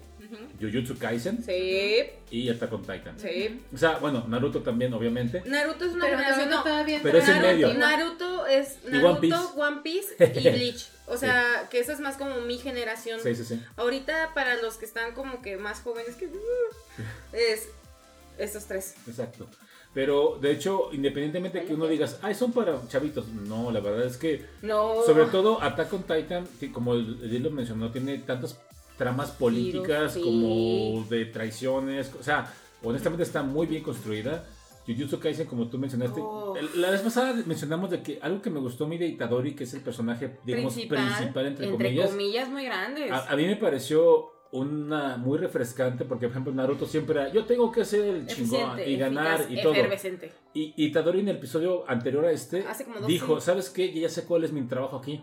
Jujutsu 0.60 0.96
Kaisen 0.98 1.42
sí, 1.42 2.02
y 2.30 2.48
Attack 2.48 2.72
on 2.72 2.82
Titan. 2.82 3.18
sí. 3.18 3.60
O 3.72 3.76
sea, 3.76 3.98
bueno, 3.98 4.24
Naruto 4.28 4.60
también, 4.60 4.92
obviamente. 4.94 5.42
Naruto 5.46 5.84
es 5.84 5.92
una 5.92 6.04
Pero 6.06 6.18
generación. 6.18 6.50
Naruto 6.50 6.56
no, 6.56 6.70
todavía 6.70 7.00
Pero 7.02 7.18
es 7.18 7.28
en 7.28 7.42
medio. 7.42 7.74
Naruto 7.74 8.46
es 8.46 8.84
Naruto, 8.84 9.52
One 9.56 9.66
One 9.68 9.80
Piece. 9.82 10.14
Y 10.40 10.48
Bleach. 10.50 10.88
O 11.06 11.16
sea, 11.16 11.68
que 11.70 11.80
esa 11.80 11.92
es 11.92 12.00
más 12.00 12.16
como 12.16 12.40
mi 12.42 12.58
generación. 12.58 13.20
Sí, 13.20 13.34
sí, 13.34 13.44
sí. 13.44 13.60
Ahorita 13.76 14.32
para 14.34 14.60
los 14.62 14.76
que 14.76 14.84
están 14.84 15.12
como 15.14 15.42
que 15.42 15.56
más 15.56 15.80
jóvenes 15.80 16.16
que 16.16 16.28
es 17.32 17.68
estos 18.38 18.66
tres. 18.66 18.94
Exacto. 19.06 19.48
Pero 19.92 20.38
de 20.40 20.52
hecho, 20.52 20.90
independientemente 20.92 21.60
de 21.60 21.66
que 21.66 21.74
uno 21.74 21.86
digas, 21.88 22.18
ay, 22.22 22.34
son 22.34 22.52
para 22.52 22.80
chavitos. 22.88 23.26
No, 23.28 23.72
la 23.72 23.80
verdad 23.80 24.06
es 24.06 24.16
que 24.16 24.46
No. 24.62 25.02
Sobre 25.04 25.24
todo 25.26 25.60
Attack 25.60 25.92
on 25.92 26.02
Titan, 26.04 26.46
que 26.60 26.70
como 26.70 26.94
él 26.94 27.42
lo 27.42 27.50
mencionó, 27.50 27.90
tiene 27.90 28.18
tantas 28.18 28.58
tramas 29.00 29.30
políticas 29.30 30.12
sí. 30.12 30.20
como 30.20 31.06
de 31.08 31.24
traiciones. 31.24 32.12
O 32.20 32.22
sea, 32.22 32.52
honestamente 32.82 33.22
está 33.22 33.42
muy 33.42 33.66
bien 33.66 33.82
construida. 33.82 34.44
Jujutsu 34.86 35.18
Kaisen, 35.18 35.46
como 35.46 35.68
tú 35.68 35.78
mencionaste. 35.78 36.20
Oh. 36.22 36.54
La 36.74 36.90
vez 36.90 37.00
pasada 37.00 37.32
mencionamos 37.46 37.88
de 37.90 38.02
que 38.02 38.18
algo 38.20 38.42
que 38.42 38.50
me 38.50 38.60
gustó 38.60 38.86
mí 38.86 38.98
de 38.98 39.06
Itadori, 39.06 39.54
que 39.54 39.64
es 39.64 39.72
el 39.72 39.80
personaje, 39.80 40.36
digamos, 40.44 40.74
principal, 40.74 41.46
entre, 41.46 41.70
comillas. 41.70 42.12
muy 42.12 42.64
grandes. 42.66 43.10
A, 43.10 43.32
a 43.32 43.36
mí 43.36 43.46
me 43.46 43.56
pareció 43.56 44.32
una 44.52 45.16
muy 45.16 45.38
refrescante 45.38 46.04
porque, 46.04 46.26
por 46.26 46.32
ejemplo, 46.32 46.52
Naruto 46.52 46.84
siempre 46.84 47.22
era, 47.22 47.32
yo 47.32 47.46
tengo 47.46 47.72
que 47.72 47.86
ser 47.86 48.04
el 48.04 48.26
chingón 48.26 48.80
y 48.84 48.96
ganar 48.96 49.40
eficaz, 49.40 49.58
y 49.58 49.62
todo. 49.62 49.74
Y 50.52 50.74
Itadori 50.76 51.20
en 51.20 51.28
el 51.28 51.36
episodio 51.36 51.88
anterior 51.88 52.26
a 52.26 52.32
este 52.32 52.66
dijo. 53.06 53.40
¿sabes 53.40 53.70
qué? 53.70 53.90
Yo 53.94 54.02
ya 54.02 54.10
sé 54.10 54.26
cuál 54.26 54.44
es 54.44 54.52
mi 54.52 54.60
trabajo 54.66 54.96
aquí. 54.96 55.22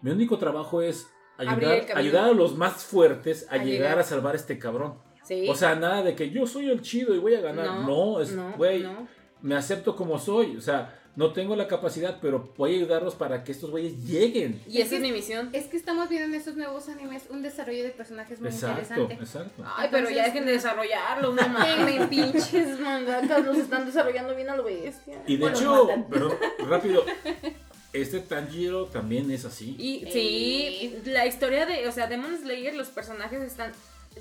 Mi 0.00 0.12
único 0.12 0.38
trabajo 0.38 0.80
es 0.80 1.10
ayudar, 1.38 1.86
ayudar 1.94 2.24
a 2.24 2.32
los 2.32 2.56
más 2.56 2.84
fuertes 2.84 3.46
a, 3.50 3.54
A 3.54 3.58
llegar, 3.58 3.66
llegar. 3.70 3.98
a 4.00 4.02
salvar 4.04 4.34
a 4.34 4.36
este 4.36 4.58
cabrón. 4.58 4.94
Sí. 5.24 5.46
O 5.48 5.54
sea, 5.54 5.74
nada 5.74 6.02
de 6.02 6.14
que 6.14 6.30
yo 6.30 6.46
soy 6.46 6.68
el 6.70 6.80
chido 6.82 7.14
y 7.14 7.18
voy 7.18 7.34
a 7.34 7.40
ganar. 7.40 7.80
No, 7.80 8.20
es, 8.20 8.34
güey, 8.56 8.82
no. 8.82 9.06
me 9.42 9.54
acepto 9.56 9.94
como 9.94 10.18
soy. 10.18 10.56
O 10.56 10.60
sea, 10.60 10.94
no 11.16 11.32
tengo 11.32 11.54
la 11.56 11.66
capacidad, 11.68 12.18
pero 12.22 12.54
voy 12.56 12.74
a 12.74 12.76
ayudarlos 12.78 13.14
para 13.16 13.42
que 13.44 13.50
estos 13.52 13.70
güeyes 13.70 14.04
lleguen. 14.06 14.62
Y 14.68 14.80
esa 14.80 14.94
es 14.94 15.00
mi 15.02 15.10
misión. 15.12 15.50
Es 15.52 15.66
que 15.66 15.76
estamos 15.76 16.08
viendo 16.08 16.28
en 16.28 16.34
estos 16.34 16.54
nuevos 16.56 16.88
animes 16.88 17.24
un 17.28 17.42
desarrollo 17.42 17.82
de 17.82 17.90
personajes 17.90 18.40
muy 18.40 18.48
Exacto, 18.50 18.80
interesante. 19.02 19.14
exacto. 19.14 19.64
Ay, 19.76 19.88
pero 19.90 20.08
ya 20.10 20.24
dejen 20.24 20.46
de 20.46 20.52
desarrollarlo, 20.52 21.32
no 21.34 21.48
mames, 21.48 22.06
pinches 22.06 22.78
mangakas 22.80 23.44
los 23.44 23.58
están 23.58 23.84
desarrollando 23.84 24.34
bien 24.34 24.48
a 24.48 24.56
lo 24.56 24.62
bestia. 24.64 25.22
Y 25.26 25.36
de 25.36 25.40
Bueno, 25.42 25.58
hecho, 25.58 25.88
perdón, 26.08 26.32
rápido, 26.68 27.02
este 27.92 28.20
Tanjiro 28.20 28.86
también 28.86 29.30
es 29.30 29.44
así. 29.44 29.74
Y 29.78 30.04
Eh. 30.06 30.10
sí, 30.12 31.10
la 31.10 31.26
historia 31.26 31.66
de, 31.66 31.88
o 31.88 31.92
sea, 31.92 32.06
Demon 32.06 32.36
Slayer, 32.38 32.74
los 32.74 32.88
personajes 32.88 33.40
están 33.42 33.72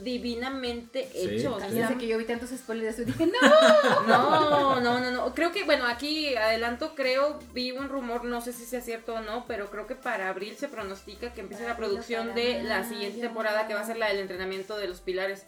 divinamente 0.02 1.10
Sí, 1.12 1.28
hechos. 1.40 1.62
sí. 1.70 1.76
Desde 1.76 1.98
que 1.98 2.08
yo 2.08 2.18
vi 2.18 2.26
tantos 2.26 2.50
spoilers 2.52 2.98
de 2.98 3.04
eso, 3.04 3.12
dije, 3.12 3.26
no. 3.42 4.02
No, 4.08 4.80
no, 4.80 5.00
no, 5.00 5.12
no. 5.12 5.34
Creo 5.34 5.52
que, 5.52 5.64
bueno, 5.64 5.86
aquí 5.86 6.36
adelanto, 6.36 6.94
creo, 6.96 7.40
vi 7.54 7.72
un 7.72 7.90
rumor, 7.90 8.24
no 8.24 8.42
sé 8.42 8.54
si 8.54 8.66
sea 8.66 8.82
cierto 8.82 9.16
o 9.16 9.22
no, 9.22 9.46
pero 9.48 9.70
creo 9.72 9.88
que 9.88 9.96
para 9.96 10.30
abril 10.30 10.56
se 10.58 10.68
pronostica 10.68 11.34
que 11.34 11.42
empiece 11.42 11.66
la 11.68 11.76
producción 11.78 12.36
de 12.36 12.64
la 12.64 12.88
siguiente 12.88 13.20
temporada, 13.22 13.68
que 13.68 13.74
va 13.74 13.82
a 13.82 13.86
ser 13.86 13.98
la 13.98 14.08
del 14.10 14.20
entrenamiento 14.20 14.78
de 14.78 14.88
los 14.88 15.02
pilares. 15.02 15.46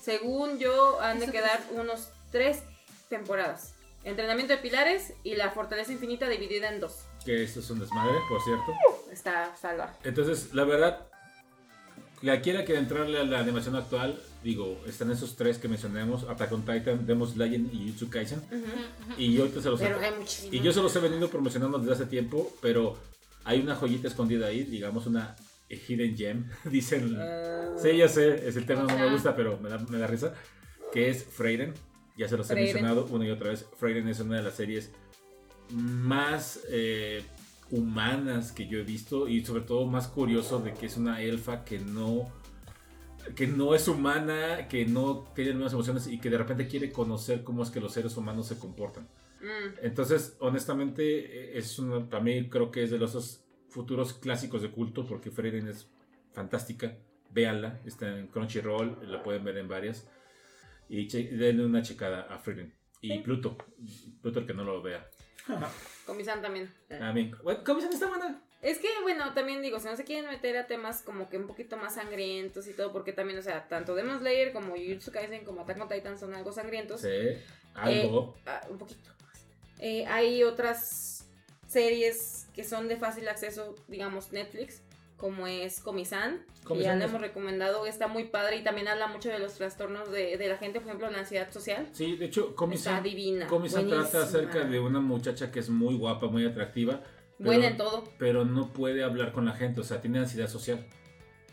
Según 0.00 0.58
yo, 0.58 1.00
han 1.00 1.18
de 1.20 1.30
quedar 1.30 1.60
unos 1.72 2.08
tres 2.30 2.58
temporadas. 3.08 3.74
Entrenamiento 4.04 4.52
de 4.54 4.58
pilares 4.60 5.12
y 5.22 5.34
la 5.36 5.50
fortaleza 5.50 5.92
infinita 5.92 6.28
dividida 6.28 6.68
en 6.68 6.80
dos. 6.80 7.04
Que 7.24 7.42
esto 7.42 7.60
es 7.60 7.70
un 7.70 7.78
desmadre, 7.78 8.18
por 8.28 8.42
cierto. 8.42 8.64
Está 9.10 9.54
salva. 9.56 9.94
Entonces, 10.02 10.52
la 10.54 10.64
verdad, 10.64 11.06
la 12.22 12.40
quiera 12.40 12.64
que 12.64 12.76
entrarle 12.76 13.20
a 13.20 13.24
la 13.24 13.40
animación 13.40 13.76
actual, 13.76 14.20
digo, 14.42 14.80
están 14.86 15.10
esos 15.10 15.36
tres 15.36 15.58
que 15.58 15.68
mencionamos, 15.68 16.24
Attack 16.24 16.52
on 16.52 16.64
Titan, 16.64 17.06
Demon 17.06 17.28
Slayer 17.28 17.60
y 17.60 17.86
Jujutsu 17.86 18.10
Kaisen. 18.10 18.42
Y 19.16 19.34
yo 19.34 19.48
se 19.48 19.70
los 19.70 19.80
Pero 19.80 19.98
muchísimas. 20.18 20.54
y 20.54 20.60
yo 20.60 20.72
se 20.72 20.82
los 20.82 20.94
he 20.96 21.00
venido 21.00 21.28
promocionando 21.28 21.78
desde 21.78 21.92
hace 21.92 22.06
tiempo, 22.06 22.52
pero 22.60 22.96
hay 23.44 23.60
una 23.60 23.74
joyita 23.74 24.08
escondida 24.08 24.46
ahí, 24.46 24.64
digamos 24.64 25.06
una 25.06 25.36
hidden 25.68 26.16
gem, 26.16 26.48
dicen. 26.64 27.16
Ah. 27.18 27.74
Sí, 27.80 27.96
ya 27.96 28.08
sé, 28.08 28.48
ese 28.48 28.62
tema 28.62 28.82
no 28.82 28.96
me 28.98 29.10
gusta, 29.10 29.34
pero 29.34 29.58
me 29.58 29.68
da, 29.68 29.78
me 29.78 29.98
da 29.98 30.06
risa, 30.06 30.34
que 30.92 31.08
es 31.08 31.24
Freyren. 31.24 31.74
Ya 32.16 32.28
se 32.28 32.36
los 32.36 32.50
he 32.50 32.54
mencionado 32.54 33.06
una 33.06 33.26
y 33.26 33.30
otra 33.30 33.48
vez. 33.50 33.66
Freyren 33.78 34.06
es 34.06 34.20
una 34.20 34.36
de 34.36 34.42
las 34.42 34.54
series 34.54 34.90
más 35.72 36.60
eh, 36.68 37.24
humanas 37.70 38.52
que 38.52 38.66
yo 38.66 38.78
he 38.78 38.84
visto 38.84 39.28
y 39.28 39.44
sobre 39.44 39.62
todo 39.62 39.86
más 39.86 40.08
curioso 40.08 40.60
de 40.60 40.74
que 40.74 40.86
es 40.86 40.96
una 40.96 41.20
elfa 41.20 41.64
que 41.64 41.78
no 41.78 42.30
que 43.36 43.46
no 43.46 43.74
es 43.74 43.88
humana, 43.88 44.66
que 44.68 44.84
no 44.84 45.30
tiene 45.34 45.50
las 45.50 45.56
mismas 45.56 45.72
emociones 45.72 46.06
y 46.08 46.18
que 46.18 46.28
de 46.28 46.38
repente 46.38 46.66
quiere 46.66 46.90
conocer 46.90 47.44
cómo 47.44 47.62
es 47.62 47.70
que 47.70 47.80
los 47.80 47.92
seres 47.92 48.16
humanos 48.16 48.48
se 48.48 48.58
comportan. 48.58 49.04
Mm. 49.40 49.78
Entonces, 49.82 50.36
honestamente, 50.40 51.04
eh, 51.52 51.58
es 51.58 51.78
una, 51.78 52.20
mí 52.20 52.48
creo 52.48 52.70
que 52.70 52.82
es 52.82 52.90
de 52.90 52.98
los 52.98 53.44
futuros 53.68 54.12
clásicos 54.14 54.62
de 54.62 54.70
culto 54.70 55.06
porque 55.06 55.30
Freyren 55.30 55.68
es 55.68 55.88
fantástica. 56.32 56.96
Véanla, 57.30 57.80
está 57.86 58.18
en 58.18 58.26
Crunchyroll, 58.26 58.98
la 59.10 59.22
pueden 59.22 59.44
ver 59.44 59.56
en 59.56 59.68
varias. 59.68 60.06
Y 60.88 61.06
denle 61.08 61.64
una 61.64 61.82
checada 61.82 62.22
a 62.22 62.38
Freyren. 62.38 62.74
Y 63.00 63.18
Pluto, 63.20 63.56
Pluto 64.20 64.40
el 64.40 64.46
que 64.46 64.54
no 64.54 64.64
lo 64.64 64.82
vea. 64.82 65.08
Con 66.06 66.16
mi 66.16 66.24
san 66.24 66.42
también. 66.42 66.72
También. 66.88 67.34
Bueno, 67.42 67.60
¿Cómo 67.64 67.80
se 67.80 67.86
llama 67.86 67.94
esta 67.94 68.08
buena? 68.08 68.42
Es 68.60 68.78
que, 68.78 68.88
bueno, 69.02 69.34
también 69.34 69.60
digo, 69.60 69.80
si 69.80 69.86
no 69.86 69.96
se 69.96 70.04
quieren 70.04 70.30
meter 70.30 70.56
a 70.56 70.68
temas 70.68 71.02
como 71.02 71.28
que 71.28 71.36
un 71.36 71.48
poquito 71.48 71.76
más 71.76 71.96
sangrientos 71.96 72.68
y 72.68 72.72
todo, 72.74 72.92
porque 72.92 73.12
también, 73.12 73.38
o 73.38 73.42
sea, 73.42 73.66
tanto 73.66 73.96
Demon 73.96 74.20
Slayer 74.20 74.52
como 74.52 74.76
Jujutsu 74.76 75.10
Kaisen 75.10 75.44
como 75.44 75.62
Attack 75.62 75.80
on 75.80 75.88
Titan 75.88 76.16
son 76.16 76.32
algo 76.34 76.52
sangrientos. 76.52 77.00
Sí, 77.00 77.08
algo. 77.74 78.36
Ah, 78.46 78.60
un 78.70 78.78
poquito 78.78 79.10
más. 79.24 79.44
Eh, 79.80 80.06
hay 80.06 80.44
otras 80.44 81.26
series 81.66 82.46
que 82.54 82.62
son 82.62 82.86
de 82.86 82.96
fácil 82.96 83.28
acceso, 83.28 83.74
digamos, 83.88 84.30
Netflix, 84.30 84.80
como 85.22 85.46
es 85.46 85.78
Comisan, 85.78 86.44
que 86.66 86.80
ya 86.80 86.96
le 86.96 87.04
hemos 87.04 87.20
recomendado, 87.20 87.86
está 87.86 88.08
muy 88.08 88.24
padre 88.24 88.56
y 88.56 88.64
también 88.64 88.88
habla 88.88 89.06
mucho 89.06 89.28
de 89.28 89.38
los 89.38 89.54
trastornos 89.54 90.10
de, 90.10 90.36
de 90.36 90.48
la 90.48 90.56
gente, 90.58 90.80
por 90.80 90.88
ejemplo, 90.88 91.08
la 91.12 91.20
ansiedad 91.20 91.48
social. 91.52 91.86
Sí, 91.92 92.16
de 92.16 92.24
hecho, 92.24 92.46
Está 92.46 92.56
Komi-san 92.56 93.02
divina. 93.04 93.46
Komi-san 93.46 93.88
trata 93.88 94.24
acerca 94.24 94.64
de 94.64 94.80
una 94.80 94.98
muchacha 94.98 95.52
que 95.52 95.60
es 95.60 95.70
muy 95.70 95.94
guapa, 95.96 96.26
muy 96.26 96.44
atractiva. 96.44 97.04
pero- 97.38 97.50
Buena 97.50 97.68
en 97.68 97.76
todo. 97.76 98.02
pero 98.18 98.44
no 98.44 98.72
puede 98.72 99.04
hablar 99.04 99.30
con 99.32 99.44
la 99.44 99.52
gente, 99.52 99.80
o 99.80 99.84
sea, 99.84 100.00
tiene 100.00 100.18
ansiedad 100.18 100.48
social. 100.48 100.84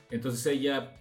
Entonces 0.10 0.44
ella, 0.48 0.96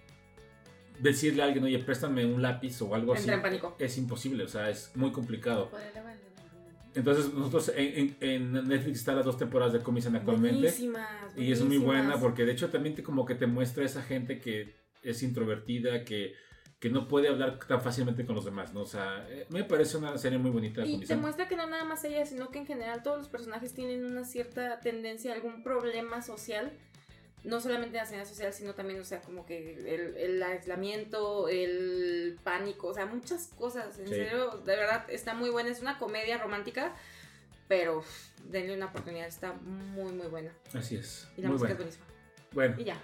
decirle 1.01 1.41
a 1.43 1.47
alguien, 1.47 1.65
oye, 1.65 1.79
préstame 1.79 2.27
un 2.27 2.43
lápiz 2.43 2.83
o 2.83 2.95
algo 2.95 3.15
así, 3.15 3.23
Entra 3.23 3.37
en 3.37 3.43
pánico. 3.43 3.77
es 3.79 3.97
imposible, 3.97 4.45
o 4.45 4.49
sea, 4.49 4.69
es 4.69 4.93
muy 4.95 5.11
complicado. 5.11 5.71
Entonces 6.99 7.33
nosotros 7.33 7.73
en, 7.75 8.17
en- 8.21 8.53
en 8.57 8.69
Netflix 8.69 8.99
están 8.99 9.17
las 9.17 9.25
dos 9.25 9.39
temporadas 9.39 9.73
de 9.73 9.81
Comisan 9.81 10.17
actualmente. 10.17 10.61
Buenísimas, 10.61 11.09
Y 11.37 11.53
es 11.53 11.63
muy 11.63 11.79
buena 11.79 12.19
porque 12.19 12.45
de 12.45 12.53
hecho 12.53 12.69
también 12.71 12.95
te, 12.95 13.03
como 13.03 13.25
que 13.25 13.35
te 13.35 13.47
muestra 13.47 13.85
esa 13.85 14.03
gente 14.03 14.39
que 14.41 14.75
es 15.03 15.23
introvertida, 15.23 16.05
que 16.05 16.35
que 16.81 16.91
no 16.91 17.09
puede 17.09 17.27
hablar 17.27 17.59
tan 17.67 17.81
fácilmente 17.83 18.25
con 18.25 18.37
los 18.37 18.45
demás, 18.45 18.73
¿no? 18.73 18.83
O 18.83 18.87
sea, 18.87 19.27
eh, 19.29 19.47
me 19.51 19.65
parece 19.65 19.97
una 19.97 20.17
serie 20.17 20.39
muy 20.39 20.53
bonita. 20.53 20.83
Y 20.87 20.93
te 20.93 20.99
Nissan. 20.99 21.21
muestra 21.21 21.49
que 21.49 21.57
no 21.57 21.67
nada 21.67 21.83
más 21.85 22.05
ella, 22.05 22.25
sino 22.25 22.51
que 22.53 22.61
en 22.61 22.67
general 22.67 23.03
todos 23.03 23.19
los 23.19 23.29
personajes 23.29 23.75
tienen 23.75 24.05
una 24.05 24.25
cierta 24.25 24.79
tendencia 24.79 25.33
a 25.33 25.35
algún 25.35 25.65
problema 25.65 26.23
social. 26.23 26.71
No 27.45 27.61
solamente 27.61 27.97
en 27.97 28.03
la 28.03 28.03
escena 28.03 28.25
social, 28.25 28.53
sino 28.53 28.75
también, 28.75 29.01
o 29.01 29.05
sea, 29.05 29.21
como 29.21 29.47
que 29.47 29.75
el, 29.75 30.17
el 30.17 30.43
aislamiento, 30.43 31.49
el 31.49 32.37
pánico, 32.43 32.89
o 32.89 32.95
sea, 32.95 33.07
muchas 33.07 33.51
cosas. 33.57 33.99
En 33.99 34.09
Sí. 34.09 34.15
serio, 34.15 34.51
de 34.65 34.77
verdad, 34.77 35.05
está 35.09 35.35
muy 35.35 35.49
buena. 35.51 35.71
Es 35.71 35.81
una 35.81 35.99
comedia 35.99 36.37
romántica, 36.39 36.95
pero 37.69 38.03
denle 38.45 38.75
una 38.75 38.87
oportunidad, 38.87 39.27
está 39.29 39.53
muy, 39.53 40.13
muy 40.13 40.27
buena. 40.27 40.51
Así 40.75 40.97
es. 40.97 41.29
Y 41.37 41.43
la 41.43 41.49
Muy 41.49 41.55
música 41.59 41.73
es 41.73 41.79
buenísima. 41.79 42.05
Bueno, 42.53 42.75
Y 42.79 42.85
ya. 42.85 42.97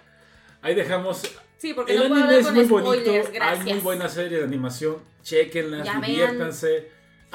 ahí 0.61 0.75
dejamos. 0.75 1.23
Sí, 1.57 1.73
porque 1.73 1.93
El 1.93 1.99
no 1.99 2.07
puedo 2.09 2.15
anime 2.23 2.35
hablar 2.37 2.57
es 2.57 2.69
muy 2.69 2.81
bonito. 2.81 3.01
spoilers, 3.03 3.27
Hay 3.27 3.33
gracias. 3.33 3.65
muy 3.67 3.79
buena 3.79 4.09
serie 4.09 4.37
de 4.39 4.43
animación. 4.43 4.97
Chequenlas, 5.23 5.85
Ya 5.85 5.99
vean. 5.99 6.37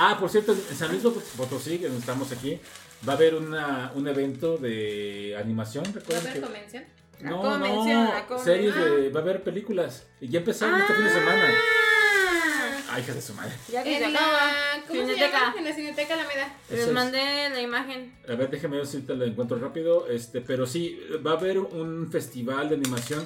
Ah, 0.02 0.16
por 0.18 0.30
cierto, 0.30 0.52
en 0.52 0.76
San 0.76 0.88
Luis 0.90 1.02
Potosí, 1.36 1.78
que 1.78 1.86
estamos 1.86 2.32
aquí, 2.32 2.58
va 3.06 3.12
a 3.12 3.16
haber 3.16 3.34
una, 3.34 3.92
un 3.94 4.08
evento 4.08 4.56
de 4.56 5.36
animación. 5.38 5.84
¿Va 5.84 5.90
a 5.90 5.92
¿Recuerdan 5.92 6.22
haber 6.26 6.34
que- 6.34 6.40
convención? 6.40 6.84
La 7.20 7.30
No, 7.30 7.40
convención, 7.42 8.04
no, 8.04 8.12
la 8.14 8.26
conven- 8.26 8.44
series 8.44 8.74
Ah. 8.74 8.80
de. 8.84 9.10
Va 9.10 9.20
a 9.20 9.22
haber 9.22 9.42
películas. 9.42 10.06
Y 10.22 10.28
ya 10.28 10.38
empezaron 10.38 10.80
este 10.80 10.94
fin 10.94 11.04
de 11.04 11.10
semana. 11.10 11.44
Ah, 11.52 12.92
Ay, 12.92 13.02
hija 13.02 13.12
de 13.12 13.20
su 13.22 13.34
madre. 13.34 13.52
Ya 13.70 13.84
que 13.84 13.98
se 13.98 14.04
En 14.04 14.16
acaba. 14.16 14.32
la, 14.32 14.82
¿Cómo 14.88 15.06
se 15.06 15.16
llama? 15.16 15.54
En 15.58 15.64
la 15.64 15.72
Cineteca 15.74 16.14
Alameda. 16.14 16.56
Les 16.70 16.80
es. 16.80 16.92
mandé 16.92 17.50
la 17.50 17.60
imagen. 17.60 18.18
A 18.26 18.34
ver, 18.36 18.48
déjame 18.50 18.78
ver 18.78 18.86
si 18.86 19.02
lo 19.02 19.24
encuentro 19.24 19.58
rápido. 19.58 20.08
Este, 20.08 20.40
pero 20.40 20.66
sí, 20.66 20.98
va 21.24 21.32
a 21.32 21.34
haber 21.34 21.58
un 21.58 22.10
festival 22.10 22.70
de 22.70 22.76
animación 22.76 23.24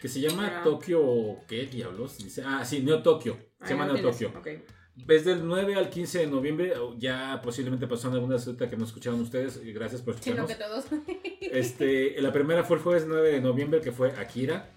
que 0.00 0.08
se 0.08 0.20
llama 0.20 0.60
Ah. 0.60 0.62
Tokio. 0.64 1.40
¿Qué 1.46 1.66
diablos? 1.66 2.16
Dice, 2.18 2.42
ah, 2.46 2.64
sí, 2.64 2.80
Neo 2.80 3.02
Tokio. 3.02 3.36
Se 3.60 3.64
Ahí 3.66 3.70
llama 3.70 3.86
lo 3.86 3.92
Neo. 3.94 4.10
Tokio. 4.10 4.32
Ok. 4.36 4.48
Desde 4.96 5.32
el 5.32 5.46
9 5.46 5.74
al 5.74 5.90
15 5.90 6.20
de 6.20 6.26
noviembre, 6.28 6.72
ya 6.98 7.40
posiblemente 7.42 7.86
pasaron 7.86 8.14
algunas 8.14 8.44
que 8.44 8.76
no 8.76 8.84
escucharon 8.84 9.20
ustedes. 9.20 9.60
Gracias 9.74 10.02
por 10.02 10.14
Sino 10.20 10.44
escucharnos. 10.46 10.84
que 10.84 10.94
todos. 10.94 11.04
Este, 11.40 12.20
la 12.20 12.32
primera 12.32 12.64
fue 12.64 12.78
el 12.78 12.82
jueves 12.82 13.04
9 13.06 13.32
de 13.32 13.40
noviembre, 13.40 13.80
que 13.80 13.92
fue 13.92 14.10
Akira. 14.12 14.70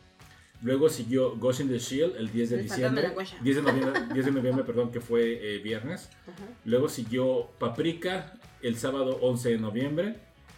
Luego 0.62 0.90
siguió 0.90 1.36
Ghost 1.36 1.62
in 1.62 1.70
the 1.70 1.78
Shield 1.80 2.16
el 2.18 2.32
10 2.32 2.50
de 2.50 2.58
diciembre. 2.64 3.02
de 3.02 3.08
la 3.10 3.14
guasha. 3.14 3.38
10 3.42 3.56
de 3.58 3.62
noviembre, 3.62 4.02
10 4.14 4.26
de 4.26 4.32
noviembre 4.32 4.64
perdón, 4.64 4.92
que 4.92 5.02
fue 5.02 5.56
eh, 5.56 5.60
viernes. 5.60 6.10
Ajá. 6.28 6.48
Luego 6.66 6.90
siguió 6.90 7.50
Paprika 7.60 8.34
el 8.62 8.76
sábado 8.78 9.20
11 9.22 9.50
de 9.52 9.58
noviembre. 9.60 10.16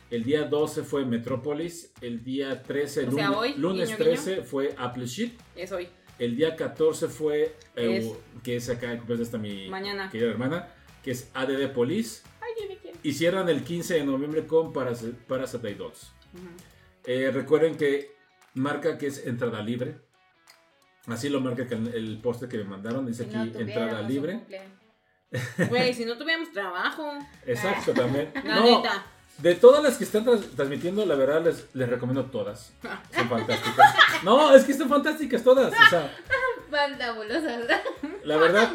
El 0.09 0.23
día 0.23 0.45
12 0.45 0.83
fue 0.83 1.05
Metrópolis. 1.05 1.91
El 2.01 2.23
día 2.23 2.63
13, 2.63 3.07
O 3.07 3.11
sea, 3.11 3.25
lunes, 3.27 3.37
hoy, 3.37 3.53
lunes 3.57 3.87
guiño, 3.89 3.97
13 3.97 4.41
fue 4.43 4.73
Appleseed. 4.77 5.31
Es 5.55 5.71
hoy. 5.71 5.87
El 6.19 6.35
día 6.35 6.55
14 6.55 7.07
fue, 7.07 7.55
eh, 7.75 7.97
Es- 7.97 8.11
que 8.43 8.55
es 8.57 8.69
acá, 8.69 9.01
pues 9.07 9.19
está 9.21 9.37
mi 9.37 9.69
Mañana. 9.69 10.09
querida 10.09 10.29
hermana, 10.29 10.67
que 11.03 11.11
es 11.11 11.31
ADD 11.33 11.69
Police. 11.69 12.23
Ay. 12.41 12.77
Y 13.03 13.13
cierran 13.13 13.47
el 13.49 13.63
15 13.63 13.93
de 13.95 14.03
noviembre 14.03 14.45
con 14.45 14.73
Paras- 14.73 15.05
Parasite 15.27 15.75
Dogs. 15.75 16.11
Ujú. 16.33 16.43
Eh, 17.05 17.31
recuerden 17.33 17.77
que 17.77 18.11
marca 18.53 18.97
que 18.97 19.07
es 19.07 19.25
entrada 19.25 19.61
libre. 19.61 19.95
Así 21.07 21.29
lo 21.29 21.39
marca 21.39 21.63
el, 21.63 21.87
el 21.95 22.19
póster 22.21 22.49
que 22.49 22.57
me 22.57 22.65
mandaron. 22.65 23.05
Dice 23.05 23.23
Si 23.23 23.29
aquí 23.29 23.51
no 23.53 23.59
entrada 23.59 24.01
libre. 24.01 24.33
cumpleaños. 24.33 24.79
Güey, 25.69 25.93
si 25.93 26.05
no 26.05 26.17
tuviéramos 26.17 26.51
trabajo. 26.51 27.09
Exacto, 27.45 27.93
también. 27.93 28.31
La 28.43 28.55
No, 28.55 28.63
neta. 28.81 29.05
De 29.41 29.55
todas 29.55 29.83
las 29.83 29.97
que 29.97 30.03
están 30.03 30.25
transmitiendo, 30.55 31.05
la 31.05 31.15
verdad 31.15 31.43
les, 31.45 31.65
les 31.73 31.87
recomiendo 31.89 32.25
todas. 32.25 32.73
Son 33.15 33.29
fantásticas. 33.29 33.95
No, 34.23 34.53
es 34.53 34.63
que 34.65 34.71
están 34.73 34.89
fantásticas 34.89 35.43
todas. 35.43 35.71
O 35.71 35.89
sea, 35.89 36.13
Fantabulosas. 36.69 37.63
la 38.23 38.37
verdad, 38.37 38.71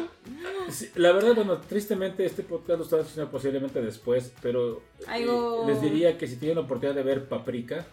la 0.95 1.11
verdad, 1.13 1.33
bueno, 1.35 1.57
tristemente 1.59 2.25
este 2.25 2.43
podcast 2.43 2.79
lo 2.79 2.83
están 2.85 2.99
haciendo 3.01 3.31
posiblemente 3.31 3.81
después, 3.81 4.33
pero 4.41 4.81
eh, 5.13 5.25
les 5.67 5.81
diría 5.81 6.17
que 6.17 6.27
si 6.27 6.35
tienen 6.37 6.57
la 6.57 6.63
oportunidad 6.63 6.95
de 6.95 7.03
ver 7.03 7.29
Paprika, 7.29 7.85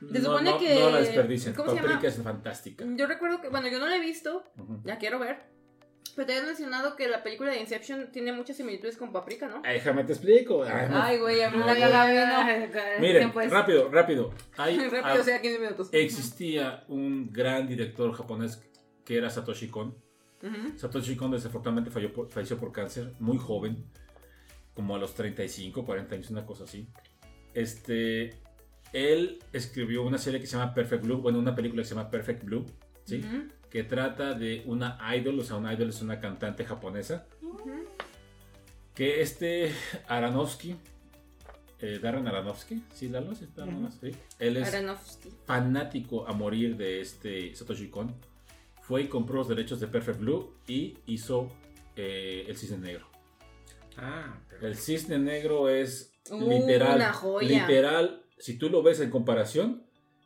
Se 0.00 0.18
no, 0.20 0.24
supone 0.30 0.50
no- 0.52 0.58
que- 0.58 0.80
no 0.80 0.90
la 0.90 1.00
desperdicien. 1.00 1.52
¿cómo 1.54 1.70
se 1.72 1.76
Paprika 1.80 2.08
es 2.08 2.22
fantástica. 2.22 2.84
Yo 2.96 3.06
recuerdo 3.06 3.40
que, 3.40 3.48
bueno, 3.48 3.68
yo 3.68 3.78
no 3.78 3.86
la 3.86 3.96
he 3.96 4.00
visto, 4.00 4.44
Ujú. 4.56 4.80
la 4.84 4.96
quiero 4.98 5.18
ver. 5.18 5.40
Pero 6.18 6.26
te 6.26 6.32
habías 6.32 6.46
mencionado 6.48 6.96
que 6.96 7.06
la 7.06 7.22
película 7.22 7.52
de 7.52 7.60
Inception 7.60 8.10
tiene 8.10 8.32
muchas 8.32 8.56
similitudes 8.56 8.96
con 8.96 9.12
Paprika, 9.12 9.46
¿no? 9.46 9.62
Ay, 9.64 9.74
Déjame 9.74 10.02
te 10.02 10.14
explico. 10.14 10.64
Ay, 10.64 10.88
no. 10.90 11.00
Ay, 11.00 11.18
güey, 11.20 11.40
a 11.42 11.48
mí 11.48 11.58
No, 11.58 11.64
la 11.64 11.78
cagada 11.78 12.98
Miren, 12.98 13.30
pues. 13.30 13.48
rápido, 13.52 13.88
rápido. 13.88 14.34
Hay, 14.56 14.76
Rápido, 14.80 15.20
o 15.20 15.22
sea, 15.24 15.40
15 15.40 15.58
minutos. 15.60 15.88
existía 15.92 16.82
un 16.88 17.30
gran 17.32 17.68
director 17.68 18.12
japonés 18.14 18.60
que 19.04 19.16
era 19.16 19.30
Satoshi 19.30 19.68
Kon. 19.68 19.94
Satoshi 20.74 21.14
Kon 21.14 21.30
desafortunadamente 21.30 21.92
falló 21.92 22.12
por- 22.12 22.28
falleció 22.28 22.58
por 22.58 22.72
cáncer, 22.72 23.12
muy 23.20 23.38
joven, 23.38 23.84
como 24.74 24.96
a 24.96 24.98
los 24.98 25.14
35, 25.14 25.84
40 25.86 26.16
años, 26.16 26.30
una 26.30 26.44
cosa 26.44 26.64
así. 26.64 26.88
Este, 27.54 28.30
él 28.92 29.38
escribió 29.52 30.02
una 30.02 30.18
serie 30.18 30.40
que 30.40 30.48
se 30.48 30.56
llama 30.56 30.74
Perfect 30.74 31.04
Blue, 31.04 31.18
bueno, 31.18 31.38
una 31.38 31.54
película 31.54 31.82
que 31.82 31.88
se 31.88 31.94
llama 31.94 32.10
Perfect 32.10 32.42
Blue, 32.42 32.66
¿sí? 33.04 33.18
Ujú. 33.24 33.48
Que 33.70 33.84
trata 33.84 34.34
de 34.34 34.62
una 34.66 34.98
idol, 35.16 35.38
o 35.40 35.44
sea, 35.44 35.56
una 35.56 35.74
idol 35.74 35.90
es 35.90 36.00
una 36.00 36.20
cantante 36.20 36.64
japonesa, 36.64 37.26
que 38.94 39.20
este 39.20 39.72
Aronofsky, 40.08 40.74
eh, 41.80 41.98
Darren 42.02 42.26
Aronofsky, 42.26 42.82
¿sí, 42.94 43.08
Lalo? 43.08 43.34
¿Sí, 43.34 43.46
Darren? 43.54 43.88
Sí. 43.92 44.10
Él 44.38 44.56
es 44.56 44.74
Aronofsky. 44.74 45.30
fanático 45.46 46.26
a 46.26 46.32
morir 46.32 46.76
de 46.76 47.00
este 47.00 47.54
Satoshi 47.54 47.88
Kon. 47.88 48.14
Fue 48.82 49.02
y 49.02 49.08
compró 49.08 49.36
los 49.36 49.48
derechos 49.48 49.80
de 49.80 49.86
Perfect 49.86 50.18
Blue 50.20 50.54
y 50.66 50.96
hizo 51.06 51.52
eh, 51.94 52.44
el 52.48 52.56
cisne 52.56 52.78
negro. 52.78 53.06
Ah, 53.96 54.40
pero- 54.48 54.66
El 54.66 54.76
cisne 54.76 55.18
negro 55.18 55.68
es 55.68 56.12
Uh, 56.30 56.48
literal. 56.48 56.96
una 56.96 57.12
joya. 57.12 57.48
Literal, 57.48 58.22
si 58.38 58.58
tú 58.58 58.68
lo 58.70 58.82
ves 58.82 59.00
en 59.00 59.10
comparación, 59.10 59.82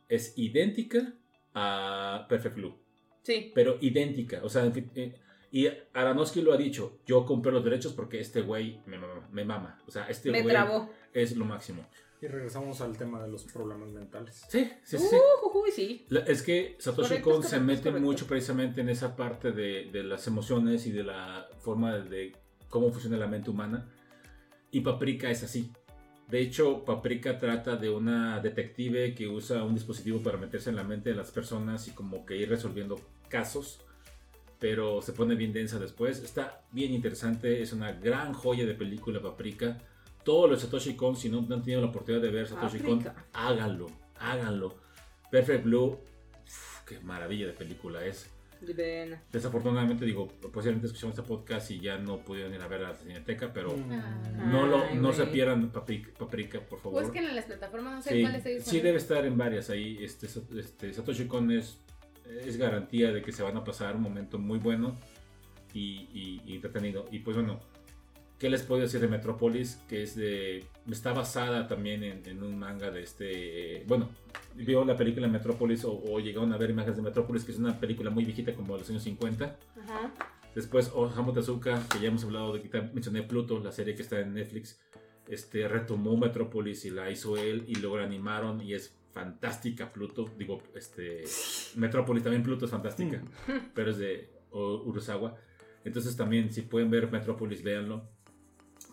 es 0.09 0.37
idéntica 0.37 1.13
a 1.53 2.25
Perfect 2.29 2.55
Blue. 2.55 2.75
Sí. 3.23 3.51
Pero 3.55 3.77
idéntica. 3.81 4.41
O 4.43 4.49
sea, 4.49 4.71
eh, 4.95 5.15
y 5.51 5.67
Aronofsky 5.93 6.41
lo 6.41 6.53
ha 6.53 6.57
dicho. 6.57 6.99
Yo 7.05 7.25
compré 7.25 7.51
los 7.51 7.63
derechos 7.63 7.93
porque 7.93 8.19
este 8.19 8.41
güey 8.41 8.79
me 8.85 8.97
mama. 8.97 9.27
Me 9.31 9.45
mama. 9.45 9.79
O 9.87 9.91
sea, 9.91 10.05
este 10.07 10.29
Me 10.31 10.41
güey 10.41 10.53
trabó. 10.53 10.89
es 11.13 11.35
lo 11.35 11.45
máximo. 11.45 11.85
Y 12.21 12.27
regresamos 12.27 12.79
al 12.81 12.97
tema 12.97 13.21
de 13.21 13.29
los 13.29 13.43
problemas 13.45 13.89
mentales. 13.89 14.45
Sí, 14.47 14.63
sí, 14.83 14.97
sí. 14.97 15.07
sí. 15.09 15.15
Uh, 15.15 15.57
uy, 15.59 15.71
sí. 15.71 16.05
La- 16.09 16.21
Es 16.21 16.41
que 16.41 16.75
Satoshi 16.79 17.09
Correcto, 17.09 17.29
Kon 17.31 17.43
se 17.43 17.57
correcto, 17.59 17.73
es 17.73 17.85
mete 17.85 17.99
mucho 17.99 18.27
precisamente 18.27 18.79
en 18.81 18.87
esa 18.89 19.15
parte 19.15 19.51
de, 19.51 19.89
de 19.91 20.03
las 20.03 20.25
emociones 20.27 20.87
y 20.87 20.91
de 20.91 21.03
la 21.03 21.47
forma 21.59 21.97
de 21.99 22.31
cómo 22.69 22.91
funciona 22.91 23.17
la 23.17 23.27
mente 23.27 23.49
humana. 23.49 23.89
Y 24.71 24.81
Paprika 24.81 25.29
es 25.29 25.43
así. 25.43 25.69
De 26.33 26.41
hecho, 26.41 26.83
Paprika 26.83 27.37
trata 27.37 27.75
de 27.75 27.91
una 27.91 28.39
detective 28.39 29.13
que 29.13 29.27
usa 29.27 29.63
un 29.63 29.75
dispositivo 29.75 30.23
para 30.23 30.39
meterse 30.39 30.71
en 30.71 30.75
la 30.75 30.83
mente 30.83 31.11
de 31.11 31.15
las 31.15 31.29
personas 31.29 31.87
y 31.87 31.91
como 31.91 32.25
que 32.25 32.35
ir 32.35 32.49
resolviendo 32.49 32.99
casos. 33.29 33.81
Pero 34.57 35.03
se 35.03 35.13
pone 35.13 35.35
bien 35.35 35.53
densa 35.53 35.77
después. 35.77 36.23
Está 36.23 36.63
bien 36.71 36.91
interesante. 36.91 37.61
Es 37.61 37.71
una 37.71 37.91
gran 37.91 38.33
joya 38.33 38.65
de 38.65 38.73
película 38.73 39.21
Paprika. 39.21 39.77
Todos 40.23 40.49
los 40.49 40.61
Satoshi 40.61 40.95
Kon, 40.95 41.15
si 41.15 41.29
no, 41.29 41.43
no 41.43 41.53
han 41.53 41.61
tenido 41.61 41.81
la 41.81 41.89
oportunidad 41.89 42.23
de 42.23 42.31
ver 42.31 42.47
Satoshi 42.47 42.79
Kon, 42.79 43.03
háganlo. 43.33 43.91
Háganlo. 44.19 44.75
Perfect 45.29 45.65
Blue, 45.65 45.99
uf, 46.47 46.83
qué 46.87 46.99
maravilla 47.01 47.45
de 47.45 47.53
película 47.53 48.03
es. 48.03 48.32
Ven. 48.71 49.19
Desafortunadamente, 49.31 50.05
digo, 50.05 50.27
posiblemente 50.27 50.87
escuchamos 50.87 51.17
este 51.17 51.27
podcast 51.27 51.69
y 51.71 51.79
ya 51.81 51.97
no 51.97 52.19
pudieron 52.23 52.53
ir 52.53 52.61
a 52.61 52.67
ver 52.67 52.85
a 52.85 52.89
la 52.89 52.95
cineteca, 52.95 53.51
pero 53.51 53.75
Mm. 53.75 53.91
Ah. 53.91 54.21
no, 54.49 54.65
lo, 54.67 54.83
Ay, 54.85 54.97
no 54.97 55.11
se 55.11 55.25
pierdan 55.25 55.69
Paprika, 55.71 56.11
Paprika, 56.17 56.61
por 56.61 56.79
favor. 56.79 57.03
Busquen 57.03 57.25
en 57.25 57.35
las 57.35 57.45
plataformas, 57.45 57.93
no 57.95 58.01
sé 58.01 58.11
Sí, 58.11 58.21
cuál 58.21 58.35
está 58.35 58.71
sí 58.71 58.79
debe 58.79 58.97
estar 58.97 59.25
en 59.25 59.37
varias 59.37 59.69
ahí. 59.69 59.97
Este, 60.01 60.27
este, 60.57 60.93
Satoshi 60.93 61.25
Kon 61.27 61.51
es, 61.51 61.79
es 62.45 62.55
garantía 62.57 63.11
de 63.11 63.21
que 63.21 63.31
se 63.33 63.43
van 63.43 63.57
a 63.57 63.63
pasar 63.65 63.95
un 63.97 64.03
momento 64.03 64.37
muy 64.39 64.59
bueno 64.59 64.97
y, 65.73 66.07
y- 66.13 66.41
y 66.45 66.55
entretenido. 66.55 67.07
Y 67.11 67.19
pues 67.19 67.35
bueno, 67.35 67.59
¿qué 68.43 68.49
les 68.49 68.61
puedo 68.61 68.81
decir 68.81 68.99
de 68.99 69.07
Metropolis? 69.07 69.81
Que 69.87 70.03
es 70.03 70.17
de. 70.17 70.65
Está 70.91 71.13
basada 71.13 71.65
también 71.65 72.03
en, 72.03 72.25
en 72.25 72.43
un 72.43 72.59
manga 72.59 72.91
de 72.91 73.01
este. 73.01 73.85
bueno, 73.87 74.09
vio 74.53 74.83
la 74.83 74.97
película 74.97 75.29
Metropolis 75.29 75.85
o, 75.85 75.93
o 75.93 76.19
llegaron 76.19 76.51
a 76.51 76.57
ver 76.57 76.71
imágenes 76.71 76.97
de 76.97 77.03
Metropolis, 77.03 77.45
que 77.45 77.53
es 77.53 77.57
una 77.57 77.79
película 77.79 78.09
muy 78.09 78.25
viejita 78.25 78.53
como 78.53 78.73
de 78.73 78.79
los 78.79 78.89
años 78.89 79.03
50. 79.03 79.45
Ajá. 79.81 80.13
Después 80.53 80.91
Osamu 80.93 81.31
Tezuka, 81.31 81.87
que 81.87 82.01
ya 82.01 82.09
hemos 82.09 82.25
hablado 82.25 82.51
de 82.51 82.61
que 82.61 82.81
mencioné 82.81 83.23
Pluto, 83.23 83.61
la 83.63 83.71
serie 83.71 83.95
que 83.95 84.01
está 84.01 84.19
en 84.19 84.33
Netflix, 84.33 84.77
este, 85.29 85.65
retomó 85.69 86.17
Metropolis 86.17 86.83
y 86.83 86.89
la 86.89 87.09
hizo 87.09 87.37
él 87.37 87.63
y 87.69 87.75
luego 87.75 87.97
la 87.97 88.03
animaron 88.03 88.59
y 88.59 88.73
es 88.73 88.93
fantástica 89.13 89.93
Pluto. 89.93 90.29
Digo, 90.37 90.61
este, 90.75 91.23
Metropolis 91.77 92.23
también 92.23 92.43
Pluto 92.43 92.65
es 92.65 92.71
fantástica, 92.71 93.23
pero 93.73 93.91
es 93.91 93.99
de 93.99 94.29
Urasawa. 94.51 95.33
Entonces 95.85 96.17
también 96.17 96.51
si 96.51 96.63
pueden 96.63 96.89
ver 96.89 97.09
Metropolis, 97.09 97.63
véanlo. 97.63 98.11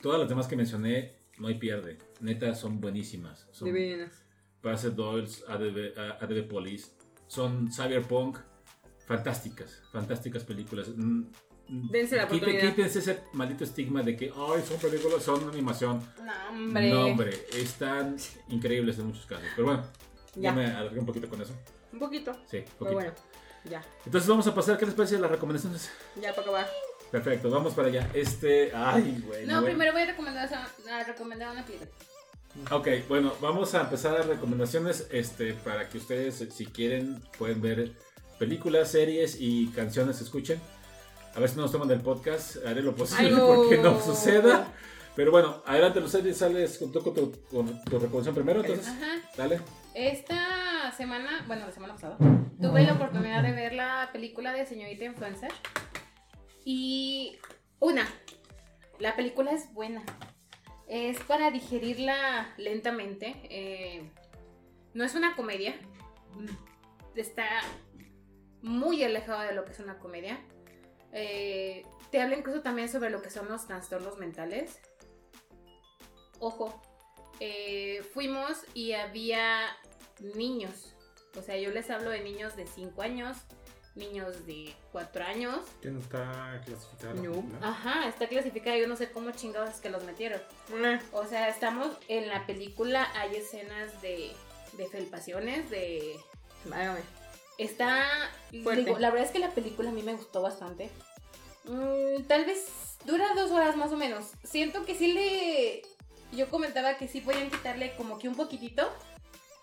Todas 0.03 0.19
las 0.21 0.29
demás 0.29 0.47
que 0.47 0.57
mencioné, 0.57 1.15
no 1.39 1.49
hay 1.49 1.55
pierde. 1.55 1.99
Neta, 2.21 2.55
son 2.55 2.81
buenísimas. 2.81 3.47
Son 3.51 3.67
Divinas. 3.67 4.25
Parasite 4.63 4.95
Doyles, 4.95 5.45
ADB, 5.49 5.99
A- 5.99 6.19
ADB 6.25 6.47
Police. 6.49 6.93
Son 7.27 7.71
cyberpunk, 7.73 8.39
fantásticas, 9.07 9.83
fantásticas 9.93 10.45
películas. 10.45 10.89
Mm, 10.97 11.25
mm, 11.69 11.91
Dense 11.91 12.17
la 12.17 12.27
quite- 12.29 12.37
oportunidad. 12.45 12.71
Quítense 12.75 12.99
ese 13.01 13.25
maldito 13.33 13.65
estigma 13.65 14.03
de 14.03 14.17
que, 14.17 14.27
ay, 14.35 14.63
son 14.67 14.79
películas, 14.79 15.23
son 15.23 15.49
animación. 15.49 16.03
No, 16.23 16.33
hombre. 16.51 16.91
No, 16.91 17.07
hombre, 17.07 17.31
están 17.55 18.17
increíbles 18.49 18.99
en 18.99 19.07
muchos 19.07 19.27
casos. 19.27 19.47
Pero 19.57 19.67
bueno, 19.69 19.83
ya, 20.35 20.41
Ya. 20.43 20.53
me 20.53 20.67
alargué 20.67 20.99
un 21.01 21.07
poquito 21.07 21.29
con 21.29 21.41
eso. 21.41 21.55
Un 21.93 21.99
poquito. 21.99 22.33
Sí, 22.47 22.59
Pero 22.65 22.67
poquito. 22.79 22.95
bueno, 22.95 23.13
ya. 23.65 23.83
Entonces 24.05 24.29
vamos 24.29 24.47
a 24.47 24.55
pasar, 24.55 24.79
¿qué 24.79 24.87
les 24.87 24.95
parece 24.95 25.19
las 25.19 25.31
recomendaciones? 25.31 25.91
Ya 26.21 26.31
para 26.31 26.43
acabar. 26.43 26.69
Perfecto, 27.11 27.51
vamos 27.51 27.75
para 27.75 27.89
allá. 27.89 28.09
Este, 28.15 28.73
ay, 28.75 29.23
güey. 29.27 29.47
No, 29.47 29.61
güey. 29.61 29.73
primero 29.73 29.93
voy 29.93 30.03
a 30.03 30.07
recomendar, 30.07 30.49
a 30.53 31.05
recomendar 31.05 31.51
una 31.51 31.65
película. 31.65 31.91
Ok, 32.71 32.89
bueno, 33.09 33.33
vamos 33.41 33.75
a 33.75 33.83
empezar 33.83 34.13
las 34.13 34.27
recomendaciones 34.27 35.07
este, 35.11 35.55
para 35.55 35.89
que 35.89 35.99
ustedes, 35.99 36.45
si 36.53 36.67
quieren, 36.67 37.23
pueden 37.39 37.61
ver 37.61 37.93
películas, 38.39 38.91
series 38.91 39.37
y 39.39 39.69
canciones 39.69 40.21
escuchen. 40.21 40.61
A 41.35 41.41
ver 41.41 41.49
si 41.49 41.57
no 41.57 41.63
nos 41.63 41.73
toman 41.73 41.87
del 41.89 42.01
podcast, 42.01 42.57
haré 42.67 42.83
lo 42.83 42.95
posible 42.95 43.29
Ay, 43.29 43.41
porque 43.57 43.79
no 43.79 44.01
suceda. 44.01 44.67
Pero 45.15 45.31
bueno, 45.31 45.63
adelante, 45.67 46.01
Lucía, 46.01 46.23
sales 46.35 46.79
con 46.79 46.93
tu, 46.93 47.03
con 47.03 47.15
tu, 47.15 47.33
con 47.51 47.85
tu 47.85 47.99
recomendación 47.99 48.35
primero, 48.35 48.61
entonces, 48.61 48.89
Ajá. 48.89 49.21
dale. 49.37 49.61
Esta 49.95 50.93
semana, 50.97 51.45
bueno, 51.47 51.67
la 51.67 51.73
semana 51.73 51.95
pasada, 51.95 52.17
tuve 52.61 52.85
la 52.85 52.95
oportunidad 52.95 53.43
de 53.43 53.53
ver 53.53 53.75
la 53.75 54.09
película 54.13 54.53
de 54.53 54.67
Señorita 54.67 55.05
Influencer. 55.05 55.51
Y 56.65 57.39
una, 57.79 58.09
la 58.99 59.17
película 59.17 59.53
es 59.53 59.73
buena. 59.73 60.03
Es 60.89 61.21
para 61.21 61.51
digerirla 61.51 62.53
lentamente. 62.57 63.37
eh, 63.45 64.11
no 64.95 65.05
es 65.05 65.15
una 65.15 65.37
comedia. 65.37 65.75
Está 67.15 67.47
muy 68.63 69.03
alejado 69.03 69.41
de 69.43 69.55
lo 69.55 69.65
que 69.65 69.73
es 69.73 69.81
una 69.81 69.99
comedia. 69.99 70.39
Eh, 71.13 71.85
te 72.11 72.21
habla 72.21 72.37
incluso 72.37 72.63
también 72.63 72.89
sobre 72.89 73.11
lo 73.11 73.23
que 73.23 73.31
son 73.31 73.49
los 73.49 73.67
trastornos 73.67 74.19
mentales. 74.19 74.81
Ojo, 76.39 76.81
eh, 77.41 78.03
fuimos 78.13 78.65
y 78.75 78.93
había 78.93 79.77
niños. 80.35 80.95
O 81.39 81.43
sea, 81.43 81.57
yo 81.57 81.71
les 81.71 81.91
hablo 81.91 82.11
de 82.11 82.23
niños 82.23 82.57
de 82.57 82.67
5 82.67 83.03
años, 83.03 83.37
niños 83.95 84.47
de 84.47 84.75
4 84.93 85.25
años. 85.25 85.59
Que 85.81 85.91
no 85.91 86.01
está 86.01 86.61
clasificada. 86.65 87.15
la 87.15 87.23
No. 87.23 87.45
Ajá, 87.63 88.09
está 88.09 88.29
clasificada, 88.29 88.77
yo 88.77 88.87
no 88.87 88.97
sé 88.97 89.11
cómo 89.11 89.31
chingados 89.33 89.71
es 89.71 89.81
que 89.81 89.91
los 89.91 90.05
metieron. 90.05 90.41
O 91.13 91.27
sea, 91.27 91.49
estamos 91.49 91.97
en 92.09 92.29
la 92.29 92.47
película, 92.47 93.09
hay 93.15 93.37
escenas 93.37 94.01
de, 94.03 94.33
de 94.73 94.87
felpaciones, 94.89 95.71
de... 95.71 96.19
Válgame. 96.65 97.01
Está... 97.59 98.31
Digo, 98.51 98.73
la 98.99 99.11
verdad 99.11 99.27
es 99.27 99.33
que 99.33 99.39
la 99.39 99.51
película 99.51 99.91
a 99.91 99.93
mí 99.93 100.03
me 100.03 100.15
gustó 100.15 100.43
bastante. 100.43 100.91
Mm, 101.65 102.23
tal 102.27 102.45
vez 102.45 102.97
dura 103.05 103.35
dos 103.35 103.51
horas 103.51 103.77
más 103.77 103.93
o 103.93 103.97
menos. 103.97 104.33
Siento 104.45 104.85
que 104.85 104.95
sí 104.95 105.13
le... 105.13 105.83
Yo 106.33 106.49
comentaba 106.49 106.97
que 106.97 107.09
sí 107.09 107.21
podían 107.21 107.51
quitarle 107.51 107.97
como 107.97 108.19
que 108.19 108.29
un 108.29 108.37
poquitito 108.37 108.89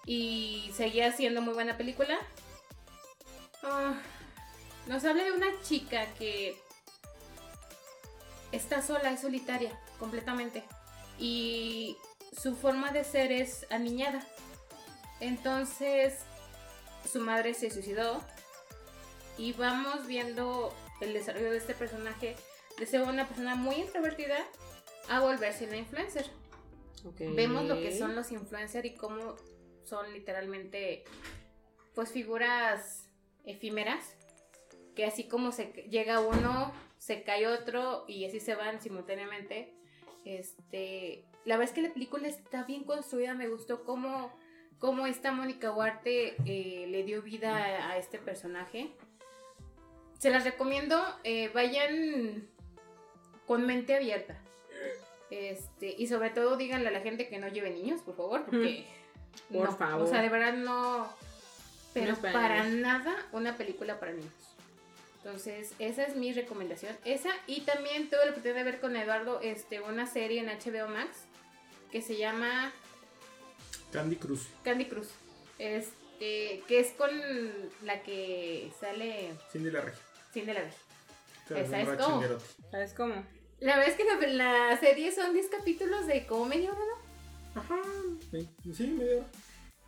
y 0.05 0.69
seguía 0.75 1.11
siendo 1.11 1.41
muy 1.41 1.53
buena 1.53 1.77
película. 1.77 2.17
Ah, 3.63 3.95
nos 4.88 5.03
habla 5.05 5.23
de 5.23 5.31
una 5.31 5.61
chica 5.61 6.05
que 6.14 6.57
está 8.51 8.81
sola, 8.81 9.11
es 9.11 9.22
solitaria, 9.22 9.77
completamente. 9.99 10.64
Y 11.19 11.97
su 12.41 12.55
forma 12.55 12.91
de 12.91 13.03
ser 13.03 13.31
es 13.31 13.65
aniñada. 13.69 14.26
Entonces, 15.19 16.19
su 17.11 17.19
madre 17.19 17.53
se 17.53 17.69
suicidó. 17.69 18.22
Y 19.38 19.53
vamos 19.53 20.07
viendo 20.07 20.73
el 21.01 21.14
desarrollo 21.14 21.51
de 21.51 21.57
este 21.57 21.73
personaje 21.73 22.35
de 22.80 22.85
ser 22.85 23.01
una 23.01 23.27
persona 23.27 23.55
muy 23.55 23.76
introvertida 23.76 24.38
a 25.09 25.19
volverse 25.19 25.68
una 25.68 25.77
influencer. 25.77 26.30
Vemos 27.19 27.65
lo 27.65 27.76
que 27.76 27.97
son 27.97 28.15
los 28.15 28.31
influencers 28.31 28.85
y 28.85 28.95
cómo 28.95 29.35
son 29.84 30.11
literalmente 30.14 31.05
pues 31.93 32.11
figuras 32.11 33.07
efímeras 33.45 34.16
que 34.97 35.05
así 35.05 35.25
como 35.25 35.53
se 35.53 35.67
llega 35.89 36.19
uno 36.19 36.73
se 36.97 37.23
cae 37.23 37.47
otro 37.47 38.03
y 38.07 38.25
así 38.25 38.39
se 38.39 38.55
van 38.55 38.81
simultáneamente 38.81 39.71
este 40.25 41.23
la 41.45 41.55
verdad 41.55 41.69
es 41.69 41.75
que 41.75 41.87
la 41.87 41.93
película 41.93 42.27
está 42.27 42.63
bien 42.63 42.83
construida 42.83 43.35
me 43.35 43.47
gustó 43.47 43.83
cómo, 43.85 44.33
cómo 44.79 45.07
esta 45.07 45.31
Mónica 45.31 45.71
Huarte 45.71 46.35
eh, 46.45 46.87
le 46.89 47.03
dio 47.03 47.21
vida 47.21 47.55
a, 47.55 47.91
a 47.91 47.97
este 47.97 48.17
personaje 48.17 48.89
se 50.17 50.31
las 50.31 50.43
recomiendo 50.43 51.01
eh, 51.23 51.49
vayan 51.53 52.49
con 53.45 53.65
mente 53.67 53.95
abierta 53.95 54.41
este, 55.29 55.93
y 55.95 56.07
sobre 56.07 56.31
todo 56.31 56.57
díganle 56.57 56.87
a 56.87 56.91
la 56.91 57.01
gente 57.01 57.27
que 57.27 57.37
no 57.37 57.49
lleve 57.49 57.69
niños, 57.71 58.01
por 58.01 58.15
favor, 58.15 58.45
porque 58.45 58.85
Por 59.51 59.65
no, 59.65 59.75
favor. 59.75 60.03
O 60.03 60.07
sea, 60.07 60.21
de 60.21 60.29
verdad 60.29 60.53
no 60.53 61.07
pero 61.93 62.13
No 62.13 62.21
para 62.21 62.63
nada 62.63 63.15
una 63.31 63.57
película 63.57 63.99
para 63.99 64.13
niños. 64.13 64.31
Entonces, 65.31 65.73
esa 65.79 66.03
es 66.03 66.15
mi 66.15 66.31
recomendación. 66.31 66.95
Esa 67.03 67.31
y 67.47 67.61
también 67.61 68.09
tuve 68.09 68.23
la 68.23 68.31
oportunidad 68.31 68.55
de 68.55 68.63
ver 68.63 68.79
con 68.79 68.95
Eduardo 68.95 69.41
este 69.41 69.81
una 69.81 70.05
serie 70.05 70.39
en 70.39 70.47
HBO 70.47 70.87
Max 70.87 71.17
que 71.91 72.01
se 72.01 72.15
llama 72.15 72.71
Candy 73.91 74.15
Cruz. 74.15 74.47
Candy 74.63 74.85
Cruz. 74.85 75.09
Este, 75.59 76.63
que 76.65 76.79
es 76.79 76.91
con 76.93 77.09
la 77.83 78.01
que 78.03 78.71
sale 78.79 79.33
Cindy 79.51 79.69
la 79.69 79.81
Regia. 79.81 80.01
Cindy 80.33 80.53
la 80.53 80.61
Vez. 80.61 80.75
Te 81.49 81.59
Esa 81.61 81.81
es 81.81 81.85
nombra 81.87 81.97
como- 82.05 82.15
Chinguerote. 82.21 82.45
¿Sabes 82.71 82.93
cómo? 82.93 83.15
La 83.59 83.77
verdad 83.79 83.89
es 83.89 83.95
que 83.97 84.05
la, 84.05 84.69
la 84.69 84.79
serie 84.79 85.11
son 85.11 85.33
10 85.33 85.47
capítulos 85.47 86.07
de 86.07 86.25
como 86.25 86.45
media 86.45 86.71
hora, 86.71 86.79
¿no? 87.53 87.61
Ajá. 87.61 87.81
Sí, 88.31 88.47
sí, 88.73 88.87
media 88.87 89.17
hora. 89.17 89.25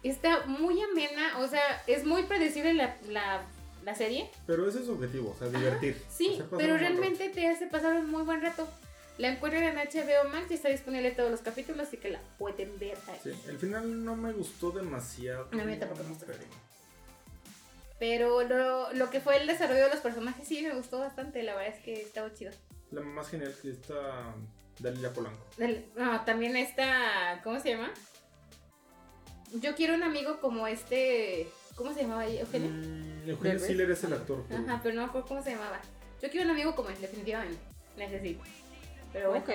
Está 0.03 0.45
muy 0.48 0.82
amena, 0.82 1.40
o 1.40 1.48
sea, 1.48 1.82
es 1.88 2.03
muy 2.03 2.24
predecible 2.24 2.74
la, 2.74 2.98
la, 3.07 3.45
la 3.90 3.95
serie. 3.95 4.30
Pero 4.48 4.68
ese 4.68 4.80
es 4.80 4.86
su 4.86 4.94
objetivo, 4.94 5.32
o 5.36 5.38
sea, 5.40 5.48
divertir. 5.49 6.02
Sí, 6.10 6.28
hacer 6.34 6.45
pasar 6.45 6.57
pero 6.60 6.78
realmente 6.78 7.30
te 7.30 7.48
hace 7.48 7.68
pasar 7.68 7.94
un 7.95 8.10
muy 8.10 8.24
buen 8.24 8.41
rato. 8.41 8.68
La 9.18 9.28
encuentran 9.30 9.64
en 9.64 9.76
HBO 9.76 10.30
Max 10.30 10.49
y 10.49 10.53
está 10.53 10.70
disponible 10.70 11.11
todos 11.11 11.30
los 11.30 11.41
capítulos, 11.41 11.88
así 11.88 11.98
que 11.98 12.10
la 12.10 12.22
pueden 12.38 12.78
ver 12.80 12.98
ahí. 13.07 13.20
Sí, 13.24 13.32
el 13.48 13.57
final 13.57 14.06
no 14.06 14.16
me 14.16 14.32
gustó 14.32 14.72
demasiado. 14.72 15.49
A 15.52 15.56
mí 15.56 15.76
tampoco 15.78 16.03
me 16.03 16.10
gustó. 16.10 16.26
pero- 17.99 18.44
lo, 18.44 18.94
lo 18.94 19.10
que 19.10 19.20
fue 19.20 19.38
el 19.41 19.48
desarrollo 19.48 19.84
de 19.86 19.90
los 19.90 19.99
personajes 19.99 20.48
sí 20.48 20.61
me 20.61 20.74
gustó 20.74 20.99
bastante, 20.99 21.44
la 21.44 21.53
verdad 21.56 21.76
es 21.76 21.84
que 21.84 21.94
estaba 22.02 22.34
chido. 22.34 22.52
La 22.91 23.02
más 23.02 23.28
genial 23.30 23.53
que 23.61 23.72
está 23.72 24.34
Dalila 24.80 25.11
Polanco. 25.11 25.45
Del- 25.57 25.86
No, 25.98 26.22
también 26.24 26.56
está, 26.56 27.41
¿cómo 27.44 27.60
se 27.60 27.72
llama? 27.72 27.91
Yo 29.53 29.76
quiero 29.76 29.95
un 29.95 30.03
amigo 30.03 30.40
como 30.40 30.66
este, 30.68 31.49
¿cómo 31.76 31.94
se 31.94 32.03
llamaba 32.03 32.26
ella? 32.26 32.41
¿Eugenio? 32.41 32.70
Mm, 32.70 33.09
Eugenio 33.30 33.54
¿Derbez? 33.54 33.68
Siller 33.68 33.92
es 33.92 34.04
el 34.04 34.14
actor. 34.14 34.44
pero- 34.48 34.62
Ajá, 34.64 34.80
pero 34.84 34.96
no 34.96 35.02
me 35.04 35.08
acuerdo 35.08 35.28
cómo 35.28 35.44
se 35.44 35.52
llamaba. 35.52 35.80
Yo 36.22 36.30
quiero 36.30 36.46
un 36.46 36.52
amigo 36.52 36.76
como 36.76 36.90
él, 36.90 37.00
definitivamente. 37.00 37.60
Necesito. 37.98 38.44
Pero 39.14 39.30
bueno. 39.30 39.46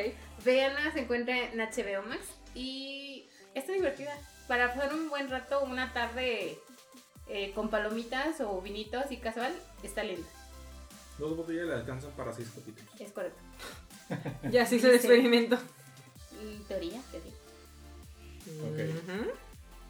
Veanla, 0.45 0.93
se 0.93 1.01
encuentra 1.01 1.37
en 1.39 1.59
HBO 1.61 2.03
Max 2.09 2.23
y 2.55 3.29
está 3.55 3.73
divertida. 3.73 4.17
Para 4.49 4.75
pasar 4.75 4.93
un 4.95 5.09
buen 5.09 5.31
rato, 5.31 5.63
una 5.65 5.93
tarde 5.93 6.59
eh, 7.29 7.53
con 7.55 7.71
palomitas 7.71 8.41
o 8.41 8.61
vinitos 8.61 9.11
y 9.11 9.17
casual, 9.19 9.55
está 9.83 10.03
linda. 10.05 10.27
Dos 11.19 11.37
botellas 11.37 11.67
le 11.67 11.75
alcanzan 11.75 12.11
para 12.13 12.33
seis 12.33 12.51
capítulos. 12.55 12.91
Es 13.01 13.13
correcto. 13.13 13.39
Ya 14.51 14.67
se 14.67 14.77
hizo 14.77 14.89
el 14.89 14.97
experimento. 14.97 15.57
En 16.43 16.63
teoría, 16.65 17.01
sí. 17.11 17.19
Ok. 18.61 19.35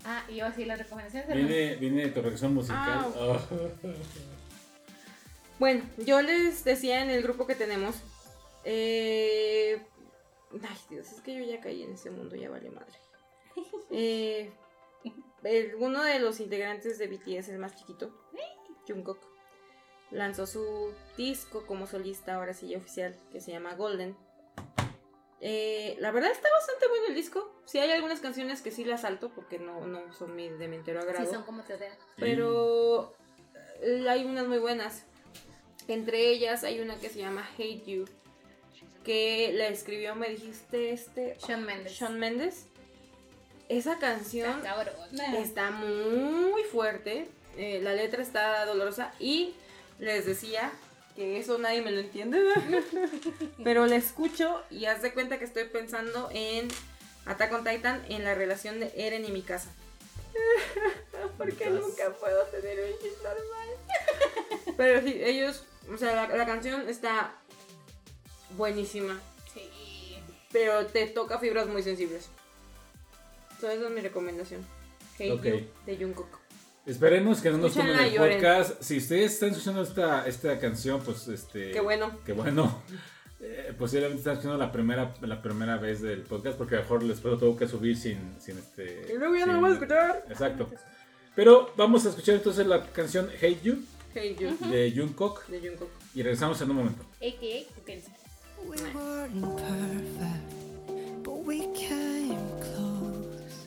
Ah, 0.05 0.25
y 0.29 0.37
yo 0.37 0.47
así 0.47 0.65
las 0.65 0.79
recomendaciones. 0.79 1.29
hermano. 1.29 1.49
Viene, 1.49 1.77
viene 1.77 2.09
tu 2.09 2.23
reacción 2.23 2.55
musical. 2.55 2.79
Ah, 2.79 3.11
Oh. 3.17 3.41
Bueno, 5.59 5.85
yo 5.99 6.21
les 6.21 6.65
decía 6.65 7.03
en 7.03 7.11
el 7.11 7.23
grupo 7.23 7.47
que 7.47 7.55
tenemos. 7.55 7.97
eh, 8.65 9.81
Ay, 10.53 10.77
Dios, 10.91 11.11
es 11.13 11.21
que 11.21 11.35
yo 11.37 11.45
ya 11.45 11.61
caí 11.61 11.83
en 11.83 11.93
ese 11.93 12.11
mundo, 12.11 12.37
ya 12.37 12.51
vale 12.51 12.71
madre. 12.71 12.99
Eh, 13.91 14.51
el- 15.45 15.75
uno 15.77 16.03
de 16.03 16.19
los 16.19 16.41
integrantes 16.41 16.99
de 16.99 17.07
BTS, 17.07 17.51
el 17.51 17.59
más 17.59 17.77
chiquito, 17.77 18.11
Jungkook, 18.89 19.19
lanzó 20.11 20.47
su 20.47 20.93
disco 21.17 21.65
como 21.67 21.87
solista, 21.87 22.35
ahora 22.35 22.55
sí 22.55 22.69
ya 22.69 22.79
oficial, 22.79 23.17
que 23.31 23.41
se 23.41 23.53
llama 23.53 23.75
Golden. 23.75 24.17
Eh, 25.47 25.97
la 26.01 26.11
verdad 26.11 26.31
está 26.31 26.49
bastante 26.51 26.89
bueno 26.89 27.05
el 27.09 27.15
disco. 27.15 27.53
Sí 27.67 27.79
hay 27.79 27.91
algunas 27.91 28.21
canciones 28.21 28.63
que 28.63 28.71
sí 28.71 28.83
las 28.83 29.03
salto 29.03 29.29
porque 29.29 29.59
no, 29.59 29.87
no 29.87 30.11
son 30.15 30.35
mi, 30.35 30.49
de 30.49 30.69
mi 30.69 30.77
entero 30.77 31.01
agrado. 31.01 31.23
Sí, 31.23 31.31
son 31.31 31.43
como 31.43 31.63
te. 31.65 31.77
Pero 32.17 33.15
eh, 33.83 34.07
hay 34.09 34.25
unas 34.25 34.47
muy 34.47 34.57
buenas. 34.57 35.05
Entre 35.87 36.31
ellas 36.31 36.65
hay 36.65 36.81
una 36.81 36.97
que 36.97 37.11
se 37.11 37.19
llama 37.19 37.47
Hate 37.59 37.85
You, 37.85 38.07
que 39.05 39.53
la 39.53 39.67
escribió, 39.67 40.15
me 40.15 40.31
dijiste, 40.31 40.93
este 40.93 41.37
Shawn 41.47 41.67
Mendes. 41.67 41.93
Shawn 41.93 42.19
Mendes. 42.19 42.65
Esa 43.69 43.99
canción 43.99 44.63
está 45.37 45.71
muy 45.73 46.63
fuerte, 46.65 47.29
eh, 47.59 47.81
la 47.83 47.93
letra 47.93 48.23
está 48.23 48.65
dolorosa 48.65 49.13
y 49.19 49.53
les 49.99 50.25
decía 50.25 50.73
que 51.15 51.39
eso 51.39 51.59
nadie 51.59 51.81
me 51.83 51.91
lo 51.93 52.01
entiende, 52.01 52.41
pero 53.65 53.87
la 53.87 53.97
escucho 53.97 54.63
y 54.71 54.87
haz 54.87 55.01
de 55.03 55.13
cuenta 55.13 55.39
que 55.39 55.45
estoy 55.45 55.65
pensando 55.65 56.29
en 56.33 56.69
Attack 57.27 57.53
on 57.53 57.65
Titan 57.65 58.05
en 58.09 58.25
la 58.25 58.35
relación 58.35 58.81
de 58.81 58.93
Eren 58.97 59.25
y 59.25 59.31
mi 59.31 59.43
casa. 59.43 59.71
Porque 61.39 61.71
nunca 61.71 62.11
puedo 62.19 62.43
tener 62.47 62.79
un 62.81 62.99
hit 63.01 63.17
normal. 63.23 63.69
Pero 64.77 65.03
sí, 65.03 65.21
ellos, 65.23 65.63
o 65.93 65.97
sea, 65.97 66.15
la, 66.27 66.37
la 66.37 66.47
canción 66.47 66.89
está 66.89 67.35
buenísima, 68.57 69.21
Sí. 69.53 70.19
pero 70.53 70.87
te 70.87 71.07
toca 71.07 71.39
fibras 71.39 71.69
muy 71.69 71.83
sensibles. 71.85 72.29
Entonces 73.53 73.79
esa 73.79 73.89
es 73.89 73.95
mi 73.95 74.01
recomendación. 74.01 74.67
Hate 75.15 75.31
Ok. 75.33 75.45
You 75.45 75.61
de 75.87 75.97
Jungkook. 75.97 76.39
Esperemos 76.87 77.41
que 77.41 77.51
no 77.51 77.59
nos 77.59 77.73
tomen 77.75 77.99
el 77.99 78.15
podcast. 78.15 78.83
Si 78.83 78.99
ustedes 78.99 79.33
están 79.33 79.51
escuchando 79.51 79.83
esta, 79.83 80.27
esta 80.27 80.59
canción, 80.59 81.01
pues 81.01 81.27
este. 81.29 81.71
Qué 81.71 81.81
bueno. 81.81 82.11
Qué 82.25 82.33
bueno. 82.33 82.83
Eh, 83.47 83.75
posiblemente 83.77 84.21
están 84.21 84.35
escuchando 84.35 84.57
la 84.57 84.73
primera, 84.73 85.13
la 85.21 85.43
primera 85.43 85.77
vez 85.77 86.01
del 86.01 86.23
podcast 86.23 86.57
porque 86.57 86.77
a 86.77 86.79
lo 86.79 86.85
mejor 86.85 87.05
después 87.05 87.33
lo 87.35 87.39
tengo 87.39 87.55
que 87.59 87.69
subir 87.69 87.95
sin, 87.95 88.41
sin 88.41 88.57
este. 88.57 89.07
Y 89.13 89.19
luego 89.19 89.37
ya 89.37 89.45
no 89.45 89.55
lo 89.55 89.61
voy 89.61 89.71
a 89.71 89.75
escuchar. 89.75 90.25
Exacto. 90.31 90.71
Pero 91.35 91.71
vamos 91.77 92.07
a 92.07 92.09
escuchar 92.09 92.37
entonces 92.37 92.67
la 92.67 92.87
canción 92.87 93.29
Hate 93.37 93.61
You 93.63 93.85
Hate 94.13 94.37
You 94.39 94.57
de 94.71 94.91
Jungkook 94.97 95.47
de 95.49 95.61
Jungkook. 95.61 95.91
y 96.15 96.23
regresamos 96.23 96.59
en 96.63 96.71
un 96.71 96.77
momento. 96.77 97.03
A.K.A. 97.21 97.75
Kukensi. 97.75 98.13
We 98.67 98.77
weren't 98.95 99.57
perfect, 99.59 101.23
but 101.23 101.45
we 101.45 101.59
came 101.75 102.39
close 102.63 103.67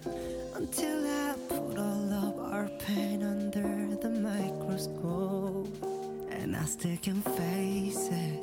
until 0.56 1.06
I 1.06 1.36
put 1.50 1.78
all 1.78 2.14
of 2.14 2.37
our 2.58 2.70
pain 2.80 3.24
under 3.24 3.96
the 4.02 4.10
microscope. 4.10 5.68
And 6.32 6.56
I 6.56 6.66
still 6.66 6.98
can 7.02 7.22
face 7.22 8.10
it. 8.12 8.40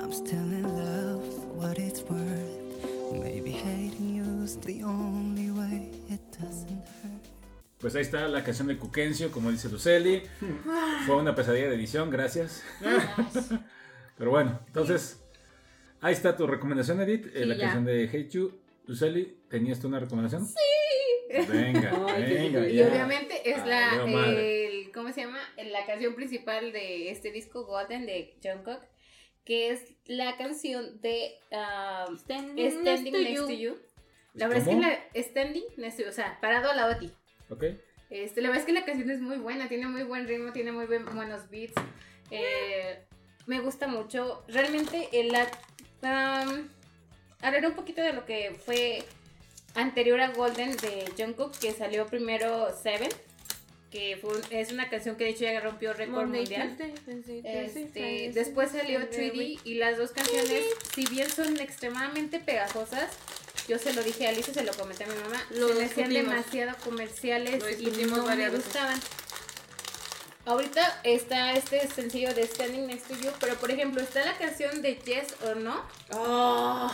I'm 0.00 0.12
still 0.12 0.38
in 0.38 0.62
love 0.62 1.22
for 1.24 1.46
what 1.60 1.78
it's 1.78 2.02
worth. 2.08 2.58
Maybe 3.12 3.50
hating 3.50 4.16
you's 4.16 4.56
the 4.60 4.82
only 4.84 5.50
way 5.50 5.90
it 6.08 6.20
doesn't 6.40 6.84
hurt. 7.02 7.20
Pues 7.80 7.94
ahí 7.96 8.02
está 8.02 8.28
la 8.28 8.44
canción 8.44 8.68
de 8.68 8.76
Cuquencio, 8.76 9.30
como 9.32 9.50
dice 9.50 9.68
Luceli. 9.68 10.22
Fue 11.06 11.16
una 11.16 11.34
pesadilla 11.34 11.68
de 11.68 11.74
edición, 11.76 12.10
gracias. 12.10 12.62
Pero 14.18 14.30
bueno, 14.30 14.60
entonces, 14.66 15.18
ahí 16.02 16.12
está 16.12 16.36
tu 16.36 16.46
recomendación, 16.46 17.00
Edith. 17.00 17.26
eh, 17.28 17.40
Sí, 17.40 17.44
la 17.46 17.54
ya. 17.54 17.60
canción 17.62 17.84
de 17.86 18.04
Hate 18.08 18.28
You. 18.30 18.52
Luceli, 18.86 19.38
¿tenías 19.48 19.80
tú 19.80 19.88
una 19.88 19.98
recomendación? 19.98 20.46
Sí. 20.46 20.54
Venga, 21.48 21.92
Ay, 22.14 22.22
venga. 22.34 22.68
Y 22.68 22.76
ya. 22.76 22.88
obviamente 22.88 23.50
es 23.50 23.58
Ah, 23.58 23.66
la, 23.66 24.04
el, 24.36 24.90
¿cómo 24.92 25.12
se 25.12 25.22
llama? 25.22 25.38
La 25.64 25.86
canción 25.86 26.14
principal 26.14 26.72
de 26.72 27.10
este 27.10 27.30
disco 27.30 27.64
Golden 27.66 28.06
de 28.06 28.34
Jungkook, 28.42 28.80
que 29.44 29.70
es 29.70 29.82
la 30.06 30.36
canción 30.36 31.00
de 31.00 31.32
um, 31.52 32.16
Standing, 32.18 32.70
Standing 32.82 33.12
Next 33.12 33.46
to 33.46 33.52
You. 33.52 33.76
La 34.34 34.48
verdad 34.48 34.64
¿Cómo? 34.66 34.82
es 34.82 34.86
que 34.86 35.18
la 35.18 35.22
Standing 35.24 35.64
Next 35.76 35.96
to 35.98 36.02
You, 36.04 36.08
o 36.08 36.12
sea, 36.12 36.38
parado 36.40 36.70
al 36.70 36.76
lado 36.76 36.90
de 36.94 36.96
ti. 37.06 37.12
Ok. 37.48 37.64
Este, 38.10 38.40
la 38.42 38.48
verdad 38.48 38.62
es 38.62 38.66
que 38.66 38.72
la 38.72 38.84
canción 38.84 39.08
es 39.10 39.20
muy 39.20 39.38
buena, 39.38 39.68
tiene 39.68 39.86
muy 39.86 40.02
buen 40.02 40.26
ritmo, 40.26 40.52
tiene 40.52 40.72
muy 40.72 40.86
buen- 40.86 41.04
buenos 41.14 41.48
beats. 41.48 41.74
Eh, 42.32 42.98
me 43.46 43.60
gusta 43.60 43.86
mucho. 43.86 44.44
Realmente, 44.48 45.08
el, 45.12 45.28
la, 45.32 45.44
um, 46.02 46.68
hablar 47.40 47.66
un 47.66 47.74
poquito 47.74 48.02
de 48.02 48.12
lo 48.12 48.24
que 48.24 48.52
fue 48.64 49.04
anterior 49.74 50.20
a 50.20 50.28
Golden 50.32 50.76
de 50.76 51.04
Jungkook, 51.16 51.56
que 51.58 51.72
salió 51.72 52.06
primero 52.06 52.68
Seven, 52.82 53.10
que 53.90 54.16
fue 54.20 54.40
es 54.50 54.70
una 54.72 54.88
canción 54.88 55.16
que 55.16 55.24
de 55.24 55.30
hecho 55.30 55.44
ya 55.44 55.58
rompió 55.60 55.92
récord 55.92 56.28
mundial. 56.28 56.76
Este, 57.44 58.30
después 58.32 58.70
salió 58.70 59.00
3D 59.10 59.60
y 59.64 59.74
las 59.74 59.96
dos 59.98 60.12
canciones, 60.12 60.64
si 60.94 61.06
bien 61.06 61.28
son 61.30 61.58
extremadamente 61.58 62.38
pegajosas, 62.38 63.10
yo 63.68 63.78
se 63.78 63.92
lo 63.92 64.02
dije 64.02 64.26
a 64.26 64.30
Alicia, 64.30 64.52
se 64.54 64.64
lo 64.64 64.72
comenté 64.74 65.04
a 65.04 65.06
mi 65.08 65.14
mamá, 65.14 65.44
Lo 65.50 65.68
se 65.74 65.84
hacían 65.84 66.10
demasiado 66.10 66.76
comerciales 66.84 67.62
y 67.80 67.86
no 68.06 68.24
me 68.26 68.36
veces. 68.36 68.54
gustaban. 68.64 69.00
Ahorita 70.46 71.00
está 71.04 71.52
este 71.52 71.86
sencillo 71.88 72.32
de 72.34 72.46
Standing 72.46 72.86
Next 72.86 73.08
to 73.08 73.14
You, 73.14 73.30
pero 73.38 73.54
por 73.56 73.70
ejemplo 73.70 74.02
está 74.02 74.24
la 74.24 74.36
canción 74.38 74.82
de 74.82 74.96
Yes 74.96 75.34
or 75.46 75.56
No, 75.58 75.84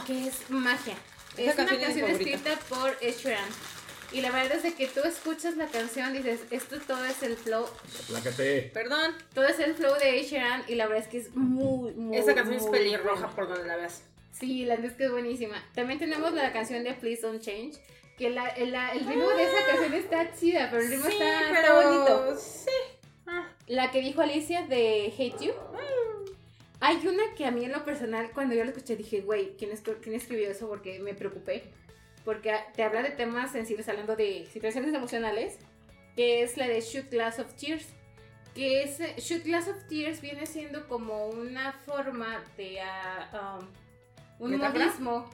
que 0.07 0.29
es 0.29 0.51
magia. 0.51 0.97
Es 1.39 1.55
una 1.55 1.67
canción 1.79 2.09
es 2.11 2.17
escrita 2.21 2.59
por 2.69 2.97
Ed 3.01 3.15
Sheeran. 3.17 3.49
Y 4.13 4.21
la 4.21 4.31
verdad 4.31 4.57
es 4.59 4.63
de 4.63 4.75
que 4.75 4.87
tú 4.87 5.01
escuchas 5.01 5.57
la 5.57 5.67
canción 5.67 6.15
y 6.15 6.19
dices, 6.19 6.41
esto 6.51 6.79
todo 6.87 7.05
es 7.05 7.23
el 7.25 7.37
flow, 7.37 7.67
Plácate. 8.07 8.71
Perdón, 8.73 9.15
todo 9.35 9.47
es 9.47 9.59
el 9.59 9.75
flow 9.75 9.95
de 9.99 10.21
Ed 10.21 10.25
Sheeran 10.27 10.65
y 10.69 10.77
la 10.77 10.87
verdad 10.87 11.03
es 11.05 11.11
que 11.11 11.19
es 11.19 11.35
muy, 11.35 11.93
muy 11.95 12.17
esa 12.17 12.35
canción 12.35 12.57
es 12.57 12.63
muy 12.63 12.71
pelirroja 12.71 13.15
buena. 13.27 13.35
por 13.35 13.49
donde 13.49 13.67
la 13.67 13.77
veas. 13.77 14.03
Sí, 14.33 14.65
la 14.65 14.77
verdad 14.77 14.93
es 14.93 14.97
que 14.97 15.05
es 15.07 15.11
buenísima. 15.11 15.63
También 15.75 15.99
tenemos 15.99 16.33
la 16.35 16.53
canción 16.53 16.85
de 16.85 16.95
Please 16.95 17.23
Don't 17.23 17.43
Change, 17.43 17.77
que 18.17 18.31
la, 18.31 18.47
el, 18.51 18.71
la- 18.73 18.93
el 18.93 19.07
ritmo 19.07 19.29
de 19.31 19.43
esa 19.45 19.67
canción 19.67 19.93
está 19.95 20.33
chida, 20.39 20.69
pero 20.71 20.83
el 20.83 20.89
ritmo 20.91 21.07
Sí, 21.07 21.13
está, 21.13 21.41
está 21.41 21.61
pero- 21.63 21.75
bonito. 21.83 22.37
Sí. 22.39 22.71
Ah, 23.27 23.49
La 23.67 23.91
que 23.91 24.01
dijo 24.01 24.23
Alicia 24.23 24.63
de 24.69 25.13
Hate 25.19 25.41
You. 25.47 25.53
Mm. 25.53 26.06
Hay 26.81 27.07
una 27.07 27.35
que 27.37 27.47
a 27.47 27.51
mí 27.51 27.65
en 27.65 27.73
lo 27.73 27.85
personal, 27.85 28.31
cuando 28.33 28.55
yo 28.55 28.63
la 28.65 28.71
escuché, 28.71 28.97
dije, 28.97 29.23
güey, 29.23 29.57
¿quién, 29.57 29.71
escri- 29.71 29.99
¿quién 30.01 30.15
escribió 30.15 30.51
eso? 30.51 30.69
Porque 30.69 30.99
me 30.99 31.15
preocupé. 31.15 31.73
Porque 32.25 32.55
te 32.75 32.83
habla 32.83 33.03
de 33.03 33.11
temas 33.11 33.53
sensibles, 33.53 33.89
hablando 33.89 34.17
de 34.17 34.47
situaciones 34.53 34.93
emocionales, 34.93 35.59
que 36.17 36.43
es 36.43 36.57
la 36.57 36.67
de 36.69 36.81
Shoot 36.81 37.11
Glass 37.11 37.39
of 37.39 37.55
Tears. 37.55 37.87
Que 38.55 38.83
es, 38.83 39.01
eh, 39.01 39.15
Shoot 39.19 39.45
Glass 39.45 39.69
of 39.69 39.77
Tears 39.89 40.21
viene 40.21 40.47
siendo 40.47 40.89
como 40.89 41.27
una 41.29 41.73
forma 41.73 42.43
de... 42.57 42.81
ah, 42.81 43.59
um, 43.61 43.67
un 44.45 44.51
¿Metáfora? 44.53 44.85
modismo. 44.87 45.31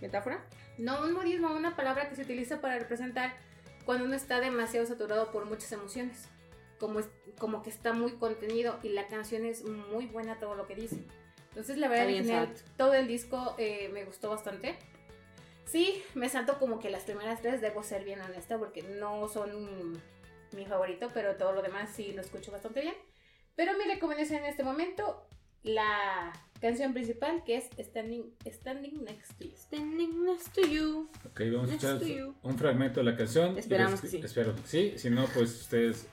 ¿Metáfora? 0.00 0.44
No, 0.78 1.02
un 1.02 1.12
modismo, 1.12 1.52
una 1.52 1.76
palabra 1.76 2.08
que 2.08 2.16
se 2.16 2.22
utiliza 2.22 2.60
para 2.60 2.78
representar 2.78 3.34
cuando 3.84 4.04
uno 4.04 4.14
está 4.14 4.40
demasiado 4.40 4.86
saturado 4.86 5.30
por 5.32 5.44
muchas 5.44 5.70
emociones. 5.72 6.28
Como, 6.82 6.98
es- 6.98 7.08
como 7.38 7.62
que 7.62 7.70
está 7.70 7.92
muy 7.92 8.10
contenido 8.14 8.76
y 8.82 8.88
la 8.88 9.06
canción 9.06 9.44
es 9.46 9.62
muy 9.64 10.06
buena 10.06 10.40
todo 10.40 10.56
lo 10.56 10.66
que 10.66 10.74
dice. 10.74 10.96
Entonces, 11.50 11.76
la 11.78 11.86
verdad, 11.86 12.10
en 12.10 12.26
sad. 12.26 12.48
todo 12.76 12.94
el 12.94 13.06
disco 13.06 13.54
eh, 13.56 13.88
me 13.92 14.04
gustó 14.04 14.30
bastante. 14.30 14.74
Sí, 15.64 16.02
me 16.14 16.28
salto 16.28 16.58
como 16.58 16.80
que 16.80 16.90
las 16.90 17.04
primeras 17.04 17.40
tres, 17.40 17.60
debo 17.60 17.84
ser 17.84 18.04
bien 18.04 18.20
honesta, 18.20 18.58
porque 18.58 18.82
no 18.82 19.28
son 19.28 19.92
mi 20.56 20.66
favorito, 20.66 21.08
pero 21.14 21.36
todo 21.36 21.52
lo 21.52 21.62
demás 21.62 21.90
sí 21.94 22.12
lo 22.12 22.20
escucho 22.20 22.50
bastante 22.50 22.80
bien. 22.80 22.94
Pero 23.54 23.78
mi 23.78 23.84
recomendación 23.84 24.40
en 24.40 24.46
este 24.46 24.64
momento, 24.64 25.24
la 25.62 26.32
canción 26.60 26.92
principal, 26.94 27.44
que 27.44 27.58
es 27.58 27.70
Standing, 27.78 28.34
Standing 28.44 29.04
Next 29.04 29.38
to 29.38 29.44
You. 29.44 29.56
Standing 29.56 30.24
next 30.24 30.52
to 30.54 30.60
you. 30.66 31.08
Ok, 31.30 31.40
vamos 31.52 31.68
a 31.68 31.72
Next 31.74 31.82
to 32.00 32.06
you. 32.06 32.34
un 32.42 32.58
fragmento 32.58 32.98
de 33.00 33.04
la 33.10 33.16
canción. 33.16 33.56
Esperamos 33.56 34.00
que 34.00 34.08
sí. 34.08 34.20
Espero 34.24 34.56
que 34.56 34.62
sí. 34.66 34.94
Si 34.96 35.10
no, 35.10 35.26
pues 35.34 35.60
ustedes. 35.60 36.08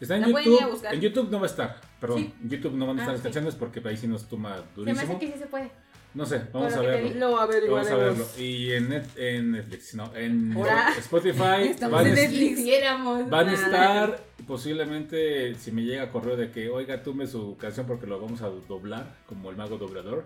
Está 0.00 0.16
en 0.16 0.22
La 0.22 0.28
pueden 0.28 0.48
ir 0.48 0.54
a 0.54 0.60
YouTube. 0.60 0.72
buscar. 0.72 0.94
En 0.94 1.00
YouTube 1.00 1.30
no 1.30 1.38
va 1.38 1.44
a 1.44 1.50
estar. 1.50 1.80
Perdón. 2.00 2.18
Sí. 2.18 2.34
En 2.42 2.50
YouTube 2.50 2.72
no 2.74 2.86
van 2.86 2.98
a 2.98 3.02
estar 3.02 3.08
Ah, 3.10 3.12
las 3.12 3.20
sí. 3.20 3.24
canciones 3.24 3.54
porque 3.54 3.82
ahí 3.88 3.96
sí 3.96 4.06
nos 4.06 4.28
toma 4.28 4.56
Se 4.56 4.60
me 4.62 4.66
durísimo. 4.76 5.16
hace 5.16 5.18
que 5.26 5.32
sí 5.32 5.38
se 5.38 5.46
puede. 5.46 5.70
No 6.14 6.24
sé, 6.24 6.42
vamos 6.50 6.72
a 6.72 6.80
verlo. 6.80 7.14
Lo 7.14 7.32
Vamos 7.32 7.40
a 7.42 7.46
verlo. 7.52 7.76
averiguaremos. 7.82 8.38
Y 8.40 8.72
en, 8.72 8.88
Net- 8.88 9.16
en 9.18 9.52
Netflix, 9.52 9.94
no, 9.94 10.14
en. 10.16 10.56
Spotify 10.98 11.42
Estamos 11.70 11.92
van, 11.92 12.06
a- 12.06 12.08
en 12.08 12.14
Netflix. 12.14 13.28
Van 13.28 13.48
a 13.48 13.52
estar 13.52 14.24
posiblemente, 14.46 15.54
si 15.56 15.72
me 15.72 15.82
llega 15.82 16.10
correo 16.10 16.36
de 16.36 16.50
que, 16.50 16.70
oiga, 16.70 17.02
tume 17.02 17.26
su 17.26 17.56
canción 17.58 17.86
porque 17.86 18.06
lo 18.06 18.18
vamos 18.20 18.40
a 18.40 18.48
doblar, 18.48 19.14
como 19.26 19.50
el 19.50 19.56
mago 19.56 19.76
doblador, 19.76 20.24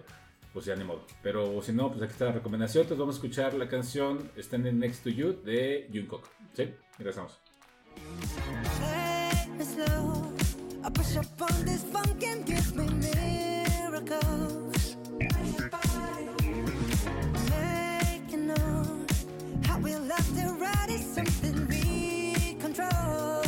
pues 0.52 0.64
ya 0.66 0.76
ni 0.76 0.84
modo. 0.84 1.04
Pero 1.24 1.60
si 1.62 1.72
no, 1.72 1.90
pues 1.90 2.02
aquí 2.02 2.12
está 2.12 2.26
la 2.26 2.32
recomendación. 2.32 2.82
Entonces 2.82 3.00
vamos 3.00 3.16
a 3.16 3.18
escuchar 3.18 3.54
la 3.54 3.68
canción 3.68 4.30
Standing 4.38 4.78
Next 4.78 5.02
to 5.02 5.10
You 5.10 5.40
de 5.44 5.88
Jungkook. 5.92 6.24
¿Sí? 6.54 6.68
Regresamos. 6.98 7.38
It 9.60 9.66
slow. 9.66 10.32
I 10.82 10.88
push 10.88 11.18
up 11.18 11.26
on 11.42 11.64
this 11.66 11.82
funk 11.82 12.22
and 12.24 12.46
give 12.46 12.74
me 12.74 12.88
miracles. 12.88 14.96
Making 17.50 18.46
known 18.46 19.06
how 19.66 19.78
we 19.80 19.94
love 19.96 20.36
to 20.38 20.56
ride 20.58 20.88
is 20.88 21.04
something 21.04 21.66
we 21.68 22.56
control. 22.58 23.42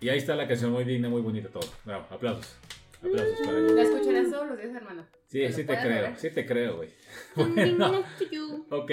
Y 0.00 0.08
ahí 0.08 0.18
está 0.18 0.34
la 0.34 0.46
canción 0.46 0.72
muy 0.72 0.84
digna, 0.84 1.08
muy 1.08 1.22
bonita 1.22 1.48
todo. 1.48 1.68
Bravo, 1.84 2.06
aplausos. 2.10 2.56
Aplausos 3.02 3.40
para 3.46 3.58
La 3.60 3.72
ella. 3.72 3.82
escucharás 3.82 4.30
todos 4.30 4.48
los 4.48 4.58
días, 4.58 4.74
hermano. 4.74 5.06
Sí, 5.26 5.52
sí 5.52 5.64
te 5.64 5.76
creo, 5.78 6.02
ver. 6.02 6.16
sí 6.16 6.30
te 6.30 6.46
creo, 6.46 6.76
güey. 6.76 6.88
Bueno, 7.36 8.04
ok. 8.70 8.90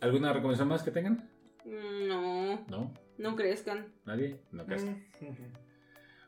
¿Alguna 0.00 0.32
recomendación 0.32 0.68
más 0.68 0.82
que 0.82 0.90
tengan? 0.90 1.28
Mm, 1.64 2.08
No, 2.08 2.64
¿No? 2.68 2.94
no 3.18 3.36
crezcan. 3.36 3.92
¿Nadie? 4.04 4.40
No, 4.52 4.64
casi. 4.66 4.88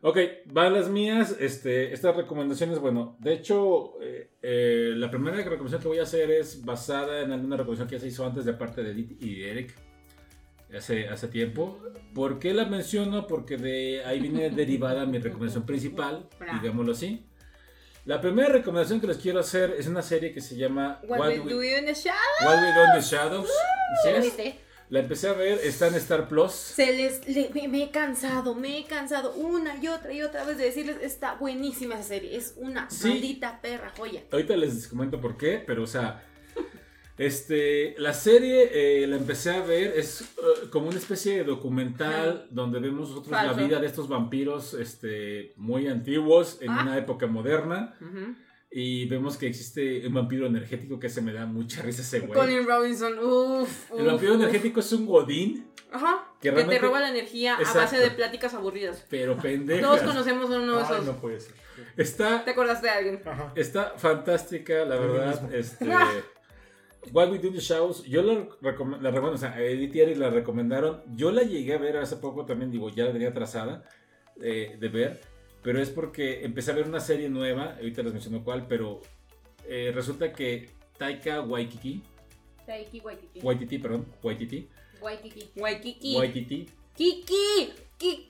Ok, 0.02 0.16
van 0.46 0.72
las 0.72 0.88
mías. 0.88 1.36
Este, 1.38 1.92
estas 1.92 2.16
recomendaciones, 2.16 2.78
bueno, 2.78 3.16
de 3.20 3.34
hecho, 3.34 4.00
eh, 4.02 4.30
eh, 4.42 4.94
la 4.96 5.10
primera 5.10 5.36
recomendación 5.36 5.82
que 5.82 5.88
voy 5.88 5.98
a 5.98 6.04
hacer 6.04 6.30
es 6.30 6.64
basada 6.64 7.20
en 7.20 7.32
alguna 7.32 7.56
recomendación 7.58 7.88
que 7.88 7.96
ya 7.96 8.00
se 8.00 8.08
hizo 8.08 8.24
antes 8.26 8.44
de 8.46 8.54
parte 8.54 8.82
de 8.82 8.92
Edith 8.92 9.22
y 9.22 9.40
de 9.40 9.50
Eric 9.50 9.74
hace, 10.76 11.08
hace 11.08 11.28
tiempo. 11.28 11.78
¿Por 12.14 12.38
qué 12.38 12.52
la 12.54 12.64
menciono? 12.66 13.26
Porque 13.26 13.56
de 13.56 14.04
ahí 14.04 14.20
viene 14.20 14.50
derivada 14.50 15.06
mi 15.06 15.18
recomendación 15.18 15.64
principal, 15.66 16.28
digámoslo 16.60 16.92
así. 16.92 17.26
La 18.06 18.20
primera 18.20 18.48
recomendación 18.48 19.00
que 19.00 19.06
les 19.06 19.18
quiero 19.18 19.40
hacer 19.40 19.74
es 19.78 19.86
una 19.86 20.02
serie 20.02 20.32
que 20.32 20.40
se 20.40 20.56
llama 20.56 21.00
What, 21.06 21.18
What 21.18 21.28
we 21.44 21.52
do 21.52 21.62
in 21.62 21.84
the 21.84 21.94
shadow. 21.94 22.18
What 22.44 22.56
We 22.62 22.72
Do 22.72 22.84
in 22.94 23.00
the 23.00 23.06
Shadows. 23.06 23.50
Así 23.50 24.06
¿Ya 24.06 24.10
lo 24.12 24.16
es. 24.18 24.24
viste? 24.24 24.54
La 24.88 24.98
empecé 25.00 25.28
a 25.28 25.34
ver, 25.34 25.60
está 25.62 25.86
en 25.86 25.94
Star 25.96 26.26
Plus. 26.26 26.50
Se 26.50 26.92
les, 26.92 27.28
le- 27.28 27.50
me, 27.54 27.68
me 27.68 27.84
he 27.84 27.90
cansado, 27.90 28.56
me 28.56 28.78
he 28.78 28.84
cansado 28.86 29.34
una 29.34 29.76
y 29.80 29.86
otra 29.86 30.12
y 30.12 30.22
otra 30.22 30.42
vez 30.44 30.58
de 30.58 30.64
decirles, 30.64 30.96
está 31.02 31.34
buenísima 31.34 31.94
esa 31.94 32.02
serie, 32.04 32.36
es 32.36 32.54
una 32.56 32.90
Sí. 32.90 33.08
maldita 33.08 33.60
perra 33.60 33.92
joya. 33.96 34.22
Ahorita 34.32 34.56
les 34.56 34.88
comento 34.88 35.20
por 35.20 35.36
qué, 35.36 35.62
pero 35.64 35.84
o 35.84 35.86
sea, 35.86 36.24
este, 37.26 37.94
la 37.98 38.12
serie 38.14 38.70
eh, 39.02 39.06
la 39.06 39.16
empecé 39.16 39.50
a 39.50 39.60
ver, 39.60 39.92
es 39.96 40.22
eh, 40.22 40.68
como 40.70 40.88
una 40.88 40.98
especie 40.98 41.36
de 41.36 41.44
documental 41.44 42.46
donde 42.50 42.80
vemos 42.80 43.10
nosotros 43.10 43.30
la 43.30 43.52
vida 43.52 43.78
de 43.78 43.86
estos 43.86 44.08
vampiros 44.08 44.74
este, 44.74 45.52
muy 45.56 45.86
antiguos 45.88 46.58
en 46.62 46.70
Ah. 46.70 46.80
una 46.82 46.96
época 46.98 47.26
moderna 47.26 47.94
y 48.70 49.06
vemos 49.06 49.36
que 49.36 49.48
existe 49.48 50.06
un 50.06 50.14
vampiro 50.14 50.46
energético 50.46 50.98
que 50.98 51.08
se 51.08 51.20
me 51.20 51.32
da 51.32 51.44
mucha 51.44 51.82
risa 51.82 52.02
ese 52.02 52.20
güey. 52.20 52.32
Colin 52.32 52.66
Robinson, 52.66 53.18
uff. 53.18 53.90
El 53.98 54.06
vampiro 54.06 54.34
energético 54.34 54.80
es 54.80 54.92
un 54.92 55.04
godín, 55.06 55.66
Ajá. 55.92 56.24
que 56.40 56.48
Que, 56.48 56.54
realmente- 56.54 56.80
te 56.80 56.86
roba 56.86 57.00
la 57.00 57.10
energía 57.10 57.56
a 57.56 57.74
base 57.74 57.98
de 57.98 58.10
pláticas 58.12 58.54
aburridas. 58.54 59.04
pero 59.10 59.36
pendeja. 59.36 59.82
Todos 59.82 60.00
conocemos 60.02 60.48
uno 60.48 60.76
de 60.76 60.82
Ay, 60.84 60.88
esos. 60.94 61.04
no 61.06 61.20
puede 61.20 61.40
ser. 61.40 61.54
Está 61.96 62.44
¿Te 62.44 62.52
acordaste 62.52 62.86
de 62.86 62.92
alguien? 62.92 63.22
Ajá. 63.26 63.52
Está 63.56 63.94
fantástica, 63.96 64.84
la 64.84 64.96
verdad. 64.96 65.52
Este, 65.54 65.84
What 67.12 67.30
We 67.30 67.38
Do 67.38 67.48
in 67.48 67.54
the 67.54 67.60
Shadows, 67.60 68.04
yo 68.04 68.22
la, 68.22 68.46
recom- 68.60 69.00
la 69.00 69.10
recomiendo, 69.10 69.34
o 69.34 69.38
sea, 69.38 69.58
Edith 69.60 69.94
y 69.96 70.00
Eric 70.00 70.18
la 70.18 70.30
recomendaron. 70.30 71.02
Yo 71.16 71.30
la 71.32 71.42
llegué 71.42 71.74
a 71.74 71.78
ver 71.78 71.96
hace 71.96 72.16
poco 72.16 72.44
también, 72.44 72.70
digo, 72.70 72.90
ya 72.90 73.04
la 73.06 73.12
tenía 73.12 73.32
trazada 73.32 73.88
eh, 74.42 74.76
de 74.78 74.88
ver, 74.88 75.20
pero 75.62 75.80
es 75.80 75.88
porque 75.90 76.44
empecé 76.44 76.70
a 76.72 76.74
ver 76.74 76.86
una 76.86 77.00
serie 77.00 77.28
nueva, 77.30 77.74
ahorita 77.76 78.02
les 78.02 78.12
menciono 78.12 78.44
cuál, 78.44 78.66
pero 78.66 79.00
eh, 79.66 79.90
resulta 79.94 80.32
que 80.32 80.68
Taika 80.98 81.40
Waititi, 81.40 82.02
Taiki 82.66 83.00
Waititi. 83.00 83.40
Waititi, 83.42 83.78
perdón, 83.78 84.06
Waititi, 84.22 84.68
Waikiki. 85.00 85.50
Waikiki. 85.56 86.16
Waititi, 86.16 86.66
Kiki. 86.94 87.72
Kiki. 87.96 88.28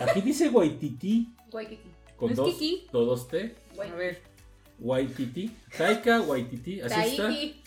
aquí 0.00 0.20
dice 0.22 0.48
Waititi 0.48 1.28
Waikiki. 1.52 1.90
con 2.16 2.28
¿No 2.28 2.32
es 2.32 2.36
dos, 2.38 2.54
Kiki? 2.54 2.86
todos 2.90 3.28
T, 3.28 3.54
A 3.78 3.94
ver. 3.94 4.22
Waititi, 4.78 5.50
Taika 5.76 6.22
Waititi, 6.22 6.80
así 6.80 6.94
está, 6.94 7.00
Taiki. 7.02 7.22
Waititi, 7.22 7.62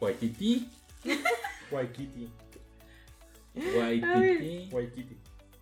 Waikiki. 0.00 0.68
Waititi. 1.70 2.28
Waikiki. 4.72 5.16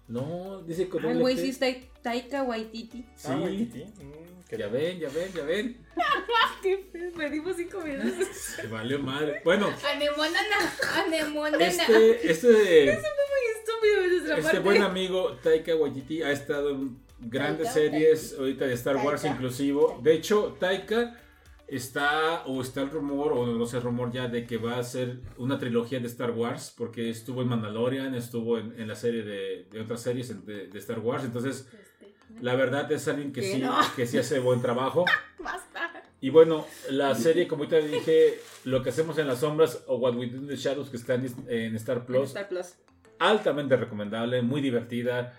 No, 0.08 0.62
dice 0.66 0.88
con 0.88 1.00
Ay, 1.02 1.08
doble 1.08 1.20
güey, 1.22 1.38
sí 1.38 1.48
está 1.50 1.66
Taika 2.02 2.42
Waititi. 2.42 3.04
Sí, 3.16 3.28
Ah, 3.30 3.36
Waikiki. 3.36 3.84
Mm, 3.84 4.56
ya 4.58 4.68
ven, 4.68 4.98
ya 5.00 5.08
ven, 5.08 5.32
ya 5.34 5.44
ven. 5.44 5.76
Qué 6.62 6.84
feo, 6.92 7.12
perdimos 7.12 7.56
cinco 7.56 7.80
minutos. 7.80 8.26
Se 8.56 8.66
valió 8.66 8.98
madre. 8.98 9.40
Bueno, 9.44 9.72
Anemonana. 9.94 10.72
Anemonana. 11.06 11.66
este, 11.66 12.30
este, 12.30 12.90
Estúpido 12.90 14.00
de 14.02 14.08
nuestra 14.10 14.36
este 14.38 14.42
parte. 14.42 14.58
buen 14.60 14.82
amigo 14.82 15.32
Taika 15.42 15.74
Waititi 15.74 16.22
ha 16.22 16.30
estado 16.32 16.70
en 16.70 16.98
grandes 17.20 17.72
Taika, 17.72 17.80
series 17.90 18.34
ahorita 18.38 18.66
de 18.66 18.74
Star 18.74 18.96
Wars 18.96 19.22
Taika. 19.22 19.34
inclusivo. 19.36 19.98
De 20.02 20.14
hecho, 20.14 20.56
Taika 20.60 21.18
está, 21.68 22.44
o 22.46 22.60
está 22.60 22.82
el 22.82 22.90
rumor, 22.90 23.32
o 23.32 23.46
no 23.46 23.66
sé, 23.66 23.80
rumor 23.80 24.12
ya 24.12 24.28
de 24.28 24.46
que 24.46 24.56
va 24.58 24.74
a 24.74 24.78
hacer 24.80 25.20
una 25.38 25.58
trilogía 25.58 26.00
de 26.00 26.06
Star 26.06 26.30
Wars, 26.32 26.74
porque 26.76 27.10
estuvo 27.10 27.42
en 27.42 27.48
Mandalorian, 27.48 28.14
estuvo 28.14 28.58
en, 28.58 28.78
en 28.78 28.88
la 28.88 28.94
serie 28.94 29.22
de, 29.22 29.66
de 29.70 29.80
otras 29.80 30.00
series 30.00 30.46
de, 30.46 30.66
de 30.68 30.78
Star 30.78 30.98
Wars. 30.98 31.24
Entonces, 31.24 31.68
la 32.40 32.54
verdad 32.54 32.90
es 32.90 33.06
alguien 33.08 33.32
que 33.32 33.42
sí, 33.42 33.58
no. 33.60 33.76
que 33.96 34.06
sí 34.06 34.18
hace 34.18 34.38
buen 34.38 34.60
trabajo. 34.60 35.04
Basta. 35.38 36.02
Y 36.20 36.30
bueno, 36.30 36.66
la 36.90 37.14
serie, 37.14 37.46
como 37.46 37.64
ahorita 37.64 37.86
dije, 37.86 38.40
lo 38.64 38.82
que 38.82 38.88
hacemos 38.88 39.18
en 39.18 39.26
las 39.26 39.40
sombras 39.40 39.84
o 39.86 39.96
What 39.96 40.16
We 40.16 40.28
Do 40.28 40.38
in 40.38 40.48
the 40.48 40.56
Shadows, 40.56 40.88
que 40.88 40.96
está 40.96 41.14
en, 41.14 41.26
en 41.48 41.76
Star 41.76 42.06
Plus, 42.06 42.28
Star 42.28 42.48
Plus. 42.48 42.74
altamente 43.18 43.76
recomendable, 43.76 44.40
muy 44.40 44.62
divertida. 44.62 45.38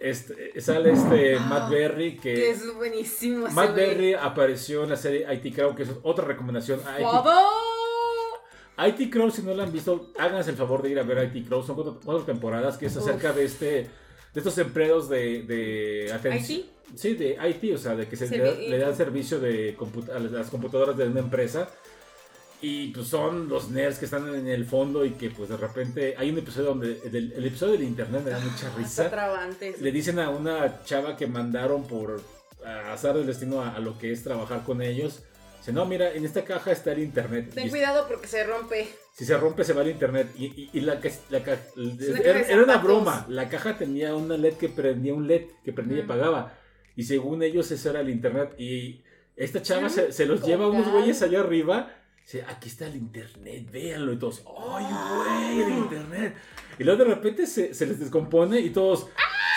Este, 0.00 0.60
sale 0.60 0.92
este 0.92 1.38
Matt 1.38 1.70
Berry, 1.70 2.16
Que 2.16 2.34
que 2.34 2.50
es 2.50 2.74
buenísimo 2.74 3.46
Matt. 3.48 3.74
Berry 3.74 4.14
apareció 4.14 4.84
en 4.84 4.90
la 4.90 4.96
serie 4.96 5.26
IT 5.32 5.54
Crowd, 5.54 5.74
que 5.74 5.84
es 5.84 5.90
otra 6.02 6.24
recomendación. 6.24 6.80
IT. 6.80 7.04
IT 8.78 9.10
Crowd, 9.12 9.30
si 9.32 9.42
no 9.42 9.54
la 9.54 9.62
han 9.64 9.72
visto, 9.72 10.10
háganse 10.18 10.50
el 10.50 10.56
favor 10.56 10.82
de 10.82 10.90
ir 10.90 10.98
a 10.98 11.02
ver 11.04 11.30
IT 11.34 11.46
Crowd. 11.46 11.64
Son 11.64 11.74
cuatro, 11.76 12.00
cuatro 12.04 12.24
temporadas 12.24 12.76
que 12.76 12.86
es 12.86 12.96
acerca 12.96 13.32
de 13.32 13.44
este 13.44 13.66
de 14.34 14.40
estos 14.40 14.58
empleados 14.58 15.08
de, 15.08 15.42
de. 15.44 16.10
Sí, 16.96 17.14
de 17.14 17.38
IT, 17.48 17.74
o 17.74 17.78
sea, 17.78 17.94
de 17.94 18.06
que 18.08 18.16
se 18.16 18.28
le, 18.28 18.44
Servi- 18.44 18.68
le 18.68 18.78
dan 18.78 18.94
servicio 18.96 19.38
de 19.40 19.76
compu- 19.76 20.10
a 20.10 20.18
las 20.18 20.48
computadoras 20.50 20.96
de 20.96 21.06
una 21.06 21.20
empresa. 21.20 21.68
Y 22.64 22.88
pues 22.88 23.08
son 23.08 23.48
los 23.48 23.70
nerds 23.70 23.98
que 23.98 24.06
están 24.06 24.32
en 24.34 24.48
el 24.48 24.64
fondo 24.64 25.04
y 25.04 25.10
que 25.12 25.28
pues 25.30 25.48
de 25.50 25.56
repente 25.56 26.14
hay 26.16 26.30
un 26.30 26.38
episodio 26.38 26.68
donde 26.70 26.98
el, 27.04 27.32
el 27.32 27.44
episodio 27.44 27.72
del 27.74 27.82
internet 27.82 28.22
me 28.24 28.30
da 28.30 28.38
mucha 28.38 28.66
Está 28.68 28.78
risa. 28.78 29.10
trabante. 29.10 29.74
Le 29.80 29.92
dicen 29.92 30.18
a 30.18 30.30
una 30.30 30.82
chava 30.84 31.16
que 31.16 31.26
mandaron 31.26 31.86
por 31.86 32.22
azar 32.90 33.14
del 33.16 33.26
destino 33.26 33.60
a, 33.60 33.74
a 33.76 33.80
lo 33.80 33.98
que 33.98 34.12
es 34.12 34.22
trabajar 34.22 34.64
con 34.64 34.80
ellos. 34.80 35.22
Dice, 35.58 35.72
no, 35.72 35.84
mira, 35.86 36.12
en 36.12 36.24
esta 36.24 36.44
caja 36.44 36.72
está 36.72 36.92
el 36.92 37.00
internet. 37.00 37.50
Ten 37.54 37.66
Y 37.66 37.70
cuidado 37.70 38.06
porque 38.08 38.28
se 38.28 38.44
rompe. 38.44 38.88
si 39.14 39.24
se 39.24 39.36
rompe, 39.36 39.64
se 39.64 39.72
va 39.72 39.82
el 39.82 39.90
internet. 39.90 40.28
Y, 40.36 40.44
y- 40.46 40.70
y 40.72 40.80
la, 40.80 40.94
la 41.30 41.38
una 41.38 41.42
era, 41.42 42.22
caja 42.22 42.46
de 42.46 42.52
era 42.52 42.62
una 42.62 42.76
broma. 42.78 43.26
La 43.28 43.48
caja 43.48 43.76
tenía 43.76 44.14
una 44.14 44.36
LED 44.36 44.54
que 44.54 44.68
prendía 44.68 45.14
un 45.14 45.26
LED, 45.26 45.42
que 45.64 45.72
prendía 45.72 45.98
y 45.98 46.02
apagaba. 46.02 46.58
Y 46.96 47.04
según 47.04 47.42
ellos, 47.42 47.70
eso 47.70 47.90
era 47.90 48.00
el 48.00 48.08
internet. 48.10 48.54
Y 48.58 49.02
esta 49.36 49.60
chava 49.62 49.86
Ah, 49.86 49.90
se, 49.90 50.12
se 50.12 50.26
los 50.26 50.42
lleva 50.42 50.64
a 50.66 50.68
unos 50.68 50.90
güeyes 50.90 51.20
allá 51.22 51.40
arriba. 51.40 51.90
Dice, 52.24 52.42
aquí 52.48 52.68
está 52.68 52.86
el 52.86 52.96
internet, 52.96 53.70
véanlo. 53.70 54.12
Y 54.12 54.18
todos, 54.18 54.42
¡ay, 54.46 54.84
güey, 55.16 55.62
el 55.72 55.78
internet! 55.78 56.34
Y 56.78 56.84
luego 56.84 57.04
de 57.04 57.10
repente 57.14 57.46
se, 57.46 57.74
se 57.74 57.86
les 57.86 58.00
descompone 58.00 58.58
y 58.60 58.70
todos, 58.70 59.06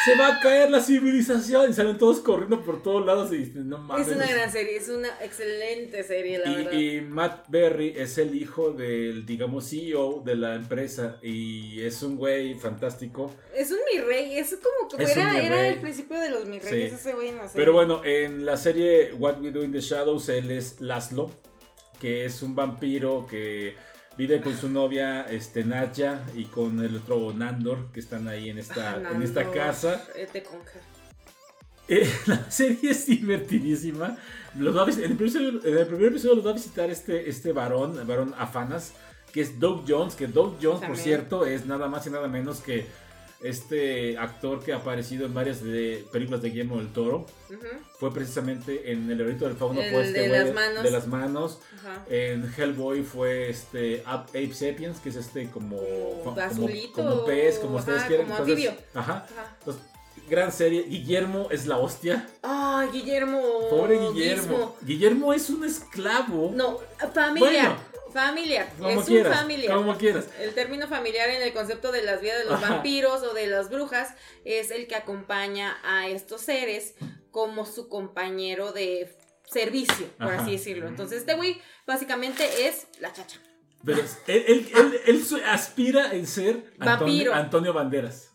¡se 0.03 0.15
va 0.18 0.35
a 0.35 0.39
caer 0.41 0.69
la 0.69 0.81
civilización! 0.81 1.72
Y 1.72 1.73
salen 1.73 1.98
todos 1.98 2.19
corriendo 2.19 2.61
por 2.65 2.84
todos 2.84 3.06
lados 3.06 3.31
y 3.31 3.38
dicen, 3.38 3.69
no 3.69 3.77
mames. 3.77 4.07
Es 4.10 4.15
una 4.18 4.27
gran 4.27 4.52
serie, 4.52 4.76
es 4.76 4.89
una 4.89 5.07
excelente 5.22 6.03
serie, 6.03 6.39
la 6.39 6.52
verdad. 6.52 6.72
Y, 6.73 6.98
y 6.98 7.02
Matt 7.02 7.45
Berry 7.48 7.94
es 7.95 8.18
el 8.18 8.35
hijo 8.35 8.72
del, 8.72 9.26
digamos, 9.26 9.69
CEO 9.69 10.22
de 10.26 10.35
la 10.35 10.56
empresa 10.56 11.19
y 11.23 11.80
es 11.81 12.03
un 12.03 12.18
güey 12.18 12.56
fantástico. 12.56 13.34
Es 13.56 13.72
un 13.72 13.77
mi 13.94 14.02
rey, 14.02 14.38
es 14.38 14.49
como 14.61 14.89
que 14.89 15.03
Es 15.06 15.15
era 15.15 15.31
rey. 15.31 15.73
el 15.73 15.80
principio 15.80 16.19
de 16.19 16.30
los 16.31 16.45
mi 16.45 16.60
reyes, 16.60 16.89
Sí. 16.91 16.95
ese 16.95 17.14
güey 17.14 17.30
en 17.30 17.38
la 17.38 17.44
serie. 17.48 17.56
Pero 17.56 17.72
bueno, 17.72 18.03
en 18.03 18.45
la 18.45 18.57
serie 18.57 19.14
What 19.14 19.39
We 19.39 19.52
Do 19.52 19.64
in 19.64 19.72
the 19.72 19.80
Shadows, 19.80 20.27
él 20.27 20.52
es 20.52 20.81
Laszlo, 20.81 21.31
que 21.99 22.26
es 22.26 22.41
un 22.44 22.56
vampiro 22.56 23.26
que 23.30 23.76
vive 24.18 24.41
con 24.41 24.56
su 24.57 24.69
novia 24.69 25.24
este, 25.30 25.64
y 26.36 26.45
con 26.45 26.84
el 26.84 26.95
otro 26.98 27.34
Nandor, 27.34 27.91
que 27.91 27.99
están 27.99 28.28
ahí 28.28 28.49
en 28.49 28.57
esta, 28.57 28.94
Ah, 28.95 29.11
en 29.14 29.22
esta 29.22 29.52
casa. 29.52 30.03
eh. 30.15 30.28
Eh, 31.88 32.10
la 32.26 32.49
serie 32.52 32.91
es 32.91 33.06
divertidísima. 33.06 34.18
Los 34.57 34.76
va 34.76 34.84
en, 34.84 34.90
el 34.90 35.15
primer, 35.18 35.22
episodio- 35.22 35.61
en 35.65 35.78
el 35.78 35.88
primer 35.88 36.06
episodio 36.07 36.36
los 36.36 36.45
va 36.45 36.52
a 36.52 36.53
visitar 36.53 36.90
este, 36.90 37.30
este 37.30 37.52
varón, 37.53 37.98
el 37.99 38.06
varón 38.06 38.34
Afanas, 38.38 38.94
que 39.32 39.41
es 39.41 39.60
Doug 39.60 39.84
Jones, 39.88 40.15
que 40.15 40.28
Doug 40.28 40.57
Jones, 40.61 40.82
por 40.88 40.98
cierto, 40.98 41.45
es 41.45 41.65
nada 41.65 41.88
más 41.88 42.06
y 42.07 42.10
nada 42.10 42.28
menos 42.28 42.60
que 42.60 42.86
este 43.44 44.18
actor 44.18 44.64
que 44.64 44.74
ha 44.74 44.78
aparecido 44.78 45.26
en 45.26 45.34
varias 45.34 45.64
de, 45.64 46.06
películas 46.12 46.42
de 46.42 46.50
Guillermo 46.50 46.78
del 46.78 46.92
Toro. 46.92 47.26
Fue 48.00 48.14
precisamente 48.14 48.92
en 48.92 49.10
El 49.10 49.18
laberinto 49.18 49.46
del 49.48 49.56
fauno, 49.56 49.82
El 49.82 49.92
fue 49.94 50.04
este 50.06 50.20
de 50.22 50.28
las 50.30 50.54
manos. 50.54 50.84
de 50.84 50.92
las 50.92 51.08
manos. 51.08 51.60
Ajá. 51.80 52.06
En 52.10 52.52
Hellboy 52.56 53.04
fue 53.04 53.50
este 53.50 54.04
Ap- 54.06 54.30
Ape 54.30 54.54
Sapiens, 54.54 55.00
que 55.00 55.10
es 55.10 55.16
este 55.16 55.50
como, 55.50 55.78
Como 56.24 56.36
fa- 56.36 56.46
azulito, 56.46 56.94
como, 56.94 57.10
como 57.12 57.26
pez, 57.26 57.60
como 57.60 57.78
ustedes 57.78 58.04
quieran. 58.04 58.28
como 58.28 58.40
Entonces. 58.46 58.74
Ajá. 58.94 59.28
Entonces, 59.60 59.84
gran 60.30 60.52
serie. 60.52 60.84
Guillermo 60.84 61.48
es 61.52 61.66
la 61.68 61.78
hostia. 61.78 62.28
Ay, 62.44 62.90
Guillermo. 62.92 63.42
Pobre 63.70 64.00
Guillermo. 64.14 64.76
Guillermo 64.82 65.34
es 65.34 65.50
un 65.50 65.64
esclavo. 65.64 66.52
No, 66.56 66.80
familiar. 67.14 67.78
Bueno. 67.78 67.97
Familiar. 68.26 68.69
como 68.77 69.02
es 69.02 69.07
quieras. 69.07 69.31
un 69.34 69.39
familiar. 69.39 69.76
Como 69.76 69.98
quieras. 69.98 70.26
El 70.39 70.53
término 70.53 70.88
familiar 70.88 71.30
en 71.30 71.41
el 71.41 71.53
concepto 71.53 71.91
de 71.91 72.02
las 72.03 72.22
vidas 72.22 72.39
de 72.39 72.45
los 72.45 72.56
Ajá. 72.61 72.73
vampiros 72.76 73.22
o 73.23 73.34
de 73.34 73.48
las 73.48 73.69
brujas 73.69 74.14
es 74.45 74.72
el 74.72 74.88
que 74.88 74.95
acompaña 74.95 75.77
a 75.84 76.07
estos 76.07 76.41
seres 76.41 76.95
como 77.31 77.65
su 77.65 77.88
compañero 77.89 78.72
de 78.72 79.15
servicio, 79.45 80.07
por 80.18 80.34
Ajá. 80.34 80.41
así 80.41 80.52
decirlo. 80.52 80.88
Entonces, 80.88 81.19
este 81.19 81.35
güey 81.35 81.61
básicamente 81.85 82.68
es 82.68 82.88
la 82.99 83.14
chacha. 83.14 83.39
Pero 83.85 83.99
él, 84.27 84.45
él- 84.48 84.68
él- 84.76 85.02
él 85.06 85.44
aspira 85.45 86.11
en 86.14 86.26
ser 86.27 86.73
Antonio. 86.80 87.34
Antonio 87.34 87.73
Banderas. 87.73 88.27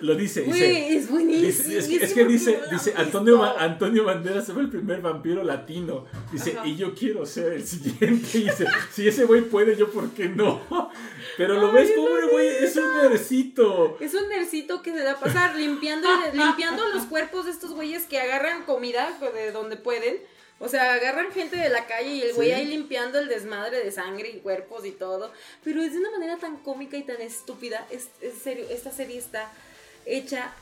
Lo 0.00 0.14
dice, 0.14 0.42
dice. 0.42 0.58
Güey, 0.58 0.96
es 0.96 1.10
buenísimo. 1.10 1.46
Dice- 1.46 1.78
es, 1.78 1.88
que, 1.88 2.04
es 2.04 2.12
que 2.14 2.24
dice, 2.24 2.60
dice 2.70 2.94
Antonio, 2.96 3.42
Antonio 3.42 4.04
Banderas 4.04 4.46
fue 4.52 4.62
el 4.62 4.70
primer 4.70 5.00
vampiro 5.00 5.42
latino. 5.42 6.06
Dice, 6.32 6.54
Ajá. 6.56 6.66
y 6.66 6.76
yo 6.76 6.94
quiero 6.94 7.26
ser 7.26 7.52
el 7.54 7.66
siguiente. 7.66 8.38
Dice, 8.38 8.66
si 8.92 9.08
ese 9.08 9.24
güey 9.24 9.42
puede, 9.42 9.76
yo 9.76 9.90
por 9.90 10.10
qué 10.10 10.28
no. 10.28 10.60
Pero 11.36 11.54
lo 11.54 11.72
ves, 11.72 11.90
pobre 11.92 12.26
güey, 12.30 12.48
es 12.48 12.76
un 12.76 12.96
nercito. 12.96 13.96
Es 14.00 14.14
un 14.14 14.28
nercito 14.28 14.82
que 14.82 14.92
se 14.92 15.02
da 15.02 15.12
a 15.12 15.20
pasar 15.20 15.56
limpiando, 15.56 16.08
limpiando 16.32 16.82
los 16.88 17.04
cuerpos 17.04 17.46
de 17.46 17.52
estos 17.52 17.72
güeyes 17.72 18.04
que 18.06 18.20
agarran 18.20 18.64
comida 18.64 19.18
de 19.34 19.52
donde 19.52 19.76
pueden. 19.76 20.16
O 20.62 20.68
sea, 20.68 20.92
agarran 20.92 21.32
gente 21.32 21.56
de 21.56 21.70
la 21.70 21.86
calle 21.86 22.08
y 22.10 22.22
el 22.22 22.34
güey 22.34 22.48
Sí. 22.50 22.54
ahí 22.54 22.66
limpiando 22.66 23.18
el 23.18 23.28
desmadre 23.28 23.82
de 23.82 23.90
sangre 23.90 24.28
y 24.30 24.38
cuerpos 24.40 24.84
y 24.84 24.92
todo. 24.92 25.32
Pero 25.64 25.82
es 25.82 25.92
de 25.94 25.98
una 25.98 26.10
manera 26.10 26.36
tan 26.36 26.58
cómica 26.58 26.96
y 26.98 27.02
tan 27.02 27.20
estúpida. 27.22 27.86
Es, 27.90 28.08
en 28.20 28.32
serio, 28.38 28.66
esta 28.70 28.90
serie 28.92 29.18
está 29.18 29.50
hecha 30.06 30.52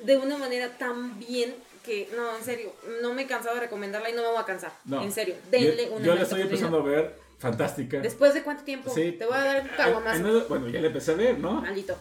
de 0.00 0.16
una 0.16 0.36
manera 0.38 0.76
tan 0.76 1.18
bien 1.20 1.54
que, 1.84 2.08
no, 2.16 2.36
en 2.36 2.42
serio, 2.42 2.72
no 3.00 3.14
me 3.14 3.22
he 3.22 3.26
cansado 3.26 3.54
de 3.54 3.60
recomendarla 3.60 4.10
y 4.10 4.12
no 4.14 4.22
me 4.22 4.28
voy 4.28 4.38
a 4.38 4.44
cansar. 4.44 4.72
No. 4.86 5.02
En 5.02 5.12
serio, 5.12 5.34
Yo, 5.44 5.50
denle 5.50 5.84
yo 5.86 5.92
una 5.94 6.06
la 6.06 6.12
neta 6.14 6.22
estoy 6.24 6.40
empezando 6.42 6.78
a 6.78 6.82
ver, 6.82 7.14
fantástica. 7.38 8.00
¿Después 8.00 8.34
de 8.34 8.42
cuánto 8.42 8.64
tiempo? 8.64 8.90
Sí. 8.92 9.12
Te 9.12 9.24
voy 9.24 9.36
a 9.36 9.40
dar 9.44 9.62
un 9.62 9.68
caguamazo. 9.68 10.26
ah, 10.40 10.44
Bueno, 10.48 10.68
ya 10.68 10.80
la 10.80 10.86
empecé 10.88 11.12
a 11.12 11.14
ver, 11.14 11.38
¿no? 11.38 11.60
Maldito. 11.60 11.96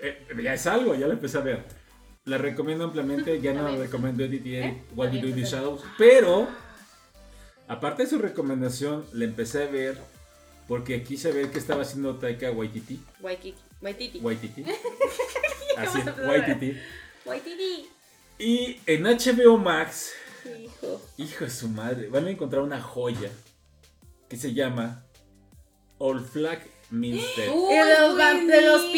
Eh, 0.00 0.26
ya 0.42 0.52
es 0.54 0.66
algo, 0.66 0.94
ya 0.94 1.06
la 1.06 1.14
empecé 1.14 1.38
a 1.38 1.42
ver. 1.42 1.64
La 2.24 2.36
recomiendo 2.38 2.84
ampliamente, 2.84 3.40
ya 3.40 3.52
no 3.54 3.66
la 3.68 3.76
recomiendo 3.76 4.22
Eric, 4.24 4.42
¿Eh? 4.46 4.82
What 4.94 5.12
You 5.12 5.20
Do 5.22 5.28
in 5.28 5.36
the 5.36 5.44
Shadows. 5.44 5.82
Pero, 5.96 6.48
aparte 7.70 8.02
de 8.02 8.08
su 8.08 8.18
recomendación, 8.18 9.06
la 9.12 9.24
empecé 9.24 9.62
a 9.62 9.66
ver 9.66 9.96
porque 10.66 11.02
quise 11.04 11.30
ver 11.30 11.50
qué 11.50 11.58
estaba 11.58 11.82
haciendo 11.82 12.16
Taika 12.16 12.50
Waititi. 12.50 13.00
Waikiki. 13.20 13.58
Waititi. 13.80 14.18
Waititi. 14.18 14.64
Así. 15.76 15.98
Waititi. 16.26 16.76
Waititi. 17.24 17.88
Y 18.38 18.80
en 18.86 19.04
HBO 19.04 19.56
Max, 19.56 20.12
Hijo. 20.44 21.00
hijo 21.16 21.44
de 21.44 21.50
su 21.50 21.68
madre, 21.68 22.08
van 22.08 22.26
a 22.26 22.30
encontrar 22.30 22.62
una 22.62 22.80
joya 22.80 23.30
que 24.28 24.36
se 24.36 24.52
llama 24.52 25.04
All 25.98 26.24
Flag 26.24 26.60
Means. 26.90 27.22
Uy, 27.54 27.74
de 27.76 27.98
los, 28.00 28.16
de 28.16 28.22
piratas. 28.22 28.46
de 28.46 28.62
los 28.66 28.82
Sí, 28.82 28.92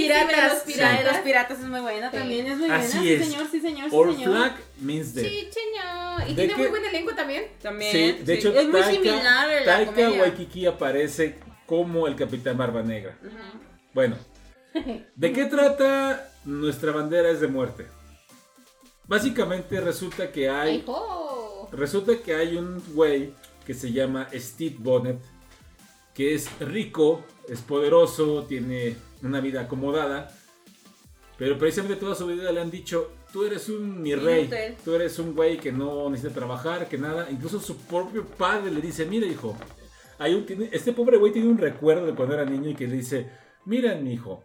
piratas. 0.73 0.99
de 0.99 1.05
los 1.13 1.17
piratas 1.19 1.61
es 1.61 1.67
muy 1.67 1.81
buena 1.81 2.11
Sí. 2.11 2.17
también. 2.17 2.47
Es 2.47 2.59
muy 2.59 2.69
buena. 2.69 2.77
Así 2.85 2.99
sí, 2.99 3.13
es. 3.13 3.29
señor, 3.29 3.47
sí, 3.51 3.61
señor, 3.61 3.91
sí, 3.91 3.97
All 3.97 4.15
señor. 4.15 4.31
Flag 4.31 4.57
Means 4.81 5.15
Dead. 5.15 5.25
Sí, 5.25 5.49
cheño. 5.51 6.17
Y 6.27 6.29
¿De 6.31 6.35
tiene 6.35 6.53
qué? 6.55 6.59
muy 6.59 6.69
buen 6.69 6.85
elenco 6.85 7.15
también. 7.15 7.45
También. 7.63 7.93
Sí, 7.93 8.13
de 8.25 8.27
sí. 8.27 8.33
hecho, 8.39 8.49
es 8.59 8.69
muy 8.69 8.81
Taika, 8.81 8.93
similar 9.03 9.49
a 9.51 9.61
la 9.61 9.65
Taika 9.65 9.91
comedia. 9.93 10.21
Waikiki 10.23 10.67
aparece 10.67 11.39
como 11.67 12.07
el 12.07 12.17
Capitán 12.17 12.57
Barba 12.57 12.83
Negra. 12.83 13.19
Bueno, 13.95 14.17
¿de 15.17 15.33
qué 15.33 15.45
trata 15.47 16.31
nuestra 16.45 16.93
bandera 16.93 17.31
es 17.31 17.41
de 17.41 17.49
muerte? 17.49 17.87
Básicamente 19.07 19.81
resulta 19.81 20.31
que 20.31 20.49
hay 20.49 20.85
resulta 21.73 22.13
que 22.25 22.35
hay 22.35 22.57
un 22.57 22.83
güey 22.95 23.35
que 23.67 23.75
se 23.75 23.93
llama 23.93 24.29
Steve 24.35 24.77
Bonnet 24.79 25.19
que 26.15 26.35
es 26.35 26.51
rico, 26.61 27.25
es 27.49 27.61
poderoso, 27.61 28.45
tiene 28.49 28.97
una 29.23 29.41
vida 29.41 29.63
acomodada, 29.63 30.37
pero 31.39 31.59
precisamente 31.59 31.97
toda 32.01 32.15
su 32.15 32.27
vida 32.27 32.53
le 32.53 32.61
han 32.61 32.71
dicho, 32.71 33.11
tú 33.33 33.45
eres 33.45 33.69
un 33.69 34.03
mi 34.03 34.15
rey, 34.15 34.45
Inútil. 34.45 34.77
tú 34.85 34.95
eres 34.95 35.19
un 35.19 35.35
güey 35.35 35.59
que 35.59 35.73
no 35.73 36.09
necesita 36.11 36.35
trabajar, 36.35 36.89
que 36.89 36.99
nada, 36.99 37.29
incluso 37.31 37.61
su 37.61 37.77
propio 37.79 38.25
padre 38.27 38.71
le 38.71 38.81
dice, 38.81 39.07
mira 39.07 39.27
hijo, 39.27 39.57
hay 40.19 40.35
un, 40.35 40.45
tiene- 40.47 40.69
este 40.73 40.93
pobre 40.93 41.17
güey 41.17 41.33
tiene 41.33 41.49
un 41.49 41.59
recuerdo 41.59 42.07
de 42.07 42.15
cuando 42.15 42.35
era 42.35 42.45
niño 42.45 42.71
y 42.71 42.75
que 42.75 42.87
le 42.87 42.97
dice, 42.97 43.31
mira 43.65 43.95
mi 43.97 44.13
hijo, 44.13 44.45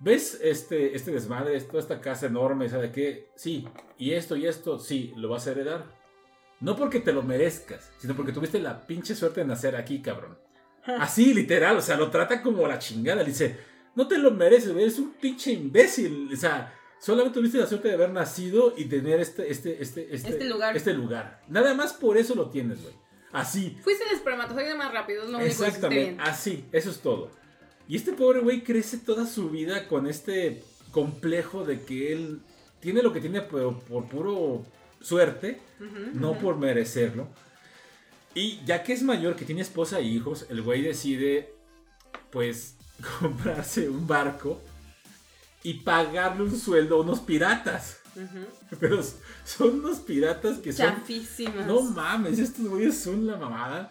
¿ves 0.00 0.40
este, 0.42 0.96
este 0.96 1.10
desmadre, 1.12 1.60
toda 1.60 1.80
esta 1.80 2.00
casa 2.00 2.26
enorme, 2.26 2.68
¿sabe 2.68 2.90
qué? 2.90 3.30
Sí, 3.36 3.68
y 3.98 4.12
esto 4.12 4.34
y 4.36 4.46
esto, 4.46 4.78
sí, 4.78 5.12
lo 5.16 5.28
vas 5.28 5.46
a 5.46 5.50
heredar. 5.52 5.98
No 6.60 6.74
porque 6.74 6.98
te 6.98 7.12
lo 7.12 7.22
merezcas, 7.22 7.92
sino 7.98 8.16
porque 8.16 8.32
tuviste 8.32 8.58
la 8.58 8.84
pinche 8.84 9.14
suerte 9.14 9.40
de 9.42 9.46
nacer 9.46 9.76
aquí, 9.76 10.02
cabrón. 10.02 10.36
Así, 10.98 11.34
literal, 11.34 11.76
o 11.76 11.82
sea, 11.82 11.96
lo 11.96 12.10
trata 12.10 12.42
como 12.42 12.66
la 12.66 12.78
chingada. 12.78 13.22
Le 13.22 13.28
dice, 13.28 13.58
no 13.94 14.08
te 14.08 14.18
lo 14.18 14.30
mereces, 14.30 14.72
güey, 14.72 14.84
eres 14.84 14.98
un 14.98 15.12
pinche 15.12 15.52
imbécil. 15.52 16.30
O 16.32 16.36
sea, 16.36 16.74
solamente 16.98 17.38
tuviste 17.38 17.58
la 17.58 17.66
suerte 17.66 17.88
de 17.88 17.94
haber 17.94 18.10
nacido 18.10 18.74
y 18.76 18.86
tener 18.86 19.20
este, 19.20 19.50
este, 19.50 19.82
este, 19.82 20.14
este, 20.14 20.30
Este 20.30 20.44
lugar. 20.44 20.76
Este 20.76 20.94
lugar. 20.94 21.42
Nada 21.48 21.74
más 21.74 21.92
por 21.92 22.16
eso 22.16 22.34
lo 22.34 22.50
tienes, 22.50 22.82
güey. 22.82 22.94
Así. 23.32 23.76
Fuiste 23.82 24.04
el 24.04 24.16
espermatozoide 24.16 24.74
más 24.74 24.92
rápido, 24.92 25.24
es 25.24 25.30
lo 25.30 25.38
único 25.38 25.58
que 25.60 25.66
Exactamente, 25.66 26.04
bien. 26.12 26.20
así, 26.20 26.64
eso 26.72 26.90
es 26.90 27.00
todo. 27.00 27.30
Y 27.86 27.96
este 27.96 28.12
pobre 28.12 28.40
güey 28.40 28.62
crece 28.62 28.98
toda 28.98 29.26
su 29.26 29.50
vida 29.50 29.86
con 29.88 30.06
este 30.06 30.62
complejo 30.90 31.64
de 31.64 31.82
que 31.82 32.12
él 32.12 32.40
tiene 32.80 33.02
lo 33.02 33.12
que 33.12 33.20
tiene 33.20 33.42
pero 33.42 33.78
por 33.80 34.08
puro 34.08 34.64
suerte, 35.00 35.60
no 36.14 36.38
por 36.38 36.56
merecerlo. 36.56 37.28
Y 38.34 38.60
ya 38.64 38.82
que 38.82 38.92
es 38.92 39.02
mayor, 39.02 39.36
que 39.36 39.44
tiene 39.44 39.62
esposa 39.62 39.98
e 39.98 40.04
hijos, 40.04 40.46
el 40.50 40.62
güey 40.62 40.82
decide, 40.82 41.52
pues, 42.30 42.74
comprarse 43.20 43.88
un 43.88 44.06
barco 44.06 44.60
y 45.62 45.74
pagarle 45.74 46.44
un 46.44 46.58
sueldo 46.58 46.96
a 46.96 47.00
unos 47.00 47.20
piratas. 47.20 47.98
Pero 48.80 49.00
son 49.44 49.80
unos 49.80 49.98
piratas 49.98 50.58
que 50.58 50.72
son 50.72 50.86
Chafísimas. 50.86 51.66
no 51.66 51.82
mames, 51.82 52.38
estos 52.38 52.66
güeyes 52.68 52.98
son 52.98 53.26
la 53.26 53.36
mamada. 53.36 53.90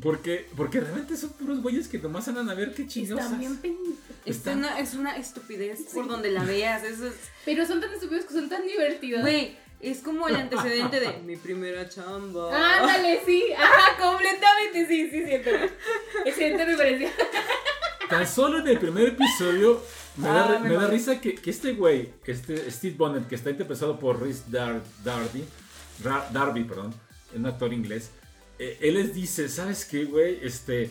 Porque, 0.00 0.46
porque 0.56 0.80
realmente 0.80 1.16
son 1.16 1.30
puros 1.30 1.60
güeyes 1.60 1.88
que 1.88 1.98
nomás 1.98 2.28
andan 2.28 2.48
a 2.48 2.54
ver 2.54 2.72
qué 2.72 2.86
chingados. 2.86 3.24
Están 3.24 3.40
bien 3.40 3.58
es, 4.24 4.46
una, 4.46 4.78
es 4.78 4.94
una 4.94 5.16
estupidez 5.16 5.80
por 5.92 6.06
donde 6.06 6.30
la 6.30 6.44
veas. 6.44 6.84
Eso 6.84 7.08
es. 7.08 7.14
Pero 7.44 7.66
son 7.66 7.80
tan 7.80 7.92
estúpidos 7.92 8.26
que 8.26 8.34
son 8.34 8.48
tan 8.48 8.64
divertidos. 8.64 9.22
Güey, 9.22 9.56
es 9.80 9.98
como 10.00 10.28
el 10.28 10.36
antecedente 10.36 11.00
de 11.00 11.18
mi 11.24 11.36
primera 11.36 11.88
chamba. 11.88 12.48
Ándale, 12.80 13.20
sí. 13.24 13.44
Ajá, 13.56 13.96
completamente, 14.00 14.86
sí, 14.86 15.10
sí, 15.10 15.24
siento. 15.24 15.50
Excelente 16.24 16.64
referencia. 16.64 17.10
Tan 18.08 18.26
solo 18.26 18.58
en 18.60 18.68
el 18.68 18.78
primer 18.78 19.08
episodio 19.08 19.82
me 20.16 20.28
da, 20.28 20.56
Ah, 20.56 20.58
me 20.58 20.74
da 20.74 20.86
risa 20.86 21.20
que, 21.20 21.34
que 21.34 21.50
este 21.50 21.74
güey, 21.74 22.12
este 22.26 22.70
Steve 22.70 22.94
Bonnet, 22.96 23.28
que 23.28 23.34
está 23.34 23.50
interpretado 23.50 23.98
por 23.98 24.20
Rhys 24.22 24.50
Dar, 24.50 24.80
Darby, 25.04 25.44
Ra- 26.02 26.28
Darby, 26.32 26.64
perdón, 26.64 26.94
un 27.34 27.46
actor 27.46 27.72
inglés, 27.72 28.10
eh, 28.58 28.78
él 28.80 28.94
les 28.94 29.14
dice, 29.14 29.48
¿sabes 29.48 29.84
qué, 29.84 30.04
güey? 30.06 30.40
Este, 30.42 30.90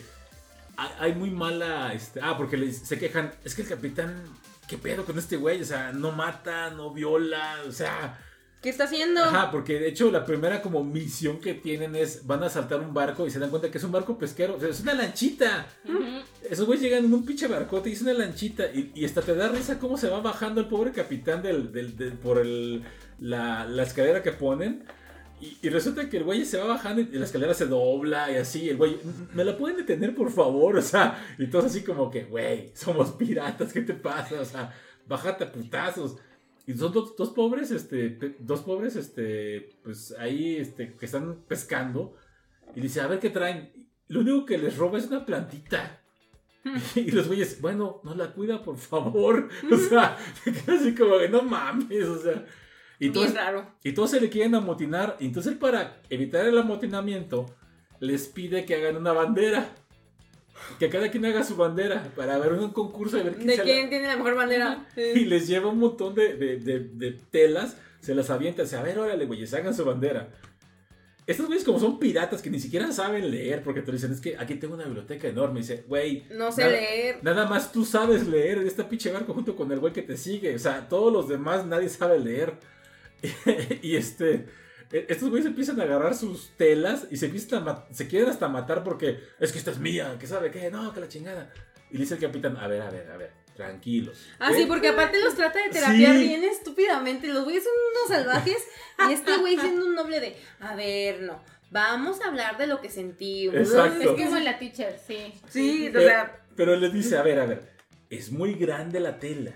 hay, 0.78 0.90
hay 1.00 1.14
muy 1.16 1.32
mala, 1.32 1.92
este, 1.94 2.20
ah, 2.22 2.38
porque 2.38 2.56
les, 2.56 2.78
se 2.78 3.00
quejan, 3.00 3.34
es 3.44 3.56
que 3.56 3.64
el 3.64 3.68
capitán, 3.68 4.24
¿qué 4.68 4.78
pedo 4.78 5.04
con 5.04 5.18
este 5.18 5.38
güey? 5.38 5.60
O 5.62 5.66
sea, 5.66 5.92
no 5.92 6.12
mata, 6.12 6.70
no 6.70 6.92
viola, 6.94 7.58
o 7.68 7.72
sea... 7.72 8.24
¿Qué 8.62 8.70
está 8.70 8.86
haciendo? 8.86 9.24
Ajá, 9.24 9.52
porque 9.52 9.80
de 9.80 9.88
hecho 9.88 10.10
la 10.12 10.26
primera 10.26 10.62
como 10.62 10.84
misión 10.84 11.40
que 11.40 11.54
tienen 11.54 11.96
es 11.96 12.26
van 12.26 12.44
a 12.44 12.50
saltar 12.50 12.80
un 12.82 12.94
barco 12.94 13.28
y 13.28 13.30
se 13.32 13.38
dan 13.40 13.50
cuenta 13.52 13.70
que 13.70 13.78
es 13.78 13.84
un 13.84 13.92
barco 13.92 14.18
pesquero, 14.18 14.56
o 14.56 14.60
sea, 14.60 14.70
es 14.70 14.80
una 14.82 14.94
lanchita. 14.96 15.68
Esos 16.50 16.66
güeyes 16.66 16.84
llegan 16.84 17.06
en 17.06 17.14
un 17.14 17.26
pinche 17.26 17.48
barcote 17.48 17.90
y 17.90 17.94
es 17.94 18.02
una 18.02 18.14
lanchita 18.14 18.66
y, 18.74 18.92
y 18.96 19.06
hasta 19.06 19.22
te 19.22 19.36
da 19.36 19.48
risa 19.50 19.78
cómo 19.80 19.98
se 19.98 20.10
va 20.10 20.22
bajando 20.22 20.60
el 20.62 20.68
pobre 20.68 20.92
capitán 20.92 21.42
del, 21.44 21.72
del- 21.72 21.96
del- 21.96 22.14
por 22.14 22.40
el, 22.40 22.84
la, 23.20 23.66
la 23.66 23.84
escalera 23.84 24.24
que 24.24 24.32
ponen. 24.32 24.84
Y, 25.40 25.56
y 25.62 25.70
resulta 25.70 26.10
que 26.10 26.18
el 26.18 26.24
güey 26.24 26.44
se 26.44 26.58
va 26.58 26.66
bajando 26.66 27.02
y 27.02 27.06
la 27.12 27.26
escalera 27.26 27.54
se 27.54 27.68
dobla 27.68 28.32
y 28.32 28.38
así. 28.38 28.70
El 28.70 28.78
güey, 28.78 28.98
¿me 29.36 29.44
la 29.46 29.56
pueden 29.56 29.78
detener 29.78 30.16
por 30.16 30.32
favor? 30.32 30.78
O 30.80 30.82
sea, 30.82 31.24
y 31.38 31.46
todos 31.46 31.66
así 31.66 31.84
como 31.84 32.10
que, 32.10 32.24
güey, 32.24 32.72
somos 32.74 33.12
piratas, 33.12 33.72
¿qué 33.72 33.82
te 33.82 33.94
pasa? 33.94 34.42
O 34.42 34.46
sea, 34.46 34.74
bájate 35.08 35.44
a 35.44 35.52
putazos. 35.52 36.16
Y 36.68 36.74
son 36.74 36.92
dos, 36.92 37.16
dos 37.16 37.30
pobres, 37.30 37.72
este, 37.72 38.36
dos 38.40 38.60
pobres, 38.60 38.98
este, 38.98 39.70
pues 39.84 40.14
ahí, 40.20 40.58
este, 40.58 40.96
que 40.96 41.06
están 41.06 41.46
pescando. 41.48 42.16
Y 42.76 42.82
dice, 42.82 43.00
a 43.00 43.08
ver 43.08 43.20
qué 43.20 43.30
traen. 43.30 43.88
Lo 44.10 44.20
único 44.20 44.46
que 44.46 44.58
les 44.58 44.76
roba 44.76 44.98
es 44.98 45.08
una 45.08 45.26
plantita. 45.26 46.02
y 46.96 47.10
los 47.12 47.28
güeyes, 47.28 47.62
bueno, 47.62 48.02
no 48.04 48.14
la 48.16 48.34
cuida, 48.34 48.62
por 48.62 48.76
favor. 48.78 49.48
O 49.72 49.78
sea, 49.78 50.18
se 50.44 50.52
queda 50.52 50.76
así 50.76 50.94
como 50.94 51.18
que 51.18 51.30
no 51.30 51.42
mames, 51.42 52.04
o 52.04 52.22
sea. 52.22 52.46
Y 53.00 53.12
todos, 53.12 53.34
raro. 53.34 53.76
y 53.82 53.94
todos 53.94 54.12
se 54.12 54.20
le 54.20 54.30
quieren 54.30 54.54
amotinar. 54.54 55.16
Y 55.22 55.28
entonces, 55.28 55.56
para 55.56 56.02
evitar 56.10 56.46
el 56.46 56.58
amotinamiento, 56.58 57.46
les 58.02 58.28
pide 58.28 58.66
que 58.66 58.76
hagan 58.76 58.98
una 58.98 59.14
bandera. 59.14 59.74
Que 60.80 60.90
cada 60.90 61.10
quien 61.12 61.26
haga 61.26 61.44
su 61.44 61.56
bandera 61.56 62.12
para 62.16 62.38
ver 62.38 62.54
un 62.54 62.72
concurso 62.72 63.18
de 63.18 63.24
ver 63.24 63.36
quién 63.36 63.48
¿De 63.48 63.58
la- 63.58 63.64
quién 63.64 63.90
tiene 63.90 64.08
la 64.08 64.18
mejor 64.18 64.36
bandera? 64.36 64.86
y 64.96 65.26
les 65.26 65.48
lleva 65.48 65.70
un 65.70 65.80
montón 65.80 66.14
de, 66.16 66.36
de- 66.36 66.58
de- 66.58 66.80
de 66.80 67.12
telas, 67.32 67.78
se 68.02 68.14
las 68.16 68.30
avienta, 68.30 68.64
dice, 68.64 68.76
a 68.78 68.84
ver, 68.84 68.98
órale, 69.00 69.26
güeyes, 69.26 69.54
hagan 69.54 69.74
su 69.74 69.84
bandera. 69.86 70.30
Estos 71.26 71.48
güeyes 71.48 71.66
como 71.66 71.78
son 71.80 72.00
piratas 72.00 72.42
que 72.42 72.50
ni 72.50 72.58
siquiera 72.60 72.90
saben 72.94 73.30
leer, 73.32 73.62
porque 73.62 73.82
te 73.82 73.92
dicen, 73.92 74.14
es 74.14 74.22
que 74.22 74.38
aquí 74.38 74.56
tengo 74.56 74.76
una 74.76 74.86
biblioteca 74.86 75.28
enorme, 75.28 75.60
y 75.60 75.64
dice, 75.64 75.84
güey, 75.88 76.24
No 76.32 76.52
sé 76.54 76.62
nada- 76.62 76.74
leer. 76.74 77.18
Nada 77.22 77.46
más 77.48 77.72
tú 77.74 77.84
sabes 77.84 78.26
leer 78.28 78.60
en 78.60 78.68
esta 78.68 78.88
pinche 78.88 79.12
barco 79.12 79.34
junto 79.34 79.56
con 79.56 79.70
el 79.72 79.80
güey 79.80 79.92
que 79.92 80.04
te 80.04 80.16
sigue. 80.16 80.56
O 80.56 80.60
sea, 80.60 80.88
todos 80.88 81.12
los 81.12 81.28
demás 81.28 81.66
nadie 81.66 81.90
sabe 81.90 82.18
leer. 82.20 82.54
y 83.82 83.96
este. 83.96 84.46
E- 84.92 85.06
Estos 85.10 85.30
güeyes 85.30 85.46
empiezan 85.48 85.80
a 85.80 85.84
agarrar 85.84 86.16
sus 86.16 86.50
telas 86.58 87.08
y 87.12 87.18
se 87.18 87.26
empiezan 87.28 87.68
a 87.68 87.86
se 87.92 88.08
quieren 88.08 88.30
hasta 88.30 88.48
matar 88.48 88.84
porque 88.84 89.20
es 89.40 89.52
que 89.52 89.58
esta 89.60 89.72
es 89.72 89.80
mía, 89.80 90.16
que 90.20 90.28
sabe 90.28 90.52
qué, 90.52 90.70
no, 90.72 90.94
que 90.94 91.00
la 91.00 91.08
chingada. 91.08 91.52
Y 91.92 91.98
dice 91.98 92.16
el 92.16 92.20
capitán, 92.20 92.58
a 92.58 92.68
ver, 92.68 92.82
a 92.82 92.90
ver, 92.90 93.10
a 93.12 93.18
ver. 93.18 93.32
tranquilos. 93.56 94.28
Ah, 94.40 94.52
sí, 94.54 94.64
¿ok? 94.64 94.68
porque 94.68 94.90
aparte 94.90 95.20
los 95.24 95.34
trata 95.36 95.58
de 95.64 95.70
terapiar 95.72 96.16
Sí. 96.16 96.24
bien 96.28 96.44
estúpidamente. 96.44 97.28
Los 97.28 97.44
güeyes 97.44 97.64
son 97.64 97.74
unos 97.92 98.08
salvajes. 98.26 98.64
Y 99.10 99.14
este 99.14 99.38
güey 99.38 99.58
siendo 99.58 99.86
un 99.86 99.96
noble 99.96 100.20
de, 100.20 100.36
a 100.60 100.76
ver, 100.76 101.22
no, 101.22 101.42
vamos 101.72 102.22
a 102.22 102.28
hablar 102.28 102.58
de 102.60 102.68
lo 102.68 102.82
que 102.82 102.90
sentimos. 102.90 103.56
Exacto. 103.56 104.02
Es 104.02 104.10
como 104.10 104.38
en 104.38 104.44
la 104.46 104.60
teacher, 104.60 105.00
sí. 105.08 105.34
Sí, 105.50 105.88
o 105.88 105.92
Pero, 105.94 106.06
sea, 106.08 106.40
pero 106.56 106.76
le 106.76 106.90
dice, 106.92 107.18
a 107.18 107.24
ver, 107.24 107.40
a 107.40 107.46
ver, 107.48 107.72
es 108.12 108.32
muy 108.32 108.54
grande 108.54 109.00
la 109.00 109.18
tela. 109.20 109.54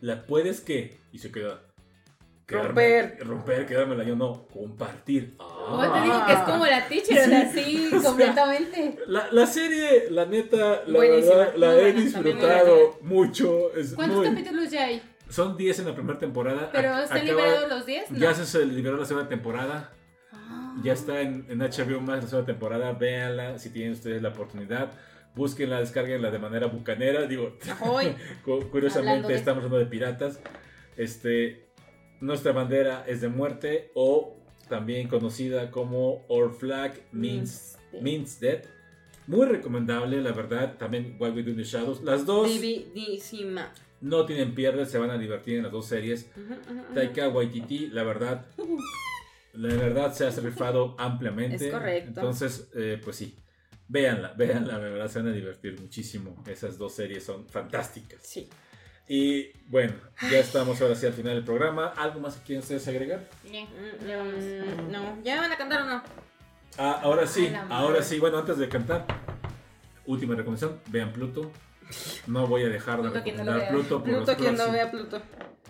¿La 0.00 0.26
puedes 0.26 0.60
qué? 0.60 0.98
Y 1.12 1.18
se 1.18 1.30
queda. 1.30 1.62
Quedarme- 2.50 2.66
Romper. 2.66 3.18
Romper, 3.26 3.66
quedármela 3.66 4.04
yo, 4.04 4.16
no, 4.16 4.46
compartir. 4.48 5.36
Como 5.36 5.92
te 5.92 6.00
digo 6.02 6.26
que 6.26 6.32
es 6.32 6.38
como 6.40 6.66
la 6.66 6.88
teacher, 6.88 7.18
o 7.22 7.24
sea, 7.26 7.52
sí, 7.52 7.90
completamente. 8.04 8.98
La, 9.06 9.28
la 9.32 9.46
serie, 9.46 10.10
la 10.10 10.26
neta, 10.26 10.82
la 10.86 10.96
Buenísima, 10.98 11.34
verdad, 11.36 11.54
la 11.56 11.66
muy 11.68 11.76
he 11.76 11.82
buena, 11.82 12.00
disfrutado 12.00 12.98
mucho. 13.02 13.74
Es 13.74 13.94
¿Cuántos 13.94 14.18
muy- 14.18 14.28
capítulos 14.28 14.70
ya 14.70 14.84
hay? 14.84 15.02
Son 15.28 15.56
10 15.56 15.78
en 15.78 15.86
la 15.86 15.94
primera 15.94 16.18
temporada. 16.18 16.70
¿Pero 16.72 16.88
Ac- 16.90 17.02
están 17.04 17.18
acaba- 17.18 17.30
liberados 17.42 17.68
los 17.68 17.86
10? 17.86 18.10
No. 18.10 18.18
Ya 18.18 18.34
se 18.34 18.66
liberó 18.66 18.96
la 18.96 19.04
segunda 19.04 19.28
temporada. 19.28 19.92
Ah. 20.32 20.76
Ya 20.82 20.92
está 20.92 21.20
en, 21.20 21.46
en 21.48 21.60
HBO 21.60 22.00
más 22.00 22.22
la 22.24 22.28
segunda 22.28 22.46
temporada. 22.46 22.92
Véanla 22.94 23.58
si 23.58 23.70
tienen 23.70 23.92
ustedes 23.92 24.20
la 24.22 24.30
oportunidad. 24.30 24.90
Búsquenla, 25.36 25.78
descarguenla 25.78 26.32
de 26.32 26.38
manera 26.40 26.66
bucanera. 26.66 27.22
Digo, 27.26 27.56
Hablando 27.80 28.68
curiosamente 28.70 29.28
de- 29.28 29.34
estamos 29.36 29.58
hablando 29.62 29.78
de 29.78 29.86
piratas. 29.86 30.40
Este, 30.96 31.69
nuestra 32.20 32.52
bandera 32.52 33.04
es 33.06 33.20
de 33.20 33.28
muerte 33.28 33.90
o 33.94 34.36
también 34.68 35.08
conocida 35.08 35.70
como 35.70 36.24
Our 36.28 36.52
Flag 36.54 37.00
Means, 37.12 37.76
means 38.00 38.38
Death. 38.38 38.66
Muy 39.26 39.46
recomendable, 39.46 40.20
la 40.20 40.32
verdad. 40.32 40.76
También 40.78 41.16
What 41.18 41.34
We 41.34 41.42
Do 41.42 41.50
in 41.50 41.56
the 41.56 41.64
Shadows. 41.64 42.02
Las 42.02 42.26
dos 42.26 42.48
Dividísima. 42.48 43.72
no 44.00 44.26
tienen 44.26 44.54
pierde, 44.54 44.86
se 44.86 44.98
van 44.98 45.10
a 45.10 45.18
divertir 45.18 45.56
en 45.56 45.64
las 45.64 45.72
dos 45.72 45.86
series. 45.86 46.30
Ujú, 46.36 46.54
ujú, 46.54 46.80
ujú. 46.82 46.94
Taika 46.94 47.28
Waititi, 47.28 47.88
la 47.88 48.02
verdad, 48.02 48.46
la 49.52 49.68
verdad 49.68 50.12
se 50.14 50.26
ha 50.26 50.30
rifado 50.30 50.94
ampliamente. 50.98 51.66
Es 51.68 51.72
correcto. 51.72 52.08
Entonces, 52.08 52.70
eh, 52.74 53.00
pues 53.02 53.16
sí, 53.16 53.36
véanla, 53.88 54.32
véanla, 54.34 54.78
la 54.78 54.88
verdad 54.88 55.08
se 55.08 55.20
van 55.20 55.28
a 55.28 55.32
divertir 55.32 55.80
muchísimo. 55.80 56.42
Esas 56.46 56.78
dos 56.78 56.94
series 56.94 57.24
son 57.24 57.46
fantásticas. 57.48 58.20
Sí. 58.22 58.48
Y 59.12 59.50
bueno, 59.66 59.94
ya 60.30 60.38
estamos 60.38 60.80
ahora 60.80 60.94
sí 60.94 61.04
al 61.04 61.12
final 61.12 61.34
del 61.34 61.42
programa. 61.42 61.88
¿Algo 61.96 62.20
más 62.20 62.36
que 62.36 62.44
quieren 62.44 62.62
ustedes 62.62 62.86
agregar? 62.86 63.28
Bien, 63.42 63.66
Mm, 63.66 64.92
No, 64.92 65.18
¿ya 65.24 65.34
me 65.34 65.40
van 65.40 65.52
a 65.52 65.56
cantar 65.56 65.82
o 65.82 65.86
no? 65.86 66.02
Ah, 66.78 67.00
ahora 67.02 67.26
sí, 67.26 67.52
ahora 67.70 68.04
sí. 68.04 68.20
Bueno, 68.20 68.38
antes 68.38 68.56
de 68.58 68.68
cantar, 68.68 69.04
última 70.06 70.36
recomendación, 70.36 70.78
vean 70.86 71.12
Pluto. 71.12 71.50
No 72.28 72.46
voy 72.46 72.62
a 72.62 72.68
dejar 72.68 73.02
de 73.02 73.10
Pluto, 73.10 73.18
no 73.18 73.24
recomendar. 73.24 73.68
Pluto 73.70 73.88
por, 73.98 74.02
Pluto, 74.04 74.26
los 74.30 74.36
quien 74.36 74.54
no 74.54 74.70
vea 74.70 74.90
Pluto. 74.92 75.20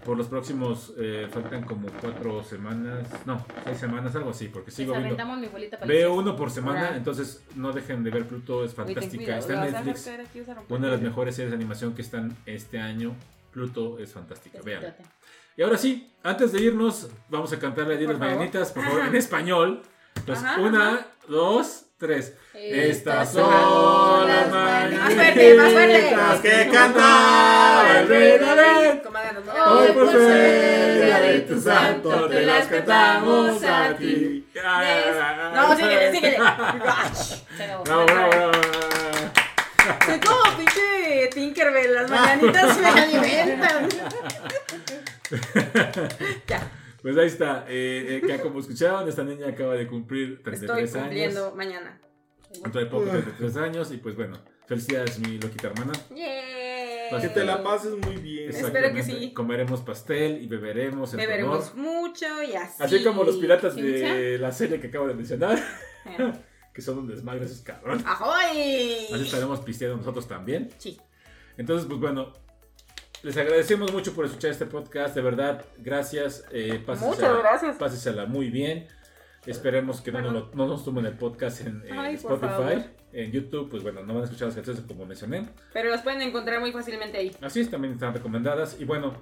Por 0.05 0.17
los 0.17 0.29
próximos, 0.29 0.95
eh, 0.99 1.29
faltan 1.31 1.65
como 1.65 1.89
cuatro 2.01 2.43
semanas, 2.43 3.07
no, 3.27 3.45
seis 3.65 3.79
semanas, 3.79 4.17
algo 4.17 4.31
así, 4.31 4.49
porque 4.49 4.71
sigo 4.71 4.93
viendo. 4.93 5.09
aventamos 5.09 5.39
mi 5.39 5.49
bolita 5.49 5.79
para 5.79 5.89
Veo 5.89 6.15
uno 6.15 6.37
por 6.37 6.51
semana, 6.51 6.97
entonces 6.97 7.45
no 7.55 7.73
dejen 7.73 8.03
de 8.03 8.11
ver 8.11 8.27
Pluto, 8.27 8.65
es 8.65 8.75
fantástica. 8.75 9.39
Está 9.39 9.67
en 9.67 9.73
Netflix, 9.73 10.11
una 10.69 10.87
de 10.87 10.93
las 10.93 11.03
mejores 11.03 11.35
series 11.35 11.51
de 11.51 11.57
animación 11.57 11.95
que 11.95 12.03
están 12.03 12.37
este 12.47 12.79
año. 12.79 13.15
Pluto 13.53 13.99
es 13.99 14.13
fantástica, 14.13 14.61
vean. 14.65 14.95
Y 15.57 15.63
ahora 15.63 15.77
sí, 15.77 16.11
antes 16.23 16.53
de 16.53 16.63
irnos, 16.63 17.11
vamos 17.29 17.53
a 17.53 17.59
cantarle 17.59 17.97
a 17.97 18.01
las 18.01 18.19
mañanitas, 18.19 18.73
por 18.73 18.85
favor, 18.85 19.05
en 19.07 19.17
español. 19.17 19.83
Entonces, 20.17 20.45
Ajá, 20.45 20.61
una, 20.61 21.07
dos, 21.29 21.87
tres. 22.01 22.35
Estas 22.55 23.33
son 23.33 24.27
las 24.27 24.49
mañanitas. 24.51 26.41
Que 26.41 26.69
cantaba 26.73 28.01
el 28.01 28.09
rey 28.09 28.39
David. 28.39 29.01
Hoy 29.69 29.93
por 29.93 30.11
ser 30.11 31.05
día 31.05 31.21
de 31.21 31.41
tu 31.41 31.61
santo, 31.61 32.29
te 32.29 32.41
las 32.47 32.67
cantamos 32.67 33.63
a 33.63 33.95
ti. 33.95 34.49
No, 35.55 35.77
síguele, 35.77 36.13
síguele. 36.13 36.39
Bravo, 36.39 37.85
bravo, 37.85 38.07
bravo. 38.07 38.53
Soy 40.07 40.21
como 40.21 40.57
pinche 40.57 41.31
Tinkerbell, 41.35 41.95
las 41.95 42.11
mañanitas 42.11 42.79
me 42.79 42.89
alimentan. 42.89 43.89
ya, 46.47 46.61
Pues 47.03 47.17
ahí 47.17 47.27
está. 47.27 47.65
Eh, 47.69 48.21
eh, 48.23 48.27
que 48.27 48.41
como 48.41 48.61
escucharon, 48.61 49.09
esta 49.09 49.25
niña 49.25 49.49
acaba 49.49 49.75
de 49.75 49.87
cumplir 49.87 50.43
33 50.43 50.83
estoy 50.85 51.01
cumpliendo 51.03 51.45
años. 51.45 51.57
mañana. 51.57 52.01
Dentro 52.63 52.81
de 52.81 52.87
poco 52.87 53.05
33 53.09 53.57
años. 53.57 53.93
Y 53.93 53.99
pues 53.99 54.17
bueno, 54.17 54.37
felicidades, 54.67 55.19
mi 55.19 55.39
loquita 55.39 55.69
hermana. 55.69 55.93
Yeah. 56.15 57.21
Que 57.21 57.29
te 57.29 57.45
la 57.45 57.63
pases 57.63 57.97
muy 57.97 58.17
bien. 58.17 58.51
Espero 58.51 58.95
que 58.95 59.03
sí. 59.03 59.33
Comeremos 59.33 59.81
pastel 59.81 60.43
y 60.43 60.47
beberemos 60.47 61.13
en 61.15 61.19
Beberemos 61.19 61.73
honor. 61.73 61.77
mucho 61.77 62.43
y 62.43 62.55
así. 62.55 62.83
Así 62.83 63.03
como 63.03 63.25
los 63.25 63.37
piratas 63.37 63.75
de 63.75 64.39
la 64.39 64.53
serie 64.53 64.79
que 64.81 64.87
acabo 64.89 65.09
de 65.09 65.15
mencionar, 65.15 65.59
Eh. 66.07 66.33
que 66.73 66.83
son 66.83 66.99
un 66.99 67.09
desmadre 67.09 67.45
esos 67.47 67.63
cabrón. 67.63 68.01
¡Ahoy! 68.07 69.07
Así 69.13 69.25
estaremos 69.25 69.61
pisteando 69.61 69.97
nosotros 69.97 70.29
también. 70.29 70.71
Sí. 70.79 71.01
Entonces, 71.57 71.87
pues 71.89 71.99
bueno, 71.99 72.33
les 73.23 73.37
agradecemos 73.37 73.93
mucho 73.93 74.15
por 74.15 74.25
escuchar 74.27 74.51
este 74.51 74.67
podcast. 74.67 75.15
De 75.15 75.21
verdad, 75.23 75.65
gracias. 75.79 76.45
Eh, 76.53 76.83
pásensela- 76.87 77.07
Muchas 77.09 77.39
gracias. 77.39 77.77
Pásensela 77.77 78.27
muy 78.27 78.51
bien. 78.51 78.87
Esperemos 79.47 80.01
que 80.03 80.13
no 80.13 80.21
nos, 80.21 80.33
lo- 80.33 80.51
no 80.55 80.67
nos 80.67 80.85
tomen 80.85 81.07
el 81.07 81.17
podcast 81.17 81.63
en, 81.63 81.83
en 81.87 81.99
Ay, 81.99 82.17
por 82.19 82.33
Spotify. 82.35 82.85
En 83.13 83.33
YouTube, 83.33 83.69
pues 83.71 83.83
bueno, 83.83 84.03
no 84.03 84.13
van 84.15 84.23
a 84.23 84.25
escuchar 84.25 84.49
las 84.49 84.55
canciones 84.55 84.83
como 84.87 85.05
mencioné. 85.07 85.49
Pero 85.73 85.91
las 85.91 86.03
pueden 86.03 86.21
encontrar 86.23 86.61
muy 86.61 86.73
fácilmente 86.73 87.19
ahí. 87.19 87.35
Así 87.41 87.61
es, 87.61 87.71
también 87.71 87.95
están 87.95 88.13
recomendadas. 88.15 88.77
Y 88.79 88.85
bueno, 88.85 89.15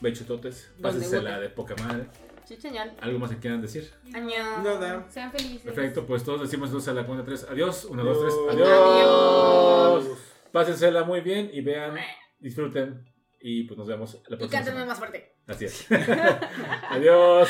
bechutotes, 0.00 0.72
guste. 0.78 1.20
de 1.20 1.48
poca 1.50 1.74
madre. 1.82 2.06
Sí, 2.44 2.56
señal. 2.56 2.92
¿Algo 3.00 3.18
más 3.18 3.30
que 3.30 3.38
quieran 3.38 3.60
decir? 3.62 3.92
Año. 4.14 4.62
Nada. 4.62 5.06
Sean 5.10 5.30
felices. 5.30 5.62
Perfecto, 5.62 6.06
pues 6.06 6.24
todos 6.24 6.40
decimos 6.40 6.68
entonces 6.68 6.88
a 6.88 6.94
la 6.94 7.04
cuenta 7.06 7.24
3. 7.24 7.46
Adiós. 7.50 7.84
1, 7.84 8.02
2, 8.04 8.20
3. 8.20 8.34
Adiós. 8.50 8.68
Adiós. 8.68 10.04
Adiós. 10.04 10.18
Pásensela 10.50 11.04
muy 11.04 11.20
bien 11.20 11.50
y 11.52 11.60
vean, 11.60 11.94
disfruten. 12.42 13.04
Y 13.40 13.64
pues 13.64 13.76
nos 13.78 13.88
vemos 13.88 14.14
la 14.28 14.36
Y 14.36 14.38
próxima. 14.38 14.50
cántame 14.50 14.64
semana. 14.64 14.86
más 14.86 14.98
fuerte. 14.98 15.34
Así 15.46 15.64
es. 15.64 15.86
Adiós. 16.90 17.48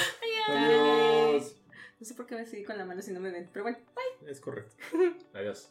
Adiós. 0.49 1.57
No 2.01 2.07
sé 2.07 2.15
por 2.15 2.27
qué 2.27 2.35
me 2.35 2.47
seguí 2.47 2.65
con 2.65 2.79
la 2.79 2.85
mano 2.85 3.03
si 3.03 3.13
no 3.13 3.21
me 3.21 3.31
ven, 3.31 3.49
pero 3.53 3.65
bueno. 3.65 3.79
Es 4.27 4.41
correcto. 4.41 4.75
Adiós. 5.35 5.71